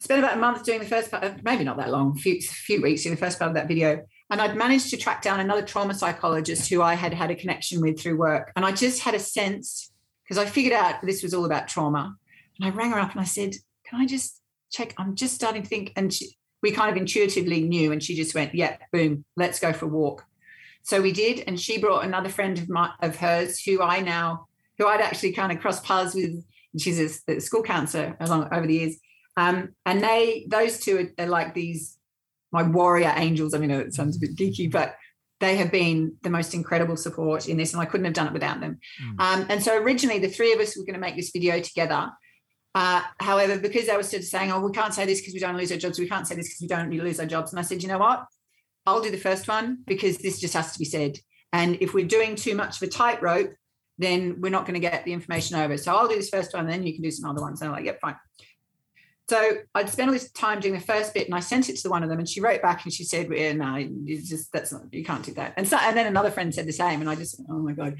Spent 0.00 0.18
about 0.18 0.36
a 0.36 0.40
month 0.40 0.64
doing 0.64 0.80
the 0.80 0.86
first 0.86 1.10
part, 1.10 1.44
maybe 1.44 1.64
not 1.64 1.76
that 1.76 1.90
long, 1.90 2.18
few 2.18 2.40
few 2.40 2.82
weeks 2.82 3.06
in 3.06 3.12
the 3.12 3.16
first 3.16 3.38
part 3.38 3.48
of 3.48 3.54
that 3.54 3.68
video, 3.68 4.02
and 4.30 4.40
I'd 4.40 4.56
managed 4.56 4.90
to 4.90 4.96
track 4.98 5.22
down 5.22 5.40
another 5.40 5.62
trauma 5.62 5.94
psychologist 5.94 6.68
who 6.68 6.82
I 6.82 6.94
had 6.94 7.14
had 7.14 7.30
a 7.30 7.36
connection 7.36 7.80
with 7.80 8.00
through 8.00 8.18
work, 8.18 8.52
and 8.56 8.66
I 8.66 8.72
just 8.72 9.02
had 9.02 9.14
a 9.14 9.20
sense 9.20 9.90
because 10.24 10.38
I 10.38 10.44
figured 10.44 10.74
out 10.74 10.96
this 11.02 11.22
was 11.22 11.32
all 11.32 11.46
about 11.46 11.68
trauma, 11.68 12.16
and 12.58 12.68
I 12.68 12.76
rang 12.76 12.90
her 12.90 12.98
up 12.98 13.12
and 13.12 13.20
I 13.20 13.24
said, 13.24 13.54
"Can 13.86 14.00
I 14.00 14.06
just 14.06 14.41
check? 14.72 14.94
I'm 14.98 15.14
just 15.14 15.34
starting 15.34 15.62
to 15.62 15.68
think," 15.68 15.92
and 15.96 16.12
she, 16.12 16.36
we 16.62 16.72
kind 16.72 16.90
of 16.90 16.96
intuitively 16.96 17.62
knew, 17.62 17.92
and 17.92 18.02
she 18.02 18.14
just 18.14 18.34
went, 18.34 18.54
"Yeah, 18.54 18.76
boom, 18.92 19.24
let's 19.36 19.60
go 19.60 19.72
for 19.72 19.86
a 19.86 19.88
walk." 19.88 20.24
So 20.82 21.00
we 21.00 21.12
did, 21.12 21.44
and 21.46 21.60
she 21.60 21.78
brought 21.78 22.04
another 22.04 22.28
friend 22.28 22.58
of 22.58 22.68
my 22.68 22.90
of 23.00 23.16
hers 23.16 23.60
who 23.60 23.82
I 23.82 24.00
now 24.00 24.48
who 24.78 24.86
I'd 24.86 25.00
actually 25.00 25.32
kind 25.32 25.52
of 25.52 25.60
crossed 25.60 25.84
paths 25.84 26.14
with. 26.14 26.44
She's 26.78 27.22
a, 27.28 27.32
a 27.36 27.40
school 27.40 27.62
counselor 27.62 28.16
along 28.18 28.48
over 28.50 28.66
the 28.66 28.74
years, 28.74 28.96
um, 29.36 29.74
and 29.84 30.02
they 30.02 30.46
those 30.48 30.80
two 30.80 31.12
are, 31.18 31.24
are 31.24 31.28
like 31.28 31.54
these 31.54 31.98
my 32.50 32.62
warrior 32.62 33.12
angels. 33.16 33.54
I 33.54 33.58
mean, 33.58 33.70
it 33.70 33.94
sounds 33.94 34.16
a 34.16 34.20
bit 34.20 34.36
geeky, 34.36 34.70
but 34.70 34.96
they 35.40 35.56
have 35.56 35.72
been 35.72 36.14
the 36.22 36.30
most 36.30 36.54
incredible 36.54 36.96
support 36.96 37.48
in 37.48 37.56
this, 37.56 37.72
and 37.72 37.82
I 37.82 37.84
couldn't 37.84 38.04
have 38.04 38.14
done 38.14 38.28
it 38.28 38.32
without 38.32 38.60
them. 38.60 38.78
Um, 39.18 39.46
and 39.48 39.62
so 39.62 39.76
originally, 39.76 40.18
the 40.18 40.28
three 40.28 40.52
of 40.52 40.60
us 40.60 40.76
were 40.76 40.84
going 40.84 40.94
to 40.94 41.00
make 41.00 41.16
this 41.16 41.30
video 41.30 41.60
together. 41.60 42.10
Uh, 42.74 43.02
however, 43.20 43.58
because 43.58 43.86
they 43.86 43.96
were 43.96 44.02
sort 44.02 44.22
of 44.22 44.28
saying, 44.28 44.50
"Oh, 44.50 44.60
we 44.60 44.72
can't 44.72 44.94
say 44.94 45.04
this 45.04 45.20
because 45.20 45.34
we 45.34 45.40
don't 45.40 45.56
lose 45.56 45.70
our 45.70 45.78
jobs. 45.78 45.98
We 45.98 46.08
can't 46.08 46.26
say 46.26 46.34
this 46.34 46.48
because 46.48 46.62
we 46.62 46.68
don't 46.68 46.90
lose 46.90 47.20
our 47.20 47.26
jobs," 47.26 47.52
and 47.52 47.58
I 47.60 47.62
said, 47.62 47.82
"You 47.82 47.88
know 47.88 47.98
what? 47.98 48.24
I'll 48.86 49.02
do 49.02 49.10
the 49.10 49.18
first 49.18 49.46
one 49.46 49.78
because 49.86 50.18
this 50.18 50.40
just 50.40 50.54
has 50.54 50.72
to 50.72 50.78
be 50.78 50.84
said. 50.84 51.18
And 51.52 51.76
if 51.80 51.92
we're 51.92 52.06
doing 52.06 52.34
too 52.34 52.54
much 52.54 52.80
of 52.80 52.88
a 52.88 52.90
tightrope, 52.90 53.52
then 53.98 54.40
we're 54.40 54.50
not 54.50 54.64
going 54.64 54.74
to 54.74 54.80
get 54.80 55.04
the 55.04 55.12
information 55.12 55.56
over. 55.56 55.76
So 55.76 55.94
I'll 55.94 56.08
do 56.08 56.16
this 56.16 56.30
first 56.30 56.54
one, 56.54 56.66
then 56.66 56.82
you 56.82 56.94
can 56.94 57.02
do 57.02 57.10
some 57.10 57.28
other 57.28 57.42
ones." 57.42 57.60
And 57.60 57.68
I'm 57.68 57.76
like, 57.76 57.84
"Yep, 57.84 58.00
fine." 58.00 58.16
So 59.28 59.58
I'd 59.74 59.88
spent 59.88 60.08
all 60.08 60.12
this 60.12 60.30
time 60.32 60.60
doing 60.60 60.74
the 60.74 60.80
first 60.80 61.14
bit, 61.14 61.26
and 61.26 61.34
I 61.34 61.40
sent 61.40 61.68
it 61.68 61.76
to 61.78 61.88
one 61.88 62.02
of 62.02 62.08
them, 62.08 62.18
and 62.18 62.28
she 62.28 62.40
wrote 62.40 62.60
back 62.60 62.84
and 62.84 62.92
she 62.92 63.04
said, 63.04 63.30
"No, 63.30 63.76
it's 64.06 64.28
just 64.28 64.52
that's 64.52 64.72
not 64.72 64.92
you 64.92 65.04
can't 65.04 65.24
do 65.24 65.32
that." 65.34 65.54
And 65.56 65.66
so, 65.66 65.76
and 65.80 65.96
then 65.96 66.06
another 66.06 66.30
friend 66.30 66.54
said 66.54 66.66
the 66.66 66.72
same, 66.72 67.00
and 67.00 67.08
I 67.08 67.14
just, 67.14 67.40
oh 67.48 67.58
my 67.58 67.72
god, 67.72 67.96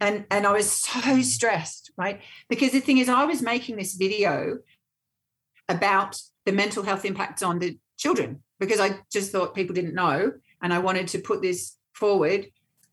and 0.00 0.26
and 0.30 0.46
I 0.46 0.52
was 0.52 0.70
so 0.70 1.22
stressed, 1.22 1.90
right? 1.96 2.20
Because 2.48 2.72
the 2.72 2.80
thing 2.80 2.98
is, 2.98 3.08
I 3.08 3.24
was 3.24 3.42
making 3.42 3.76
this 3.76 3.94
video 3.94 4.58
about 5.68 6.20
the 6.44 6.52
mental 6.52 6.82
health 6.82 7.04
impacts 7.04 7.42
on 7.42 7.58
the 7.58 7.78
children 7.96 8.42
because 8.60 8.78
I 8.78 8.98
just 9.10 9.32
thought 9.32 9.54
people 9.54 9.74
didn't 9.74 9.94
know, 9.94 10.32
and 10.62 10.72
I 10.72 10.78
wanted 10.78 11.08
to 11.08 11.18
put 11.18 11.42
this 11.42 11.76
forward 11.94 12.46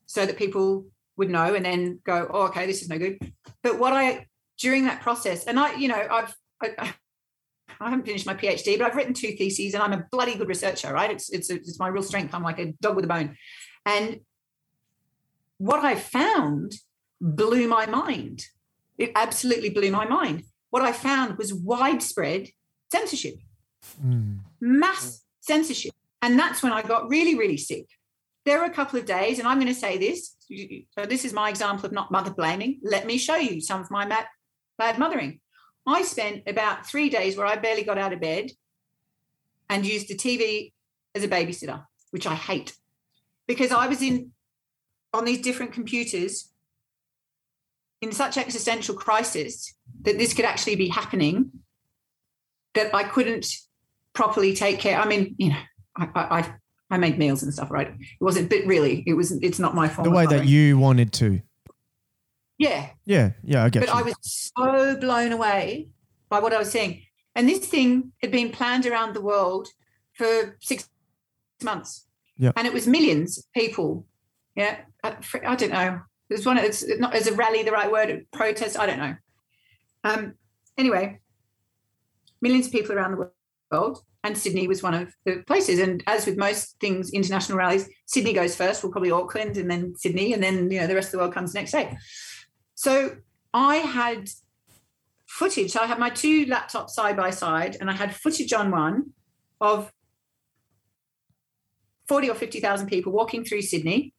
so 0.05 0.25
that 0.25 0.37
people 0.37 0.85
would 1.17 1.29
know, 1.29 1.53
and 1.53 1.65
then 1.65 1.99
go, 2.05 2.29
"Oh, 2.33 2.43
okay, 2.43 2.65
this 2.65 2.81
is 2.81 2.89
no 2.89 2.97
good." 2.97 3.19
But 3.61 3.77
what 3.77 3.93
I 3.93 4.27
during 4.57 4.85
that 4.85 5.01
process, 5.01 5.43
and 5.43 5.59
I, 5.59 5.75
you 5.75 5.89
know, 5.89 6.07
I've 6.09 6.33
I, 6.61 6.93
I 7.79 7.89
haven't 7.89 8.05
finished 8.05 8.25
my 8.25 8.33
PhD, 8.33 8.77
but 8.77 8.85
I've 8.85 8.95
written 8.95 9.13
two 9.13 9.35
theses, 9.35 9.73
and 9.73 9.83
I'm 9.83 9.93
a 9.93 10.05
bloody 10.11 10.35
good 10.35 10.47
researcher, 10.47 10.93
right? 10.93 11.11
It's 11.11 11.29
it's 11.29 11.49
it's 11.49 11.79
my 11.79 11.87
real 11.87 12.03
strength. 12.03 12.33
I'm 12.33 12.43
like 12.43 12.59
a 12.59 12.73
dog 12.81 12.95
with 12.95 13.05
a 13.05 13.07
bone, 13.07 13.35
and 13.85 14.19
what 15.57 15.83
I 15.83 15.95
found 15.95 16.73
blew 17.21 17.67
my 17.67 17.85
mind. 17.85 18.45
It 18.97 19.11
absolutely 19.15 19.69
blew 19.69 19.91
my 19.91 20.05
mind. 20.05 20.43
What 20.69 20.83
I 20.83 20.91
found 20.91 21.37
was 21.37 21.53
widespread 21.53 22.49
censorship, 22.91 23.35
hmm. 23.99 24.37
mass 24.61 25.23
censorship, 25.41 25.93
and 26.21 26.37
that's 26.37 26.61
when 26.61 26.73
I 26.73 26.81
got 26.81 27.09
really, 27.09 27.37
really 27.37 27.57
sick. 27.57 27.87
There 28.45 28.59
were 28.59 28.65
a 28.65 28.73
couple 28.73 28.99
of 28.99 29.05
days, 29.05 29.39
and 29.39 29.47
I'm 29.47 29.57
going 29.57 29.73
to 29.73 29.79
say 29.79 29.97
this. 29.97 30.35
So 30.97 31.05
this 31.05 31.25
is 31.25 31.33
my 31.33 31.49
example 31.49 31.85
of 31.85 31.91
not 31.91 32.11
mother 32.11 32.31
blaming. 32.31 32.79
Let 32.83 33.07
me 33.07 33.17
show 33.17 33.35
you 33.35 33.61
some 33.61 33.81
of 33.81 33.89
my 33.89 34.05
bad 34.77 34.99
mothering. 34.99 35.39
I 35.85 36.03
spent 36.03 36.43
about 36.47 36.85
three 36.85 37.09
days 37.09 37.37
where 37.37 37.45
I 37.45 37.55
barely 37.57 37.83
got 37.83 37.97
out 37.97 38.13
of 38.13 38.21
bed 38.21 38.51
and 39.69 39.85
used 39.85 40.07
the 40.07 40.15
TV 40.15 40.71
as 41.15 41.23
a 41.23 41.27
babysitter, 41.27 41.85
which 42.11 42.25
I 42.25 42.35
hate 42.35 42.73
because 43.47 43.71
I 43.71 43.87
was 43.87 44.01
in 44.01 44.31
on 45.13 45.25
these 45.25 45.41
different 45.41 45.73
computers 45.73 46.51
in 48.01 48.11
such 48.11 48.37
existential 48.37 48.95
crisis 48.95 49.73
that 50.01 50.17
this 50.17 50.33
could 50.33 50.45
actually 50.45 50.75
be 50.75 50.89
happening 50.89 51.51
that 52.73 52.93
I 52.93 53.03
couldn't 53.03 53.47
properly 54.13 54.53
take 54.53 54.79
care. 54.79 54.99
I 54.99 55.05
mean, 55.05 55.35
you 55.37 55.49
know, 55.49 55.59
I 55.95 56.07
I, 56.15 56.53
I 56.89 56.97
made 56.97 57.17
meals 57.17 57.43
and 57.43 57.53
stuff, 57.53 57.71
right? 57.71 57.87
It 57.87 58.23
wasn't, 58.23 58.49
but 58.49 58.65
really, 58.65 59.03
it 59.05 59.13
was. 59.13 59.31
It's 59.31 59.59
not 59.59 59.75
my 59.75 59.87
fault. 59.87 60.05
The 60.05 60.11
way 60.11 60.25
that 60.25 60.45
you 60.45 60.77
wanted 60.77 61.13
to. 61.13 61.41
Yeah, 62.57 62.89
Yeah, 63.05 63.31
yeah, 63.43 63.63
I 63.63 63.69
get 63.69 63.81
but 63.85 63.89
you. 63.89 63.99
I 63.99 64.01
was 64.01 64.15
so 64.21 64.95
blown 64.97 65.31
away 65.31 65.89
by 66.29 66.39
what 66.39 66.53
I 66.53 66.59
was 66.59 66.71
seeing. 66.71 67.03
And 67.35 67.49
this 67.49 67.65
thing 67.65 68.11
had 68.21 68.31
been 68.31 68.51
planned 68.51 68.85
around 68.85 69.13
the 69.13 69.21
world 69.21 69.67
for 70.13 70.57
six 70.59 70.87
months. 71.63 72.05
Yeah. 72.37 72.51
And 72.55 72.67
it 72.67 72.73
was 72.73 72.87
millions 72.87 73.37
of 73.39 73.45
people. 73.53 74.05
Yeah. 74.55 74.77
I, 75.03 75.15
I 75.45 75.55
don't 75.55 75.71
know. 75.71 76.01
There's 76.29 76.45
one, 76.45 76.57
it's 76.57 76.85
not, 76.99 77.15
is 77.15 77.27
a 77.27 77.33
rally 77.33 77.63
the 77.63 77.71
right 77.71 77.91
word? 77.91 78.25
Protest? 78.31 78.79
I 78.79 78.85
don't 78.85 78.99
know. 78.99 79.15
Um, 80.03 80.33
anyway, 80.77 81.19
millions 82.41 82.67
of 82.67 82.71
people 82.71 82.93
around 82.95 83.11
the 83.11 83.29
world. 83.71 83.99
And 84.25 84.37
Sydney 84.37 84.69
was 84.69 84.81
one 84.81 84.93
of 84.93 85.13
the 85.25 85.43
places. 85.45 85.79
And 85.79 86.01
as 86.07 86.25
with 86.25 86.37
most 86.37 86.77
things, 86.79 87.11
international 87.11 87.57
rallies, 87.57 87.89
Sydney 88.05 88.31
goes 88.31 88.55
first, 88.55 88.81
well, 88.81 88.91
probably 88.91 89.11
Auckland 89.11 89.57
and 89.57 89.69
then 89.69 89.95
Sydney, 89.97 90.33
and 90.33 90.41
then, 90.41 90.71
you 90.71 90.79
know, 90.79 90.87
the 90.87 90.95
rest 90.95 91.07
of 91.07 91.11
the 91.13 91.17
world 91.17 91.33
comes 91.33 91.53
next 91.53 91.73
day. 91.73 91.97
So 92.75 93.17
I 93.53 93.77
had 93.77 94.29
footage. 95.25 95.75
I 95.75 95.85
had 95.85 95.99
my 95.99 96.09
two 96.09 96.45
laptops 96.45 96.91
side 96.91 97.17
by 97.17 97.29
side, 97.29 97.77
and 97.79 97.89
I 97.89 97.93
had 97.93 98.15
footage 98.15 98.53
on 98.53 98.71
one 98.71 99.11
of 99.59 99.91
40 102.07 102.29
or 102.29 102.35
50,000 102.35 102.87
people 102.87 103.11
walking 103.11 103.43
through 103.43 103.61
Sydney, 103.61 104.13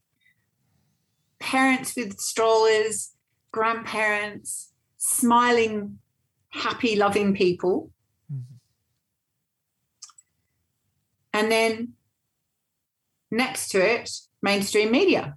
parents 1.39 1.95
with 1.97 2.19
strollers, 2.19 3.13
grandparents, 3.53 4.73
smiling, 4.97 5.99
happy, 6.51 6.97
loving 6.97 7.35
people. 7.35 7.91
Mm-hmm. 8.33 8.55
And 11.35 11.53
then 11.53 11.93
next 13.31 13.69
to 13.71 13.79
it, 13.79 14.11
mainstream 14.43 14.91
media. 14.91 15.37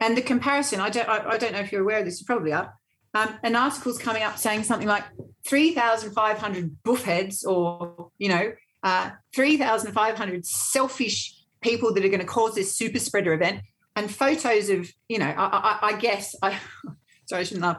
And 0.00 0.16
the 0.16 0.22
comparison, 0.22 0.80
I 0.80 0.90
don't, 0.90 1.08
I, 1.08 1.30
I 1.30 1.38
don't 1.38 1.52
know 1.52 1.60
if 1.60 1.72
you're 1.72 1.82
aware 1.82 1.98
of 1.98 2.04
this, 2.04 2.20
you 2.20 2.26
probably 2.26 2.52
are. 2.52 2.74
Um, 3.14 3.38
an 3.42 3.56
article's 3.56 3.98
coming 3.98 4.22
up 4.22 4.38
saying 4.38 4.64
something 4.64 4.86
like 4.86 5.04
3,500 5.46 6.76
buffheads 6.84 7.44
or, 7.44 8.10
you 8.18 8.28
know, 8.28 8.52
uh, 8.82 9.10
3,500 9.34 10.46
selfish 10.46 11.34
people 11.60 11.92
that 11.94 12.04
are 12.04 12.08
going 12.08 12.20
to 12.20 12.26
cause 12.26 12.54
this 12.54 12.76
super 12.76 12.98
spreader 12.98 13.32
event 13.32 13.62
and 13.96 14.10
photos 14.10 14.68
of, 14.68 14.88
you 15.08 15.18
know, 15.18 15.26
I, 15.26 15.78
I, 15.82 15.88
I 15.88 15.98
guess, 15.98 16.36
I, 16.42 16.58
sorry, 17.26 17.40
I 17.40 17.44
shouldn't 17.44 17.64
laugh. 17.64 17.78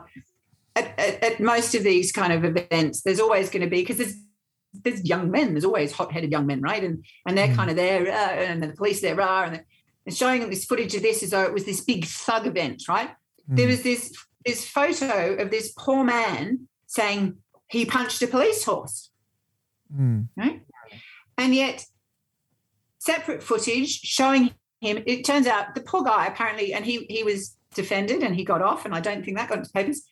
At, 0.76 1.00
at, 1.00 1.24
at 1.24 1.40
most 1.40 1.76
of 1.76 1.84
these 1.84 2.12
kind 2.12 2.34
of 2.34 2.44
events, 2.44 3.02
there's 3.02 3.20
always 3.20 3.50
going 3.50 3.64
to 3.64 3.70
be, 3.70 3.82
because 3.82 3.98
there's 3.98 4.16
there's 4.74 5.04
young 5.04 5.32
men. 5.32 5.54
There's 5.54 5.66
always 5.66 5.92
hot-headed 5.92 6.32
young 6.32 6.46
men, 6.46 6.62
right? 6.62 6.84
And 6.84 7.04
and 7.26 7.38
they're 7.38 7.54
kind 7.56 7.70
of 7.70 7.76
there, 7.76 8.08
uh, 8.08 8.12
and 8.12 8.62
the 8.62 8.70
police 8.70 9.02
there 9.02 9.20
are, 9.20 9.46
and, 9.46 9.64
and 10.06 10.16
showing 10.16 10.42
them 10.42 10.50
this 10.50 10.66
footage 10.66 10.96
of 10.96 11.02
this 11.02 11.24
as 11.24 11.32
though 11.32 11.44
it 11.44 11.54
was 11.54 11.66
this 11.66 11.82
big 11.82 12.06
thug 12.06 12.48
event, 12.48 12.84
right? 12.88 13.12
There 13.48 13.68
was 13.68 13.82
this 13.82 14.14
this 14.46 14.66
photo 14.68 15.34
of 15.36 15.50
this 15.52 15.74
poor 15.78 16.04
man 16.04 16.68
saying 16.88 17.38
he 17.68 17.86
punched 17.86 18.22
a 18.22 18.28
police 18.28 18.64
horse, 18.64 19.10
Mm. 19.94 20.28
right? 20.38 20.62
And 21.38 21.56
yet, 21.56 21.86
separate 23.00 23.42
footage 23.42 23.90
showing 24.02 24.52
him. 24.82 25.04
It 25.06 25.26
turns 25.26 25.48
out 25.48 25.74
the 25.76 25.82
poor 25.82 26.04
guy 26.04 26.28
apparently, 26.28 26.74
and 26.74 26.86
he 26.86 27.06
he 27.10 27.24
was 27.24 27.56
defended 27.74 28.22
and 28.24 28.36
he 28.36 28.44
got 28.44 28.62
off, 28.62 28.86
and 28.86 28.94
I 28.94 29.00
don't 29.00 29.24
think 29.24 29.38
that 29.38 29.50
got 29.50 29.60
into 29.60 29.72
papers. 29.72 30.04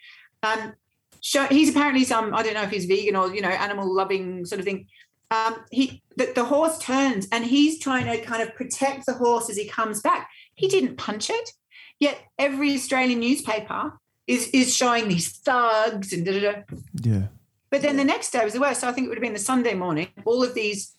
Um, 0.43 0.73
show, 1.22 1.45
he's 1.45 1.69
apparently 1.69 2.03
some 2.03 2.34
I 2.34 2.43
don't 2.43 2.53
know 2.53 2.64
if 2.64 2.72
he's 2.72 2.85
vegan 2.85 3.15
or 3.15 3.34
you 3.34 3.41
know 3.41 3.49
animal 3.49 3.93
loving 3.93 4.45
sort 4.45 4.59
of 4.59 4.65
thing. 4.65 4.88
Um, 5.30 5.66
he 5.72 6.02
the, 6.16 6.32
the 6.34 6.45
horse 6.45 6.80
turns 6.80 7.28
and 7.32 7.45
he's 7.45 7.80
trying 7.80 8.06
to 8.06 8.24
kind 8.24 8.41
of 8.41 8.56
protect 8.56 9.06
the 9.06 9.14
horse 9.14 9.49
as 9.49 9.58
he 9.58 9.68
comes 9.68 10.02
back. 10.02 10.30
He 10.56 10.68
didn't 10.68 10.98
punch 10.98 11.30
it, 11.30 11.52
yet 11.99 12.18
every 12.40 12.74
Australian 12.74 13.20
newspaper 13.20 13.94
is 14.26 14.48
is 14.49 14.76
showing 14.76 15.08
these 15.08 15.38
thugs 15.40 16.14
and 16.14 16.26
da 16.26 16.40
da 16.40 16.52
da. 16.52 16.62
Yeah. 17.02 17.28
But 17.70 17.82
then 17.82 17.98
the 17.98 18.06
next 18.06 18.32
day 18.32 18.44
was 18.44 18.54
the 18.54 18.62
worst. 18.62 18.82
So 18.82 18.88
I 18.88 18.94
think 18.94 19.06
it 19.06 19.10
would 19.10 19.18
have 19.18 19.24
been 19.24 19.34
the 19.34 19.40
Sunday 19.40 19.74
morning. 19.74 20.08
All 20.26 20.44
of 20.44 20.54
these 20.54 20.94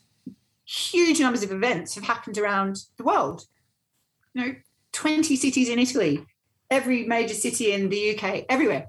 huge 0.66 1.20
numbers 1.20 1.42
of 1.42 1.50
events 1.50 1.94
have 1.94 2.04
happened 2.04 2.36
around 2.36 2.82
the 2.98 3.04
world. 3.04 3.46
You 4.34 4.46
know, 4.46 4.54
20 4.92 5.36
cities 5.36 5.68
in 5.68 5.78
Italy, 5.78 6.24
every 6.70 7.04
major 7.04 7.34
city 7.34 7.72
in 7.72 7.88
the 7.88 8.14
UK, 8.16 8.44
everywhere. 8.48 8.88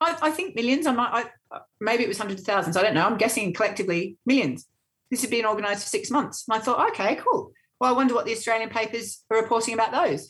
I, 0.00 0.16
I 0.22 0.30
think 0.30 0.54
millions. 0.54 0.86
I 0.86 0.92
might, 0.92 1.26
I, 1.52 1.60
maybe 1.80 2.04
it 2.04 2.08
was 2.08 2.18
hundreds 2.18 2.40
of 2.40 2.46
thousands. 2.46 2.76
I 2.76 2.82
don't 2.82 2.94
know. 2.94 3.04
I'm 3.04 3.18
guessing 3.18 3.52
collectively 3.52 4.16
millions. 4.24 4.66
This 5.10 5.22
had 5.22 5.30
been 5.30 5.46
organised 5.46 5.82
for 5.82 5.88
six 5.88 6.10
months. 6.10 6.44
And 6.48 6.56
I 6.56 6.62
thought, 6.62 6.90
okay, 6.90 7.16
cool. 7.16 7.52
Well, 7.80 7.90
I 7.90 7.96
wonder 7.96 8.14
what 8.14 8.26
the 8.26 8.32
Australian 8.32 8.68
papers 8.68 9.24
are 9.30 9.40
reporting 9.40 9.74
about 9.74 9.92
those. 9.92 10.28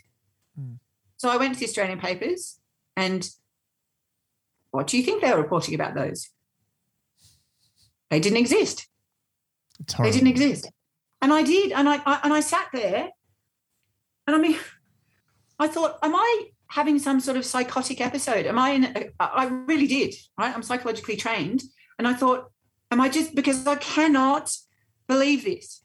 Hmm. 0.59 0.75
So 1.17 1.29
I 1.29 1.37
went 1.37 1.55
to 1.55 1.61
the 1.61 1.67
Australian 1.67 2.01
papers 2.01 2.59
and 2.97 3.29
what 4.71 4.87
do 4.87 4.97
you 4.97 5.03
think 5.03 5.21
they 5.21 5.31
were 5.31 5.43
reporting 5.43 5.75
about 5.75 5.95
those? 5.95 6.31
They 8.09 8.21
didn't 8.21 8.39
exist. 8.39 8.87
They 9.99 10.11
didn't 10.11 10.29
exist. 10.29 10.71
And 11.23 11.33
I 11.33 11.43
did. 11.43 11.73
And 11.73 11.89
I, 11.89 12.01
I 12.07 12.21
and 12.25 12.33
I 12.33 12.41
sat 12.41 12.69
there 12.73 13.11
and 14.27 14.37
I 14.37 14.39
mean, 14.39 14.57
I 15.59 15.69
thought, 15.69 15.99
am 16.03 16.15
I 16.15 16.45
having 16.69 16.99
some 16.99 17.21
sort 17.21 17.37
of 17.37 17.45
psychotic 17.45 18.01
episode? 18.01 18.47
Am 18.47 18.59
I 18.59 18.71
in 18.71 18.85
a, 18.85 19.11
I 19.19 19.47
really 19.47 19.87
did, 19.87 20.15
right? 20.39 20.55
I'm 20.55 20.63
psychologically 20.63 21.17
trained. 21.17 21.63
And 21.99 22.07
I 22.07 22.15
thought, 22.15 22.51
am 22.91 23.01
I 23.01 23.09
just 23.09 23.35
because 23.35 23.67
I 23.67 23.77
cannot 23.77 24.51
believe 25.11 25.45
this. 25.45 25.83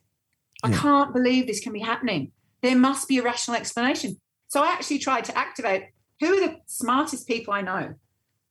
I 0.64 0.69
Yeah. 0.69 0.80
can't 0.80 1.14
believe 1.14 1.47
this 1.47 1.60
can 1.60 1.73
be 1.73 1.80
happening. 1.91 2.31
There 2.61 2.77
must 2.77 3.07
be 3.07 3.18
a 3.18 3.23
rational 3.23 3.57
explanation. 3.57 4.22
So 4.47 4.61
I 4.61 4.68
actually 4.68 4.99
tried 4.99 5.26
to 5.26 5.38
activate 5.38 5.84
who 6.19 6.27
are 6.34 6.47
the 6.47 6.61
smartest 6.65 7.27
people 7.27 7.53
I 7.53 7.61
know 7.61 7.95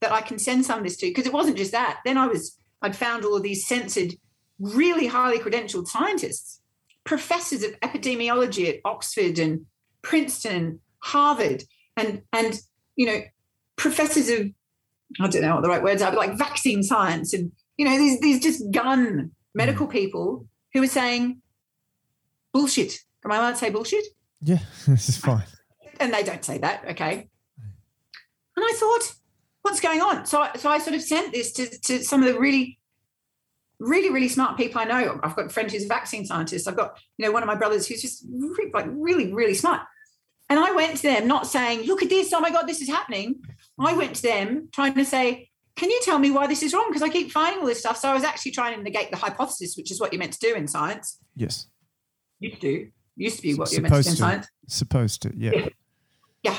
that 0.01 0.13
I 0.13 0.21
can 0.21 0.39
send 0.39 0.67
some 0.67 0.79
of 0.79 0.85
this 0.85 0.99
to? 0.99 1.07
Because 1.07 1.27
it 1.27 1.33
wasn't 1.33 1.57
just 1.57 1.73
that. 1.73 2.01
Then 2.05 2.19
I 2.19 2.27
was, 2.27 2.59
I'd 2.83 2.97
found 2.97 3.25
all 3.25 3.37
of 3.37 3.43
these 3.43 3.67
censored, 3.67 4.15
really 4.59 5.07
highly 5.07 5.39
credentialed 5.39 5.87
scientists, 5.87 6.61
professors 7.05 7.63
of 7.63 7.79
epidemiology 7.81 8.69
at 8.69 8.81
Oxford 8.85 9.39
and 9.39 9.65
Princeton, 10.03 10.81
Harvard, 10.99 11.65
and 11.97 12.23
and 12.33 12.61
you 12.97 13.07
know, 13.07 13.21
professors 13.77 14.29
of 14.29 14.51
I 15.21 15.29
don't 15.29 15.43
know 15.43 15.55
what 15.55 15.63
the 15.63 15.69
right 15.69 15.83
words 15.83 16.03
are, 16.03 16.11
but 16.11 16.19
like 16.19 16.39
vaccine 16.39 16.83
science 16.83 17.33
and 17.33 17.53
you 17.79 17.85
know, 17.87 17.97
these 17.97 18.21
these 18.21 18.41
just 18.41 18.71
gun 18.71 19.05
hmm. 19.07 19.27
medical 19.55 19.87
people 19.87 20.47
who 20.75 20.83
are 20.83 20.89
saying 20.89 21.41
bullshit. 22.53 22.99
Am 23.25 23.33
I 23.33 23.37
allowed 23.37 23.53
to 23.53 23.57
say 23.57 23.71
bullshit? 23.71 24.05
Yeah, 24.43 24.59
this 24.87 25.09
is 25.09 25.17
fine. 25.17 25.45
and 26.01 26.13
they 26.13 26.23
don't 26.23 26.45
say 26.45 26.59
that, 26.59 26.85
okay. 26.91 27.29
And 28.57 28.65
I 28.65 28.73
thought, 28.77 29.15
what's 29.63 29.81
going 29.81 30.01
on? 30.01 30.27
So, 30.27 30.43
I, 30.43 30.53
so 30.57 30.69
I 30.69 30.79
sort 30.79 30.95
of 30.95 31.03
sent 31.03 31.33
this 31.33 31.53
to, 31.53 31.67
to 31.67 32.05
some 32.05 32.23
of 32.23 32.33
the 32.33 32.39
really, 32.39 32.79
really, 33.79 34.11
really 34.11 34.29
smart 34.29 34.57
people 34.57 34.81
I 34.81 34.85
know. 34.85 35.21
I've 35.23 35.35
got 35.35 35.47
a 35.47 35.49
friend 35.49 35.71
who's 35.71 35.85
a 35.85 35.89
vaccine 35.89 36.27
scientist. 36.27 36.69
I've 36.69 36.77
got, 36.77 36.99
you 37.17 37.25
know, 37.27 37.33
one 37.33 37.43
of 37.43 37.47
my 37.47 37.55
brothers 37.55 37.87
who's 37.87 38.03
just 38.03 38.25
like 38.73 38.87
really, 38.89 39.33
really 39.33 39.55
smart. 39.55 39.81
And 40.51 40.61
I 40.61 40.73
went 40.73 40.97
to 40.99 41.03
them 41.03 41.27
not 41.27 41.47
saying, 41.47 41.87
look 41.87 42.03
at 42.03 42.11
this, 42.11 42.33
oh 42.33 42.41
my 42.41 42.51
God, 42.51 42.67
this 42.67 42.83
is 42.83 42.89
happening. 42.89 43.37
I 43.79 43.95
went 43.95 44.17
to 44.17 44.23
them 44.23 44.69
trying 44.73 44.95
to 44.95 45.05
say, 45.05 45.51
can 45.77 45.91
you 45.91 46.01
tell 46.03 46.19
me 46.19 46.31
why 46.31 46.47
this 46.47 46.63
is 46.63 46.73
wrong? 46.73 46.87
Because 46.89 47.03
I 47.03 47.09
keep 47.09 47.33
finding 47.33 47.61
all 47.61 47.67
this 47.67 47.81
stuff. 47.81 47.97
So 47.97 48.09
I 48.09 48.15
was 48.15 48.23
actually 48.25 48.53
trying 48.53 48.77
to 48.77 48.83
negate 48.83 49.11
the 49.11 49.17
hypothesis, 49.17 49.77
which 49.77 49.91
is 49.91 50.01
what 50.01 50.13
you're 50.13 50.21
meant 50.21 50.33
to 50.35 50.39
do 50.39 50.55
in 50.55 50.69
science. 50.69 51.19
Yes. 51.35 51.67
Used 52.39 52.61
to, 52.61 52.89
used 53.17 53.37
to 53.37 53.43
be 53.43 53.55
what 53.55 53.73
you're 53.73 53.83
meant 53.83 53.95
to 53.95 54.03
do 54.03 54.09
in 54.09 54.17
Supposed 54.17 54.17
to. 54.17 54.23
science. 54.23 54.47
Supposed 54.69 55.23
to. 55.23 55.33
Yeah. 55.37 55.51
Yeah. 55.55 55.69
Yeah, 56.45 56.59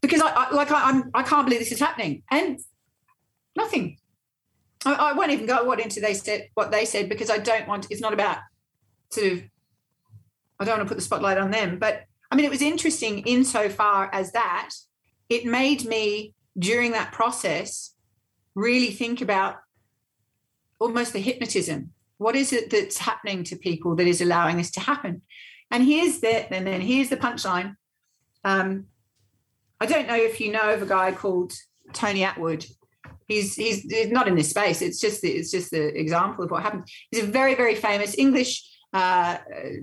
because 0.00 0.22
I, 0.22 0.30
I 0.30 0.50
like 0.54 0.70
I, 0.72 0.88
I'm 0.88 1.10
I 1.12 1.22
can't 1.22 1.44
believe 1.44 1.60
this 1.60 1.70
is 1.70 1.78
happening, 1.78 2.22
and 2.30 2.58
nothing. 3.54 3.98
I, 4.86 4.94
I 4.94 5.12
won't 5.12 5.32
even 5.32 5.44
go 5.44 5.64
what 5.64 5.80
into 5.80 6.00
they 6.00 6.14
said 6.14 6.48
what 6.54 6.70
they 6.70 6.86
said 6.86 7.10
because 7.10 7.28
I 7.28 7.36
don't 7.36 7.68
want. 7.68 7.88
It's 7.90 8.00
not 8.00 8.14
about 8.14 8.38
sort 9.10 9.32
of. 9.32 9.42
I 10.58 10.64
don't 10.64 10.78
want 10.78 10.88
to 10.88 10.94
put 10.94 10.96
the 10.96 11.04
spotlight 11.04 11.36
on 11.36 11.50
them, 11.50 11.78
but 11.78 12.04
I 12.32 12.36
mean 12.36 12.46
it 12.46 12.50
was 12.50 12.62
interesting 12.62 13.18
insofar 13.20 14.08
as 14.14 14.32
that 14.32 14.70
it 15.28 15.44
made 15.44 15.84
me 15.84 16.34
during 16.58 16.92
that 16.92 17.12
process 17.12 17.94
really 18.58 18.90
think 18.90 19.20
about 19.20 19.56
almost 20.78 21.12
the 21.12 21.20
hypnotism. 21.20 21.90
What 22.18 22.34
is 22.34 22.52
it 22.52 22.70
that's 22.70 22.98
happening 22.98 23.44
to 23.44 23.56
people 23.56 23.94
that 23.96 24.06
is 24.06 24.20
allowing 24.20 24.56
this 24.56 24.70
to 24.72 24.80
happen? 24.80 25.22
And 25.70 25.84
here's 25.84 26.20
the 26.20 26.52
and 26.52 26.66
then 26.66 26.80
here's 26.80 27.10
the 27.10 27.16
punchline. 27.16 27.76
Um, 28.44 28.86
I 29.80 29.86
don't 29.86 30.08
know 30.08 30.16
if 30.16 30.40
you 30.40 30.50
know 30.50 30.74
of 30.74 30.82
a 30.82 30.86
guy 30.86 31.12
called 31.12 31.52
Tony 31.92 32.22
Attwood. 32.22 32.68
He's 33.28 33.54
he's 33.54 33.84
not 34.10 34.26
in 34.26 34.34
this 34.34 34.50
space. 34.50 34.82
It's 34.82 35.00
just 35.00 35.20
the, 35.22 35.28
it's 35.30 35.50
just 35.50 35.70
the 35.70 35.84
example 35.98 36.44
of 36.44 36.50
what 36.50 36.62
happened. 36.62 36.84
He's 37.10 37.22
a 37.22 37.26
very 37.26 37.54
very 37.54 37.74
famous 37.76 38.16
English 38.18 38.52
uh, 38.92 39.36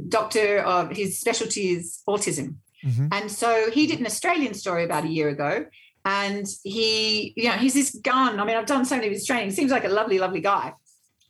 doctor. 0.10 0.60
Of 0.60 0.92
his 0.92 1.20
specialty 1.20 1.70
is 1.70 2.02
autism, 2.10 2.56
Mhm. 2.84 3.08
and 3.16 3.32
so 3.32 3.70
he 3.72 3.88
did 3.88 4.00
an 4.00 4.08
Australian 4.08 4.54
story 4.56 4.84
about 4.84 5.06
a 5.06 5.10
year 5.18 5.30
ago. 5.30 5.66
And 6.06 6.48
he, 6.64 7.34
you 7.36 7.50
know, 7.50 7.56
he's 7.56 7.74
this 7.74 7.96
gun. 7.96 8.40
I 8.40 8.46
mean, 8.46 8.56
I've 8.56 8.68
done 8.68 8.86
so 8.86 8.96
many 8.96 9.08
of 9.08 9.14
his 9.14 9.26
training. 9.26 9.52
Seems 9.52 9.72
like 9.72 9.86
a 9.86 9.90
lovely, 9.90 10.20
lovely 10.20 10.40
guy. 10.40 10.74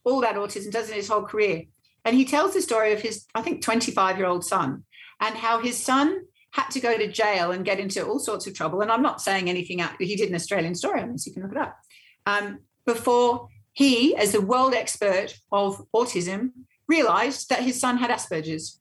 All 0.03 0.22
that 0.22 0.35
autism, 0.35 0.72
does 0.72 0.89
in 0.89 0.95
his 0.95 1.07
whole 1.07 1.23
career. 1.23 1.64
And 2.03 2.15
he 2.15 2.26
tells 2.26 2.53
the 2.53 2.61
story 2.61 2.91
of 2.91 3.02
his, 3.02 3.26
I 3.34 3.41
think, 3.41 3.64
25 3.64 4.18
year 4.18 4.27
old 4.27 4.45
son 4.45 4.84
and 5.19 5.35
how 5.35 5.60
his 5.60 5.77
son 5.77 6.22
had 6.52 6.69
to 6.69 6.80
go 6.80 6.97
to 6.97 7.11
jail 7.11 7.52
and 7.52 7.65
get 7.65 7.80
into 7.80 8.06
all 8.06 8.19
sorts 8.19 8.47
of 8.47 8.53
trouble. 8.53 8.81
And 8.81 8.91
I'm 8.91 9.02
not 9.02 9.22
saying 9.22 9.49
anything 9.49 9.81
out, 9.81 9.99
he 9.99 10.15
did 10.15 10.30
an 10.30 10.35
Australian 10.35 10.76
story 10.76 11.02
on 11.02 11.11
this, 11.11 11.26
you 11.26 11.34
can 11.34 11.43
look 11.43 11.52
it 11.52 11.57
up. 11.57 11.77
Um, 12.26 12.60
before 12.85 13.49
he, 13.73 14.15
as 14.15 14.31
the 14.31 14.41
world 14.41 14.73
expert 14.73 15.35
of 15.52 15.85
autism, 15.93 16.52
realized 16.88 17.49
that 17.49 17.61
his 17.64 17.80
son 17.80 17.97
had 17.97 18.10
Asperger's. 18.10 18.80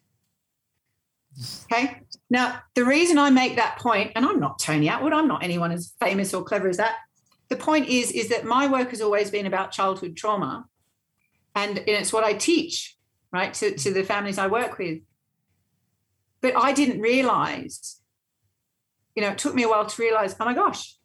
Okay. 1.65 2.01
Now, 2.35 2.63
the 2.75 2.85
reason 2.85 3.17
I 3.17 3.31
make 3.31 3.55
that 3.55 3.79
point, 3.79 4.11
and 4.17 4.27
I'm 4.27 4.41
not 4.41 4.59
Tony 4.59 4.89
Attwood, 4.89 5.13
I'm 5.13 5.29
not 5.29 5.45
anyone 5.45 5.71
as 5.71 5.95
famous 6.01 6.35
or 6.35 6.43
clever 6.43 6.67
as 6.67 6.79
that. 6.79 6.97
The 7.49 7.55
point 7.55 7.89
is, 7.89 8.11
is 8.11 8.29
that 8.31 8.45
my 8.45 8.67
work 8.67 8.91
has 8.91 9.01
always 9.01 9.31
been 9.31 9.47
about 9.47 9.71
childhood 9.71 10.17
trauma. 10.17 10.67
And, 11.55 11.79
it's 11.87 12.13
what 12.13 12.25
I 12.25 12.33
teach, 12.33 12.97
right, 13.33 13.55
to, 13.55 13.77
to 13.77 13.93
the 13.93 14.03
families 14.03 14.37
I 14.37 14.49
work 14.49 14.79
with. 14.79 14.99
But 16.41 16.57
I 16.57 16.73
didn't 16.73 17.01
realize, 17.01 18.01
you 19.15 19.23
know, 19.23 19.31
it 19.31 19.39
took 19.39 19.55
me 19.55 19.63
a 19.63 19.69
while 19.69 19.87
to 19.87 20.03
realize, 20.03 20.35
oh 20.41 20.45
my 20.45 20.55
gosh, 20.55 20.97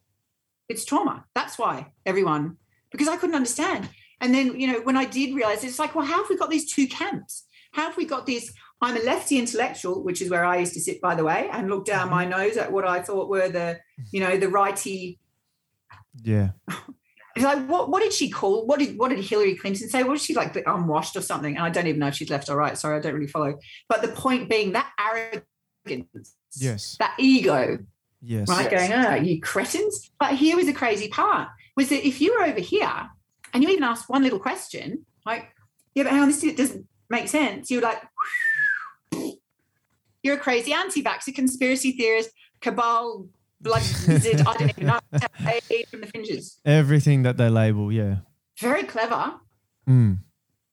it's 0.68 0.84
trauma. 0.84 1.26
That's 1.36 1.56
why 1.56 1.92
everyone, 2.04 2.56
because 2.90 3.06
I 3.06 3.16
couldn't 3.16 3.36
understand. 3.36 3.88
And 4.20 4.34
then, 4.34 4.58
you 4.58 4.66
know, 4.66 4.80
when 4.80 4.96
I 4.96 5.04
did 5.04 5.36
realize, 5.36 5.62
it's 5.62 5.78
like, 5.78 5.94
well, 5.94 6.04
how 6.04 6.22
have 6.22 6.28
we 6.28 6.36
got 6.36 6.50
these 6.50 6.72
two 6.72 6.88
camps? 6.88 7.44
How 7.70 7.82
have 7.82 7.96
we 7.96 8.04
got 8.04 8.26
this? 8.26 8.52
I'm 8.82 8.96
a 8.96 9.00
lefty 9.00 9.38
intellectual, 9.38 10.02
which 10.02 10.22
is 10.22 10.30
where 10.30 10.44
I 10.44 10.58
used 10.58 10.72
to 10.74 10.80
sit, 10.80 11.00
by 11.00 11.14
the 11.14 11.24
way, 11.24 11.48
and 11.52 11.68
look 11.68 11.84
down 11.84 12.08
my 12.08 12.24
mm-hmm. 12.24 12.38
nose 12.40 12.56
at 12.56 12.72
what 12.72 12.86
I 12.86 13.02
thought 13.02 13.28
were 13.28 13.48
the, 13.48 13.78
you 14.10 14.20
know, 14.20 14.36
the 14.36 14.48
righty. 14.48 15.18
Yeah. 16.22 16.50
It's 17.36 17.44
like, 17.44 17.64
what, 17.68 17.90
what 17.90 18.02
did 18.02 18.12
she 18.12 18.28
call? 18.28 18.66
What 18.66 18.80
did 18.80 18.98
what 18.98 19.10
did 19.10 19.20
Hillary 19.24 19.54
Clinton 19.54 19.88
say? 19.88 20.02
What 20.02 20.12
was 20.12 20.22
she 20.22 20.34
like, 20.34 20.52
the 20.52 20.68
unwashed 20.68 21.14
or 21.16 21.20
something? 21.20 21.56
And 21.56 21.64
I 21.64 21.70
don't 21.70 21.86
even 21.86 22.00
know 22.00 22.08
if 22.08 22.14
she's 22.16 22.28
left 22.28 22.48
or 22.50 22.56
right. 22.56 22.76
Sorry, 22.76 22.96
I 22.96 23.00
don't 23.00 23.14
really 23.14 23.28
follow. 23.28 23.56
But 23.88 24.02
the 24.02 24.08
point 24.08 24.50
being 24.50 24.72
that 24.72 24.90
arrogance, 24.98 26.34
Yes. 26.56 26.96
that 26.98 27.14
ego, 27.18 27.78
Yes. 28.20 28.48
right? 28.48 28.68
Going, 28.68 28.92
oh, 28.92 29.14
you 29.14 29.40
cretins. 29.40 30.10
But 30.18 30.34
here 30.34 30.56
was 30.56 30.66
the 30.66 30.72
crazy 30.72 31.08
part 31.08 31.48
was 31.76 31.88
that 31.90 32.06
if 32.06 32.20
you 32.20 32.34
were 32.34 32.44
over 32.44 32.60
here 32.60 33.10
and 33.54 33.62
you 33.62 33.70
even 33.70 33.84
asked 33.84 34.10
one 34.10 34.24
little 34.24 34.40
question, 34.40 35.06
like, 35.24 35.54
yeah, 35.94 36.02
but 36.02 36.12
hang 36.12 36.22
on, 36.22 36.28
this 36.28 36.42
doesn't 36.54 36.86
make 37.08 37.28
sense. 37.28 37.70
You're 37.70 37.82
like, 37.82 38.02
you're 40.22 40.36
a 40.36 40.38
crazy 40.38 40.72
anti-vaxxer, 40.72 41.34
conspiracy 41.34 41.92
theorist, 41.92 42.30
cabal, 42.60 43.26
blood 43.60 43.82
wizard, 44.06 44.40
I 44.46 44.54
don't 44.56 44.68
even 44.70 44.86
know, 44.86 45.00
from 45.90 46.00
the 46.00 46.06
fringes. 46.06 46.60
Everything 46.64 47.22
that 47.22 47.36
they 47.36 47.48
label. 47.48 47.90
Yeah. 47.92 48.16
Very 48.58 48.82
clever. 48.84 49.34
Mm. 49.88 50.18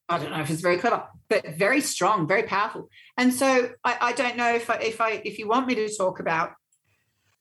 I 0.09 0.17
don't 0.19 0.31
know 0.31 0.39
if 0.41 0.49
it's 0.49 0.61
very 0.61 0.77
clever, 0.77 1.03
but 1.29 1.45
very 1.57 1.81
strong, 1.81 2.27
very 2.27 2.43
powerful. 2.43 2.89
And 3.17 3.33
so 3.33 3.69
I, 3.83 3.97
I 4.01 4.13
don't 4.13 4.37
know 4.37 4.53
if 4.53 4.69
I, 4.69 4.75
if 4.75 5.01
I 5.01 5.21
if 5.25 5.37
you 5.39 5.47
want 5.49 5.67
me 5.67 5.75
to 5.75 5.89
talk 5.97 6.19
about 6.19 6.53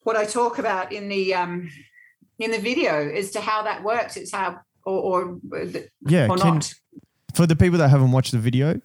what 0.02 0.16
I 0.16 0.24
talk 0.24 0.58
about 0.58 0.92
in 0.92 1.08
the 1.08 1.34
um 1.34 1.70
in 2.38 2.50
the 2.50 2.58
video 2.58 3.08
as 3.08 3.30
to 3.32 3.40
how 3.40 3.62
that 3.62 3.84
works. 3.84 4.16
It's 4.16 4.32
how 4.32 4.58
or 4.84 4.98
or, 5.00 5.38
Yeah. 6.08 6.26
or 6.28 6.36
can- 6.36 6.54
not. 6.54 6.74
for 7.34 7.46
the 7.46 7.54
people 7.56 7.78
that 7.78 7.88
haven't 7.88 8.10
watched 8.12 8.32
the 8.32 8.38
video, 8.38 8.80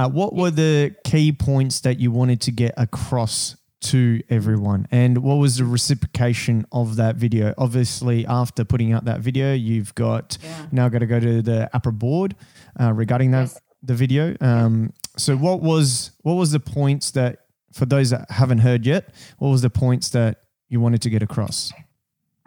uh, 0.00 0.08
what 0.08 0.34
were 0.34 0.50
the 0.50 0.94
key 1.04 1.32
points 1.32 1.80
that 1.80 1.98
you 2.00 2.10
wanted 2.10 2.40
to 2.42 2.50
get 2.50 2.72
across 2.76 3.56
to 3.82 4.22
everyone? 4.30 4.86
And 4.90 5.18
what 5.18 5.36
was 5.36 5.58
the 5.58 5.64
reciprocation 5.64 6.66
of 6.72 6.96
that 6.96 7.16
video? 7.16 7.54
Obviously, 7.58 8.26
after 8.26 8.64
putting 8.64 8.92
out 8.92 9.04
that 9.04 9.20
video, 9.20 9.52
you've 9.54 9.94
got 9.94 10.38
Yeah. 10.42 10.66
now 10.72 10.88
got 10.88 10.98
to 11.00 11.06
go 11.06 11.20
to 11.20 11.42
the 11.42 11.68
AHPRA 11.74 11.98
board 11.98 12.34
uh, 12.80 12.92
regarding 12.92 13.30
that 13.32 13.40
Yes. 13.48 13.60
the 13.82 13.94
video. 13.94 14.36
Um, 14.40 14.92
so, 15.16 15.36
what 15.36 15.60
was 15.62 16.12
what 16.22 16.34
was 16.34 16.52
the 16.52 16.60
points 16.60 17.10
that 17.12 17.40
for 17.72 17.86
those 17.86 18.10
that 18.10 18.30
haven't 18.30 18.58
heard 18.58 18.86
yet? 18.86 19.14
What 19.38 19.50
was 19.50 19.62
the 19.62 19.70
points 19.70 20.10
that 20.10 20.42
you 20.68 20.80
wanted 20.80 21.02
to 21.02 21.10
get 21.10 21.22
across? 21.22 21.72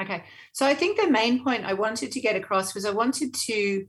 Okay. 0.01 0.23
So 0.53 0.65
I 0.65 0.73
think 0.75 0.99
the 0.99 1.09
main 1.09 1.43
point 1.43 1.65
I 1.65 1.73
wanted 1.73 2.11
to 2.11 2.19
get 2.19 2.35
across 2.35 2.73
was 2.75 2.85
I 2.85 2.91
wanted 2.91 3.33
to 3.47 3.87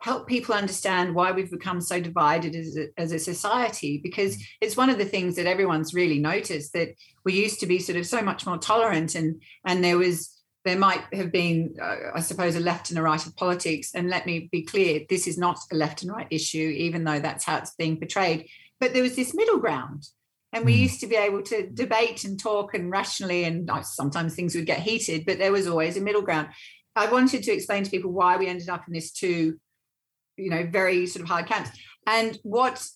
help 0.00 0.28
people 0.28 0.54
understand 0.54 1.14
why 1.14 1.32
we've 1.32 1.50
become 1.50 1.80
so 1.80 2.00
divided 2.00 2.54
as 2.54 2.76
a, 2.76 2.86
as 2.96 3.12
a 3.12 3.18
society 3.18 3.98
because 4.02 4.36
it's 4.60 4.76
one 4.76 4.90
of 4.90 4.98
the 4.98 5.04
things 5.04 5.36
that 5.36 5.46
everyone's 5.46 5.92
really 5.94 6.18
noticed 6.18 6.72
that 6.72 6.90
we 7.24 7.32
used 7.32 7.60
to 7.60 7.66
be 7.66 7.78
sort 7.78 7.98
of 7.98 8.06
so 8.06 8.22
much 8.22 8.46
more 8.46 8.58
tolerant 8.58 9.14
and 9.14 9.42
and 9.64 9.82
there 9.82 9.98
was 9.98 10.34
there 10.64 10.78
might 10.78 11.02
have 11.12 11.32
been 11.32 11.74
uh, 11.82 11.96
i 12.14 12.20
suppose 12.20 12.54
a 12.54 12.60
left 12.60 12.90
and 12.90 12.98
a 12.98 13.02
right 13.02 13.26
of 13.26 13.36
politics 13.36 13.92
and 13.94 14.08
let 14.08 14.24
me 14.26 14.48
be 14.52 14.62
clear 14.62 15.00
this 15.08 15.26
is 15.26 15.36
not 15.38 15.58
a 15.72 15.74
left 15.74 16.02
and 16.02 16.12
right 16.12 16.28
issue 16.30 16.72
even 16.76 17.04
though 17.04 17.18
that's 17.18 17.44
how 17.44 17.56
it's 17.58 17.74
being 17.74 17.96
portrayed. 17.96 18.48
But 18.80 18.92
there 18.92 19.02
was 19.02 19.16
this 19.16 19.34
middle 19.34 19.58
ground 19.58 20.06
and 20.52 20.64
we 20.64 20.74
Mm. 20.74 20.80
used 20.80 21.00
to 21.00 21.08
be 21.08 21.16
able 21.16 21.42
to 21.42 21.68
debate 21.68 22.24
and 22.24 22.38
talk 22.38 22.74
and 22.74 22.90
rationally 22.90 23.42
and 23.44 23.68
sometimes 23.82 24.34
things 24.34 24.54
would 24.54 24.66
get 24.66 24.80
heated 24.80 25.26
but 25.26 25.38
there 25.38 25.52
was 25.52 25.66
always 25.66 25.96
a 25.96 26.00
middle 26.00 26.22
ground. 26.22 26.48
I 26.94 27.10
wanted 27.10 27.42
to 27.44 27.52
explain 27.52 27.82
to 27.82 27.90
people 27.90 28.12
why 28.12 28.36
we 28.36 28.46
ended 28.46 28.68
up 28.68 28.84
in 28.86 28.94
this 28.94 29.10
two 29.10 29.58
you 30.38 30.50
know 30.50 30.66
very 30.70 31.06
sort 31.06 31.22
of 31.22 31.28
hard 31.28 31.46
camps. 31.46 31.70
And 32.06 32.38
what 32.42 32.86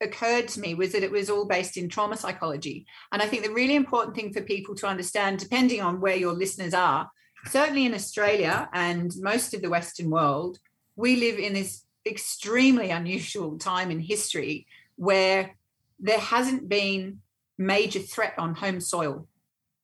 occurred 0.00 0.48
to 0.48 0.60
me 0.60 0.74
was 0.74 0.92
that 0.92 1.02
it 1.02 1.10
was 1.10 1.30
all 1.30 1.46
based 1.46 1.76
in 1.76 1.88
trauma 1.88 2.16
psychology. 2.16 2.86
And 3.12 3.22
i 3.22 3.26
think 3.26 3.42
the 3.42 3.52
really 3.52 3.74
important 3.74 4.14
thing 4.14 4.32
for 4.32 4.40
people 4.42 4.74
to 4.76 4.86
understand 4.86 5.38
depending 5.38 5.80
on 5.80 6.00
where 6.00 6.16
your 6.16 6.32
listeners 6.32 6.74
are 6.74 7.10
certainly 7.46 7.86
in 7.86 7.94
australia 7.94 8.68
and 8.72 9.12
most 9.20 9.54
of 9.54 9.62
the 9.62 9.70
western 9.70 10.10
world 10.10 10.58
we 10.96 11.16
live 11.16 11.38
in 11.38 11.52
this 11.52 11.84
extremely 12.06 12.90
unusual 12.90 13.58
time 13.58 13.90
in 13.90 14.00
history 14.00 14.66
where 14.96 15.54
there 15.98 16.18
hasn't 16.18 16.68
been 16.68 17.20
major 17.58 18.00
threat 18.00 18.34
on 18.38 18.54
home 18.54 18.80
soil 18.80 19.26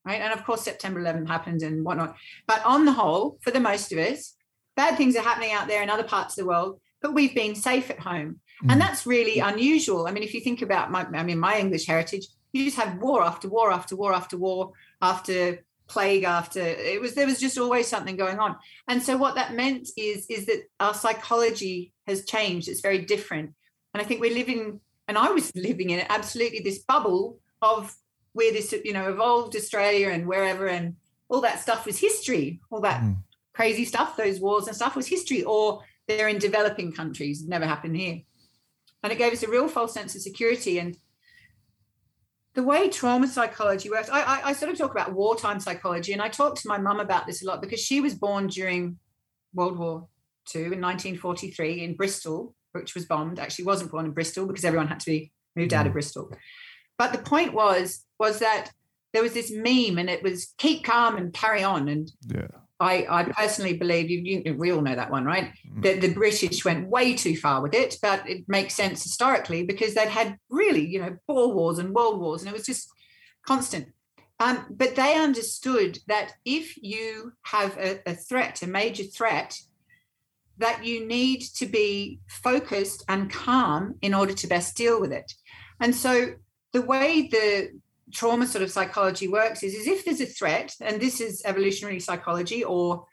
right? 0.05 0.21
And 0.21 0.33
of 0.33 0.45
course 0.45 0.61
september 0.61 0.99
11 0.99 1.27
happened 1.27 1.61
and 1.61 1.85
whatnot. 1.85 2.15
But 2.47 2.65
on 2.65 2.85
the 2.85 2.91
whole 2.91 3.37
for 3.41 3.51
the 3.51 3.59
most 3.59 3.91
of 3.91 3.99
us 3.99 4.35
bad 4.81 4.93
things 4.97 5.15
are 5.15 5.29
happening 5.29 5.53
out 5.57 5.67
there 5.67 5.83
in 5.83 5.89
other 5.89 6.09
parts 6.15 6.31
of 6.33 6.39
the 6.41 6.49
world 6.53 6.73
but 7.01 7.15
we've 7.17 7.35
been 7.43 7.55
safe 7.55 7.87
at 7.89 7.99
home. 7.99 8.31
Mm. 8.63 8.71
and 8.71 8.81
that's 8.83 9.07
really 9.15 9.37
unusual. 9.51 10.01
I 10.07 10.11
mean 10.13 10.25
if 10.29 10.33
you 10.35 10.41
think 10.47 10.61
about 10.67 10.91
my 10.95 11.01
i 11.21 11.23
mean 11.29 11.39
my 11.49 11.55
english 11.65 11.85
heritage 11.93 12.25
you 12.53 12.65
just 12.69 12.81
have 12.83 13.01
war 13.05 13.19
after 13.31 13.47
war 13.57 13.67
after 13.79 13.95
war 14.01 14.11
after 14.21 14.37
war 14.47 14.71
after 15.11 15.39
plague 15.93 16.25
after 16.39 16.61
it 16.93 16.99
was 17.03 17.11
there 17.15 17.29
was 17.31 17.39
just 17.45 17.57
always 17.63 17.87
something 17.93 18.17
going 18.25 18.39
on. 18.45 18.51
And 18.89 18.99
so 19.07 19.11
what 19.23 19.35
that 19.39 19.53
meant 19.61 19.85
is 20.09 20.19
is 20.35 20.45
that 20.49 20.61
our 20.85 20.95
psychology 21.01 21.77
has 22.09 22.25
changed. 22.33 22.65
It's 22.69 22.85
very 22.89 23.01
different. 23.13 23.47
And 23.91 24.01
i 24.01 24.05
think 24.05 24.21
we're 24.21 24.39
living 24.43 24.61
and 25.07 25.17
i 25.25 25.29
was 25.37 25.45
living 25.69 25.89
in 25.93 25.99
absolutely 26.17 26.61
this 26.67 26.79
bubble 26.93 27.23
of 27.71 27.81
where 28.37 28.53
this 28.57 28.69
you 28.87 28.93
know 28.97 29.07
evolved 29.13 29.53
australia 29.61 30.07
and 30.15 30.23
wherever 30.31 30.65
and 30.75 30.85
all 31.29 31.41
that 31.41 31.59
stuff 31.65 31.81
was 31.85 31.97
history 32.07 32.47
all 32.71 32.81
that 32.89 33.01
Mm. 33.01 33.17
Crazy 33.61 33.85
stuff 33.85 34.17
those 34.17 34.39
wars 34.39 34.67
and 34.67 34.75
stuff 34.75 34.95
was 34.95 35.07
history 35.07 35.43
or 35.43 35.81
they're 36.07 36.27
in 36.27 36.39
developing 36.39 36.91
countries. 36.91 37.47
Never 37.47 37.65
happened 37.65 37.95
here. 37.95 38.21
And 39.03 39.11
it 39.11 39.17
gave 39.17 39.33
us 39.33 39.43
a 39.43 39.49
real 39.49 39.67
false 39.67 39.93
sense 39.93 40.15
of 40.15 40.21
security. 40.21 40.79
And 40.79 40.97
the 42.53 42.63
way 42.63 42.89
trauma 42.89 43.27
psychology 43.27 43.89
works 43.89 44.09
I, 44.09 44.21
I, 44.21 44.41
I 44.49 44.53
sort 44.53 44.71
of 44.71 44.77
talk 44.77 44.91
about 44.91 45.13
wartime 45.13 45.61
psychology 45.61 46.11
and 46.11 46.21
i 46.21 46.27
talk 46.27 46.55
to 46.55 46.67
my 46.67 46.77
mum 46.77 46.99
about 46.99 47.25
this 47.25 47.41
a 47.41 47.45
lot 47.45 47.61
because 47.61 47.79
she 47.79 48.01
was 48.01 48.13
born 48.13 48.47
during 48.47 48.99
world 49.53 49.79
war 49.79 50.09
ii 50.53 50.63
in 50.63 50.81
1943 50.81 51.81
in 51.85 51.95
bristol 51.95 52.53
which 52.73 52.95
was 52.95 53.05
bombed. 53.05 53.39
Actually 53.39 53.65
wasn't 53.65 53.91
born 53.91 54.05
in 54.05 54.11
bristol 54.11 54.45
because 54.45 54.65
everyone 54.65 54.87
had 54.87 54.99
to 54.99 55.05
be 55.05 55.31
moved 55.55 55.73
out 55.73 55.85
of 55.85 55.91
mm. 55.91 55.93
bristol. 55.93 56.31
But 56.97 57.11
the 57.11 57.19
point 57.19 57.53
was 57.53 58.05
was 58.19 58.39
that 58.39 58.71
there 59.13 59.23
was 59.23 59.33
this 59.33 59.51
meme 59.51 59.97
and 59.97 60.09
it 60.09 60.23
was 60.23 60.53
keep 60.57 60.83
calm 60.83 61.17
and 61.17 61.33
carry 61.33 61.63
on. 61.63 61.89
And 61.89 62.11
Yeah. 62.27 62.47
I, 62.81 63.05
I 63.09 63.23
personally 63.25 63.77
believe 63.77 64.09
you, 64.09 64.41
you 64.43 64.55
we 64.55 64.71
all 64.71 64.81
know 64.81 64.95
that 64.95 65.11
one, 65.11 65.23
right? 65.23 65.53
Mm. 65.69 65.83
That 65.83 66.01
the 66.01 66.13
British 66.13 66.65
went 66.65 66.89
way 66.89 67.13
too 67.13 67.37
far 67.37 67.61
with 67.61 67.75
it, 67.75 67.97
but 68.01 68.27
it 68.27 68.45
makes 68.47 68.73
sense 68.73 69.03
historically 69.03 69.63
because 69.63 69.93
they'd 69.93 70.07
had 70.09 70.37
really, 70.49 70.85
you 70.85 70.99
know, 70.99 71.15
Boer 71.27 71.53
wars 71.53 71.77
and 71.77 71.93
world 71.93 72.19
wars, 72.19 72.41
and 72.41 72.49
it 72.49 72.53
was 72.53 72.65
just 72.65 72.89
constant. 73.45 73.89
Um, 74.39 74.65
but 74.71 74.95
they 74.95 75.15
understood 75.15 75.99
that 76.07 76.33
if 76.43 76.75
you 76.81 77.33
have 77.43 77.77
a, 77.77 77.99
a 78.07 78.15
threat, 78.15 78.63
a 78.63 78.67
major 78.67 79.03
threat, 79.03 79.59
that 80.57 80.83
you 80.83 81.05
need 81.05 81.41
to 81.55 81.67
be 81.67 82.19
focused 82.27 83.03
and 83.07 83.31
calm 83.31 83.95
in 84.01 84.15
order 84.15 84.33
to 84.33 84.47
best 84.47 84.75
deal 84.75 84.99
with 84.99 85.11
it. 85.11 85.31
And 85.79 85.95
so 85.95 86.33
the 86.73 86.81
way 86.81 87.27
the 87.31 87.79
trauma 88.11 88.45
sort 88.47 88.63
of 88.63 88.71
psychology 88.71 89.27
works 89.27 89.63
is, 89.63 89.73
is 89.73 89.87
if 89.87 90.05
there's 90.05 90.21
a 90.21 90.25
threat, 90.25 90.75
and 90.81 91.01
this 91.01 91.21
is 91.21 91.41
evolutionary 91.45 91.99
psychology, 91.99 92.63
or 92.63 93.05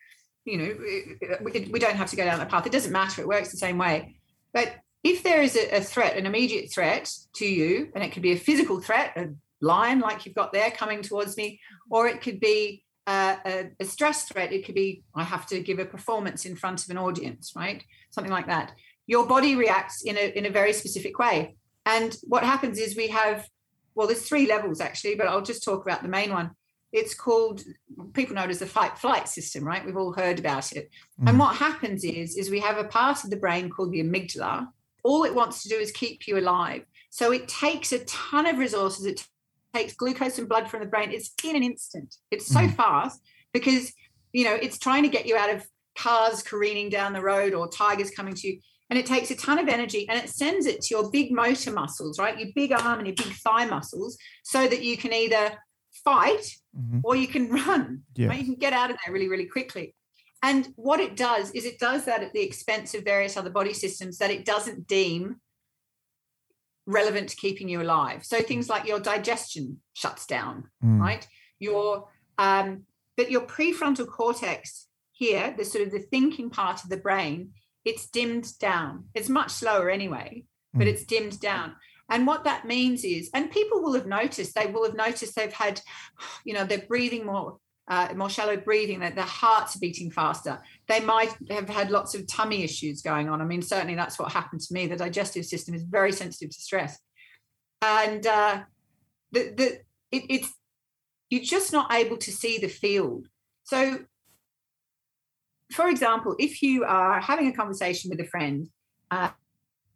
you 0.45 0.59
know, 0.59 1.39
we, 1.43 1.69
we 1.71 1.79
don't 1.79 1.97
have 1.97 2.11
to 2.11 2.17
go 2.17 2.25
down 2.25 2.39
that 2.39 2.49
path. 2.49 2.67
It 2.67 2.73
doesn't 2.73 2.93
matter. 2.93 3.21
It 3.21 3.29
works 3.29 3.51
the 3.51 3.59
same 3.59 3.79
way. 3.79 4.17
But 4.53 4.77
if 5.05 5.23
there 5.23 5.43
is 5.43 5.57
a, 5.57 5.77
a 5.77 5.81
threat, 5.81 6.17
an 6.17 6.27
immediate 6.27 6.73
threat 6.73 7.13
to 7.35 7.47
you, 7.47 7.91
and 7.95 8.03
it 8.03 8.13
could 8.13 8.23
be 8.23 8.33
a 8.33 8.39
physical 8.39 8.81
threat, 8.81 9.13
a 9.17 9.29
lion 9.61 10.01
like 10.01 10.25
you've 10.25 10.35
got 10.35 10.53
there 10.53 10.71
coming 10.71 11.03
towards 11.03 11.37
me, 11.37 11.61
or 11.91 12.09
it 12.09 12.23
could 12.23 12.41
be 12.41 12.85
a, 13.07 13.71
a 13.81 13.85
stress 13.85 14.25
threat. 14.25 14.53
It 14.53 14.65
could 14.65 14.75
be 14.75 15.03
I 15.15 15.25
have 15.25 15.47
to 15.47 15.61
give 15.61 15.79
a 15.79 15.85
performance 15.85 16.45
in 16.45 16.57
front 16.57 16.85
of 16.85 16.91
an 16.91 16.99
audience, 16.99 17.53
right? 17.57 17.83
Something 18.11 18.33
like 18.33 18.47
that. 18.47 18.73
Your 19.07 19.27
body 19.27 19.57
reacts 19.57 20.03
in 20.03 20.17
a 20.17 20.33
in 20.37 20.47
a 20.47 20.51
very 20.51 20.73
specific 20.73 21.19
way. 21.19 21.57
And 21.87 22.17
what 22.25 22.45
happens 22.45 22.79
is 22.79 22.97
we 22.97 23.09
have 23.09 23.49
well, 23.99 24.07
there's 24.07 24.23
three 24.23 24.47
levels 24.47 24.81
actually, 24.81 25.17
but 25.17 25.27
I'll 25.27 25.43
just 25.43 25.65
talk 25.65 25.85
about 25.85 26.03
the 26.03 26.09
main 26.09 26.31
one. 26.31 26.53
It's 26.93 27.15
called 27.15 27.65
people 28.13 28.37
know 28.37 28.45
it 28.45 28.51
as 28.51 28.61
the 28.61 28.67
fight 28.67 28.97
flight 28.97 29.29
system, 29.29 29.65
right? 29.65 29.85
We've 29.85 29.97
all 29.97 30.13
heard 30.13 30.39
about 30.39 30.71
it. 30.71 30.89
And 31.27 31.37
mm. 31.37 31.41
what 31.41 31.57
happens 31.57 32.05
is 32.05 32.37
is 32.37 32.49
we 32.49 32.61
have 32.61 32.79
a 32.79 32.85
part 32.85 33.25
of 33.25 33.31
the 33.31 33.37
brain 33.37 33.69
called 33.69 33.91
the 33.91 34.01
amygdala. 34.01 34.69
All 35.03 35.25
it 35.25 35.35
wants 35.35 35.65
to 35.65 35.69
do 35.69 35.75
is 35.75 35.91
keep 35.91 36.29
you 36.29 36.39
alive. 36.39 36.85
So 37.11 37.33
it 37.33 37.49
takes 37.49 37.91
a 37.91 38.05
ton 38.05 38.47
of 38.47 38.59
resources. 38.59 39.05
It 39.05 39.27
takes 39.75 39.95
glucose 39.95 40.39
and 40.39 40.49
blood 40.49 40.71
from 40.71 40.79
the 40.79 40.87
brain. 40.87 41.11
It's 41.11 41.33
in 41.43 41.57
an 41.57 41.65
instant. 41.65 42.15
It's 42.31 42.47
so 42.47 42.61
mm. 42.61 42.77
fast 42.77 43.21
because 43.53 43.93
you 44.33 44.45
know 44.45 44.55
it's 44.55 44.79
trying 44.79 45.03
to 45.03 45.09
get 45.09 45.27
you 45.27 45.37
out 45.37 45.51
of 45.51 45.67
cars 45.99 46.45
careening 46.45 46.89
down 46.89 47.15
the 47.15 47.21
road 47.21 47.53
or 47.53 47.67
tigers 47.67 48.13
coming 48.13 48.35
to 48.35 48.47
you 48.47 48.61
and 48.91 48.99
it 48.99 49.07
takes 49.07 49.31
a 49.31 49.37
ton 49.37 49.59
of 49.59 49.69
energy 49.69 50.09
and 50.09 50.19
it 50.19 50.29
sends 50.31 50.67
it 50.67 50.81
to 50.83 50.95
your 50.95 51.11
big 51.11 51.31
motor 51.31 51.71
muscles, 51.73 52.19
right? 52.19 52.39
Your 52.39 52.49
big 52.55 52.73
arm 52.73 52.99
and 52.99 53.07
your 53.07 53.17
big 53.17 53.33
thigh 53.35 53.67
muscles, 53.67 54.17
so 54.45 54.67
that 54.67 54.83
you 54.83 54.97
can 54.97 55.13
either 55.13 55.59
fight 56.05 56.55
Mhm. 56.77 57.01
or 57.05 57.17
you 57.17 57.27
can 57.29 57.51
run. 57.67 58.03
Yeah. 58.15 58.29
Right? 58.29 58.39
You 58.39 58.45
can 58.45 58.55
get 58.55 58.73
out 58.73 58.91
of 58.91 58.97
there 59.05 59.13
really, 59.13 59.29
really 59.29 59.47
quickly. 59.47 59.95
And 60.43 60.73
what 60.77 61.01
it 61.01 61.17
does 61.17 61.51
is 61.51 61.65
it 61.65 61.79
does 61.81 62.05
that 62.05 62.23
at 62.23 62.33
the 62.33 62.41
expense 62.41 62.95
of 62.95 63.03
various 63.05 63.37
other 63.37 63.51
body 63.51 63.75
systems 63.75 64.19
that 64.19 64.31
it 64.31 64.45
doesn't 64.45 64.87
deem 64.87 65.41
relevant 66.87 67.29
to 67.31 67.37
keeping 67.37 67.69
you 67.69 67.83
alive. 67.83 68.25
So 68.25 68.41
things 68.41 68.69
like 68.69 68.87
your 68.87 69.01
digestion 69.01 69.81
shuts 69.95 70.27
down, 70.27 70.71
Mm. 70.85 71.01
right? 71.01 71.27
Your 71.59 72.09
um, 72.39 72.87
but 73.17 73.33
your 73.33 73.41
prefrontal 73.41 74.07
cortex 74.07 74.87
here, 75.11 75.53
the 75.59 75.65
sort 75.65 75.85
of 75.85 75.91
the 75.91 75.99
thinking 75.99 76.51
part 76.51 76.85
of 76.85 76.89
the 76.89 76.97
brain, 76.97 77.53
it's 77.89 78.07
dimmed 78.17 78.49
down. 78.59 78.93
It's 79.15 79.31
much 79.39 79.51
slower 79.51 79.87
anyway, 79.99 80.45
but 80.75 80.87
Mm. 80.87 80.91
it's 80.93 81.05
dimmed 81.13 81.39
down. 81.41 81.69
And 82.11 82.27
what 82.27 82.45
that 82.45 82.67
means 82.67 83.01
is, 83.05 83.31
and 83.35 83.51
people 83.59 83.79
will 83.83 83.95
have 83.95 84.07
noticed, 84.07 84.55
they 84.55 84.71
will 84.73 84.85
have 84.89 84.97
noticed 85.07 85.35
they've 85.35 85.61
had, 85.67 85.81
you 86.47 86.55
know, 86.55 86.65
they're 86.65 86.87
breathing 86.93 87.25
more, 87.27 87.59
uh, 87.95 88.09
more 88.15 88.31
shallow 88.31 88.57
breathing, 88.57 89.01
that 89.01 89.15
their 89.15 89.25
hearts 89.43 89.77
beating 89.77 90.11
faster. 90.11 90.55
They 90.87 91.01
might 91.01 91.35
have 91.51 91.69
had 91.69 91.91
lots 91.91 92.15
of 92.15 92.27
tummy 92.27 92.61
issues 92.63 93.03
going 93.03 93.29
on. 93.29 93.41
I 93.41 93.45
mean, 93.45 93.63
certainly 93.63 93.95
that's 93.95 94.19
what 94.19 94.33
happened 94.33 94.63
to 94.63 94.75
me. 94.75 94.87
The 94.87 94.97
digestive 94.97 95.47
system 95.47 95.75
is 95.75 95.83
very 95.99 96.13
sensitive 96.13 96.51
to 96.51 96.61
stress. 96.69 96.99
And 97.83 98.27
uh, 98.27 98.63
the, 99.33 99.43
the, 99.59 99.69
it, 100.17 100.23
it's, 100.35 100.51
you're 101.31 101.51
just 101.57 101.73
not 101.73 101.93
able 101.93 102.19
to 102.27 102.33
see 102.33 102.59
the 102.59 102.69
field. 102.69 103.29
So, 103.65 103.79
for 105.73 105.89
example, 105.89 106.35
if 106.39 106.63
you 106.63 106.85
are 106.85 107.21
having 107.21 107.49
a 107.49 107.53
conversation 107.53 108.11
with 108.11 108.21
a 108.21 108.25
friend, 108.25 108.69
uh, 109.11 109.31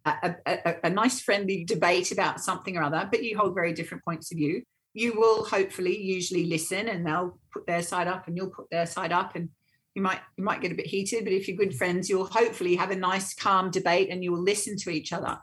a, 0.04 0.34
a, 0.46 0.74
a 0.84 0.90
nice 0.90 1.20
friendly 1.20 1.64
debate 1.64 2.12
about 2.12 2.40
something 2.40 2.76
or 2.76 2.82
other, 2.82 3.08
but 3.10 3.22
you 3.22 3.38
hold 3.38 3.54
very 3.54 3.72
different 3.72 4.04
points 4.04 4.32
of 4.32 4.38
view, 4.38 4.62
you 4.94 5.14
will 5.14 5.44
hopefully 5.44 5.98
usually 5.98 6.46
listen 6.46 6.88
and 6.88 7.06
they'll 7.06 7.38
put 7.52 7.66
their 7.66 7.82
side 7.82 8.08
up 8.08 8.26
and 8.26 8.36
you'll 8.36 8.50
put 8.50 8.68
their 8.70 8.86
side 8.86 9.12
up 9.12 9.36
and 9.36 9.48
you 9.94 10.02
might 10.02 10.20
you 10.36 10.44
might 10.44 10.60
get 10.60 10.72
a 10.72 10.74
bit 10.74 10.86
heated, 10.86 11.24
but 11.24 11.32
if 11.32 11.46
you're 11.46 11.56
good 11.56 11.76
friends, 11.76 12.08
you'll 12.08 12.26
hopefully 12.26 12.76
have 12.76 12.90
a 12.90 12.96
nice 12.96 13.34
calm 13.34 13.70
debate 13.70 14.08
and 14.10 14.24
you 14.24 14.32
will 14.32 14.42
listen 14.42 14.76
to 14.78 14.90
each 14.90 15.12
other. 15.12 15.38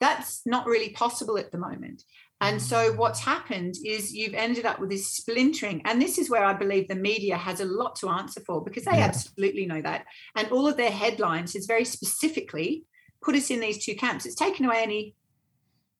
That's 0.00 0.42
not 0.44 0.66
really 0.66 0.90
possible 0.90 1.38
at 1.38 1.52
the 1.52 1.58
moment. 1.58 2.02
And 2.44 2.58
mm. 2.58 2.60
so 2.60 2.92
what's 2.92 3.20
happened 3.20 3.76
is 3.84 4.14
you've 4.14 4.34
ended 4.34 4.66
up 4.66 4.78
with 4.78 4.90
this 4.90 5.08
splintering. 5.08 5.80
And 5.86 6.00
this 6.00 6.18
is 6.18 6.28
where 6.28 6.44
I 6.44 6.52
believe 6.52 6.88
the 6.88 6.94
media 6.94 7.36
has 7.36 7.60
a 7.60 7.64
lot 7.64 7.96
to 7.96 8.08
answer 8.10 8.40
for 8.46 8.62
because 8.62 8.84
they 8.84 8.98
Yeah. 8.98 9.06
absolutely 9.06 9.64
know 9.64 9.80
that. 9.80 10.04
And 10.36 10.48
all 10.52 10.66
of 10.68 10.76
their 10.76 10.90
headlines 10.90 11.54
has 11.54 11.64
very 11.66 11.86
specifically 11.86 12.84
put 13.22 13.34
us 13.34 13.50
in 13.50 13.60
these 13.60 13.84
two 13.84 13.96
camps. 13.96 14.26
It's 14.26 14.34
taken 14.34 14.66
away 14.66 14.82
any 14.82 15.14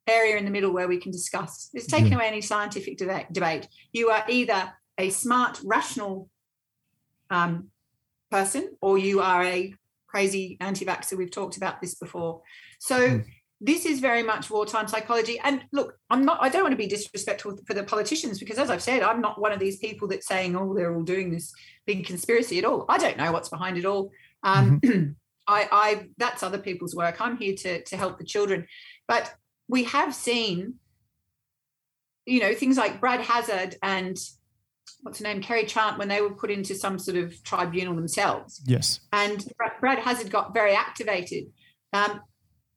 area 0.06 0.36
in 0.36 0.44
the 0.44 0.50
middle 0.50 0.70
where 0.70 0.86
we 0.86 0.98
can 0.98 1.12
discuss. 1.12 1.70
It's 1.72 1.86
taken 1.86 2.08
Yeah. 2.08 2.16
away 2.16 2.26
any 2.26 2.42
scientific 2.42 2.98
deba- 2.98 3.32
debate. 3.32 3.66
You 3.92 4.10
are 4.10 4.24
either 4.28 4.74
a 4.98 5.08
smart, 5.08 5.60
rational 5.64 6.28
um, 7.30 7.70
person 8.30 8.76
or 8.82 8.98
you 8.98 9.20
are 9.20 9.42
a 9.42 9.74
crazy 10.06 10.58
anti-vaxxer. 10.60 11.16
We've 11.16 11.30
talked 11.30 11.56
about 11.56 11.80
this 11.80 11.94
before. 11.94 12.42
So 12.78 12.98
mm. 12.98 13.24
This 13.64 13.86
is 13.86 13.98
very 13.98 14.22
much 14.22 14.50
wartime 14.50 14.86
psychology. 14.88 15.40
And 15.42 15.64
look, 15.72 15.98
I'm 16.10 16.22
not, 16.22 16.38
I 16.42 16.50
don't 16.50 16.62
want 16.62 16.72
to 16.72 16.76
be 16.76 16.86
disrespectful 16.86 17.58
for 17.66 17.72
the 17.72 17.82
politicians 17.82 18.38
because 18.38 18.58
as 18.58 18.68
I've 18.68 18.82
said, 18.82 19.02
I'm 19.02 19.22
not 19.22 19.40
one 19.40 19.52
of 19.52 19.58
these 19.58 19.78
people 19.78 20.06
that's 20.06 20.26
saying, 20.26 20.54
oh, 20.54 20.74
they're 20.74 20.94
all 20.94 21.02
doing 21.02 21.30
this 21.30 21.50
big 21.86 22.04
conspiracy 22.04 22.58
at 22.58 22.66
all. 22.66 22.84
I 22.90 22.98
don't 22.98 23.16
know 23.16 23.32
what's 23.32 23.48
behind 23.48 23.78
it 23.78 23.86
all. 23.86 24.10
Um, 24.42 24.82
I, 25.46 25.68
I, 25.72 26.08
that's 26.18 26.42
other 26.42 26.58
people's 26.58 26.94
work. 26.94 27.22
I'm 27.22 27.38
here 27.38 27.54
to, 27.54 27.82
to 27.84 27.96
help 27.96 28.18
the 28.18 28.24
children. 28.24 28.66
But 29.08 29.34
we 29.66 29.84
have 29.84 30.14
seen, 30.14 30.74
you 32.26 32.40
know, 32.40 32.52
things 32.52 32.76
like 32.76 33.00
Brad 33.00 33.22
Hazzard 33.22 33.76
and 33.82 34.18
what's 35.00 35.20
her 35.20 35.24
name, 35.24 35.40
Kerry 35.40 35.64
Chant, 35.64 35.98
when 35.98 36.08
they 36.08 36.20
were 36.20 36.34
put 36.34 36.50
into 36.50 36.74
some 36.74 36.98
sort 36.98 37.16
of 37.16 37.42
tribunal 37.44 37.94
themselves. 37.94 38.60
Yes. 38.66 39.00
And 39.10 39.42
Brad- 39.56 39.80
Brad 39.80 39.98
Hazzard 40.00 40.30
got 40.30 40.52
very 40.52 40.74
activated. 40.74 41.44
Um, 41.94 42.20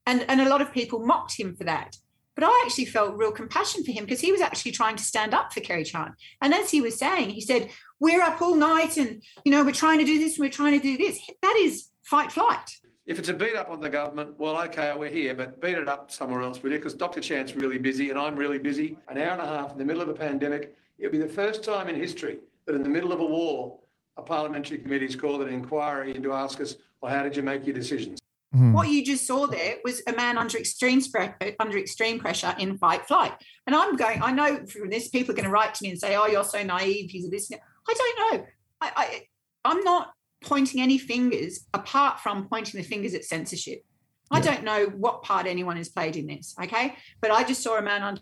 and, 0.08 0.26
and 0.30 0.42
a 0.42 0.50
lot 0.50 0.62
of 0.62 0.72
people 0.72 1.06
mocked 1.06 1.38
him 1.38 1.56
for 1.56 1.66
that. 1.66 1.98
But 2.34 2.46
I 2.46 2.64
actually 2.66 2.86
felt 2.86 3.18
real 3.18 3.32
compassion 3.32 3.84
for 3.84 3.92
him 3.92 4.06
because 4.06 4.22
he 4.22 4.32
was 4.32 4.42
actually 4.42 4.72
trying 4.72 4.96
to 4.96 5.04
stand 5.04 5.34
up 5.34 5.52
for 5.52 5.60
Kerry 5.60 5.84
Chant. 5.84 6.14
And 6.42 6.54
as 6.54 6.72
he 6.72 6.82
was 6.82 6.98
saying, 6.98 7.32
he 7.32 7.42
said, 7.42 7.70
We're 8.00 8.22
up 8.22 8.42
all 8.42 8.56
night 8.56 8.98
and, 8.98 9.22
you 9.44 9.52
know, 9.52 9.64
we're 9.64 9.72
trying 9.72 10.00
to 10.00 10.06
do 10.06 10.18
this 10.18 10.38
and 10.38 10.46
we're 10.46 10.52
trying 10.52 10.80
to 10.80 10.84
do 10.84 10.98
this. 10.98 11.20
That 11.42 11.58
is 11.58 11.90
fight 12.04 12.32
flight. 12.32 12.78
If 13.06 13.20
it's 13.20 13.30
a 13.30 13.34
beat 13.34 13.56
up 13.56 13.70
on 13.70 13.82
the 13.82 13.90
government, 13.90 14.36
well, 14.38 14.62
okay, 14.64 14.94
we're 14.96 15.10
here, 15.10 15.34
but 15.34 15.62
beat 15.62 15.78
it 15.78 15.88
up 15.88 16.12
somewhere 16.12 16.42
else, 16.42 16.62
will 16.62 16.72
you? 16.72 16.78
Because 16.78 16.94
Dr. 16.94 17.22
Chant's 17.22 17.56
really 17.56 17.78
busy 17.78 18.10
and 18.10 18.20
I'm 18.20 18.36
really 18.36 18.60
busy. 18.60 18.98
An 19.08 19.18
hour 19.18 19.32
and 19.32 19.42
a 19.42 19.46
half 19.46 19.72
in 19.72 19.78
the 19.78 19.86
middle 19.86 20.02
of 20.02 20.10
a 20.10 20.14
pandemic. 20.14 20.76
It'll 21.00 21.12
be 21.12 21.18
the 21.18 21.28
first 21.28 21.64
time 21.64 21.90
in 21.90 21.96
history 21.96 22.38
that 22.66 22.76
in 22.76 22.84
the 22.84 22.90
middle 22.90 23.12
of 23.12 23.20
a 23.20 23.26
war, 23.26 23.80
a 24.18 24.22
parliamentary 24.22 24.78
committee 24.78 25.06
is 25.06 25.16
called 25.16 25.42
an 25.42 25.50
inquiry 25.50 26.14
to 26.14 26.34
ask 26.34 26.62
us, 26.62 26.76
well, 27.02 27.12
how 27.12 27.24
did 27.24 27.36
you 27.36 27.44
make 27.44 27.66
your 27.66 27.76
decisions? 27.76 28.20
Mm-hmm. 28.58 28.74
What 28.74 28.90
you 28.90 29.06
just 29.06 29.28
saw 29.28 29.46
there 29.46 29.76
was 29.84 30.02
a 30.08 30.14
man 30.14 30.36
under 30.36 30.58
extreme 30.58 31.00
spre- 31.00 31.36
uh, 31.40 31.52
under 31.60 31.78
extreme 31.78 32.20
pressure 32.20 32.56
in 32.58 32.80
fight 32.80 33.08
flight. 33.08 33.34
And 33.68 33.76
I'm 33.76 33.96
going, 33.96 34.24
I 34.24 34.32
know 34.32 34.66
from 34.66 34.90
this, 34.90 35.10
people 35.10 35.34
are 35.34 35.36
going 35.36 35.46
to 35.46 35.52
write 35.52 35.76
to 35.76 35.84
me 35.84 35.92
and 35.92 36.00
say, 36.00 36.16
"Oh, 36.16 36.26
you're 36.26 36.44
so 36.44 36.64
naive." 36.64 37.12
He's 37.12 37.28
a 37.28 37.30
this. 37.30 37.52
I 37.52 37.94
don't 37.94 38.40
know. 38.40 38.46
I, 38.82 38.92
I 38.96 39.28
I'm 39.64 39.84
not 39.84 40.12
pointing 40.42 40.82
any 40.82 40.98
fingers 40.98 41.68
apart 41.76 42.20
from 42.20 42.48
pointing 42.48 42.82
the 42.82 42.88
fingers 42.88 43.14
at 43.14 43.26
censorship. 43.26 43.84
I 44.32 44.42
don't 44.42 44.64
know 44.64 44.88
what 44.88 45.22
part 45.22 45.46
anyone 45.46 45.78
has 45.78 45.90
played 45.90 46.16
in 46.16 46.26
this. 46.26 46.56
Okay, 46.62 46.96
but 47.22 47.30
I 47.30 47.44
just 47.44 47.62
saw 47.62 47.78
a 47.78 47.82
man 47.84 48.02
under 48.02 48.22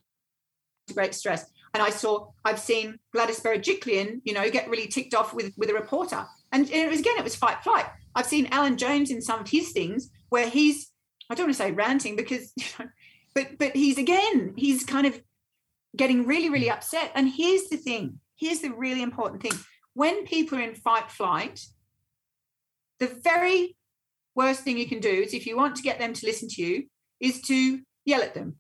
great 0.94 1.16
stress, 1.16 1.46
and 1.74 1.82
I 1.82 1.92
saw 1.92 2.32
I've 2.44 2.60
seen 2.60 3.00
Gladys 3.14 3.40
Berejiklian, 3.40 4.20
you 4.26 4.34
know, 4.34 4.50
get 4.50 4.70
really 4.70 4.88
ticked 4.88 5.16
off 5.16 5.34
with 5.34 5.54
with 5.56 5.70
a 5.70 5.74
reporter, 5.74 6.26
and 6.52 6.70
it 6.70 6.90
was 6.90 7.00
again 7.00 7.18
it 7.18 7.24
was 7.24 7.38
fight 7.38 7.64
flight. 7.64 7.86
I've 8.16 8.26
seen 8.26 8.48
Alan 8.52 8.78
Jones 8.78 9.12
in 9.12 9.22
some 9.22 9.40
of 9.40 9.48
his 9.48 9.72
things 9.72 10.10
where 10.30 10.50
he's 10.50 10.92
I 11.30 11.36
don't 11.36 11.48
want 11.48 11.58
to 11.58 11.64
say 11.64 11.72
ranting 11.72 12.16
because 12.16 12.52
you 12.58 12.66
know, 12.80 12.86
but 13.34 13.58
but 13.58 13.76
he's 13.76 13.98
again 13.98 14.54
he's 14.56 14.84
kind 14.84 15.08
of 15.08 15.22
getting 15.96 16.26
really 16.26 16.50
really 16.50 16.70
upset. 16.70 17.12
And 17.16 17.30
here's 17.30 17.70
the 17.70 17.78
thing. 17.78 18.20
Here's 18.38 18.60
the 18.60 18.72
really 18.72 19.02
important 19.02 19.42
thing. 19.42 19.58
When 19.94 20.26
people 20.26 20.58
are 20.58 20.62
in 20.62 20.76
fight 20.76 21.10
flight, 21.10 21.66
the 23.00 23.08
very 23.08 23.76
worst 24.36 24.62
thing 24.62 24.78
you 24.78 24.88
can 24.88 25.00
do 25.00 25.10
is 25.10 25.34
if 25.34 25.46
you 25.46 25.56
want 25.56 25.76
to 25.78 25.82
get 25.82 26.00
them 26.00 26.14
to 26.14 26.26
listen 26.26 26.50
to 26.50 26.62
you 26.62 26.84
is 27.20 27.42
to 27.44 27.80
yell 28.04 28.22
at 28.22 28.34
them 28.34 28.58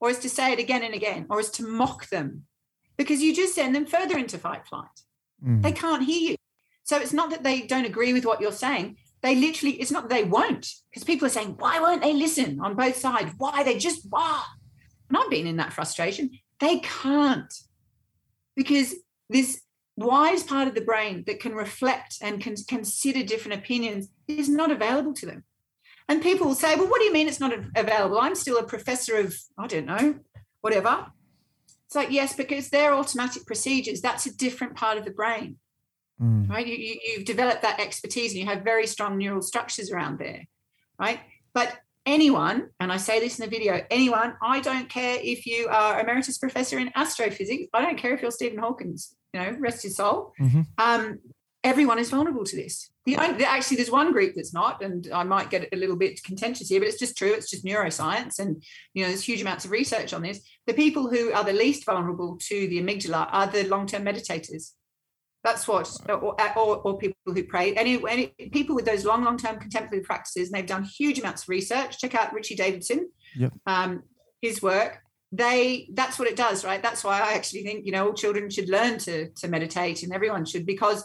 or 0.00 0.10
is 0.10 0.18
to 0.20 0.28
say 0.28 0.52
it 0.52 0.58
again 0.58 0.82
and 0.82 0.94
again 0.94 1.26
or 1.30 1.40
is 1.40 1.50
to 1.50 1.66
mock 1.66 2.08
them 2.10 2.44
because 2.96 3.22
you 3.22 3.34
just 3.34 3.54
send 3.54 3.74
them 3.74 3.86
further 3.86 4.18
into 4.18 4.38
fight 4.38 4.66
flight 4.66 4.86
mm. 5.44 5.62
they 5.62 5.72
can't 5.72 6.04
hear 6.04 6.30
you 6.30 6.36
so 6.84 6.98
it's 6.98 7.12
not 7.12 7.30
that 7.30 7.42
they 7.42 7.62
don't 7.62 7.86
agree 7.86 8.12
with 8.12 8.24
what 8.24 8.40
you're 8.40 8.52
saying 8.52 8.96
they 9.22 9.34
literally 9.34 9.74
it's 9.80 9.90
not 9.90 10.08
they 10.08 10.24
won't 10.24 10.72
because 10.90 11.04
people 11.04 11.26
are 11.26 11.30
saying 11.30 11.54
why 11.58 11.80
won't 11.80 12.02
they 12.02 12.12
listen 12.12 12.60
on 12.60 12.74
both 12.74 12.96
sides 12.96 13.32
why 13.38 13.62
they 13.62 13.76
just 13.78 14.06
why 14.10 14.44
and 15.08 15.16
i've 15.16 15.30
been 15.30 15.46
in 15.46 15.56
that 15.56 15.72
frustration 15.72 16.30
they 16.60 16.78
can't 16.78 17.52
because 18.56 18.94
this 19.30 19.62
wise 20.06 20.42
part 20.42 20.68
of 20.68 20.74
the 20.74 20.80
brain 20.80 21.24
that 21.26 21.40
can 21.40 21.54
reflect 21.54 22.18
and 22.20 22.40
can 22.40 22.54
consider 22.68 23.22
different 23.22 23.58
opinions 23.58 24.08
is 24.28 24.48
not 24.48 24.70
available 24.70 25.12
to 25.14 25.26
them. 25.26 25.44
And 26.08 26.22
people 26.22 26.46
will 26.46 26.54
say, 26.54 26.76
well, 26.76 26.88
what 26.88 27.00
do 27.00 27.04
you 27.04 27.12
mean 27.12 27.28
it's 27.28 27.40
not 27.40 27.52
available? 27.76 28.18
I'm 28.18 28.34
still 28.34 28.58
a 28.58 28.62
professor 28.62 29.16
of, 29.16 29.36
I 29.58 29.66
don't 29.66 29.86
know, 29.86 30.20
whatever. 30.60 31.06
It's 31.86 31.96
like, 31.96 32.10
yes, 32.10 32.34
because 32.34 32.70
they're 32.70 32.94
automatic 32.94 33.44
procedures. 33.46 34.00
That's 34.00 34.26
a 34.26 34.36
different 34.36 34.76
part 34.76 34.98
of 34.98 35.04
the 35.04 35.10
brain, 35.10 35.56
right? 36.48 36.66
You, 36.66 36.76
you, 36.76 37.00
you've 37.04 37.24
developed 37.24 37.62
that 37.62 37.80
expertise 37.80 38.32
and 38.32 38.40
you 38.40 38.46
have 38.46 38.62
very 38.62 38.86
strong 38.86 39.18
neural 39.18 39.42
structures 39.42 39.90
around 39.90 40.18
there, 40.18 40.44
right? 40.98 41.20
But 41.54 41.78
anyone, 42.06 42.70
and 42.80 42.92
I 42.92 42.96
say 42.96 43.20
this 43.20 43.38
in 43.38 43.44
the 43.44 43.50
video, 43.50 43.84
anyone, 43.90 44.34
I 44.42 44.60
don't 44.60 44.88
care 44.88 45.18
if 45.22 45.46
you 45.46 45.68
are 45.68 46.00
emeritus 46.00 46.38
professor 46.38 46.78
in 46.78 46.90
astrophysics. 46.94 47.68
I 47.72 47.82
don't 47.82 47.98
care 47.98 48.14
if 48.14 48.22
you're 48.22 48.30
Stephen 48.30 48.58
Hawkins, 48.58 49.14
you 49.32 49.40
know, 49.40 49.56
rest 49.58 49.82
his 49.82 49.96
soul. 49.96 50.32
Um, 50.78 51.18
everyone 51.64 51.98
is 51.98 52.10
vulnerable 52.10 52.44
to 52.44 52.56
this. 52.56 52.90
The 53.04 53.16
only, 53.16 53.44
actually, 53.44 53.78
there's 53.78 53.90
one 53.90 54.12
group 54.12 54.34
that's 54.34 54.52
not, 54.52 54.82
and 54.82 55.08
I 55.12 55.22
might 55.22 55.50
get 55.50 55.68
a 55.72 55.76
little 55.76 55.96
bit 55.96 56.22
contentious 56.22 56.68
here, 56.68 56.80
but 56.80 56.88
it's 56.88 56.98
just 56.98 57.16
true. 57.16 57.32
It's 57.32 57.50
just 57.50 57.64
neuroscience, 57.64 58.38
and 58.38 58.62
you 58.92 59.02
know, 59.02 59.08
there's 59.08 59.24
huge 59.24 59.40
amounts 59.40 59.64
of 59.64 59.70
research 59.70 60.12
on 60.12 60.22
this. 60.22 60.40
The 60.66 60.74
people 60.74 61.08
who 61.08 61.32
are 61.32 61.44
the 61.44 61.52
least 61.52 61.86
vulnerable 61.86 62.38
to 62.48 62.68
the 62.68 62.80
amygdala 62.82 63.28
are 63.32 63.46
the 63.46 63.64
long-term 63.66 64.04
meditators. 64.04 64.72
That's 65.48 65.66
what, 65.66 65.90
or, 66.08 66.36
or, 66.58 66.76
or 66.84 66.98
people 66.98 67.16
who 67.24 67.42
pray. 67.44 67.74
Any, 67.74 67.94
any 68.06 68.26
people 68.52 68.74
with 68.74 68.84
those 68.84 69.06
long, 69.06 69.24
long-term 69.24 69.58
contemplative 69.58 70.04
practices, 70.04 70.48
and 70.48 70.54
they've 70.54 70.66
done 70.66 70.84
huge 70.84 71.18
amounts 71.18 71.44
of 71.44 71.48
research. 71.48 71.98
Check 71.98 72.14
out 72.14 72.34
Richie 72.34 72.54
Davidson, 72.54 73.08
Yep. 73.34 73.52
um, 73.66 74.02
his 74.42 74.60
work. 74.60 74.98
They 75.32 75.88
that's 75.94 76.18
what 76.18 76.28
it 76.28 76.36
does, 76.36 76.64
right? 76.66 76.82
That's 76.82 77.02
why 77.02 77.20
I 77.20 77.32
actually 77.32 77.62
think 77.62 77.86
you 77.86 77.92
know 77.92 78.06
all 78.06 78.14
children 78.14 78.50
should 78.50 78.68
learn 78.68 78.98
to 79.00 79.30
to 79.40 79.48
meditate, 79.48 80.02
and 80.02 80.12
everyone 80.12 80.44
should 80.44 80.66
because 80.66 81.00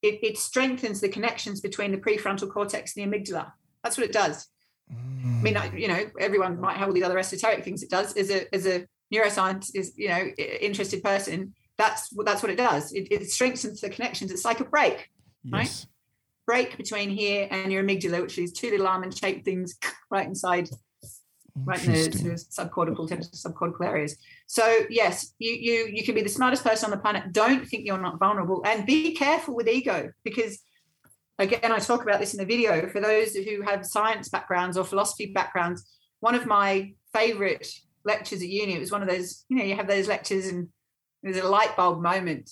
it, 0.00 0.18
it 0.22 0.38
strengthens 0.38 1.00
the 1.00 1.08
connections 1.08 1.60
between 1.60 1.90
the 1.90 1.98
prefrontal 1.98 2.50
cortex 2.50 2.96
and 2.96 3.12
the 3.12 3.18
amygdala. 3.18 3.52
That's 3.82 3.96
what 3.98 4.06
it 4.06 4.12
does. 4.12 4.46
I 4.90 5.42
mean, 5.42 5.56
I, 5.56 5.74
you 5.74 5.88
know, 5.88 6.02
everyone 6.18 6.60
might 6.60 6.76
have 6.76 6.88
all 6.88 6.94
these 6.94 7.04
other 7.04 7.18
esoteric 7.18 7.62
things 7.64 7.82
it 7.82 7.90
does. 7.90 8.14
As 8.16 8.30
a 8.30 8.54
as 8.54 8.66
a 8.66 8.86
neuroscience 9.14 9.70
is 9.74 9.92
you 9.96 10.08
know 10.08 10.22
interested 10.68 11.02
person, 11.02 11.54
that's 11.82 12.12
what 12.12 12.26
that's 12.26 12.42
what 12.42 12.50
it 12.50 12.56
does. 12.56 12.92
It, 12.92 13.08
it 13.10 13.30
strengthens 13.30 13.80
the 13.80 13.90
connections. 13.90 14.30
It's 14.30 14.44
like 14.44 14.60
a 14.60 14.64
brake, 14.64 15.10
right? 15.50 15.86
Break 16.46 16.76
between 16.76 17.10
here 17.10 17.48
and 17.50 17.72
your 17.72 17.82
amygdala, 17.82 18.22
which 18.22 18.38
is 18.38 18.52
two 18.52 18.70
little 18.70 18.86
almond 18.86 19.16
shaped 19.16 19.44
things 19.44 19.76
right 20.10 20.26
inside, 20.26 20.68
right 21.64 21.84
in 21.84 21.92
the 21.92 22.32
of 22.32 22.38
subcortical, 22.38 23.08
subcortical 23.08 23.86
areas. 23.86 24.16
So 24.46 24.64
yes, 24.90 25.34
you 25.38 25.52
you 25.52 25.90
you 25.92 26.04
can 26.04 26.14
be 26.14 26.22
the 26.22 26.28
smartest 26.28 26.64
person 26.64 26.86
on 26.86 26.90
the 26.92 27.02
planet. 27.02 27.32
Don't 27.32 27.66
think 27.68 27.86
you're 27.86 28.00
not 28.00 28.18
vulnerable, 28.18 28.62
and 28.64 28.86
be 28.86 29.14
careful 29.14 29.54
with 29.54 29.68
ego 29.68 30.12
because 30.24 30.60
again, 31.38 31.72
I 31.72 31.78
talk 31.78 32.02
about 32.02 32.20
this 32.20 32.34
in 32.34 32.38
the 32.38 32.46
video. 32.46 32.88
For 32.88 33.00
those 33.00 33.34
who 33.34 33.62
have 33.62 33.84
science 33.84 34.28
backgrounds 34.28 34.76
or 34.76 34.84
philosophy 34.84 35.26
backgrounds, 35.26 35.84
one 36.20 36.36
of 36.36 36.46
my 36.46 36.92
favorite 37.12 37.66
lectures 38.04 38.42
at 38.42 38.48
uni, 38.48 38.74
it 38.74 38.80
was 38.80 38.92
one 38.92 39.02
of 39.02 39.08
those, 39.08 39.44
you 39.48 39.56
know, 39.56 39.64
you 39.64 39.74
have 39.74 39.88
those 39.88 40.08
lectures 40.08 40.46
and 40.46 40.68
there's 41.22 41.36
a 41.38 41.48
light 41.48 41.76
bulb 41.76 42.02
moment 42.02 42.50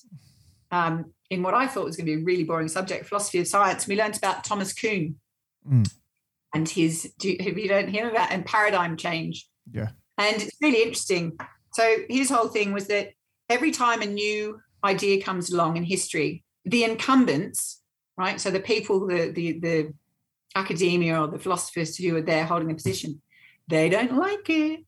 um, 0.71 1.13
in 1.31 1.43
what 1.43 1.55
I 1.55 1.67
thought 1.67 1.85
was 1.85 1.97
going 1.97 2.07
to 2.07 2.17
be 2.17 2.23
a 2.23 2.25
really 2.25 2.45
boring 2.45 2.69
subject, 2.69 3.07
philosophy 3.07 3.39
of 3.39 3.49
science. 3.49 3.87
We 3.87 3.97
learned 3.97 4.17
about 4.17 4.45
Thomas 4.45 4.73
Kuhn 4.73 5.17
Mm. 5.69 5.93
and 6.55 6.69
his, 6.69 7.13
do 7.19 7.29
you, 7.31 7.37
you 7.39 7.69
learned 7.69 7.91
him 7.91 8.09
about, 8.09 8.33
and 8.33 8.45
paradigm 8.47 8.97
change. 8.97 9.47
Yeah. 9.71 9.91
And 10.17 10.43
it's 10.43 10.57
really 10.61 10.83
interesting. 10.83 11.39
So 11.75 11.97
his 12.09 12.31
whole 12.31 12.49
thing 12.49 12.73
was 12.73 12.87
that 12.87 13.13
every 13.49 13.71
time 13.71 14.03
a 14.03 14.07
new 14.07 14.61
idea 14.83 15.23
comes 15.23 15.51
along 15.51 15.77
in 15.77 15.85
history, 15.85 16.45
the 16.65 16.85
incumbents, 16.85 17.83
right? 18.17 18.41
So 18.41 18.51
the 18.51 18.61
people, 18.61 19.07
the 19.07 19.31
the 19.31 19.61
the 19.61 19.95
academia 20.55 21.21
or 21.21 21.29
the 21.29 21.39
philosophers 21.39 21.97
who 21.97 22.17
are 22.17 22.23
there 22.23 22.45
holding 22.45 22.71
a 22.71 22.75
position, 22.75 23.23
they 23.69 23.89
don't 23.89 24.17
like 24.17 24.49
it. 24.51 24.81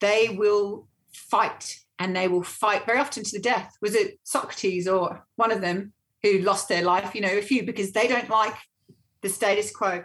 They 0.00 0.28
will 0.30 0.88
fight 1.12 1.78
and 1.98 2.14
they 2.14 2.28
will 2.28 2.42
fight 2.42 2.86
very 2.86 2.98
often 2.98 3.24
to 3.24 3.32
the 3.32 3.42
death. 3.42 3.76
Was 3.80 3.94
it 3.94 4.18
Socrates 4.24 4.88
or 4.88 5.26
one 5.36 5.52
of 5.52 5.60
them 5.60 5.92
who 6.22 6.38
lost 6.38 6.68
their 6.68 6.82
life? 6.82 7.14
You 7.14 7.20
know, 7.20 7.36
a 7.36 7.42
few 7.42 7.64
because 7.64 7.92
they 7.92 8.08
don't 8.08 8.28
like 8.28 8.54
the 9.22 9.28
status 9.28 9.74
quo 9.74 10.02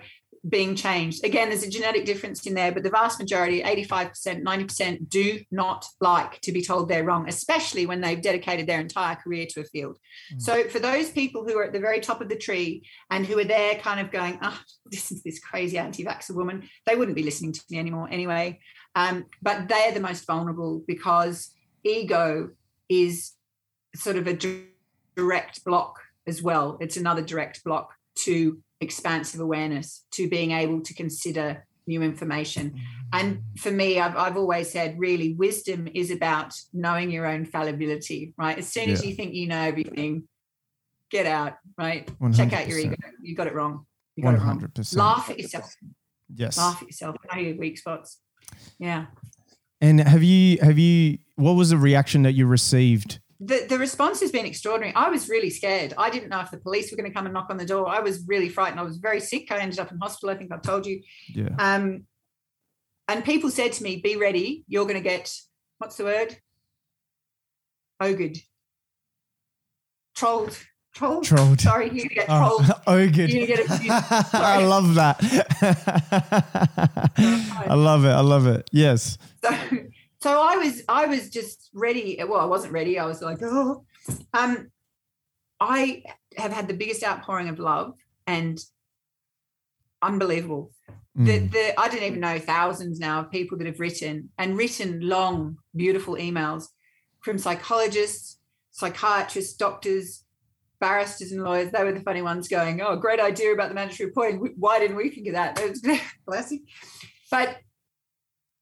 being 0.47 0.75
changed. 0.75 1.25
Again, 1.25 1.49
there's 1.49 1.63
a 1.63 1.69
genetic 1.69 2.05
difference 2.05 2.45
in 2.45 2.53
there, 2.53 2.71
but 2.71 2.83
the 2.83 2.89
vast 2.89 3.19
majority, 3.19 3.61
85%, 3.61 4.43
90%, 4.43 5.09
do 5.09 5.39
not 5.51 5.85
like 5.99 6.39
to 6.41 6.51
be 6.51 6.61
told 6.61 6.87
they're 6.87 7.03
wrong, 7.03 7.27
especially 7.27 7.85
when 7.85 8.01
they've 8.01 8.21
dedicated 8.21 8.67
their 8.67 8.79
entire 8.79 9.15
career 9.15 9.45
to 9.49 9.61
a 9.61 9.65
field. 9.65 9.97
So, 10.37 10.65
for 10.65 10.79
those 10.79 11.09
people 11.09 11.43
who 11.43 11.57
are 11.57 11.65
at 11.65 11.73
the 11.73 11.79
very 11.79 11.99
top 11.99 12.21
of 12.21 12.29
the 12.29 12.35
tree 12.35 12.83
and 13.09 13.25
who 13.25 13.37
are 13.39 13.43
there 13.43 13.75
kind 13.75 13.99
of 13.99 14.11
going, 14.11 14.39
oh, 14.41 14.59
this 14.85 15.11
is 15.11 15.23
this 15.23 15.39
crazy 15.39 15.77
anti 15.77 16.05
vaxxer 16.05 16.35
woman, 16.35 16.69
they 16.85 16.95
wouldn't 16.95 17.17
be 17.17 17.23
listening 17.23 17.53
to 17.53 17.63
me 17.69 17.79
anymore 17.79 18.07
anyway. 18.09 18.59
Um, 18.95 19.25
but 19.41 19.67
they're 19.67 19.91
the 19.91 19.99
most 19.99 20.25
vulnerable 20.25 20.83
because 20.87 21.51
ego 21.87 22.51
is 22.89 23.33
sort 23.95 24.17
of 24.17 24.27
a 24.27 24.33
direct 25.15 25.63
block 25.65 25.99
as 26.27 26.41
well. 26.41 26.77
It's 26.79 26.97
another 26.97 27.21
direct 27.21 27.63
block 27.63 27.93
to 28.19 28.59
expansive 28.81 29.39
awareness, 29.39 30.05
to 30.11 30.29
being 30.29 30.51
able 30.51 30.81
to 30.81 30.93
consider 30.93 31.65
new 31.87 32.01
information. 32.01 32.71
Mm-hmm. 32.71 32.79
And 33.13 33.41
for 33.57 33.71
me, 33.71 33.99
I've, 33.99 34.15
I've 34.15 34.37
always 34.37 34.69
said, 34.69 34.99
really, 34.99 35.33
wisdom 35.33 35.87
is 35.93 36.11
about 36.11 36.53
knowing 36.73 37.09
your 37.09 37.25
own 37.25 37.45
fallibility, 37.45 38.33
right? 38.37 38.57
As 38.57 38.67
soon 38.67 38.89
as 38.89 39.05
you 39.05 39.15
think 39.15 39.33
you 39.33 39.47
know 39.47 39.61
everything, 39.61 40.27
get 41.09 41.25
out, 41.25 41.53
right? 41.77 42.09
Check 42.33 42.53
out 42.53 42.67
your 42.67 42.79
ego. 42.79 42.95
You 43.21 43.35
got 43.35 43.47
it 43.47 43.53
wrong. 43.53 43.85
You 44.15 44.23
got 44.23 44.35
it 44.35 44.41
wrong. 44.41 44.59
100%. 44.59 44.97
Laugh 44.97 45.29
at 45.29 45.39
yourself. 45.39 45.73
Yes. 46.35 46.57
Laugh 46.57 46.81
at 46.81 46.87
yourself. 46.87 47.15
Know 47.31 47.39
your 47.39 47.55
weak 47.55 47.77
spots. 47.77 48.19
Yeah. 48.77 49.05
And 49.79 50.01
have 50.01 50.23
you 50.23 50.57
have 50.61 50.77
you 50.79 51.19
what 51.37 51.53
was 51.53 51.69
the 51.69 51.77
reaction 51.77 52.21
that 52.23 52.33
you 52.33 52.45
received? 52.45 53.19
the, 53.39 53.65
the 53.69 53.77
response 53.77 54.19
has 54.21 54.31
been 54.31 54.45
extraordinary. 54.47 54.95
I 54.95 55.09
was 55.09 55.29
really 55.29 55.51
scared. 55.51 55.93
I 55.97 56.09
didn't 56.09 56.29
know 56.29 56.39
if 56.39 56.49
the 56.49 56.57
police 56.57 56.89
were 56.91 56.97
going 56.97 57.09
to 57.09 57.13
come 57.13 57.25
and 57.25 57.33
knock 57.33 57.47
on 57.51 57.57
the 57.57 57.65
door. 57.65 57.87
I 57.87 57.99
was 57.99 58.23
really 58.25 58.49
frightened. 58.49 58.79
I 58.79 58.83
was 58.83 58.97
very 58.97 59.19
sick. 59.19 59.51
I 59.51 59.59
ended 59.59 59.79
up 59.79 59.91
in 59.91 59.99
hospital. 59.99 60.33
I 60.33 60.37
think 60.37 60.51
I've 60.51 60.63
told 60.63 60.87
you. 60.87 61.03
Yeah. 61.29 61.49
Um, 61.59 62.05
and 63.07 63.23
people 63.23 63.51
said 63.51 63.73
to 63.73 63.83
me, 63.83 63.97
"Be 63.97 64.15
ready. 64.15 64.65
You're 64.67 64.85
going 64.85 64.95
to 64.95 65.01
get 65.01 65.31
what's 65.77 65.97
the 65.97 66.03
word? 66.05 66.37
Ogered, 68.01 68.39
trolled, 70.15 70.57
trolled. 70.93 71.23
Trolled. 71.23 71.61
Sorry, 71.61 71.85
you're 71.85 72.07
going 72.07 72.09
to 72.09 72.15
get 72.15 72.25
Oh, 72.29 72.57
trolled. 72.57 72.81
oh, 72.87 73.09
good. 73.09 73.31
You 73.31 73.45
get. 73.47 73.69
I 74.33 74.65
love 74.65 74.95
that. 74.95 75.17
I 77.69 77.75
love 77.75 78.03
it. 78.03 78.09
I 78.09 78.21
love 78.21 78.47
it. 78.47 78.67
Yes. 78.71 79.17
so 79.43 79.51
so 80.27 80.41
I 80.41 80.57
was 80.57 80.83
I 80.89 81.05
was 81.05 81.29
just 81.29 81.69
ready. 81.73 82.19
Well, 82.27 82.41
I 82.41 82.45
wasn't 82.45 82.73
ready. 82.73 82.99
I 82.99 83.05
was 83.05 83.21
like, 83.21 83.39
oh, 83.41 83.85
um, 84.33 84.69
I 85.59 86.03
have 86.35 86.51
had 86.51 86.67
the 86.67 86.73
biggest 86.73 87.01
outpouring 87.01 87.47
of 87.47 87.59
love 87.59 87.93
and 88.25 88.59
unbelievable. 90.01 90.71
The, 91.15 91.39
Mm. 91.39 91.51
the 91.51 91.79
I 91.79 91.87
don't 91.87 92.03
even 92.03 92.19
know 92.19 92.37
thousands 92.39 92.99
now 92.99 93.21
of 93.21 93.31
people 93.31 93.57
that 93.57 93.67
have 93.67 93.79
written 93.79 94.29
and 94.37 94.57
written 94.57 94.99
long, 94.99 95.57
beautiful 95.75 96.15
emails 96.15 96.65
from 97.21 97.37
psychologists, 97.39 98.37
psychiatrists, 98.71 99.55
doctors, 99.55 100.25
barristers, 100.79 101.31
and 101.31 101.41
lawyers. 101.41 101.71
They 101.71 101.83
were 101.83 101.93
the 101.93 102.01
funny 102.01 102.21
ones 102.21 102.49
going, 102.49 102.81
"Oh, 102.81 102.97
great 102.97 103.21
idea 103.21 103.53
about 103.53 103.69
the 103.69 103.75
mandatory 103.75 104.09
reporting. 104.09 104.53
Why 104.57 104.77
didn't 104.77 104.97
we 104.97 105.09
think 105.09 105.27
of 105.27 105.33
that?" 105.35 105.57
It 105.63 105.69
was 105.69 105.81
classic. 106.27 106.61
But 107.31 107.57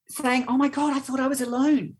saying, 0.07 0.45
"Oh 0.47 0.57
my 0.57 0.69
God, 0.69 0.93
I 0.93 0.99
thought 0.99 1.19
I 1.19 1.27
was 1.27 1.41
alone. 1.41 1.95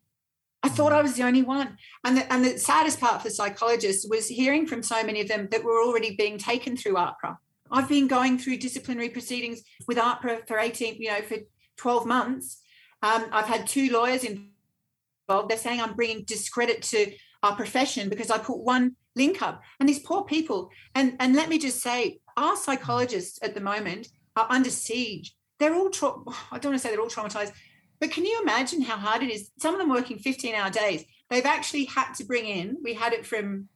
I 0.64 0.70
thought 0.70 0.94
I 0.94 1.02
was 1.02 1.16
the 1.16 1.24
only 1.24 1.42
one." 1.42 1.78
And 2.04 2.18
the, 2.18 2.34
and 2.34 2.44
the 2.44 2.58
saddest 2.58 3.00
part 3.00 3.22
for 3.22 3.30
psychologists 3.30 4.08
was 4.10 4.28
hearing 4.28 4.68
from 4.68 4.84
so 4.84 5.04
many 5.04 5.22
of 5.22 5.28
them 5.28 5.48
that 5.52 5.64
were 5.64 5.82
already 5.82 6.16
being 6.16 6.38
taken 6.38 6.78
through 6.78 6.96
AHPRA. 6.96 7.38
I've 7.72 7.90
been 7.90 8.08
going 8.08 8.38
through 8.38 8.58
disciplinary 8.58 9.10
proceedings 9.10 9.62
with 9.88 9.98
AHPRA 9.98 10.48
for 10.48 10.60
18, 10.60 11.02
you 11.02 11.10
know, 11.10 11.22
for 11.22 11.38
12 11.78 12.06
months. 12.06 12.62
Um, 13.02 13.26
I've 13.32 13.48
had 13.48 13.68
two 13.68 13.90
lawyers 13.90 14.24
involved. 14.24 15.50
They're 15.50 15.58
saying 15.58 15.82
I'm 15.82 15.96
bringing 15.96 16.24
discredit 16.24 16.82
to 16.84 17.12
our 17.44 17.56
profession 17.56 18.10
because 18.10 18.32
I 18.32 18.38
put 18.38 18.60
one 18.60 18.96
link 19.16 19.42
up. 19.42 19.62
And 19.80 19.88
these 19.88 20.00
poor 20.00 20.24
people, 20.24 20.70
and 20.94 21.16
and 21.20 21.36
let 21.36 21.50
me 21.50 21.58
just 21.58 21.82
say, 21.82 22.20
our 22.38 22.56
psychologists 22.56 23.40
at 23.42 23.54
the 23.54 23.62
moment 23.62 24.08
are 24.36 24.48
under 24.50 24.70
siege. 24.70 25.36
They're 25.60 25.76
all, 25.76 25.90
tra- 25.90 26.16
I 26.52 26.60
don't 26.60 26.72
want 26.72 26.76
to 26.76 26.80
say 26.80 26.90
they're 26.90 27.00
all 27.00 27.08
traumatized, 27.08 27.54
but 28.00 28.12
can 28.12 28.26
you 28.26 28.40
imagine 28.42 28.82
how 28.82 28.98
hard 28.98 29.24
it 29.24 29.32
is? 29.32 29.52
Some 29.60 29.74
of 29.74 29.80
them 29.80 29.90
working 29.90 30.18
15 30.20 30.54
hour 30.56 30.70
days. 30.70 31.06
They've 31.30 31.46
actually 31.46 31.86
had 31.86 32.14
to 32.16 32.24
bring 32.26 32.46
in, 32.46 32.78
we 32.84 32.94
had 32.94 33.14
it 33.14 33.26
from 33.26 33.70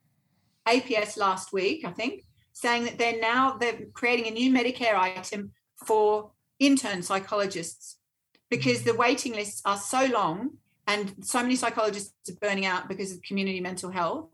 APS 0.67 1.17
last 1.17 1.51
week, 1.51 1.85
I 1.85 1.91
think, 1.91 2.23
saying 2.53 2.85
that 2.85 2.97
they're 2.97 3.19
now 3.19 3.57
they're 3.57 3.79
creating 3.93 4.27
a 4.27 4.31
new 4.31 4.51
Medicare 4.51 4.95
item 4.95 5.51
for 5.85 6.31
intern 6.59 7.01
psychologists 7.01 7.97
because 8.49 8.83
the 8.83 8.93
waiting 8.93 9.33
lists 9.33 9.61
are 9.65 9.77
so 9.77 10.05
long 10.05 10.51
and 10.87 11.13
so 11.21 11.41
many 11.41 11.55
psychologists 11.55 12.29
are 12.29 12.35
burning 12.35 12.65
out 12.65 12.89
because 12.89 13.11
of 13.11 13.21
community 13.21 13.61
mental 13.61 13.91
health 13.91 14.27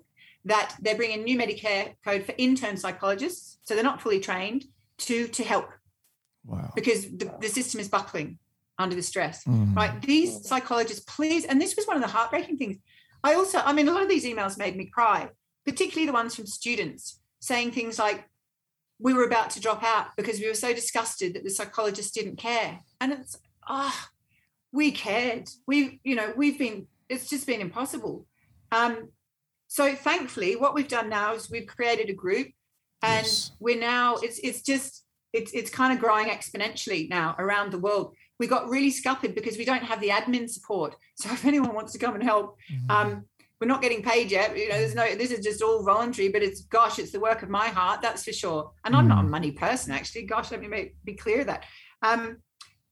that 0.45 0.75
they're 0.81 0.95
bringing 0.95 1.23
new 1.23 1.37
Medicare 1.37 1.93
code 2.03 2.23
for 2.23 2.33
intern 2.37 2.77
psychologists, 2.77 3.57
so 3.63 3.73
they're 3.73 3.83
not 3.83 4.01
fully 4.01 4.19
trained 4.19 4.65
to 4.97 5.27
to 5.27 5.43
help 5.43 5.69
Wow. 6.47 6.71
because 6.75 7.05
the, 7.09 7.33
the 7.41 7.47
system 7.47 7.79
is 7.79 7.89
buckling 7.89 8.37
under 8.77 8.95
the 8.95 9.01
stress 9.01 9.43
Mm. 9.45 9.75
right? 9.75 10.01
These 10.01 10.47
psychologists 10.47 11.03
please 11.07 11.45
and 11.45 11.61
this 11.61 11.75
was 11.75 11.85
one 11.87 11.95
of 11.97 12.01
the 12.03 12.09
heartbreaking 12.09 12.57
things. 12.57 12.77
I 13.23 13.33
also 13.35 13.57
i 13.59 13.73
mean 13.73 13.87
a 13.87 13.91
lot 13.91 14.03
of 14.03 14.09
these 14.09 14.25
emails 14.25 14.57
made 14.57 14.75
me 14.75 14.85
cry 14.85 15.29
particularly 15.65 16.05
the 16.05 16.13
ones 16.13 16.35
from 16.35 16.45
students 16.45 17.19
saying 17.39 17.71
things 17.71 17.97
like 17.97 18.27
we 18.99 19.13
were 19.13 19.25
about 19.25 19.49
to 19.51 19.59
drop 19.59 19.83
out 19.83 20.07
because 20.15 20.39
we 20.39 20.47
were 20.47 20.53
so 20.53 20.73
disgusted 20.73 21.33
that 21.33 21.43
the 21.43 21.49
psychologists 21.49 22.11
didn't 22.11 22.37
care. 22.37 22.79
And 23.01 23.11
it's 23.13 23.37
ah 23.67 24.09
we 24.71 24.91
cared. 24.91 25.49
We've, 25.67 25.99
you 26.03 26.15
know 26.15 26.33
we've 26.35 26.59
been 26.59 26.87
it's 27.09 27.29
just 27.29 27.45
been 27.47 27.61
impossible. 27.61 28.25
Um 28.71 29.09
so 29.67 29.95
thankfully 29.95 30.55
what 30.55 30.73
we've 30.75 30.87
done 30.87 31.09
now 31.09 31.33
is 31.33 31.49
we've 31.49 31.67
created 31.67 32.09
a 32.09 32.13
group 32.13 32.47
and 33.01 33.25
Yes. 33.25 33.51
we're 33.59 33.79
now 33.79 34.15
it's 34.17 34.39
it's 34.39 34.61
just 34.61 35.03
it's 35.33 35.51
it's 35.53 35.69
kind 35.69 35.91
of 35.93 35.99
growing 35.99 36.27
exponentially 36.27 37.09
now 37.09 37.35
around 37.39 37.71
the 37.71 37.79
world 37.79 38.15
we 38.39 38.47
got 38.47 38.69
really 38.69 38.91
scuppered 38.91 39.35
because 39.35 39.57
we 39.57 39.65
don't 39.65 39.83
have 39.83 40.01
the 40.01 40.09
admin 40.09 40.49
support. 40.49 40.95
So 41.17 41.31
if 41.31 41.45
anyone 41.45 41.73
wants 41.73 41.93
to 41.93 41.99
come 41.99 42.15
and 42.15 42.23
help 42.23 42.57
um 42.89 43.23
we're 43.61 43.67
not 43.67 43.81
getting 43.81 44.03
paid 44.03 44.31
yet. 44.31 44.57
You 44.57 44.67
know 44.67 44.77
there's 44.77 44.95
no 44.95 45.15
this 45.15 45.31
is 45.31 45.45
just 45.45 45.61
all 45.61 45.81
voluntary 45.81 46.27
but 46.27 46.43
it's 46.43 46.61
gosh 46.65 46.99
it's 46.99 47.13
the 47.13 47.21
work 47.21 47.41
of 47.41 47.49
my 47.49 47.67
heart 47.67 48.01
that's 48.01 48.25
for 48.25 48.33
sure. 48.33 48.71
And 48.83 48.95
i'm 48.95 49.07
not 49.07 49.23
a 49.23 49.27
money 49.27 49.51
person 49.51 49.93
actually. 49.93 50.23
Gosh 50.23 50.51
let 50.51 50.59
me 50.59 50.67
make, 50.67 50.95
be 51.05 51.13
clear 51.13 51.41
of 51.41 51.47
that. 51.47 51.63
Um 52.01 52.37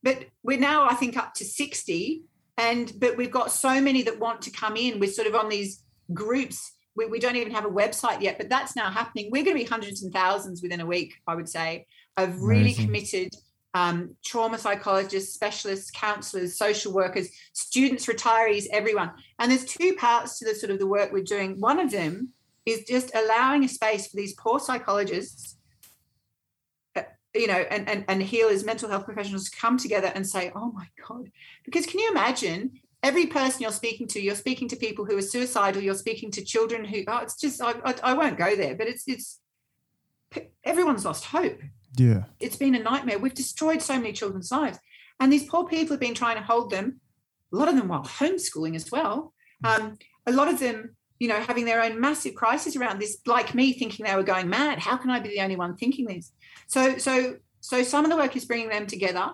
but 0.04 0.26
we're 0.42 0.60
now 0.60 0.88
i 0.90 0.94
think 0.94 1.18
up 1.18 1.34
to 1.36 1.46
60 1.46 2.24
and 2.58 2.94
but 2.98 3.18
we've 3.18 3.32
got 3.32 3.52
so 3.52 3.82
many 3.82 4.04
that 4.04 4.20
want 4.20 4.42
to 4.44 4.52
come 4.52 4.78
in. 4.78 5.00
We're 5.00 5.12
sort 5.12 5.28
of 5.28 5.36
on 5.36 5.50
these 5.50 5.84
groups. 6.14 6.72
We, 6.96 7.08
we 7.08 7.20
don't 7.20 7.36
even 7.36 7.54
have 7.54 7.66
a 7.66 7.70
website 7.70 8.22
yet 8.22 8.38
but 8.38 8.48
that's 8.48 8.74
now 8.74 8.90
happening. 8.90 9.32
We're 9.32 9.44
going 9.44 9.58
to 9.58 9.64
be 9.64 9.70
hundreds 9.70 10.02
and 10.02 10.14
thousands 10.14 10.62
within 10.62 10.80
a 10.80 10.86
week 10.86 11.16
i 11.28 11.36
would 11.36 11.50
say 11.50 11.88
of 12.16 12.42
really 12.42 12.62
Amazing. 12.62 12.86
committed 12.86 13.36
um, 13.74 14.16
trauma 14.24 14.58
psychologists 14.58 15.34
specialists 15.34 15.92
counselors 15.92 16.58
social 16.58 16.94
workers 16.94 17.30
students 17.54 18.06
retirees 18.06 18.66
everyone. 18.72 19.12
And 19.40 19.52
there's 19.52 19.66
two 19.66 19.96
parts 19.96 20.40
to 20.40 20.46
the 20.46 20.56
sort 20.56 20.72
of 20.72 20.80
the 20.80 20.88
work 20.88 21.12
we're 21.12 21.24
doing. 21.24 21.60
One 21.60 21.80
of 21.80 21.92
them 21.92 22.30
is 22.66 22.84
just 22.86 23.14
allowing 23.16 23.64
a 23.64 23.68
space 23.68 24.08
for 24.08 24.16
these 24.16 24.34
poor 24.34 24.60
psychologists 24.60 25.58
uh, 26.96 27.02
you 27.34 27.48
know 27.48 27.66
and, 27.70 27.90
and 27.90 28.06
and 28.08 28.24
healers 28.24 28.64
mental 28.64 28.90
health 28.90 29.06
professionals 29.06 29.50
to 29.50 29.58
come 29.58 29.78
together 29.78 30.12
and 30.14 30.28
say 30.28 30.52
oh 30.56 30.72
my 30.72 30.88
god. 31.08 31.32
Because 31.66 31.86
can 31.86 32.00
you 32.00 32.12
imagine 32.12 32.80
every 33.02 33.26
person 33.26 33.62
you're 33.62 33.72
speaking 33.72 34.08
to 34.08 34.22
you're 34.22 34.36
speaking 34.36 34.68
to 34.70 34.76
people 34.76 35.04
who 35.04 35.18
are 35.18 35.22
suicidal 35.22 35.82
you're 35.82 35.94
speaking 35.94 36.32
to 36.32 36.44
children 36.44 36.86
who 36.86 37.04
oh 37.08 37.18
it's 37.18 37.36
just 37.36 37.62
i, 37.62 37.74
I, 37.84 37.96
I 38.02 38.14
won't 38.14 38.38
go 38.38 38.56
there 38.56 38.76
but 38.76 38.88
it's 38.88 39.04
it's 39.08 39.40
everyone's 40.64 41.04
lost 41.04 41.26
hope 41.26 41.60
Yeah. 41.96 42.24
it's 42.40 42.56
been 42.56 42.76
a 42.76 42.80
nightmare. 42.80 43.20
We've 43.20 43.34
destroyed 43.34 43.82
so 43.82 43.96
many 43.98 44.14
children's 44.14 44.52
lives. 44.52 44.80
And 45.20 45.32
these 45.32 45.46
poor 45.46 45.66
people 45.66 45.94
have 45.94 46.00
been 46.00 46.16
trying 46.16 46.38
to 46.38 46.44
hold 46.44 46.72
them, 46.72 47.00
a 47.52 47.56
lot 47.56 47.70
of 47.70 47.76
them 47.76 47.88
while 47.88 48.04
homeschooling 48.04 48.76
as 48.76 48.92
well. 48.92 49.34
Um, 49.64 49.98
a 50.26 50.32
lot 50.32 50.48
of 50.48 50.60
them, 50.60 50.96
you 51.20 51.28
know, 51.28 51.40
having 51.40 51.66
their 51.66 51.84
own 51.84 52.00
massive 52.00 52.36
crisis 52.36 52.76
around 52.76 53.00
this, 53.00 53.20
like 53.26 53.54
me 53.54 53.74
thinking 53.74 54.06
they 54.06 54.16
were 54.16 54.24
going 54.24 54.50
mad. 54.50 54.80
How 54.80 54.98
can 54.98 55.10
I 55.12 55.20
be 55.20 55.30
the 55.30 55.42
only 55.42 55.56
one 55.56 55.76
thinking 55.78 56.06
this? 56.06 56.32
So, 56.68 56.98
so, 56.98 57.38
so 57.62 57.84
some 57.84 58.06
of 58.06 58.12
the 58.12 58.18
work 58.18 58.36
is 58.36 58.46
bringing 58.46 58.70
them 58.70 58.88
together. 58.88 59.32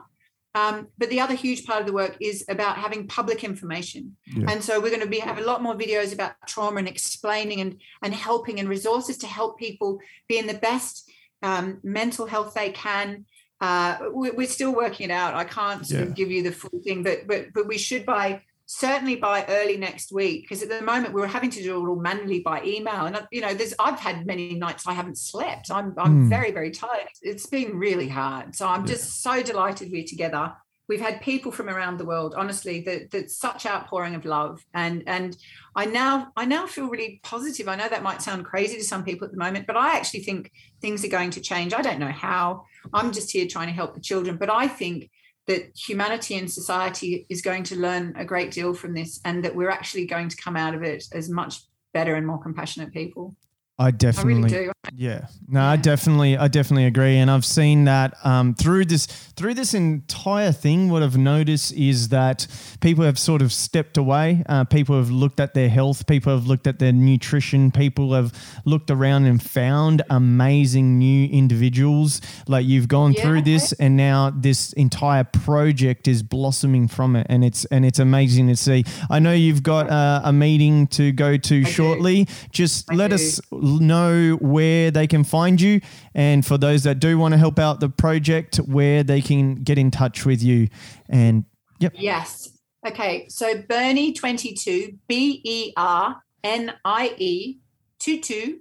Um, 0.56 0.88
but 0.98 1.10
the 1.10 1.22
other 1.22 1.36
huge 1.36 1.66
part 1.66 1.80
of 1.80 1.88
the 1.88 1.94
work 1.94 2.18
is 2.20 2.44
about 2.50 2.78
having 2.78 3.08
public 3.08 3.44
information. 3.44 4.18
Yeah. 4.26 4.52
And 4.52 4.64
so 4.64 4.80
we're 4.80 4.90
going 4.90 5.02
to 5.02 5.08
be 5.08 5.20
have 5.20 5.38
a 5.38 5.44
lot 5.44 5.62
more 5.62 5.76
videos 5.76 6.12
about 6.12 6.34
trauma 6.48 6.78
and 6.78 6.88
explaining 6.88 7.62
and 7.62 7.80
and 8.02 8.14
helping 8.14 8.60
and 8.60 8.68
resources 8.68 9.18
to 9.20 9.28
help 9.28 9.60
people 9.60 10.00
be 10.28 10.40
in 10.40 10.48
the 10.48 10.56
best 10.56 11.10
um, 11.42 11.80
mental 11.84 12.26
health 12.26 12.54
they 12.54 12.72
can. 12.72 13.26
Uh, 13.62 13.98
we, 14.14 14.32
we're 14.32 14.48
still 14.48 14.74
working 14.74 15.10
it 15.10 15.14
out. 15.14 15.34
I 15.34 15.44
can't 15.44 15.90
Yeah. 15.90 16.06
give 16.06 16.32
you 16.32 16.44
the 16.44 16.52
full 16.52 16.80
thing, 16.84 17.04
but 17.04 17.28
but 17.28 17.48
but 17.54 17.68
we 17.68 17.78
should 17.78 18.06
by 18.06 18.42
certainly 18.66 19.16
by 19.16 19.44
early 19.50 19.78
next 19.78 20.12
week 20.12 20.44
because 20.44 20.62
at 20.62 20.70
the 20.70 20.80
moment 20.84 21.12
we 21.12 21.20
were 21.20 21.28
having 21.28 21.50
to 21.50 21.64
do 21.64 21.76
it 21.84 21.90
all 21.90 21.96
manually 21.96 22.40
by 22.42 22.62
email 22.64 23.08
and 23.08 23.20
you 23.32 23.42
know 23.42 23.52
there's 23.52 23.74
i've 23.80 24.00
had 24.00 24.28
many 24.28 24.54
nights 24.54 24.86
i 24.86 24.94
haven't 24.94 25.18
slept 25.18 25.72
i'm 25.72 25.92
i'm 25.98 26.26
Mm. 26.26 26.30
very 26.30 26.52
very 26.52 26.70
tired 26.70 27.08
it's 27.24 27.48
been 27.48 27.76
really 27.80 28.08
hard 28.08 28.56
so 28.56 28.68
i'm 28.68 28.86
just 28.86 29.24
so 29.24 29.42
delighted 29.42 29.90
we're 29.92 30.04
together 30.06 30.54
we've 30.90 31.00
had 31.00 31.22
people 31.22 31.52
from 31.52 31.70
around 31.70 31.98
the 31.98 32.06
world 32.06 32.34
honestly 32.36 32.82
that 32.82 33.12
that's 33.12 33.38
such 33.38 33.66
outpouring 33.66 34.16
of 34.16 34.26
love. 34.26 34.66
And 34.74 35.04
and 35.08 35.38
i 35.76 35.86
now 35.86 36.34
i 36.36 36.44
now 36.44 36.68
feel 36.68 36.90
really 36.90 37.22
positive. 37.24 37.70
I 37.70 37.76
know 37.76 37.88
that 37.88 38.04
might 38.04 38.22
sound 38.22 38.44
crazy 38.44 38.76
to 38.78 38.84
some 38.84 39.06
people 39.06 39.26
at 39.26 39.32
the 39.32 39.38
moment 39.38 39.68
but 39.68 39.78
i 39.78 39.96
actually 39.96 40.22
think 40.22 40.52
things 40.82 41.06
are 41.06 41.10
going 41.10 41.32
to 41.32 41.42
change. 41.42 41.74
I 41.74 41.82
don't 41.82 42.00
know 42.00 42.08
how. 42.12 42.66
I'm 42.92 43.14
just 43.14 43.32
here 43.32 43.48
trying 43.48 43.68
to 43.68 43.74
help 43.74 43.94
the 43.94 44.02
children. 44.02 44.36
But 44.36 44.50
i 44.50 44.68
think 44.68 45.10
that 45.48 45.72
humanity 45.76 46.36
and 46.38 46.52
society 46.52 47.26
is 47.30 47.42
going 47.42 47.64
to 47.64 47.76
learn 47.76 48.14
a 48.18 48.26
great 48.26 48.52
deal 48.52 48.74
from 48.74 48.94
this 48.94 49.20
and 49.26 49.44
that 49.44 49.56
we're 49.56 49.72
actually 49.72 50.06
going 50.06 50.30
to 50.30 50.38
come 50.38 50.56
out 50.56 50.76
of 50.76 50.84
it 50.84 51.06
as 51.12 51.28
much 51.30 51.64
better 51.92 52.14
and 52.16 52.28
more 52.28 52.38
compassionate 52.38 52.94
people 52.94 53.36
I 53.80 53.88
I 53.88 53.92
definitely 53.92 54.34
really 54.36 54.50
do. 54.50 54.72
Yeah, 54.96 55.28
no, 55.48 55.62
I 55.62 55.76
definitely, 55.78 56.36
I 56.38 56.48
definitely 56.48 56.86
agree, 56.86 57.18
and 57.18 57.30
I've 57.32 57.46
seen 57.46 57.86
that 57.86 58.14
um, 58.26 58.54
through 58.56 58.86
this 58.86 59.06
through 59.06 59.54
this 59.54 59.74
entire 59.74 60.52
thing. 60.52 60.90
What 60.90 61.02
I've 61.04 61.18
noticed 61.18 61.72
is 61.74 62.10
that 62.10 62.46
people 62.82 63.04
have 63.06 63.18
sort 63.18 63.42
of 63.42 63.54
stepped 63.54 63.98
away. 63.98 64.44
Uh, 64.48 64.64
people 64.66 64.98
have 64.98 65.10
looked 65.12 65.40
at 65.40 65.54
their 65.54 65.70
health. 65.70 66.06
People 66.08 66.34
have 66.36 66.48
looked 66.48 66.68
at 66.68 66.80
their 66.80 66.92
nutrition. 66.92 67.72
People 67.72 68.14
have 68.14 68.34
looked 68.66 68.92
around 68.92 69.26
and 69.26 69.42
found 69.42 70.02
amazing 70.10 70.98
new 70.98 71.28
individuals. 71.30 72.20
Like 72.48 72.66
you've 72.66 72.88
gone 72.88 73.14
Yeah. 73.14 73.22
through 73.24 73.42
this, 73.44 73.72
and 73.74 73.96
now 73.96 74.30
this 74.30 74.74
entire 74.74 75.24
project 75.24 76.08
is 76.08 76.22
blossoming 76.24 76.88
from 76.88 77.16
it, 77.16 77.28
and 77.30 77.44
it's 77.46 77.66
and 77.66 77.86
it's 77.86 78.00
amazing 78.00 78.48
to 78.48 78.56
see. 78.56 78.84
I 79.10 79.20
know 79.20 79.34
you've 79.34 79.64
got 79.64 79.90
uh, 79.90 80.22
a 80.24 80.34
meeting 80.34 80.88
to 80.88 81.12
go 81.12 81.38
to 81.38 81.64
do. 81.64 81.66
shortly. 81.66 82.28
Just 82.52 82.92
I 82.92 82.96
let 82.96 83.10
do. 83.10 83.16
us 83.16 83.40
know 83.78 84.38
where 84.42 84.90
they 84.90 85.06
can 85.06 85.24
find 85.24 85.60
you. 85.60 85.82
And 86.16 86.46
for 86.46 86.58
those 86.58 86.84
that 86.84 87.00
do 87.00 87.18
want 87.18 87.34
to 87.34 87.38
help 87.38 87.60
out 87.60 87.80
the 87.82 87.90
project, 87.90 88.58
where 88.58 89.04
they 89.04 89.22
can 89.22 89.56
get 89.56 89.78
in 89.78 89.92
touch 89.92 90.26
with 90.26 90.42
you. 90.42 90.70
And 91.10 91.46
yep, 91.80 91.94
Yes. 91.96 92.50
Okay. 92.88 93.28
So 93.30 93.62
Bernie 93.62 94.14
22, 94.14 94.98
B 95.08 95.42
E 95.44 95.74
R 95.76 96.24
N 96.44 96.74
I 96.86 97.14
E 97.18 97.58
22 98.00 98.60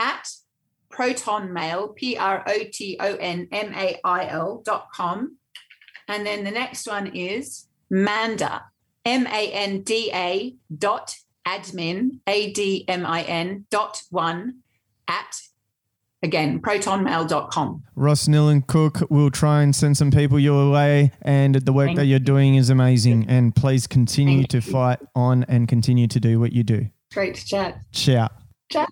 at 0.00 0.28
protonmail, 0.92 1.94
P 1.94 2.16
R 2.16 2.44
O 2.46 2.58
T 2.72 2.96
O 3.00 3.14
N 3.16 3.48
M 3.52 3.72
A 3.74 3.98
I 4.04 4.26
L 4.26 4.62
dot 4.64 4.88
com. 4.92 5.36
And 6.08 6.26
then 6.26 6.44
the 6.44 6.50
next 6.50 6.86
one 6.86 7.14
is 7.14 7.68
Manda, 7.88 8.64
M 9.04 9.26
A 9.26 9.52
N 9.52 9.82
D 9.82 10.10
A 10.12 10.56
dot 10.76 11.14
admin, 11.46 12.20
A 12.26 12.52
D 12.52 12.84
M 12.88 13.06
I 13.06 13.22
N 13.22 13.66
dot 13.70 14.02
one 14.10 14.60
at 15.08 15.40
again, 16.22 16.60
protonmail.com. 16.60 17.82
Ros 17.96 18.28
Nealon-Cook 18.28 19.10
will 19.10 19.30
try 19.30 19.62
and 19.62 19.74
send 19.74 19.96
some 19.96 20.10
people 20.10 20.38
your 20.38 20.70
way. 20.70 21.10
And 21.22 21.56
the 21.56 21.72
work 21.72 21.88
Thank 21.88 21.98
that 21.98 22.06
you're 22.06 22.18
doing 22.20 22.54
is 22.54 22.70
amazing. 22.70 23.26
And 23.28 23.54
please 23.54 23.86
continue 23.86 24.40
Thank 24.40 24.50
to 24.50 24.56
you. 24.58 24.72
fight 24.72 25.00
on 25.14 25.44
and 25.44 25.68
continue 25.68 26.06
to 26.06 26.20
do 26.20 26.38
what 26.38 26.52
you 26.52 26.62
do. 26.62 26.88
Great 27.12 27.34
to 27.34 27.44
chat. 27.44 27.82
Ciao. 27.92 28.28
Chat. 28.70 28.88